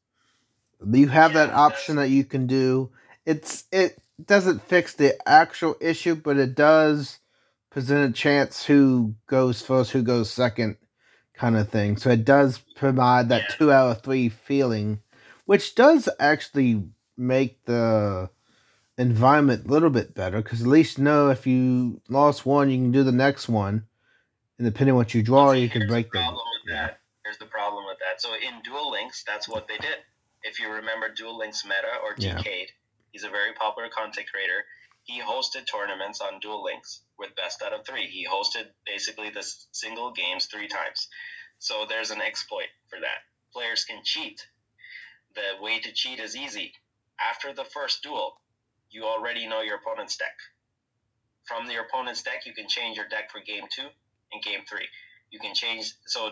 You 0.86 1.10
have 1.10 1.34
yeah, 1.34 1.46
that 1.46 1.54
option 1.54 1.98
that 1.98 2.10
you 2.10 2.24
can 2.24 2.48
do. 2.48 2.92
It's 3.26 3.66
it 3.72 4.02
doesn't 4.24 4.64
fix 4.64 4.94
the 4.94 5.16
actual 5.28 5.76
issue, 5.80 6.16
but 6.16 6.38
it 6.38 6.56
does 6.56 7.20
present 7.70 8.10
a 8.10 8.14
chance 8.14 8.66
who 8.66 9.16
goes 9.28 9.62
first, 9.62 9.92
who 9.92 10.02
goes 10.02 10.32
second, 10.32 10.78
kind 11.34 11.56
of 11.56 11.70
thing. 11.70 11.98
So 11.98 12.10
it 12.10 12.26
does 12.26 12.60
provide 12.76 13.30
that 13.30 13.44
yeah. 13.50 13.56
two 13.56 13.72
out 13.72 13.92
of 13.92 14.02
three 14.02 14.30
feeling 14.30 15.02
which 15.52 15.76
does 15.76 16.08
actually 16.18 16.82
make 17.18 17.66
the 17.66 18.30
environment 18.98 19.66
a 19.66 19.70
little 19.70 19.90
bit 19.90 20.16
better 20.16 20.42
because 20.42 20.62
at 20.62 20.68
least 20.68 20.98
know 20.98 21.30
if 21.30 21.46
you 21.46 22.02
lost 22.08 22.46
one, 22.46 22.70
you 22.70 22.78
can 22.78 22.94
do 22.94 23.04
the 23.04 23.12
next 23.12 23.50
one, 23.50 23.86
and 24.58 24.66
depending 24.66 24.94
on 24.94 24.98
what 24.98 25.14
you 25.14 25.22
draw, 25.22 25.52
you 25.52 25.68
can 25.68 25.88
break 25.88 26.10
the 26.12 26.20
them. 26.20 26.36
Yeah. 26.68 26.90
Here's 27.32 27.40
the 27.40 27.46
problem 27.46 27.86
with 27.86 27.98
that. 28.00 28.22
So 28.22 28.34
in 28.34 28.62
Duel 28.62 28.92
Links, 28.92 29.24
that's 29.24 29.48
what 29.48 29.66
they 29.66 29.78
did. 29.78 30.04
If 30.44 30.60
you 30.60 30.70
remember 30.70 31.08
Duel 31.08 31.38
Links 31.38 31.64
Meta 31.64 32.04
or 32.04 32.14
Decade, 32.14 32.68
yeah. 32.68 32.76
he's 33.14 33.24
a 33.24 33.30
very 33.30 33.54
popular 33.54 33.88
content 33.88 34.28
creator. 34.30 34.66
He 35.04 35.22
hosted 35.22 35.66
tournaments 35.66 36.20
on 36.20 36.42
Duel 36.42 36.62
Links 36.62 37.00
with 37.18 37.34
best 37.38 37.62
out 37.62 37.72
of 37.72 37.86
three. 37.86 38.08
He 38.08 38.28
hosted 38.28 38.68
basically 38.86 39.30
the 39.30 39.50
single 39.72 40.12
games 40.12 40.48
three 40.48 40.68
times. 40.68 41.08
So 41.60 41.86
there's 41.88 42.12
an 42.12 42.20
exploit 42.20 42.68
for 42.90 43.00
that. 43.00 43.24
Players 43.54 43.86
can 43.86 44.02
cheat 44.04 44.46
the 45.34 45.64
way 45.64 45.80
to 45.80 45.94
cheat 45.94 46.20
is 46.20 46.36
easy. 46.36 46.74
After 47.18 47.54
the 47.54 47.64
first 47.64 48.04
duel, 48.04 48.42
you 48.90 49.06
already 49.06 49.48
know 49.48 49.62
your 49.62 49.78
opponent's 49.78 50.18
deck. 50.18 50.36
From 51.46 51.72
your 51.72 51.86
opponent's 51.86 52.24
deck, 52.24 52.46
you 52.46 52.54
can 52.54 52.68
change 52.68 52.98
your 52.98 53.08
deck 53.08 53.32
for 53.32 53.40
game 53.40 53.64
two 53.72 53.88
and 54.34 54.44
game 54.44 54.66
three. 54.70 54.88
You 55.32 55.40
can 55.40 55.54
change, 55.54 55.94
so 56.08 56.30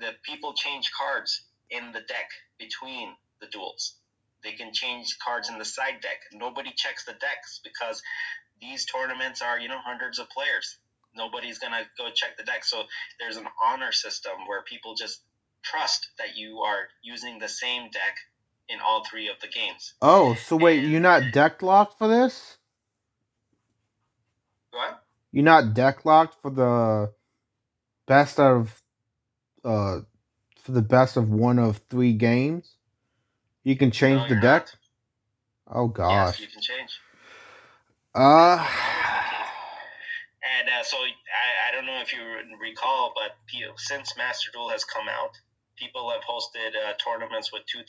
the 0.00 0.10
people 0.22 0.54
change 0.54 0.90
cards 0.92 1.42
in 1.70 1.92
the 1.92 2.00
deck 2.00 2.30
between 2.58 3.14
the 3.40 3.46
duels. 3.46 3.94
They 4.42 4.52
can 4.52 4.72
change 4.72 5.18
cards 5.18 5.48
in 5.48 5.58
the 5.58 5.64
side 5.64 6.00
deck. 6.02 6.20
Nobody 6.32 6.72
checks 6.76 7.04
the 7.04 7.12
decks 7.12 7.60
because 7.64 8.02
these 8.60 8.84
tournaments 8.84 9.40
are, 9.42 9.58
you 9.58 9.68
know, 9.68 9.78
hundreds 9.78 10.18
of 10.18 10.28
players. 10.30 10.78
Nobody's 11.16 11.58
going 11.58 11.72
to 11.72 11.86
go 11.96 12.10
check 12.14 12.36
the 12.36 12.42
deck. 12.42 12.64
So 12.64 12.82
there's 13.18 13.36
an 13.36 13.46
honor 13.62 13.92
system 13.92 14.32
where 14.46 14.62
people 14.62 14.94
just 14.94 15.20
trust 15.62 16.08
that 16.18 16.36
you 16.36 16.60
are 16.60 16.88
using 17.02 17.38
the 17.38 17.48
same 17.48 17.90
deck 17.90 18.16
in 18.68 18.78
all 18.80 19.04
three 19.04 19.28
of 19.28 19.36
the 19.40 19.48
games. 19.48 19.94
Oh, 20.02 20.34
so 20.34 20.56
wait, 20.56 20.80
and, 20.80 20.92
you're 20.92 21.00
not 21.00 21.32
deck 21.32 21.62
locked 21.62 21.98
for 21.98 22.08
this? 22.08 22.58
What? 24.70 25.02
You're 25.32 25.44
not 25.44 25.74
deck 25.74 26.04
locked 26.04 26.40
for 26.42 26.50
the 26.50 27.12
best 28.06 28.38
of 28.38 28.82
uh 29.64 30.00
for 30.56 30.72
the 30.72 30.82
best 30.82 31.16
of 31.16 31.30
one 31.30 31.58
of 31.58 31.80
three 31.90 32.12
games? 32.12 32.76
You 33.62 33.76
can 33.76 33.90
change 33.90 34.22
no, 34.22 34.28
the 34.28 34.40
deck? 34.40 34.68
Not. 35.68 35.76
Oh 35.76 35.88
gosh. 35.88 36.38
Yes, 36.38 36.40
you 36.40 36.46
can 36.48 36.62
change. 36.62 37.00
Uh 38.14 38.66
and 40.44 40.68
uh, 40.68 40.84
so 40.84 40.96
I, 40.98 41.68
I 41.68 41.72
don't 41.74 41.86
know 41.86 42.00
if 42.00 42.12
you 42.12 42.20
recall, 42.60 43.12
but 43.14 43.32
since 43.76 44.16
Master 44.16 44.50
Duel 44.52 44.68
has 44.70 44.84
come 44.84 45.08
out, 45.08 45.32
people 45.76 46.10
have 46.10 46.22
hosted 46.22 46.76
uh, 46.76 46.92
tournaments 47.02 47.52
with 47.52 47.62
$2,000 47.66 47.88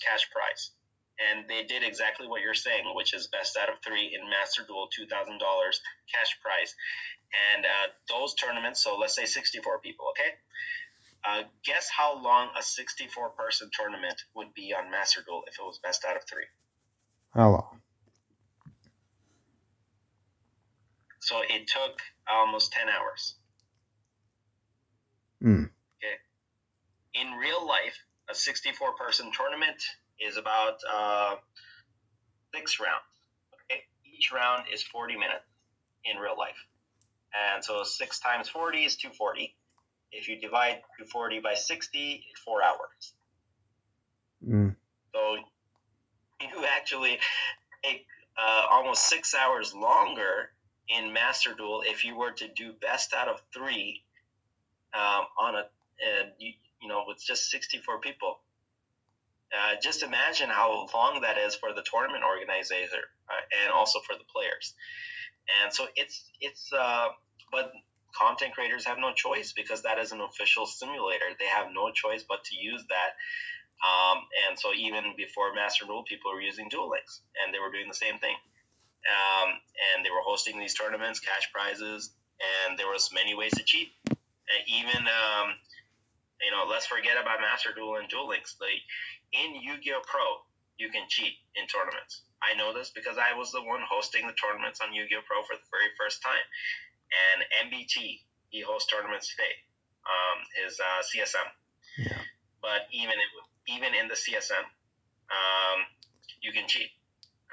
cash 0.00 0.30
prize. 0.30 0.70
And 1.16 1.48
they 1.48 1.64
did 1.64 1.82
exactly 1.82 2.26
what 2.26 2.42
you're 2.42 2.54
saying, 2.54 2.84
which 2.94 3.14
is 3.14 3.28
best 3.28 3.56
out 3.56 3.68
of 3.68 3.76
three 3.84 4.12
in 4.12 4.28
Master 4.28 4.62
Duel, 4.66 4.88
$2,000 4.92 5.08
cash 5.08 6.36
prize. 6.42 6.74
And 7.54 7.64
uh, 7.64 7.88
those 8.08 8.34
tournaments, 8.34 8.82
so 8.82 8.98
let's 8.98 9.14
say 9.14 9.24
64 9.24 9.80
people, 9.80 10.06
okay? 10.10 10.36
Uh, 11.28 11.42
guess 11.64 11.88
how 11.88 12.22
long 12.22 12.50
a 12.58 12.62
64 12.62 13.30
person 13.30 13.70
tournament 13.72 14.22
would 14.34 14.54
be 14.54 14.72
on 14.72 14.90
Master 14.90 15.22
Duel 15.26 15.42
if 15.48 15.58
it 15.58 15.62
was 15.62 15.78
best 15.82 16.04
out 16.04 16.16
of 16.16 16.22
three? 16.24 16.44
How 17.34 17.50
long? 17.50 17.80
So 21.20 21.40
it 21.40 21.66
took 21.66 22.00
almost 22.28 22.72
10 22.72 22.88
hours. 22.88 23.34
Hmm 25.42 25.64
in 27.16 27.32
real 27.32 27.66
life, 27.66 27.98
a 28.30 28.34
64 28.34 28.94
person 28.94 29.30
tournament 29.32 29.82
is 30.20 30.36
about 30.36 30.78
uh, 30.90 31.36
six 32.54 32.78
rounds. 32.80 33.04
Okay? 33.70 33.80
Each 34.04 34.32
round 34.32 34.64
is 34.72 34.82
40 34.82 35.14
minutes 35.14 35.44
in 36.04 36.18
real 36.18 36.36
life. 36.38 36.56
And 37.34 37.64
so 37.64 37.82
six 37.84 38.20
times 38.20 38.48
40 38.48 38.84
is 38.84 38.96
240. 38.96 39.54
If 40.12 40.28
you 40.28 40.40
divide 40.40 40.82
240 40.98 41.40
by 41.40 41.54
60, 41.54 42.24
it's 42.30 42.40
four 42.40 42.62
hours. 42.62 43.12
Mm. 44.46 44.76
So 45.14 45.36
you 46.40 46.64
actually, 46.76 47.18
take 47.86 48.06
uh, 48.38 48.66
almost 48.70 49.08
six 49.08 49.34
hours 49.34 49.74
longer 49.74 50.50
in 50.88 51.12
Master 51.12 51.54
Duel 51.56 51.82
if 51.84 52.04
you 52.04 52.16
were 52.16 52.32
to 52.32 52.48
do 52.48 52.72
best 52.80 53.12
out 53.14 53.28
of 53.28 53.40
three 53.52 54.02
um, 54.94 55.24
on 55.38 55.54
a, 55.54 55.58
uh, 55.58 56.26
you, 56.38 56.52
you, 56.80 56.88
know, 56.88 57.04
with 57.06 57.18
just 57.24 57.50
64 57.50 58.00
people. 58.00 58.38
Uh, 59.52 59.76
just 59.80 60.02
imagine 60.02 60.48
how 60.48 60.86
long 60.92 61.20
that 61.22 61.38
is 61.38 61.54
for 61.54 61.72
the 61.72 61.82
tournament 61.90 62.24
organizer 62.24 62.74
uh, 63.28 63.62
and 63.62 63.72
also 63.72 64.00
for 64.00 64.14
the 64.14 64.24
players. 64.32 64.74
And 65.62 65.72
so 65.72 65.86
it's 65.94 66.24
it's 66.40 66.72
uh, 66.72 67.08
but 67.52 67.70
content 68.16 68.54
creators 68.54 68.84
have 68.86 68.98
no 68.98 69.12
choice 69.12 69.52
because 69.52 69.82
that 69.82 69.98
is 69.98 70.12
an 70.12 70.20
official 70.20 70.66
simulator. 70.66 71.26
They 71.38 71.46
have 71.46 71.68
no 71.72 71.90
choice 71.90 72.24
but 72.28 72.44
to 72.44 72.56
use 72.56 72.82
that. 72.88 73.14
Um, 73.84 74.24
and 74.48 74.58
so 74.58 74.72
even 74.72 75.12
before 75.16 75.54
Master 75.54 75.84
Duel, 75.84 76.02
people 76.04 76.32
were 76.32 76.40
using 76.40 76.68
Duel 76.70 76.88
Links, 76.88 77.20
and 77.44 77.52
they 77.52 77.58
were 77.58 77.70
doing 77.70 77.88
the 77.88 77.94
same 77.94 78.18
thing. 78.18 78.34
Um, 79.06 79.50
and 79.94 80.04
they 80.04 80.10
were 80.10 80.24
hosting 80.24 80.58
these 80.58 80.74
tournaments, 80.74 81.20
cash 81.20 81.52
prizes, 81.52 82.10
and 82.66 82.78
there 82.78 82.88
was 82.88 83.10
many 83.12 83.34
ways 83.34 83.52
to 83.52 83.62
cheat. 83.62 83.92
And 84.08 84.62
even 84.66 85.04
um, 85.06 85.54
you 86.42 86.50
know, 86.50 86.68
let's 86.68 86.86
forget 86.86 87.16
about 87.20 87.40
Master 87.40 87.70
Duel 87.72 87.96
and 87.96 88.08
Duel 88.08 88.28
Links. 88.28 88.56
Like 88.60 88.84
in 89.32 89.56
Yu-Gi-Oh! 89.56 90.04
Pro, 90.04 90.44
you 90.78 90.90
can 90.90 91.08
cheat 91.08 91.40
in 91.56 91.66
tournaments. 91.66 92.22
I 92.44 92.56
know 92.56 92.76
this 92.76 92.92
because 92.92 93.16
I 93.16 93.32
was 93.36 93.52
the 93.52 93.64
one 93.64 93.80
hosting 93.80 94.26
the 94.26 94.36
tournaments 94.36 94.80
on 94.84 94.92
Yu-Gi-Oh! 94.92 95.24
Pro 95.24 95.42
for 95.42 95.56
the 95.56 95.68
very 95.72 95.90
first 95.96 96.20
time. 96.22 96.44
And 97.12 97.70
MBT, 97.70 98.20
he 98.50 98.60
hosts 98.62 98.90
tournaments 98.90 99.30
today, 99.30 99.54
um, 100.06 100.38
his 100.64 100.80
uh, 100.80 101.02
CSM. 101.06 101.48
Yeah. 101.98 102.22
But 102.60 102.90
even 102.92 103.14
even 103.68 103.94
in 103.94 104.08
the 104.08 104.14
CSM, 104.18 104.64
um, 105.30 105.78
you 106.42 106.52
can 106.52 106.66
cheat. 106.66 106.90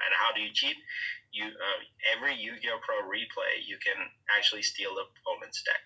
And 0.02 0.10
how 0.14 0.34
do 0.34 0.42
you 0.42 0.50
cheat? 0.52 0.76
You 1.32 1.46
uh, 1.46 1.78
every 2.14 2.34
Yu-Gi-Oh! 2.34 2.78
Pro 2.82 3.02
replay, 3.06 3.62
you 3.66 3.78
can 3.78 3.98
actually 4.30 4.62
steal 4.62 4.94
the 4.94 5.06
opponent's 5.22 5.62
deck. 5.62 5.82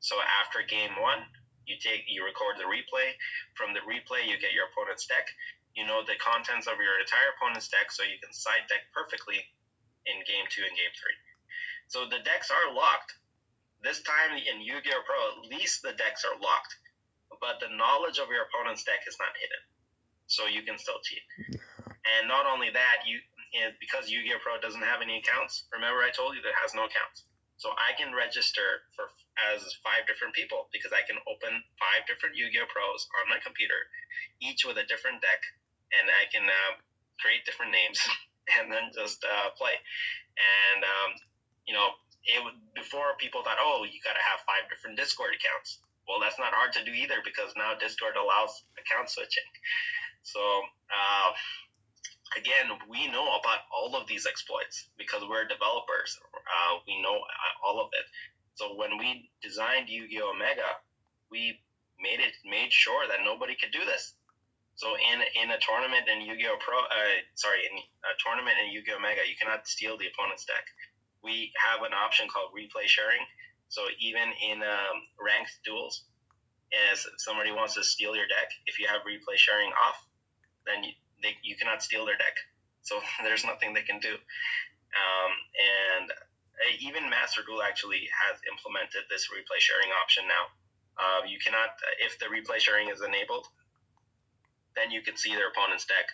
So 0.00 0.20
after 0.20 0.62
game 0.62 0.94
one, 1.00 1.24
you 1.66 1.76
take 1.80 2.04
you 2.06 2.24
record 2.24 2.60
the 2.60 2.68
replay. 2.68 3.16
From 3.56 3.72
the 3.72 3.82
replay, 3.86 4.28
you 4.28 4.36
get 4.38 4.52
your 4.52 4.68
opponent's 4.70 5.06
deck. 5.06 5.26
You 5.74 5.86
know 5.86 6.04
the 6.06 6.14
contents 6.20 6.66
of 6.70 6.78
your 6.78 7.00
entire 7.00 7.34
opponent's 7.34 7.66
deck, 7.66 7.90
so 7.90 8.04
you 8.04 8.20
can 8.22 8.30
side 8.30 8.68
deck 8.68 8.86
perfectly 8.94 9.42
in 10.06 10.22
game 10.28 10.46
two 10.50 10.62
and 10.62 10.76
game 10.76 10.92
three. 10.94 11.16
So 11.88 12.04
the 12.04 12.20
decks 12.24 12.50
are 12.50 12.74
locked. 12.74 13.14
This 13.82 14.00
time 14.02 14.36
in 14.36 14.64
Yu-Gi-Oh! 14.64 15.04
Pro, 15.04 15.20
at 15.44 15.52
least 15.52 15.82
the 15.82 15.92
decks 15.92 16.24
are 16.24 16.40
locked, 16.40 16.72
but 17.40 17.60
the 17.60 17.68
knowledge 17.76 18.18
of 18.18 18.32
your 18.32 18.48
opponent's 18.48 18.84
deck 18.84 19.04
is 19.06 19.16
not 19.20 19.36
hidden, 19.36 19.62
so 20.26 20.48
you 20.48 20.64
can 20.64 20.78
still 20.80 20.98
cheat. 21.04 21.20
And 22.18 22.28
not 22.28 22.46
only 22.46 22.70
that, 22.72 23.04
you 23.04 23.20
because 23.78 24.10
Yu-Gi-Oh! 24.10 24.42
Pro 24.42 24.58
doesn't 24.58 24.82
have 24.82 25.02
any 25.02 25.18
accounts. 25.22 25.64
Remember, 25.70 26.02
I 26.02 26.10
told 26.10 26.34
you 26.34 26.42
that 26.42 26.56
it 26.56 26.62
has 26.64 26.74
no 26.74 26.90
accounts. 26.90 27.22
So 27.56 27.70
I 27.70 27.94
can 27.94 28.10
register 28.10 28.82
for 28.98 29.14
as 29.38 29.62
five 29.82 30.06
different 30.10 30.34
people 30.34 30.66
because 30.74 30.90
I 30.90 31.06
can 31.06 31.18
open 31.30 31.62
five 31.78 32.06
different 32.06 32.34
Yu-Gi-Oh 32.34 32.66
Pros 32.66 33.06
on 33.22 33.30
my 33.30 33.38
computer, 33.42 33.78
each 34.42 34.66
with 34.66 34.78
a 34.78 34.86
different 34.90 35.22
deck, 35.22 35.42
and 35.94 36.10
I 36.10 36.26
can 36.30 36.46
uh, 36.46 36.72
create 37.22 37.46
different 37.46 37.70
names 37.70 38.02
and 38.58 38.70
then 38.72 38.90
just 38.90 39.22
uh, 39.22 39.54
play. 39.54 39.78
And 40.34 40.82
um, 40.82 41.10
you 41.66 41.74
know, 41.74 41.96
it 42.24 42.40
before 42.74 43.16
people 43.18 43.42
thought, 43.42 43.60
oh, 43.60 43.84
you 43.84 44.00
got 44.04 44.16
to 44.16 44.24
have 44.24 44.40
five 44.48 44.68
different 44.68 44.96
Discord 44.96 45.32
accounts. 45.36 45.78
Well, 46.08 46.20
that's 46.20 46.38
not 46.38 46.52
hard 46.52 46.72
to 46.76 46.84
do 46.84 46.92
either 46.92 47.24
because 47.24 47.52
now 47.56 47.72
Discord 47.76 48.16
allows 48.16 48.64
account 48.76 49.10
switching. 49.10 49.48
So. 50.22 50.40
Uh, 50.88 51.32
again, 52.36 52.66
we 52.90 53.06
know 53.08 53.24
about 53.38 53.62
all 53.70 53.94
of 53.94 54.06
these 54.08 54.26
exploits 54.26 54.88
because 54.98 55.22
we're 55.28 55.46
developers. 55.46 56.18
Uh, 56.34 56.82
we 56.86 57.00
know 57.02 57.18
all 57.64 57.80
of 57.80 57.88
it. 57.94 58.06
So 58.54 58.74
when 58.76 58.98
we 58.98 59.30
designed 59.42 59.88
Yu-Gi-Oh! 59.88 60.34
Omega, 60.34 60.78
we 61.30 61.58
made 61.98 62.20
it 62.20 62.34
made 62.44 62.72
sure 62.72 63.06
that 63.08 63.24
nobody 63.24 63.54
could 63.54 63.72
do 63.72 63.84
this. 63.84 64.14
So 64.76 64.94
in 64.94 65.22
in 65.42 65.50
a 65.50 65.58
tournament 65.58 66.06
in 66.10 66.22
Yu-Gi-Oh! 66.26 66.58
Pro, 66.58 66.78
uh, 66.78 67.18
sorry, 67.34 67.66
in 67.66 67.74
a 67.78 68.14
tournament 68.22 68.56
in 68.62 68.72
Yu-Gi-Oh! 68.72 68.98
Omega, 68.98 69.22
you 69.26 69.34
cannot 69.38 69.66
steal 69.66 69.98
the 69.98 70.10
opponent's 70.10 70.44
deck. 70.44 70.66
We 71.24 71.52
have 71.56 71.80
an 71.82 71.96
option 71.96 72.28
called 72.28 72.52
replay 72.52 72.84
sharing. 72.84 73.24
So 73.68 73.82
even 73.98 74.28
in 74.44 74.60
um, 74.62 74.96
ranked 75.18 75.56
duels, 75.64 76.04
if 76.70 77.06
somebody 77.18 77.50
wants 77.50 77.74
to 77.74 77.84
steal 77.84 78.14
your 78.14 78.28
deck, 78.28 78.52
if 78.66 78.78
you 78.78 78.86
have 78.86 79.02
replay 79.02 79.36
sharing 79.36 79.72
off, 79.72 79.98
then 80.66 80.84
you, 80.84 80.92
they, 81.22 81.32
you 81.42 81.56
cannot 81.56 81.82
steal 81.82 82.04
their 82.04 82.18
deck. 82.20 82.36
So 82.82 83.00
there's 83.24 83.44
nothing 83.44 83.72
they 83.72 83.82
can 83.82 83.98
do. 83.98 84.14
Um, 84.14 85.32
and 85.96 86.06
uh, 86.10 86.72
even 86.78 87.10
Master 87.10 87.42
Duel 87.42 87.62
actually 87.62 88.06
has 88.12 88.38
implemented 88.46 89.08
this 89.10 89.26
replay 89.32 89.58
sharing 89.58 89.90
option 89.96 90.24
now. 90.28 90.44
Uh, 90.94 91.26
you 91.26 91.42
cannot, 91.42 91.74
if 91.98 92.18
the 92.22 92.30
replay 92.30 92.62
sharing 92.62 92.88
is 92.88 93.02
enabled, 93.02 93.48
then 94.76 94.90
you 94.90 95.02
can 95.02 95.16
see 95.16 95.34
their 95.34 95.50
opponent's 95.50 95.86
deck. 95.86 96.06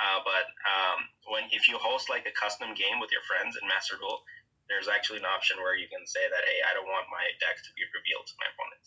Uh, 0.00 0.20
but 0.24 0.48
um, 0.64 0.98
when 1.28 1.44
if 1.52 1.68
you 1.68 1.76
host 1.76 2.08
like 2.08 2.24
a 2.24 2.32
custom 2.32 2.72
game 2.72 3.00
with 3.00 3.12
your 3.12 3.20
friends 3.28 3.56
in 3.60 3.68
Master 3.68 3.96
Duel, 4.00 4.24
there's 4.70 4.86
actually 4.86 5.18
an 5.18 5.26
option 5.26 5.58
where 5.58 5.74
you 5.74 5.90
can 5.90 6.06
say 6.06 6.22
that, 6.22 6.42
hey, 6.46 6.62
I 6.62 6.78
don't 6.78 6.86
want 6.86 7.10
my 7.10 7.26
deck 7.42 7.58
to 7.58 7.70
be 7.74 7.82
revealed 7.90 8.24
to 8.30 8.34
my 8.38 8.46
opponent. 8.54 8.84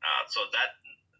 Uh, 0.00 0.22
so 0.30 0.46
that 0.54 0.78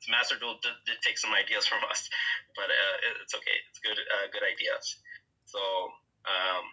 Master 0.09 0.39
Duel 0.39 0.57
did, 0.63 0.73
did, 0.87 1.03
take 1.03 1.19
some 1.19 1.35
ideas 1.35 1.67
from 1.71 1.83
us, 1.91 2.09
but 2.55 2.71
uh, 2.71 3.21
it's 3.21 3.35
okay. 3.35 3.59
It's 3.69 3.83
good, 3.83 3.99
uh, 3.99 4.27
good 4.33 4.47
ideas. 4.47 4.97
So, 5.51 5.61
um, 6.25 6.65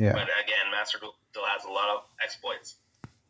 yeah. 0.00 0.16
But 0.16 0.32
again, 0.40 0.72
Master 0.72 0.96
Duel 0.96 1.12
still 1.28 1.44
has 1.44 1.68
a 1.68 1.72
lot 1.72 1.92
of 1.92 2.08
exploits. 2.24 2.80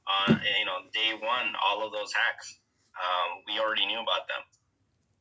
On 0.06 0.38
you 0.58 0.66
know 0.66 0.86
day 0.94 1.18
one, 1.18 1.54
all 1.58 1.82
of 1.86 1.90
those 1.90 2.10
hacks, 2.10 2.58
um, 2.98 3.42
we 3.46 3.58
already 3.58 3.86
knew 3.86 3.98
about 3.98 4.26
them, 4.26 4.42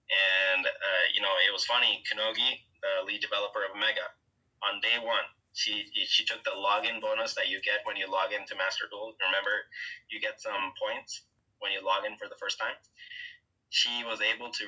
and 0.09 0.65
uh, 0.65 1.05
you 1.13 1.21
know 1.21 1.29
it 1.45 1.53
was 1.53 1.65
funny. 1.65 2.01
Kanogi, 2.05 2.61
the 2.81 3.05
lead 3.05 3.21
developer 3.21 3.65
of 3.65 3.73
Omega, 3.73 4.05
on 4.65 4.81
day 4.81 4.97
one, 5.01 5.25
she 5.53 5.85
she 6.07 6.23
took 6.25 6.43
the 6.43 6.51
login 6.55 7.01
bonus 7.01 7.33
that 7.35 7.49
you 7.49 7.59
get 7.61 7.81
when 7.83 7.97
you 7.97 8.09
log 8.09 8.31
into 8.31 8.55
Master 8.55 8.85
Duel. 8.89 9.13
Remember, 9.19 9.65
you 10.09 10.19
get 10.19 10.39
some 10.39 10.73
points 10.79 11.23
when 11.59 11.71
you 11.71 11.83
log 11.83 12.05
in 12.05 12.15
for 12.17 12.27
the 12.29 12.37
first 12.39 12.59
time 12.59 12.75
she 13.69 14.03
was 14.03 14.19
able 14.21 14.49
to 14.49 14.65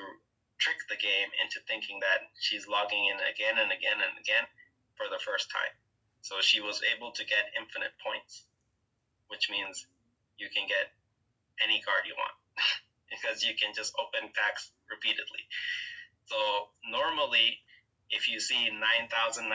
trick 0.62 0.78
the 0.90 0.96
game 0.96 1.30
into 1.42 1.58
thinking 1.66 2.00
that 2.02 2.22
she's 2.40 2.68
logging 2.70 3.10
in 3.10 3.18
again 3.26 3.58
and 3.58 3.74
again 3.74 3.98
and 3.98 4.14
again 4.22 4.46
for 4.96 5.10
the 5.10 5.18
first 5.26 5.50
time. 5.50 5.74
So 6.22 6.38
she 6.40 6.62
was 6.62 6.82
able 6.86 7.12
to 7.18 7.26
get 7.26 7.50
infinite 7.58 7.98
points, 7.98 8.46
which 9.28 9.50
means 9.50 9.90
you 10.38 10.50
can 10.54 10.70
get 10.70 10.94
any 11.66 11.82
card 11.82 12.06
you 12.06 12.14
want 12.14 12.38
because 13.10 13.42
you 13.42 13.58
can 13.58 13.74
just 13.74 13.94
open 13.98 14.30
packs 14.38 14.70
repeatedly. 14.86 15.42
So 16.30 16.38
normally, 16.86 17.58
if 18.12 18.30
you 18.30 18.40
see 18.40 18.70
9,999 18.70 19.48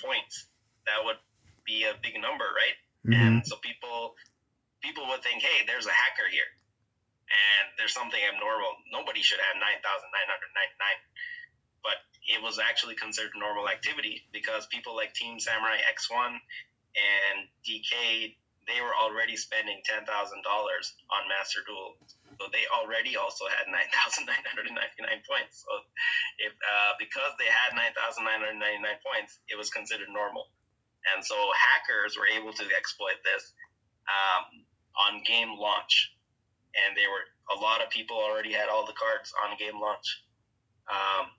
points, 0.00 0.46
that 0.86 1.04
would 1.04 1.20
be 1.64 1.84
a 1.84 1.94
big 2.00 2.20
number, 2.20 2.44
right? 2.44 2.76
Mm-hmm. 3.06 3.20
And 3.20 3.46
so 3.46 3.56
people 3.56 4.16
people 4.80 5.08
would 5.08 5.22
think, 5.22 5.40
hey, 5.40 5.64
there's 5.66 5.86
a 5.86 5.92
hacker 5.92 6.28
here 6.28 6.48
and 7.34 7.72
there's 7.78 7.94
something 7.94 8.20
abnormal. 8.20 8.76
Nobody 8.92 9.22
should 9.24 9.40
have 9.40 9.56
9,999. 9.56 9.80
But 11.80 11.98
it 12.24 12.40
was 12.40 12.58
actually 12.60 12.96
considered 12.96 13.32
normal 13.36 13.68
activity 13.68 14.24
because 14.32 14.66
people 14.68 14.96
like 14.96 15.12
Team 15.12 15.40
Samurai 15.40 15.80
X1 15.84 16.36
and 16.96 17.36
DK, 17.64 18.36
they 18.66 18.80
were 18.80 18.94
already 18.96 19.36
spending 19.36 19.80
$10,000 19.84 20.04
on 20.08 21.22
Master 21.28 21.60
Duel. 21.66 21.96
So 22.40 22.48
they 22.50 22.66
already 22.72 23.14
also 23.14 23.44
had 23.46 23.70
9,999 23.70 24.26
points. 25.30 25.62
So 25.62 25.72
if 26.42 26.50
uh, 26.50 26.98
because 26.98 27.36
they 27.38 27.46
had 27.46 27.76
9,999 27.76 28.58
points, 29.04 29.38
it 29.46 29.54
was 29.54 29.70
considered 29.70 30.10
normal. 30.10 30.50
And 31.14 31.22
so 31.22 31.36
hackers 31.52 32.16
were 32.16 32.26
able 32.26 32.56
to 32.56 32.64
exploit 32.74 33.20
this 33.22 33.52
um, 34.08 34.64
on 34.96 35.22
game 35.22 35.54
launch 35.60 36.14
and 36.74 36.96
they 36.96 37.06
were 37.06 37.24
a 37.54 37.58
lot 37.60 37.82
of 37.82 37.90
people 37.90 38.16
already 38.16 38.52
had 38.52 38.68
all 38.68 38.86
the 38.86 38.96
cards 38.96 39.32
on 39.44 39.56
game 39.58 39.78
launch. 39.78 40.24
Um, 40.88 41.30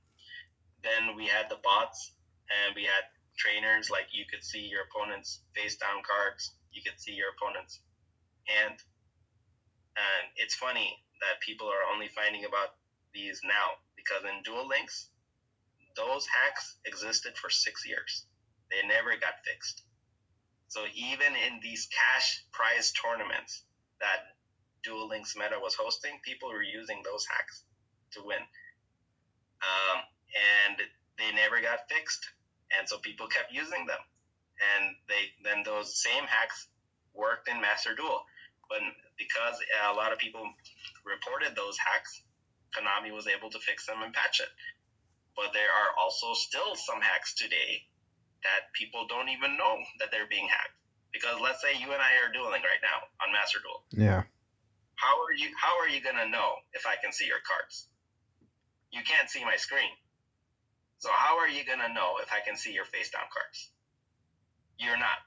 then 0.83 1.15
we 1.15 1.25
had 1.25 1.49
the 1.49 1.59
bots, 1.63 2.13
and 2.49 2.75
we 2.75 2.83
had 2.83 3.09
trainers 3.37 3.89
like 3.89 4.07
you 4.13 4.25
could 4.29 4.43
see 4.43 4.69
your 4.69 4.85
opponent's 4.87 5.41
face 5.53 5.75
down 5.75 6.01
cards, 6.05 6.55
you 6.75 6.83
could 6.83 6.99
see 6.99 7.13
your 7.13 7.31
opponent's 7.33 7.79
hand, 8.45 8.77
and 9.95 10.25
it's 10.35 10.55
funny 10.55 10.99
that 11.21 11.39
people 11.39 11.67
are 11.67 11.87
only 11.93 12.09
finding 12.13 12.43
about 12.45 12.75
these 13.13 13.39
now 13.43 13.79
because 13.95 14.23
in 14.27 14.43
Duel 14.43 14.67
Links, 14.67 15.09
those 15.95 16.27
hacks 16.27 16.77
existed 16.85 17.37
for 17.37 17.49
six 17.49 17.87
years. 17.87 18.25
They 18.69 18.85
never 18.87 19.11
got 19.11 19.39
fixed. 19.47 19.83
So 20.67 20.83
even 20.93 21.33
in 21.47 21.59
these 21.63 21.87
cash 21.87 22.43
prize 22.51 22.91
tournaments 22.91 23.63
that 24.01 24.35
Duel 24.83 25.07
Links 25.07 25.35
meta 25.37 25.57
was 25.61 25.73
hosting, 25.73 26.19
people 26.23 26.49
were 26.49 26.61
using 26.61 27.01
those 27.03 27.25
hacks 27.25 27.63
to 28.11 28.21
win. 28.23 28.43
Um, 29.63 30.03
and 30.67 30.77
they 31.17 31.33
never 31.33 31.61
got 31.61 31.87
fixed. 31.89 32.25
And 32.77 32.87
so 32.89 32.97
people 32.97 33.27
kept 33.27 33.53
using 33.53 33.85
them, 33.85 33.99
and 34.59 34.95
they 35.07 35.31
then 35.43 35.63
those 35.63 36.01
same 36.01 36.23
hacks 36.25 36.67
worked 37.13 37.47
in 37.47 37.61
Master 37.61 37.95
Duel, 37.95 38.23
but 38.69 38.79
because 39.17 39.55
uh, 39.55 39.93
a 39.93 39.95
lot 39.95 40.11
of 40.11 40.19
people 40.19 40.43
reported 41.05 41.55
those 41.55 41.77
hacks, 41.79 42.23
Konami 42.75 43.13
was 43.13 43.27
able 43.27 43.49
to 43.51 43.59
fix 43.59 43.85
them 43.87 44.03
and 44.03 44.13
patch 44.13 44.39
it. 44.39 44.51
But 45.35 45.51
there 45.51 45.71
are 45.71 45.91
also 45.99 46.33
still 46.33 46.75
some 46.75 47.01
hacks 47.01 47.35
today 47.35 47.83
that 48.43 48.71
people 48.73 49.07
don't 49.07 49.29
even 49.29 49.57
know 49.57 49.79
that 49.99 50.11
they're 50.11 50.29
being 50.29 50.47
hacked. 50.47 50.75
Because 51.11 51.39
let's 51.39 51.61
say 51.63 51.75
you 51.79 51.91
and 51.91 52.01
I 52.03 52.19
are 52.23 52.31
dueling 52.31 52.63
right 52.63 52.83
now 52.83 53.07
on 53.23 53.31
Master 53.31 53.59
Duel. 53.63 53.83
Yeah. 53.91 54.23
How 54.95 55.15
are 55.23 55.33
you 55.35 55.51
how 55.59 55.79
are 55.79 55.87
you 55.87 55.99
gonna 55.99 56.27
know 56.27 56.55
if 56.73 56.85
I 56.87 56.95
can 57.01 57.11
see 57.11 57.27
your 57.27 57.43
cards? 57.43 57.87
You 58.91 59.01
can't 59.03 59.29
see 59.29 59.43
my 59.43 59.55
screen. 59.55 59.91
So 60.99 61.09
how 61.11 61.39
are 61.39 61.47
you 61.47 61.63
gonna 61.63 61.93
know 61.93 62.19
if 62.23 62.31
I 62.31 62.39
can 62.45 62.55
see 62.55 62.71
your 62.71 62.85
face 62.85 63.11
down 63.11 63.27
cards? 63.31 63.71
You're 64.79 64.97
not. 64.97 65.19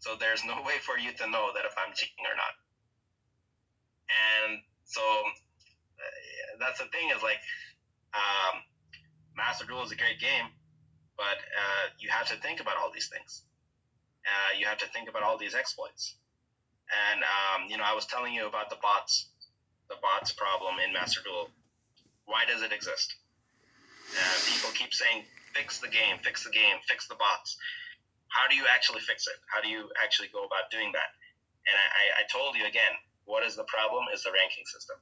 So 0.00 0.16
there's 0.18 0.44
no 0.44 0.62
way 0.62 0.78
for 0.82 0.98
you 0.98 1.12
to 1.12 1.30
know 1.30 1.50
that 1.54 1.64
if 1.64 1.74
I'm 1.78 1.94
cheating 1.94 2.24
or 2.26 2.36
not. 2.36 2.54
And 4.10 4.60
so 4.84 5.00
uh, 5.00 6.58
that's 6.60 6.78
the 6.78 6.86
thing 6.92 7.10
is 7.14 7.22
like 7.22 7.40
um, 8.14 8.60
Master 9.36 9.64
Duel 9.64 9.82
is 9.82 9.92
a 9.92 9.96
great 9.96 10.20
game, 10.20 10.50
but 11.16 11.38
uh, 11.38 11.84
you 11.98 12.10
have 12.10 12.28
to 12.28 12.36
think 12.36 12.60
about 12.60 12.76
all 12.76 12.90
these 12.92 13.08
things. 13.08 13.42
Uh, 14.26 14.58
you 14.58 14.66
have 14.66 14.78
to 14.78 14.86
think 14.92 15.08
about 15.08 15.22
all 15.22 15.38
these 15.38 15.54
exploits. 15.54 16.14
And 17.10 17.22
um, 17.22 17.70
you 17.70 17.78
know, 17.78 17.84
I 17.86 17.94
was 17.94 18.06
telling 18.06 18.34
you 18.34 18.46
about 18.46 18.70
the 18.70 18.76
bots, 18.82 19.28
the 19.88 19.96
bots 20.02 20.32
problem 20.32 20.76
in 20.86 20.92
Master 20.92 21.20
Duel. 21.24 21.48
Why 22.26 22.44
does 22.44 22.62
it 22.62 22.72
exist? 22.72 23.16
People 24.46 24.70
keep 24.74 24.92
saying, 24.92 25.24
"Fix 25.54 25.78
the 25.78 25.88
game, 25.88 26.18
fix 26.22 26.44
the 26.44 26.50
game, 26.50 26.76
fix 26.86 27.08
the 27.08 27.14
bots." 27.14 27.56
How 28.32 28.48
do 28.48 28.56
you 28.56 28.64
actually 28.72 29.00
fix 29.04 29.26
it? 29.28 29.36
How 29.52 29.60
do 29.60 29.68
you 29.68 29.88
actually 30.02 30.28
go 30.32 30.44
about 30.44 30.72
doing 30.72 30.90
that? 30.92 31.10
And 31.68 31.76
I, 31.76 32.24
I 32.24 32.32
told 32.32 32.56
you 32.56 32.64
again, 32.66 32.90
what 33.24 33.44
is 33.44 33.54
the 33.54 33.64
problem? 33.68 34.08
Is 34.12 34.24
the 34.24 34.32
ranking 34.32 34.64
system. 34.66 34.96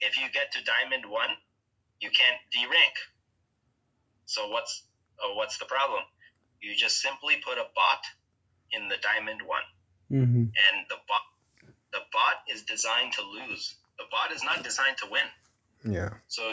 If 0.00 0.20
you 0.20 0.28
get 0.32 0.52
to 0.52 0.60
Diamond 0.64 1.08
One, 1.10 1.32
you 2.00 2.10
can't 2.10 2.38
derank. 2.54 2.94
So 4.26 4.48
what's 4.48 4.82
uh, 5.18 5.34
what's 5.34 5.58
the 5.58 5.64
problem? 5.64 6.02
You 6.60 6.76
just 6.76 7.00
simply 7.00 7.36
put 7.44 7.58
a 7.58 7.66
bot 7.74 8.02
in 8.72 8.88
the 8.88 8.96
Diamond 9.02 9.40
One, 9.42 9.66
Mm-hmm. 10.12 10.42
and 10.42 10.76
the 10.88 10.96
bot 11.08 11.22
the 11.92 12.00
bot 12.12 12.36
is 12.52 12.62
designed 12.62 13.12
to 13.14 13.22
lose. 13.22 13.74
The 13.98 14.04
bot 14.10 14.32
is 14.32 14.42
not 14.44 14.62
designed 14.62 14.96
to 14.98 15.06
win. 15.10 15.26
Yeah. 15.84 16.10
So 16.28 16.52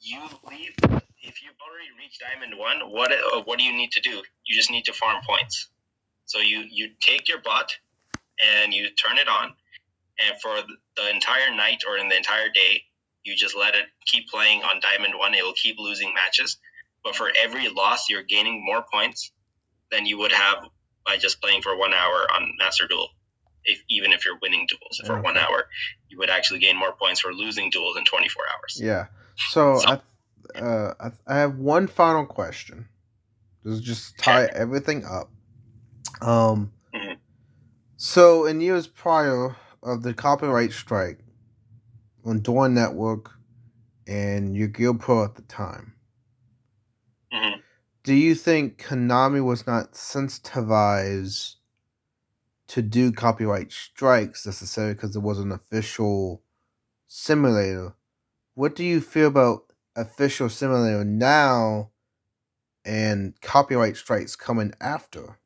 you 0.00 0.20
leave 0.48 0.76
if 1.22 1.42
you've 1.42 1.54
already 1.66 1.88
reached 1.98 2.20
diamond 2.20 2.58
one. 2.58 2.92
What 2.92 3.12
uh, 3.12 3.42
what 3.44 3.58
do 3.58 3.64
you 3.64 3.72
need 3.72 3.92
to 3.92 4.00
do? 4.00 4.22
You 4.46 4.56
just 4.56 4.70
need 4.70 4.84
to 4.84 4.92
farm 4.92 5.22
points. 5.26 5.68
So 6.26 6.38
you 6.38 6.64
you 6.70 6.90
take 7.00 7.28
your 7.28 7.40
bot 7.40 7.76
and 8.62 8.72
you 8.72 8.90
turn 8.90 9.18
it 9.18 9.28
on, 9.28 9.52
and 10.24 10.40
for 10.40 10.56
the 10.96 11.10
entire 11.10 11.54
night 11.54 11.82
or 11.88 11.96
in 11.98 12.08
the 12.08 12.16
entire 12.16 12.48
day, 12.48 12.82
you 13.24 13.34
just 13.36 13.56
let 13.56 13.74
it 13.74 13.84
keep 14.06 14.28
playing 14.28 14.62
on 14.62 14.80
diamond 14.80 15.14
one. 15.18 15.34
It 15.34 15.44
will 15.44 15.54
keep 15.54 15.78
losing 15.78 16.14
matches, 16.14 16.56
but 17.02 17.16
for 17.16 17.30
every 17.36 17.68
loss, 17.68 18.08
you're 18.08 18.22
gaining 18.22 18.64
more 18.64 18.84
points 18.92 19.32
than 19.90 20.06
you 20.06 20.18
would 20.18 20.32
have 20.32 20.64
by 21.06 21.16
just 21.16 21.40
playing 21.40 21.62
for 21.62 21.76
one 21.76 21.94
hour 21.94 22.26
on 22.34 22.52
Master 22.58 22.86
Duel. 22.86 23.08
If, 23.64 23.82
even 23.90 24.12
if 24.12 24.24
you're 24.24 24.38
winning 24.40 24.66
duels 24.68 25.00
for 25.04 25.14
Okay. 25.14 25.22
one 25.22 25.36
hour, 25.36 25.68
you 26.08 26.18
would 26.18 26.30
actually 26.30 26.60
gain 26.60 26.76
more 26.76 26.92
points 26.92 27.20
for 27.20 27.32
losing 27.34 27.68
duels 27.70 27.96
in 27.98 28.04
24 28.04 28.42
hours. 28.54 28.80
Yeah. 28.82 29.06
So, 29.50 29.78
So- 29.78 29.88
I, 29.88 30.00
uh, 30.56 30.94
I, 31.00 31.10
I 31.26 31.38
have 31.38 31.56
one 31.58 31.86
final 31.86 32.26
question. 32.26 32.88
This 33.64 33.74
is 33.74 33.80
just 33.80 34.18
tie 34.18 34.46
everything 34.54 35.04
up. 35.04 35.30
Um. 36.22 36.72
Mhm. 36.94 37.18
So, 37.96 38.46
in 38.46 38.60
years 38.60 38.86
prior 38.86 39.56
of 39.82 40.02
the 40.02 40.14
copyright 40.14 40.72
strike 40.72 41.18
on 42.24 42.40
Dawn 42.40 42.74
Network 42.74 43.30
and 44.06 44.56
Yu-Gi-Oh! 44.56 44.94
Pro 44.94 45.24
at 45.24 45.34
the 45.34 45.42
time, 45.42 45.94
Mhm. 47.32 47.62
do 48.04 48.14
you 48.14 48.34
think 48.34 48.78
Konami 48.82 49.44
was 49.44 49.66
not 49.66 49.96
sensitized 49.96 51.56
to 52.68 52.82
do 52.82 53.12
copyright 53.12 53.72
strikes 53.72 54.46
necessarily 54.46 54.94
because 54.94 55.16
it 55.16 55.22
was 55.22 55.38
an 55.38 55.52
official 55.52 56.42
simulator? 57.06 57.94
What 58.54 58.74
do 58.76 58.84
you 58.84 59.00
feel 59.00 59.28
about 59.28 59.67
official 59.98 60.48
simulator 60.48 61.04
now 61.04 61.90
and 62.84 63.34
copyright 63.42 63.96
strikes 63.96 64.36
coming 64.36 64.72
after? 64.80 65.38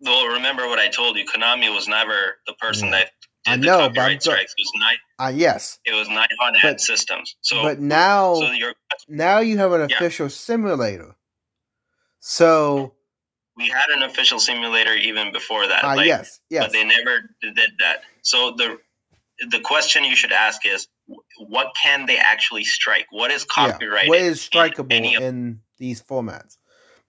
Well, 0.00 0.26
remember 0.28 0.68
what 0.68 0.78
I 0.78 0.88
told 0.88 1.16
you. 1.16 1.24
Konami 1.26 1.74
was 1.74 1.88
never 1.88 2.38
the 2.46 2.52
person 2.54 2.86
Yeah. 2.88 2.92
that 3.00 3.10
did 3.44 3.52
I 3.52 3.56
the 3.56 3.66
know, 3.66 3.78
but 3.88 3.94
copyright 3.96 4.22
strikes. 4.22 4.54
It 4.56 4.62
was 4.62 4.72
Ni- 4.76 4.98
Ah, 5.18 5.28
yes, 5.28 5.78
it 5.84 5.92
was 5.92 6.08
Nihon 6.08 6.28
But- 6.38 6.64
Ad 6.64 6.80
Systems. 6.80 7.34
So, 7.40 7.62
but 7.62 7.80
now 7.80 8.34
so 8.34 8.72
now 9.08 9.38
you 9.40 9.58
have 9.58 9.72
an 9.72 9.88
Yeah. 9.90 9.96
official 9.96 10.30
simulator. 10.30 11.16
So, 12.20 12.94
we 13.56 13.68
had 13.68 13.90
an 13.90 14.02
official 14.04 14.38
simulator 14.38 14.94
even 14.94 15.32
before 15.32 15.66
that. 15.66 15.82
ah, 15.84 15.94
like, 15.94 16.06
yes, 16.06 16.40
yes, 16.48 16.64
but 16.64 16.72
they 16.72 16.84
never 16.84 17.22
did 17.42 17.56
that. 17.80 18.04
So 18.22 18.52
the 18.52 18.80
the 19.50 19.60
question 19.60 20.04
you 20.04 20.14
should 20.16 20.32
ask 20.32 20.64
is, 20.66 20.86
what 21.38 21.68
can 21.82 22.06
they 22.06 22.18
actually 22.18 22.64
strike? 22.64 23.06
What 23.10 23.30
is 23.30 23.46
Yeah. 23.56 23.76
What 24.08 24.18
is 24.18 24.48
in 24.52 24.60
strikeable 24.60 24.92
any 24.92 25.14
of- 25.14 25.22
in 25.22 25.60
these 25.78 26.02
formats? 26.02 26.58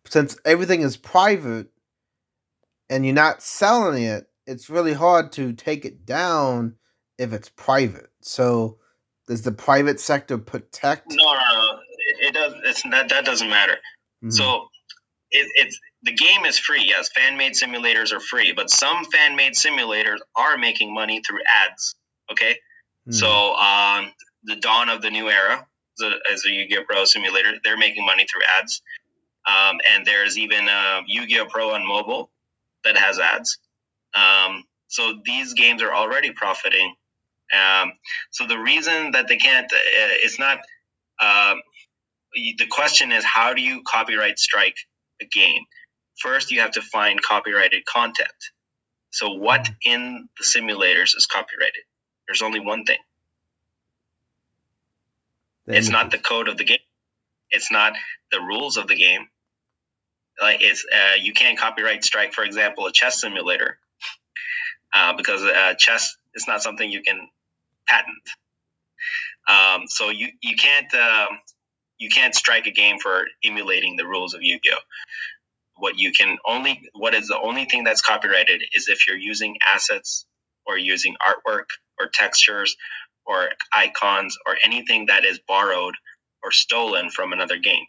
Since 0.07 0.37
everything 0.45 0.81
is 0.81 0.97
private 0.97 1.67
and 2.89 3.05
you're 3.05 3.13
not 3.13 3.43
selling 3.43 4.03
it, 4.03 4.29
it's 4.45 4.69
really 4.69 4.93
hard 4.93 5.31
to 5.33 5.53
take 5.53 5.85
it 5.85 6.05
down 6.05 6.75
if 7.17 7.33
it's 7.33 7.49
private. 7.49 8.09
So, 8.21 8.79
does 9.27 9.43
the 9.43 9.51
private 9.51 9.99
sector 9.99 10.37
protect? 10.37 11.07
No, 11.11 11.33
no, 11.33 11.39
no. 11.39 11.79
It, 11.97 12.27
it 12.27 12.33
does. 12.33 12.53
It's 12.63 12.83
that. 12.83 13.09
That 13.09 13.25
doesn't 13.25 13.49
matter. 13.49 13.77
Mhm. 14.23 14.33
So 14.33 14.69
it, 15.31 15.47
it's 15.55 15.79
the 16.01 16.13
game 16.13 16.45
is 16.45 16.57
free. 16.57 16.83
Yes, 16.85 17.09
fan 17.13 17.37
made 17.37 17.53
simulators 17.53 18.11
are 18.11 18.19
free, 18.19 18.53
but 18.53 18.69
some 18.69 19.05
fan 19.05 19.35
made 19.35 19.53
simulators 19.53 20.17
are 20.35 20.57
making 20.57 20.93
money 20.93 21.21
through 21.27 21.41
ads. 21.65 21.95
Okay, 22.31 22.57
Mhm. 23.07 23.13
so 23.15 23.55
um, 23.55 24.11
the 24.43 24.55
dawn 24.57 24.89
of 24.89 25.01
the 25.01 25.09
new 25.11 25.29
era 25.29 25.65
as 25.99 26.05
a, 26.05 26.13
as 26.33 26.45
a 26.45 26.51
Yu-Gi-Oh 26.51 26.83
Pro 26.85 27.05
simulator, 27.05 27.53
they're 27.63 27.77
making 27.77 28.05
money 28.05 28.25
through 28.25 28.41
ads, 28.59 28.81
um, 29.47 29.79
and 29.91 30.05
there's 30.05 30.37
even 30.37 30.67
uh, 30.69 31.01
Yu-Gi-Oh 31.07 31.45
Pro 31.47 31.73
on 31.73 31.87
mobile 31.87 32.31
that 32.83 32.97
has 32.97 33.19
ads. 33.19 33.57
Um, 34.15 34.63
so 34.87 35.19
these 35.25 35.53
games 35.53 35.81
are 35.83 35.93
already 35.93 36.31
profiting. 36.31 36.95
Um, 37.53 37.93
so 38.31 38.47
the 38.47 38.57
reason 38.59 39.11
that 39.11 39.27
they 39.27 39.37
can't, 39.37 39.65
uh, 39.65 39.77
it's 40.23 40.39
not. 40.39 40.59
Um, 41.21 41.61
the 42.33 42.67
question 42.69 43.11
is 43.11 43.23
how 43.25 43.53
do 43.53 43.61
you 43.61 43.81
copyright 43.87 44.39
strike 44.39 44.77
a 45.21 45.25
game 45.25 45.63
first 46.19 46.51
you 46.51 46.61
have 46.61 46.71
to 46.71 46.81
find 46.81 47.21
copyrighted 47.21 47.85
content 47.85 48.29
so 49.11 49.33
what 49.33 49.69
in 49.85 50.29
the 50.39 50.45
simulators 50.45 51.15
is 51.17 51.27
copyrighted 51.31 51.83
there's 52.29 52.43
only 52.43 52.61
one 52.61 52.85
thing. 52.85 52.99
It's 55.67 55.89
not 55.89 56.11
the 56.11 56.19
code 56.19 56.47
of 56.47 56.57
the 56.57 56.63
game. 56.63 56.79
It's 57.51 57.71
not 57.71 57.93
the 58.31 58.39
rules 58.39 58.77
of 58.77 58.87
the 58.87 58.95
game. 58.95 59.27
Like 60.41 60.61
it's 60.61 60.85
uh, 60.85 61.15
you 61.21 61.33
can't 61.33 61.57
copyright 61.59 62.03
strike 62.03 62.33
for 62.33 62.43
example 62.43 62.85
a 62.87 62.91
chess 62.91 63.21
simulator 63.21 63.79
uh, 64.93 65.13
because 65.17 65.43
uh, 65.43 65.73
chess 65.77 66.15
is 66.35 66.47
not 66.47 66.61
something 66.61 66.89
you 66.89 67.01
can 67.01 67.29
patent. 67.87 68.17
Um, 69.47 69.87
so 69.87 70.09
you 70.09 70.29
you 70.41 70.55
can't 70.55 70.93
um, 70.93 71.39
you 71.97 72.09
can't 72.09 72.35
strike 72.35 72.67
a 72.67 72.71
game 72.71 72.99
for 72.99 73.25
emulating 73.43 73.97
the 73.97 74.05
rules 74.05 74.33
of 74.35 74.43
Yu-Gi-Oh. 74.43 74.79
What 75.77 75.97
you 75.97 76.11
can 76.11 76.37
only 76.47 76.89
what 76.93 77.15
is 77.15 77.27
the 77.27 77.39
only 77.39 77.65
thing 77.65 77.83
that's 77.83 78.01
copyrighted 78.01 78.63
is 78.75 78.87
if 78.89 79.07
you're 79.07 79.17
using 79.17 79.57
assets 79.73 80.25
or 80.65 80.77
using 80.77 81.15
artwork 81.27 81.65
or 81.99 82.09
textures 82.13 82.75
or 83.25 83.49
icons 83.73 84.37
or 84.47 84.57
anything 84.63 85.05
that 85.07 85.25
is 85.25 85.39
borrowed 85.47 85.95
or 86.43 86.51
stolen 86.51 87.09
from 87.09 87.33
another 87.33 87.57
game. 87.57 87.85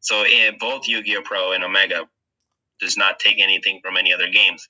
So 0.00 0.24
in 0.24 0.56
both 0.58 0.88
Yu-Gi-Oh 0.88 1.22
Pro 1.22 1.52
and 1.52 1.64
Omega 1.64 2.08
does 2.80 2.96
not 2.96 3.18
take 3.18 3.40
anything 3.40 3.80
from 3.82 3.96
any 3.96 4.12
other 4.12 4.28
games, 4.28 4.66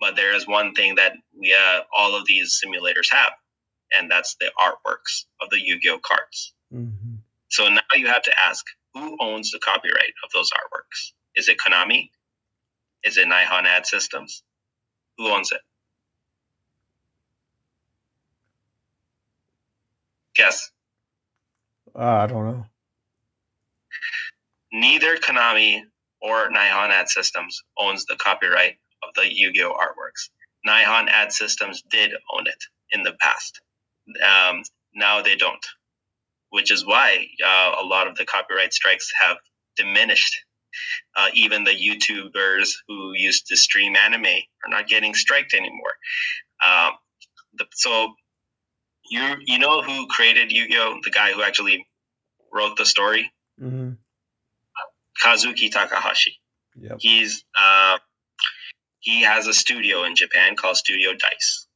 but 0.00 0.16
there 0.16 0.34
is 0.34 0.46
one 0.46 0.74
thing 0.74 0.96
that 0.96 1.14
we 1.38 1.54
uh, 1.54 1.80
all 1.96 2.14
of 2.14 2.26
these 2.26 2.60
simulators 2.62 3.10
have, 3.10 3.32
and 3.98 4.10
that's 4.10 4.36
the 4.40 4.50
artworks 4.60 5.24
of 5.40 5.50
the 5.50 5.60
Yu-Gi-Oh 5.60 5.98
cards. 5.98 6.52
Mhm. 6.72 7.18
So 7.48 7.68
now 7.68 7.80
you 7.94 8.08
have 8.08 8.22
to 8.24 8.38
ask 8.38 8.64
who 8.94 9.16
owns 9.20 9.50
the 9.50 9.58
copyright 9.58 10.14
of 10.24 10.30
those 10.32 10.50
artworks? 10.50 11.12
Is 11.34 11.48
it 11.48 11.58
Konami? 11.58 12.10
Is 13.04 13.18
it 13.18 13.26
Nihon 13.28 13.66
Ad 13.66 13.86
Systems? 13.86 14.42
Who 15.18 15.28
owns 15.28 15.52
it? 15.52 15.60
Guess. 20.36 20.70
Uh, 21.94 22.00
I 22.02 22.26
don't 22.26 22.46
know. 22.46 22.66
neither 24.72 25.16
Konami 25.16 25.82
or 26.20 26.50
Nihon 26.50 26.90
Ad 26.90 27.08
Systems 27.08 27.62
owns 27.78 28.06
the 28.06 28.16
copyright 28.16 28.76
of 29.02 29.10
the 29.16 29.32
Yu-Gi-Oh 29.32 29.72
artworks. 29.72 30.30
Nihon 30.66 31.08
Ad 31.08 31.32
Systems 31.32 31.82
did 31.90 32.12
own 32.32 32.46
it 32.46 32.64
in 32.92 33.02
the 33.02 33.14
past. 33.20 33.60
Um, 34.08 34.62
now 34.94 35.22
they 35.22 35.36
don't, 35.36 35.64
which 36.50 36.72
is 36.72 36.86
why 36.86 37.26
uh, 37.44 37.76
a 37.82 37.84
lot 37.84 38.08
of 38.08 38.16
the 38.16 38.24
copyright 38.24 38.74
strikes 38.74 39.12
have 39.20 39.38
diminished. 39.76 40.36
Uh, 41.16 41.28
even 41.34 41.64
the 41.64 41.72
YouTubers 41.72 42.74
who 42.88 43.12
used 43.14 43.48
to 43.48 43.56
stream 43.56 43.96
anime 43.96 44.26
are 44.26 44.70
not 44.70 44.88
getting 44.88 45.14
striked 45.14 45.54
anymore. 45.54 45.94
Um, 46.66 46.92
the, 47.58 47.66
so 47.72 48.14
you 49.10 49.36
you 49.46 49.58
know 49.58 49.82
who 49.82 50.06
created 50.08 50.52
Yu-Gi-Oh? 50.52 51.00
The 51.04 51.10
guy 51.10 51.32
who 51.32 51.42
actually 51.42 51.86
wrote 52.52 52.76
the 52.76 52.86
story, 52.86 53.30
Mm-hmm. 53.60 53.92
Kazuki 55.24 55.70
Takahashi. 55.70 56.36
Yep. 56.78 56.98
He's 57.00 57.44
uh, 57.58 57.98
he 59.00 59.22
has 59.22 59.46
a 59.46 59.54
studio 59.54 60.04
in 60.04 60.14
Japan 60.16 60.56
called 60.56 60.76
Studio 60.76 61.12
Dice. 61.12 61.66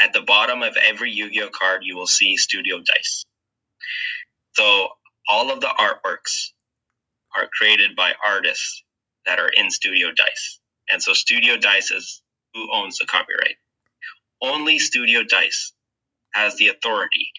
At 0.00 0.12
the 0.12 0.20
bottom 0.22 0.62
of 0.62 0.76
every 0.76 1.10
Yu-Gi-Oh 1.10 1.50
card, 1.50 1.80
you 1.84 1.96
will 1.96 2.06
see 2.06 2.36
Studio 2.36 2.78
Dice. 2.78 3.24
So 4.52 4.88
all 5.30 5.50
of 5.50 5.60
the 5.60 5.66
artworks 5.68 6.50
are 7.36 7.48
created 7.58 7.96
by 7.96 8.12
artists 8.24 8.84
that 9.26 9.38
are 9.40 9.48
in 9.48 9.70
Studio 9.70 10.08
Dice, 10.16 10.60
and 10.90 11.02
so 11.02 11.12
Studio 11.12 11.56
Dice 11.56 11.90
is 11.90 12.22
who 12.54 12.72
owns 12.72 12.98
the 12.98 13.06
copyright. 13.06 13.56
Only 14.40 14.78
Studio 14.78 15.22
Dice 15.24 15.72
has 16.38 16.56
the 16.56 16.68
authority 16.68 17.30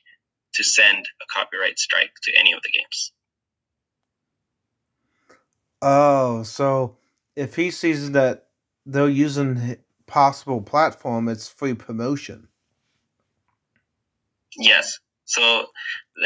to 0.54 0.64
send 0.64 0.98
a 0.98 1.26
copyright 1.34 1.80
strike 1.80 2.12
to 2.24 2.32
any 2.38 2.54
of 2.54 2.62
the 2.64 2.72
games. 2.72 3.12
Oh, 5.82 6.44
so 6.44 6.98
if 7.36 7.56
he 7.56 7.72
sees 7.72 8.12
that 8.12 8.48
they're 8.86 9.08
using 9.08 9.78
possible 10.08 10.62
platform, 10.62 11.30
it's 11.30 11.48
free 11.48 11.74
promotion. 11.74 12.48
Yes. 14.58 15.00
So 15.26 15.68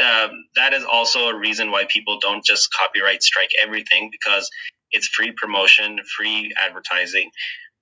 um, 0.02 0.30
that 0.56 0.72
is 0.72 0.84
also 0.84 1.28
a 1.28 1.38
reason 1.38 1.70
why 1.70 1.84
people 1.88 2.18
don't 2.18 2.44
just 2.44 2.72
copyright 2.72 3.22
strike 3.22 3.50
everything 3.62 4.10
because 4.10 4.48
it's 4.90 5.08
free 5.08 5.32
promotion, 5.36 5.98
free 6.16 6.52
advertising. 6.60 7.30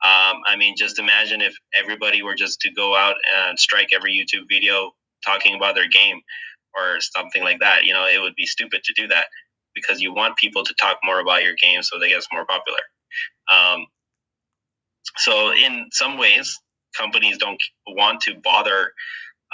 Um, 0.05 0.41
I 0.47 0.57
mean, 0.57 0.75
just 0.77 0.99
imagine 0.99 1.41
if 1.41 1.55
everybody 1.79 2.23
were 2.23 2.35
just 2.35 2.61
to 2.61 2.73
go 2.73 2.97
out 2.97 3.17
and 3.37 3.59
strike 3.59 3.89
every 3.95 4.13
YouTube 4.13 4.49
video 4.49 4.93
talking 5.25 5.55
about 5.55 5.77
their 5.77 5.89
game 5.89 6.21
or 6.75 7.01
something 7.01 7.43
like 7.43 7.61
that. 7.61 7.85
You 7.85 7.93
know, 7.93 8.07
it 8.07 8.21
would 8.21 8.35
be 8.35 8.47
stupid 8.47 8.83
to 8.85 8.93
do 8.95 9.09
that 9.09 9.27
because 9.75 10.01
you 10.01 10.13
want 10.13 10.37
people 10.37 10.65
to 10.65 10.75
talk 10.81 10.99
more 11.05 11.21
about 11.21 11.45
your 11.45 11.55
game 11.55 11.83
so 11.83 11.99
they 11.99 12.09
get 12.09 12.23
more 12.33 12.45
popular. 12.45 12.81
Um, 13.51 13.87
so, 15.17 15.53
in 15.53 15.89
some 15.93 16.19
ways, 16.19 16.59
companies 16.97 17.39
don't 17.39 17.61
want 17.87 18.23
to 18.23 18.35
bother 18.43 18.93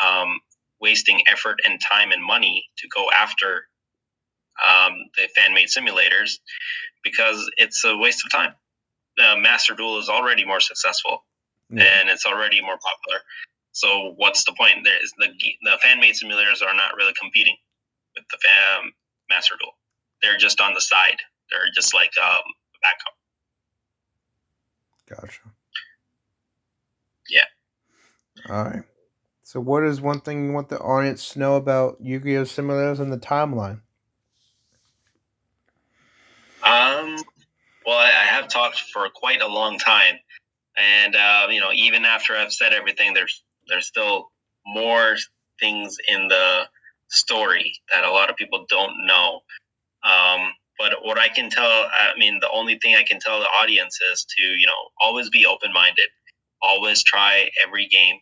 um, 0.03 0.39
wasting 0.81 1.21
effort 1.31 1.59
and 1.67 1.81
time 1.81 2.13
and 2.13 2.25
money 2.25 2.65
to 2.79 2.89
go 2.95 3.07
after 3.15 3.65
um, 4.65 4.95
the 5.17 5.29
fan 5.35 5.55
made 5.55 5.69
simulators 5.69 6.39
because 7.03 7.51
it's 7.57 7.85
a 7.85 7.97
waste 7.97 8.25
of 8.25 8.33
time. 8.33 8.55
Uh, 9.19 9.37
Master 9.37 9.75
Duel 9.75 9.99
is 9.99 10.09
already 10.09 10.45
more 10.45 10.61
successful 10.61 11.25
Yeah. 11.71 11.85
and 11.85 12.09
it's 12.09 12.25
already 12.27 12.61
more 12.61 12.79
popular. 12.79 13.21
So 13.73 14.15
what's 14.17 14.45
the 14.45 14.53
point? 14.57 14.85
There 14.85 15.03
is 15.03 15.13
the 15.19 15.29
the 15.63 15.79
fan 15.83 16.01
made 16.01 16.15
simulators 16.15 16.63
are 16.63 16.75
not 16.75 16.97
really 16.97 17.13
competing 17.21 17.57
with 18.15 18.25
the 18.31 18.39
fam, 18.39 18.93
Master 19.31 19.55
Duel. 19.61 19.73
They're 20.23 20.39
just 20.39 20.61
on 20.61 20.75
the 20.75 20.81
side. 20.81 21.19
They're 21.51 21.71
just 21.75 21.95
like 21.95 22.11
um, 22.23 22.43
backup. 22.83 23.15
Gotcha. 25.23 25.41
Yeah. 27.31 27.45
All 28.49 28.65
right. 28.65 28.83
So, 29.43 29.61
what 29.61 29.85
is 29.85 30.01
one 30.01 30.21
thing 30.21 30.45
you 30.47 30.53
want 30.53 30.69
the 30.69 30.79
audience 30.79 31.31
to 31.31 31.39
know 31.39 31.57
about 31.57 31.97
Yu-Gi-Oh 32.01 32.43
simulators 32.43 33.01
and 33.01 33.13
the 33.13 33.19
timeline? 33.19 33.81
Um, 36.63 37.17
well, 37.89 37.97
I, 37.97 38.09
I 38.09 38.27
have 38.27 38.49
talked 38.49 38.81
for 38.93 39.09
quite 39.09 39.41
a 39.41 39.47
long 39.49 39.79
time, 39.79 40.17
and 40.77 41.17
uh, 41.17 41.47
you 41.49 41.59
know, 41.59 41.73
even 41.73 42.05
after 42.05 42.37
I've 42.37 42.53
said 42.53 42.75
everything, 42.75 43.15
there's 43.15 43.43
there's 43.67 43.87
still 43.87 44.31
more 44.67 45.17
things 45.59 45.97
in 46.07 46.29
the 46.29 46.65
story 47.09 47.73
that 47.91 48.05
a 48.05 48.11
lot 48.11 48.29
of 48.29 48.37
people 48.37 48.67
don't 48.69 49.07
know. 49.07 49.41
Um, 50.05 50.53
but 50.79 50.97
what 51.03 51.19
I 51.19 51.29
can 51.29 51.49
tell, 51.49 51.65
I 51.65 52.13
mean, 52.19 52.41
the 52.41 52.51
only 52.51 52.79
thing 52.79 52.95
I 52.95 53.05
can 53.05 53.21
tell 53.21 53.41
the 53.41 53.47
audience 53.47 53.99
is 54.13 54.27
to 54.37 54.43
you 54.43 54.67
know 54.67 54.91
always 55.03 55.31
be 55.31 55.47
open 55.47 55.73
minded, 55.73 56.09
always 56.61 57.03
try 57.03 57.49
every 57.67 57.89
game, 57.89 58.17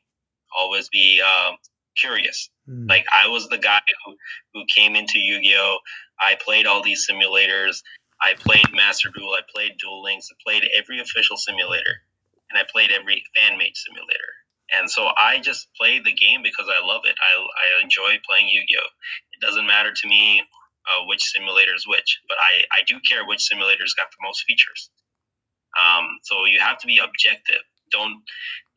always 0.57 0.89
be 0.91 1.21
um, 1.23 1.57
curious. 2.01 2.51
Hmm. 2.69 2.87
Like 2.87 3.07
I 3.13 3.29
was 3.31 3.49
the 3.49 3.59
guy 3.59 3.81
who, 4.05 4.15
who 4.55 4.65
came 4.73 4.95
into 4.95 5.19
Yu-Gi-Oh. 5.19 5.79
I 6.21 6.37
played 6.43 6.67
all 6.67 6.83
these 6.83 7.07
simulators. 7.07 7.83
I 8.21 8.35
played 8.35 8.67
Master 8.75 9.11
Duel. 9.15 9.35
I 9.35 9.43
played 9.55 9.77
Duel 9.79 10.03
Links. 10.03 10.29
I 10.31 10.37
played 10.45 10.69
every 10.77 11.01
official 11.01 11.37
simulator, 11.37 12.03
and 12.51 12.59
I 12.59 12.65
played 12.71 12.91
every 12.91 13.25
fan-made 13.35 13.77
simulator. 13.77 14.33
And 14.73 14.91
so 14.91 15.09
I 15.17 15.39
just 15.39 15.69
played 15.79 16.05
the 16.05 16.13
game 16.13 16.43
because 16.43 16.67
I 16.69 16.85
love 16.85 17.03
it. 17.05 17.17
I, 17.21 17.39
I 17.39 17.83
enjoy 17.83 18.19
playing 18.29 18.49
Yu-Gi-Oh. 18.49 18.89
It 19.35 19.41
doesn't 19.41 19.67
matter 19.67 19.93
to 19.93 20.09
me 20.09 20.43
uh, 20.87 21.07
which 21.07 21.25
simulator 21.25 21.75
is 21.75 21.87
which, 21.87 22.21
but 22.29 22.37
I, 22.39 22.63
I 22.73 22.85
do 22.87 22.99
care 23.09 23.25
which 23.27 23.43
simulator's 23.43 23.95
got 23.95 24.11
the 24.11 24.23
most 24.23 24.45
features. 24.45 24.91
Um, 25.77 26.07
so 26.23 26.47
you 26.47 26.59
have 26.61 26.79
to 26.79 26.87
be 26.87 26.99
objective. 26.99 27.63
Don't 27.93 28.23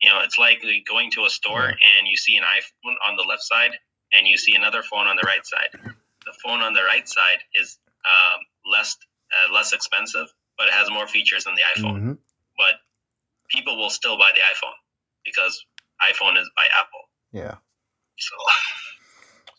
you 0.00 0.08
know? 0.10 0.20
It's 0.20 0.38
like 0.38 0.62
going 0.86 1.10
to 1.12 1.24
a 1.24 1.30
store 1.30 1.66
and 1.66 2.06
you 2.06 2.16
see 2.16 2.36
an 2.36 2.44
iPhone 2.44 2.94
on 3.08 3.16
the 3.16 3.22
left 3.22 3.42
side 3.42 3.72
and 4.16 4.28
you 4.28 4.36
see 4.36 4.54
another 4.54 4.82
phone 4.82 5.06
on 5.06 5.16
the 5.16 5.26
right 5.26 5.44
side. 5.44 5.70
The 5.72 6.32
phone 6.44 6.60
on 6.60 6.74
the 6.74 6.84
right 6.84 7.08
side 7.08 7.38
is 7.54 7.78
um, 8.04 8.40
less 8.70 8.96
uh, 9.32 9.52
less 9.52 9.72
expensive, 9.72 10.26
but 10.58 10.68
it 10.68 10.72
has 10.72 10.90
more 10.90 11.06
features 11.06 11.44
than 11.44 11.54
the 11.54 11.62
iPhone. 11.76 12.00
Mhm. 12.00 12.18
But 12.56 12.74
people 13.48 13.76
will 13.76 13.90
still 13.90 14.18
buy 14.18 14.32
the 14.34 14.40
iPhone 14.40 14.74
because 15.24 15.64
iPhone 16.02 16.38
is 16.40 16.50
by 16.56 16.66
Apple. 16.72 17.00
Yeah. 17.32 17.56
So 18.18 18.36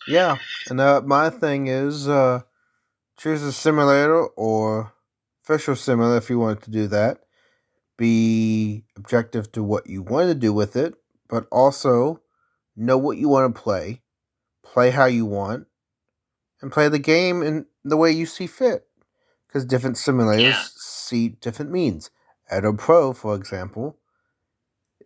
Yeah. 0.07 0.37
And 0.69 0.79
uh, 0.81 1.01
my 1.01 1.29
thing 1.29 1.67
is 1.67 2.07
uh, 2.07 2.41
choose 3.17 3.43
a 3.43 3.51
simulator 3.53 4.25
or 4.25 4.93
official 5.43 5.75
simulator 5.75 6.17
if 6.17 6.29
you 6.29 6.39
wanted 6.39 6.63
to 6.63 6.71
do 6.71 6.87
that. 6.87 7.19
Be 7.97 8.85
objective 8.97 9.51
to 9.53 9.63
what 9.63 9.87
you 9.87 10.01
want 10.01 10.29
to 10.29 10.35
do 10.35 10.53
with 10.53 10.75
it, 10.75 10.95
but 11.29 11.47
also 11.51 12.21
know 12.75 12.97
what 12.97 13.17
you 13.17 13.29
want 13.29 13.53
to 13.53 13.61
play, 13.61 14.01
play 14.63 14.89
how 14.89 15.05
you 15.05 15.25
want, 15.25 15.67
and 16.61 16.71
play 16.71 16.89
the 16.89 16.99
game 16.99 17.43
in 17.43 17.67
the 17.83 17.97
way 17.97 18.11
you 18.11 18.25
see 18.25 18.47
fit. 18.47 18.87
Because 19.51 19.65
different 19.65 19.97
simulators 19.97 20.39
Yeah. 20.39 20.63
see 20.77 21.29
different 21.29 21.71
means. 21.71 22.09
Edo 22.55 22.71
Pro, 22.71 23.11
for 23.11 23.35
example, 23.35 23.97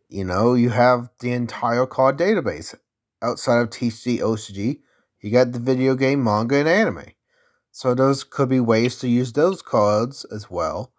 you 0.07 0.23
know, 0.23 0.53
you 0.53 0.69
have 0.69 1.09
the 1.19 1.31
entire 1.31 1.87
card 1.87 2.17
database 2.17 2.75
outside 3.23 3.59
of 3.61 3.71
TCG, 3.71 4.19
OCG. 4.21 4.81
You 5.19 5.31
got 5.31 5.51
the 5.51 5.59
video 5.59 5.95
game, 5.95 6.23
manga, 6.23 6.57
and 6.57 6.69
anime. 6.69 7.05
So 7.71 7.95
those 7.95 8.23
could 8.23 8.49
be 8.49 8.59
ways 8.59 8.99
to 8.99 9.07
use 9.07 9.33
those 9.33 9.63
cards 9.63 10.25
as 10.25 10.49
well. 10.51 10.93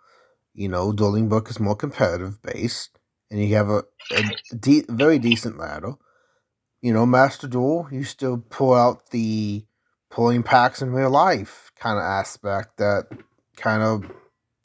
You 0.52 0.68
know, 0.68 0.92
Dueling 0.92 1.28
Book 1.28 1.48
is 1.48 1.60
more 1.60 1.76
competitive 1.76 2.42
based, 2.42 2.98
and 3.30 3.40
you 3.40 3.54
have 3.54 3.70
a, 3.70 3.84
a 4.10 4.56
de- 4.56 4.84
very 4.88 5.18
decent 5.20 5.56
ladder. 5.56 5.94
You 6.80 6.92
know, 6.92 7.06
Master 7.06 7.46
Duel, 7.46 7.88
you 7.92 8.02
still 8.04 8.38
pull 8.38 8.74
out 8.74 9.10
the 9.10 9.64
pulling 10.10 10.42
packs 10.42 10.82
in 10.82 10.92
real 10.92 11.10
life 11.10 11.70
kind 11.78 11.98
of 11.98 12.04
aspect 12.04 12.76
that 12.78 13.06
kind 13.56 13.82
of 13.82 14.10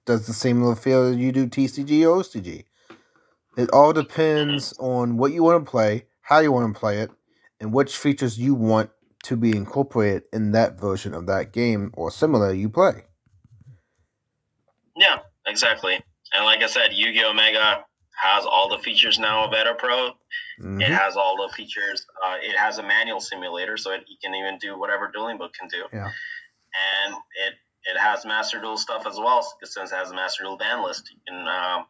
does 0.06 0.28
the 0.28 0.34
same 0.34 0.60
little 0.60 0.76
feel 0.76 1.04
as 1.04 1.18
you 1.18 1.32
do 1.32 1.48
TCG 1.48 2.04
or 2.04 2.22
OCG. 2.22 2.66
It 3.58 3.70
all 3.72 3.94
depends 3.94 4.74
on 4.80 5.18
what 5.18 5.34
you 5.34 5.44
want 5.44 5.66
to 5.66 5.70
play, 5.70 6.06
how 6.22 6.40
you 6.40 6.52
want 6.52 6.74
to 6.74 6.80
play 6.80 7.00
it, 7.00 7.12
and 7.60 7.74
which 7.74 7.98
features 7.98 8.40
you 8.40 8.54
want 8.56 8.90
to 9.24 9.36
be 9.36 9.56
incorporated 9.56 10.24
in 10.34 10.52
that 10.54 10.80
version 10.80 11.14
of 11.14 11.28
that 11.28 11.52
game 11.52 11.92
or 11.94 12.10
similar 12.10 12.54
you 12.54 12.70
play. 12.70 13.04
yeah, 14.96 15.20
exactly. 15.48 16.00
And 16.34 16.46
like 16.46 16.62
I 16.64 16.68
said, 16.68 16.94
Yu-Gi-Oh! 16.94 17.32
Omega 17.32 17.84
has 18.22 18.46
all 18.46 18.70
the 18.70 18.78
features 18.80 19.20
now 19.20 19.46
of 19.46 19.54
Edo 19.54 19.74
Pro. 19.74 20.12
Mhm. 20.60 20.82
It 20.82 20.90
has 20.90 21.18
all 21.18 21.36
the 21.38 21.54
features. 21.54 22.06
Uh, 22.24 22.38
it 22.42 22.56
has 22.58 22.78
a 22.78 22.84
manual 22.84 23.20
simulator, 23.20 23.78
so 23.78 23.92
it, 23.92 24.04
you 24.08 24.18
can 24.24 24.36
even 24.36 24.58
do 24.60 24.78
whatever 24.78 25.10
Dueling 25.12 25.38
Book 25.38 25.54
can 25.54 25.68
do. 25.70 25.86
Yeah. 25.92 26.12
And 27.06 27.16
it 27.48 27.56
it 27.86 27.98
has 28.00 28.26
Master 28.26 28.60
Duel 28.60 28.78
stuff 28.78 29.08
as 29.08 29.18
well, 29.18 29.46
since 29.64 29.92
it 29.92 29.96
has 29.96 30.12
a 30.12 30.16
Master 30.16 30.44
Duel 30.44 30.58
ban 30.58 30.84
list. 30.84 31.12
Can 31.28 31.48
um, 31.48 31.86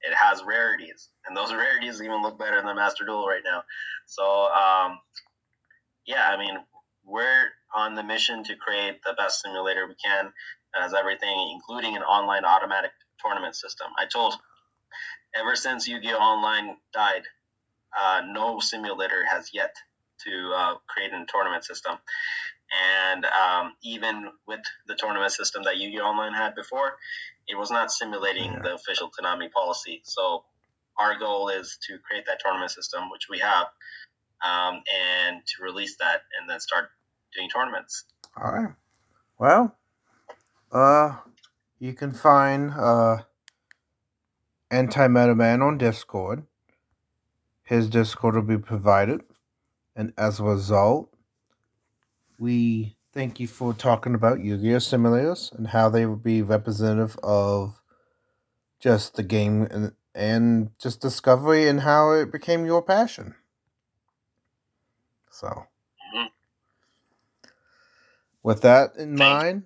it 0.00 0.14
has 0.14 0.42
rarities, 0.44 1.08
and 1.26 1.36
those 1.36 1.52
rarities 1.54 2.00
even 2.02 2.22
look 2.22 2.38
better 2.38 2.62
than 2.62 2.76
Master 2.76 3.04
Duel 3.04 3.26
right 3.26 3.42
now. 3.44 3.64
So 4.06 4.22
um, 4.24 4.98
yeah, 6.06 6.28
I 6.28 6.38
mean, 6.38 6.56
we're 7.04 7.48
on 7.74 7.94
the 7.94 8.02
mission 8.02 8.44
to 8.44 8.56
create 8.56 9.02
the 9.04 9.14
best 9.16 9.42
simulator 9.42 9.86
we 9.86 9.94
can 9.94 10.32
as 10.74 10.94
everything, 10.94 11.50
including 11.54 11.96
an 11.96 12.02
online 12.02 12.44
automatic 12.44 12.90
tournament 13.22 13.56
system. 13.56 13.88
I 13.98 14.06
told 14.06 14.34
ever 15.34 15.56
since 15.56 15.88
Yu-Gi-Oh! 15.88 16.16
Online 16.16 16.76
died, 16.92 17.22
uh, 17.98 18.22
no 18.26 18.60
simulator 18.60 19.24
has 19.24 19.50
yet 19.52 19.74
to 20.24 20.52
uh, 20.54 20.74
create 20.86 21.12
a 21.12 21.24
tournament 21.28 21.64
system. 21.64 21.96
And 22.74 23.24
um, 23.24 23.74
even 23.82 24.30
with 24.46 24.60
the 24.86 24.96
tournament 24.96 25.32
system 25.32 25.62
that 25.64 25.76
Yu-Gi-Oh! 25.76 26.04
Online 26.04 26.32
had 26.32 26.54
before, 26.54 26.96
it 27.46 27.56
was 27.56 27.70
not 27.70 27.92
simulating 27.92 28.52
yeah. 28.52 28.60
the 28.62 28.74
official 28.74 29.10
Konami 29.10 29.50
policy. 29.50 30.00
So 30.04 30.44
our 30.98 31.18
goal 31.18 31.48
is 31.48 31.78
to 31.88 31.98
create 31.98 32.26
that 32.26 32.40
tournament 32.40 32.70
system, 32.70 33.10
which 33.10 33.28
we 33.28 33.38
have, 33.38 33.66
um, 34.44 34.82
and 34.94 35.40
to 35.46 35.62
release 35.62 35.96
that 35.98 36.22
and 36.38 36.48
then 36.48 36.60
start 36.60 36.90
doing 37.34 37.48
tournaments. 37.48 38.04
All 38.36 38.52
right. 38.52 38.74
Well, 39.38 39.76
uh, 40.72 41.16
you 41.78 41.92
can 41.92 42.12
find 42.12 42.72
uh, 42.72 43.18
Anti 44.70 45.08
Meta 45.08 45.34
Man 45.34 45.62
on 45.62 45.78
Discord. 45.78 46.44
His 47.62 47.88
Discord 47.88 48.34
will 48.34 48.42
be 48.42 48.58
provided. 48.58 49.22
And 49.96 50.12
as 50.18 50.40
a 50.40 50.44
result, 50.44 51.13
we 52.38 52.96
thank 53.12 53.38
you 53.38 53.46
for 53.46 53.72
talking 53.72 54.14
about 54.14 54.40
Yu 54.40 54.56
Gi 54.58 54.74
Oh! 54.74 54.78
simulators 54.78 55.56
and 55.56 55.68
how 55.68 55.88
they 55.88 56.06
would 56.06 56.22
be 56.22 56.42
representative 56.42 57.16
of 57.22 57.80
just 58.80 59.14
the 59.14 59.22
game 59.22 59.62
and, 59.70 59.92
and 60.14 60.70
just 60.78 61.00
discovery 61.00 61.68
and 61.68 61.80
how 61.80 62.12
it 62.12 62.32
became 62.32 62.66
your 62.66 62.82
passion. 62.82 63.34
So, 65.30 65.46
mm-hmm. 65.46 66.26
with 68.42 68.62
that 68.62 68.96
in 68.96 69.14
mind, 69.16 69.64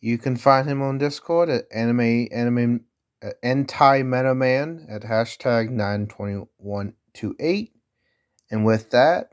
you 0.00 0.18
can 0.18 0.36
find 0.36 0.68
him 0.68 0.80
on 0.82 0.98
Discord 0.98 1.48
at 1.48 1.64
anime 1.72 2.28
anime 2.32 2.84
uh, 3.22 3.30
anti 3.42 4.02
meta 4.02 4.34
man 4.34 4.86
at 4.88 5.02
hashtag 5.02 5.70
nine 5.70 6.06
twenty 6.06 6.44
one 6.56 6.94
two 7.12 7.36
eight, 7.40 7.72
and 8.50 8.64
with 8.64 8.90
that, 8.90 9.32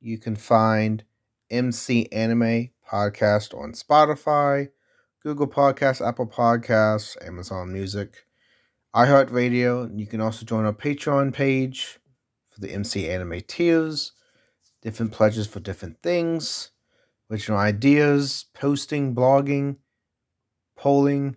you 0.00 0.18
can 0.18 0.36
find 0.36 1.04
MC 1.50 2.08
Anime 2.12 2.70
podcast 2.90 3.58
on 3.58 3.72
Spotify, 3.72 4.68
Google 5.22 5.48
Podcasts, 5.48 6.06
Apple 6.06 6.26
Podcasts, 6.26 7.16
Amazon 7.26 7.72
Music, 7.72 8.24
iHeartRadio. 8.94 9.98
You 9.98 10.06
can 10.06 10.20
also 10.20 10.44
join 10.44 10.64
our 10.64 10.72
Patreon 10.72 11.32
page 11.32 11.98
for 12.50 12.60
the 12.60 12.72
MC 12.72 13.08
Anime 13.08 13.40
tiers 13.46 14.12
different 14.82 15.12
pledges 15.12 15.46
for 15.46 15.60
different 15.60 16.00
things, 16.02 16.70
original 17.30 17.58
ideas, 17.58 18.46
posting, 18.54 19.14
blogging, 19.14 19.76
polling, 20.76 21.36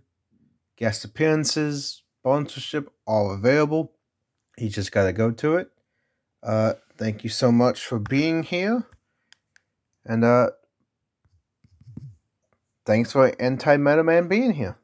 guest 0.77 1.03
appearances, 1.03 2.03
sponsorship, 2.19 2.91
all 3.05 3.33
available. 3.33 3.93
You 4.57 4.69
just 4.69 4.91
got 4.91 5.05
to 5.05 5.13
go 5.13 5.31
to 5.31 5.55
it. 5.57 5.71
Uh, 6.43 6.73
thank 6.97 7.23
you 7.23 7.29
so 7.29 7.51
much 7.51 7.85
for 7.85 7.99
being 7.99 8.43
here. 8.43 8.85
And 10.05 10.23
uh, 10.23 10.51
thanks 12.85 13.11
for 13.11 13.33
Anti 13.39 13.77
Meta 13.77 14.03
Man 14.03 14.27
being 14.27 14.53
here. 14.53 14.77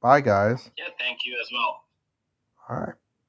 Bye, 0.00 0.20
guys. 0.20 0.70
Yeah, 0.76 0.88
thank 0.98 1.20
you 1.24 1.38
as 1.40 1.48
well. 1.52 1.82
All 2.68 2.76
right. 2.86 2.94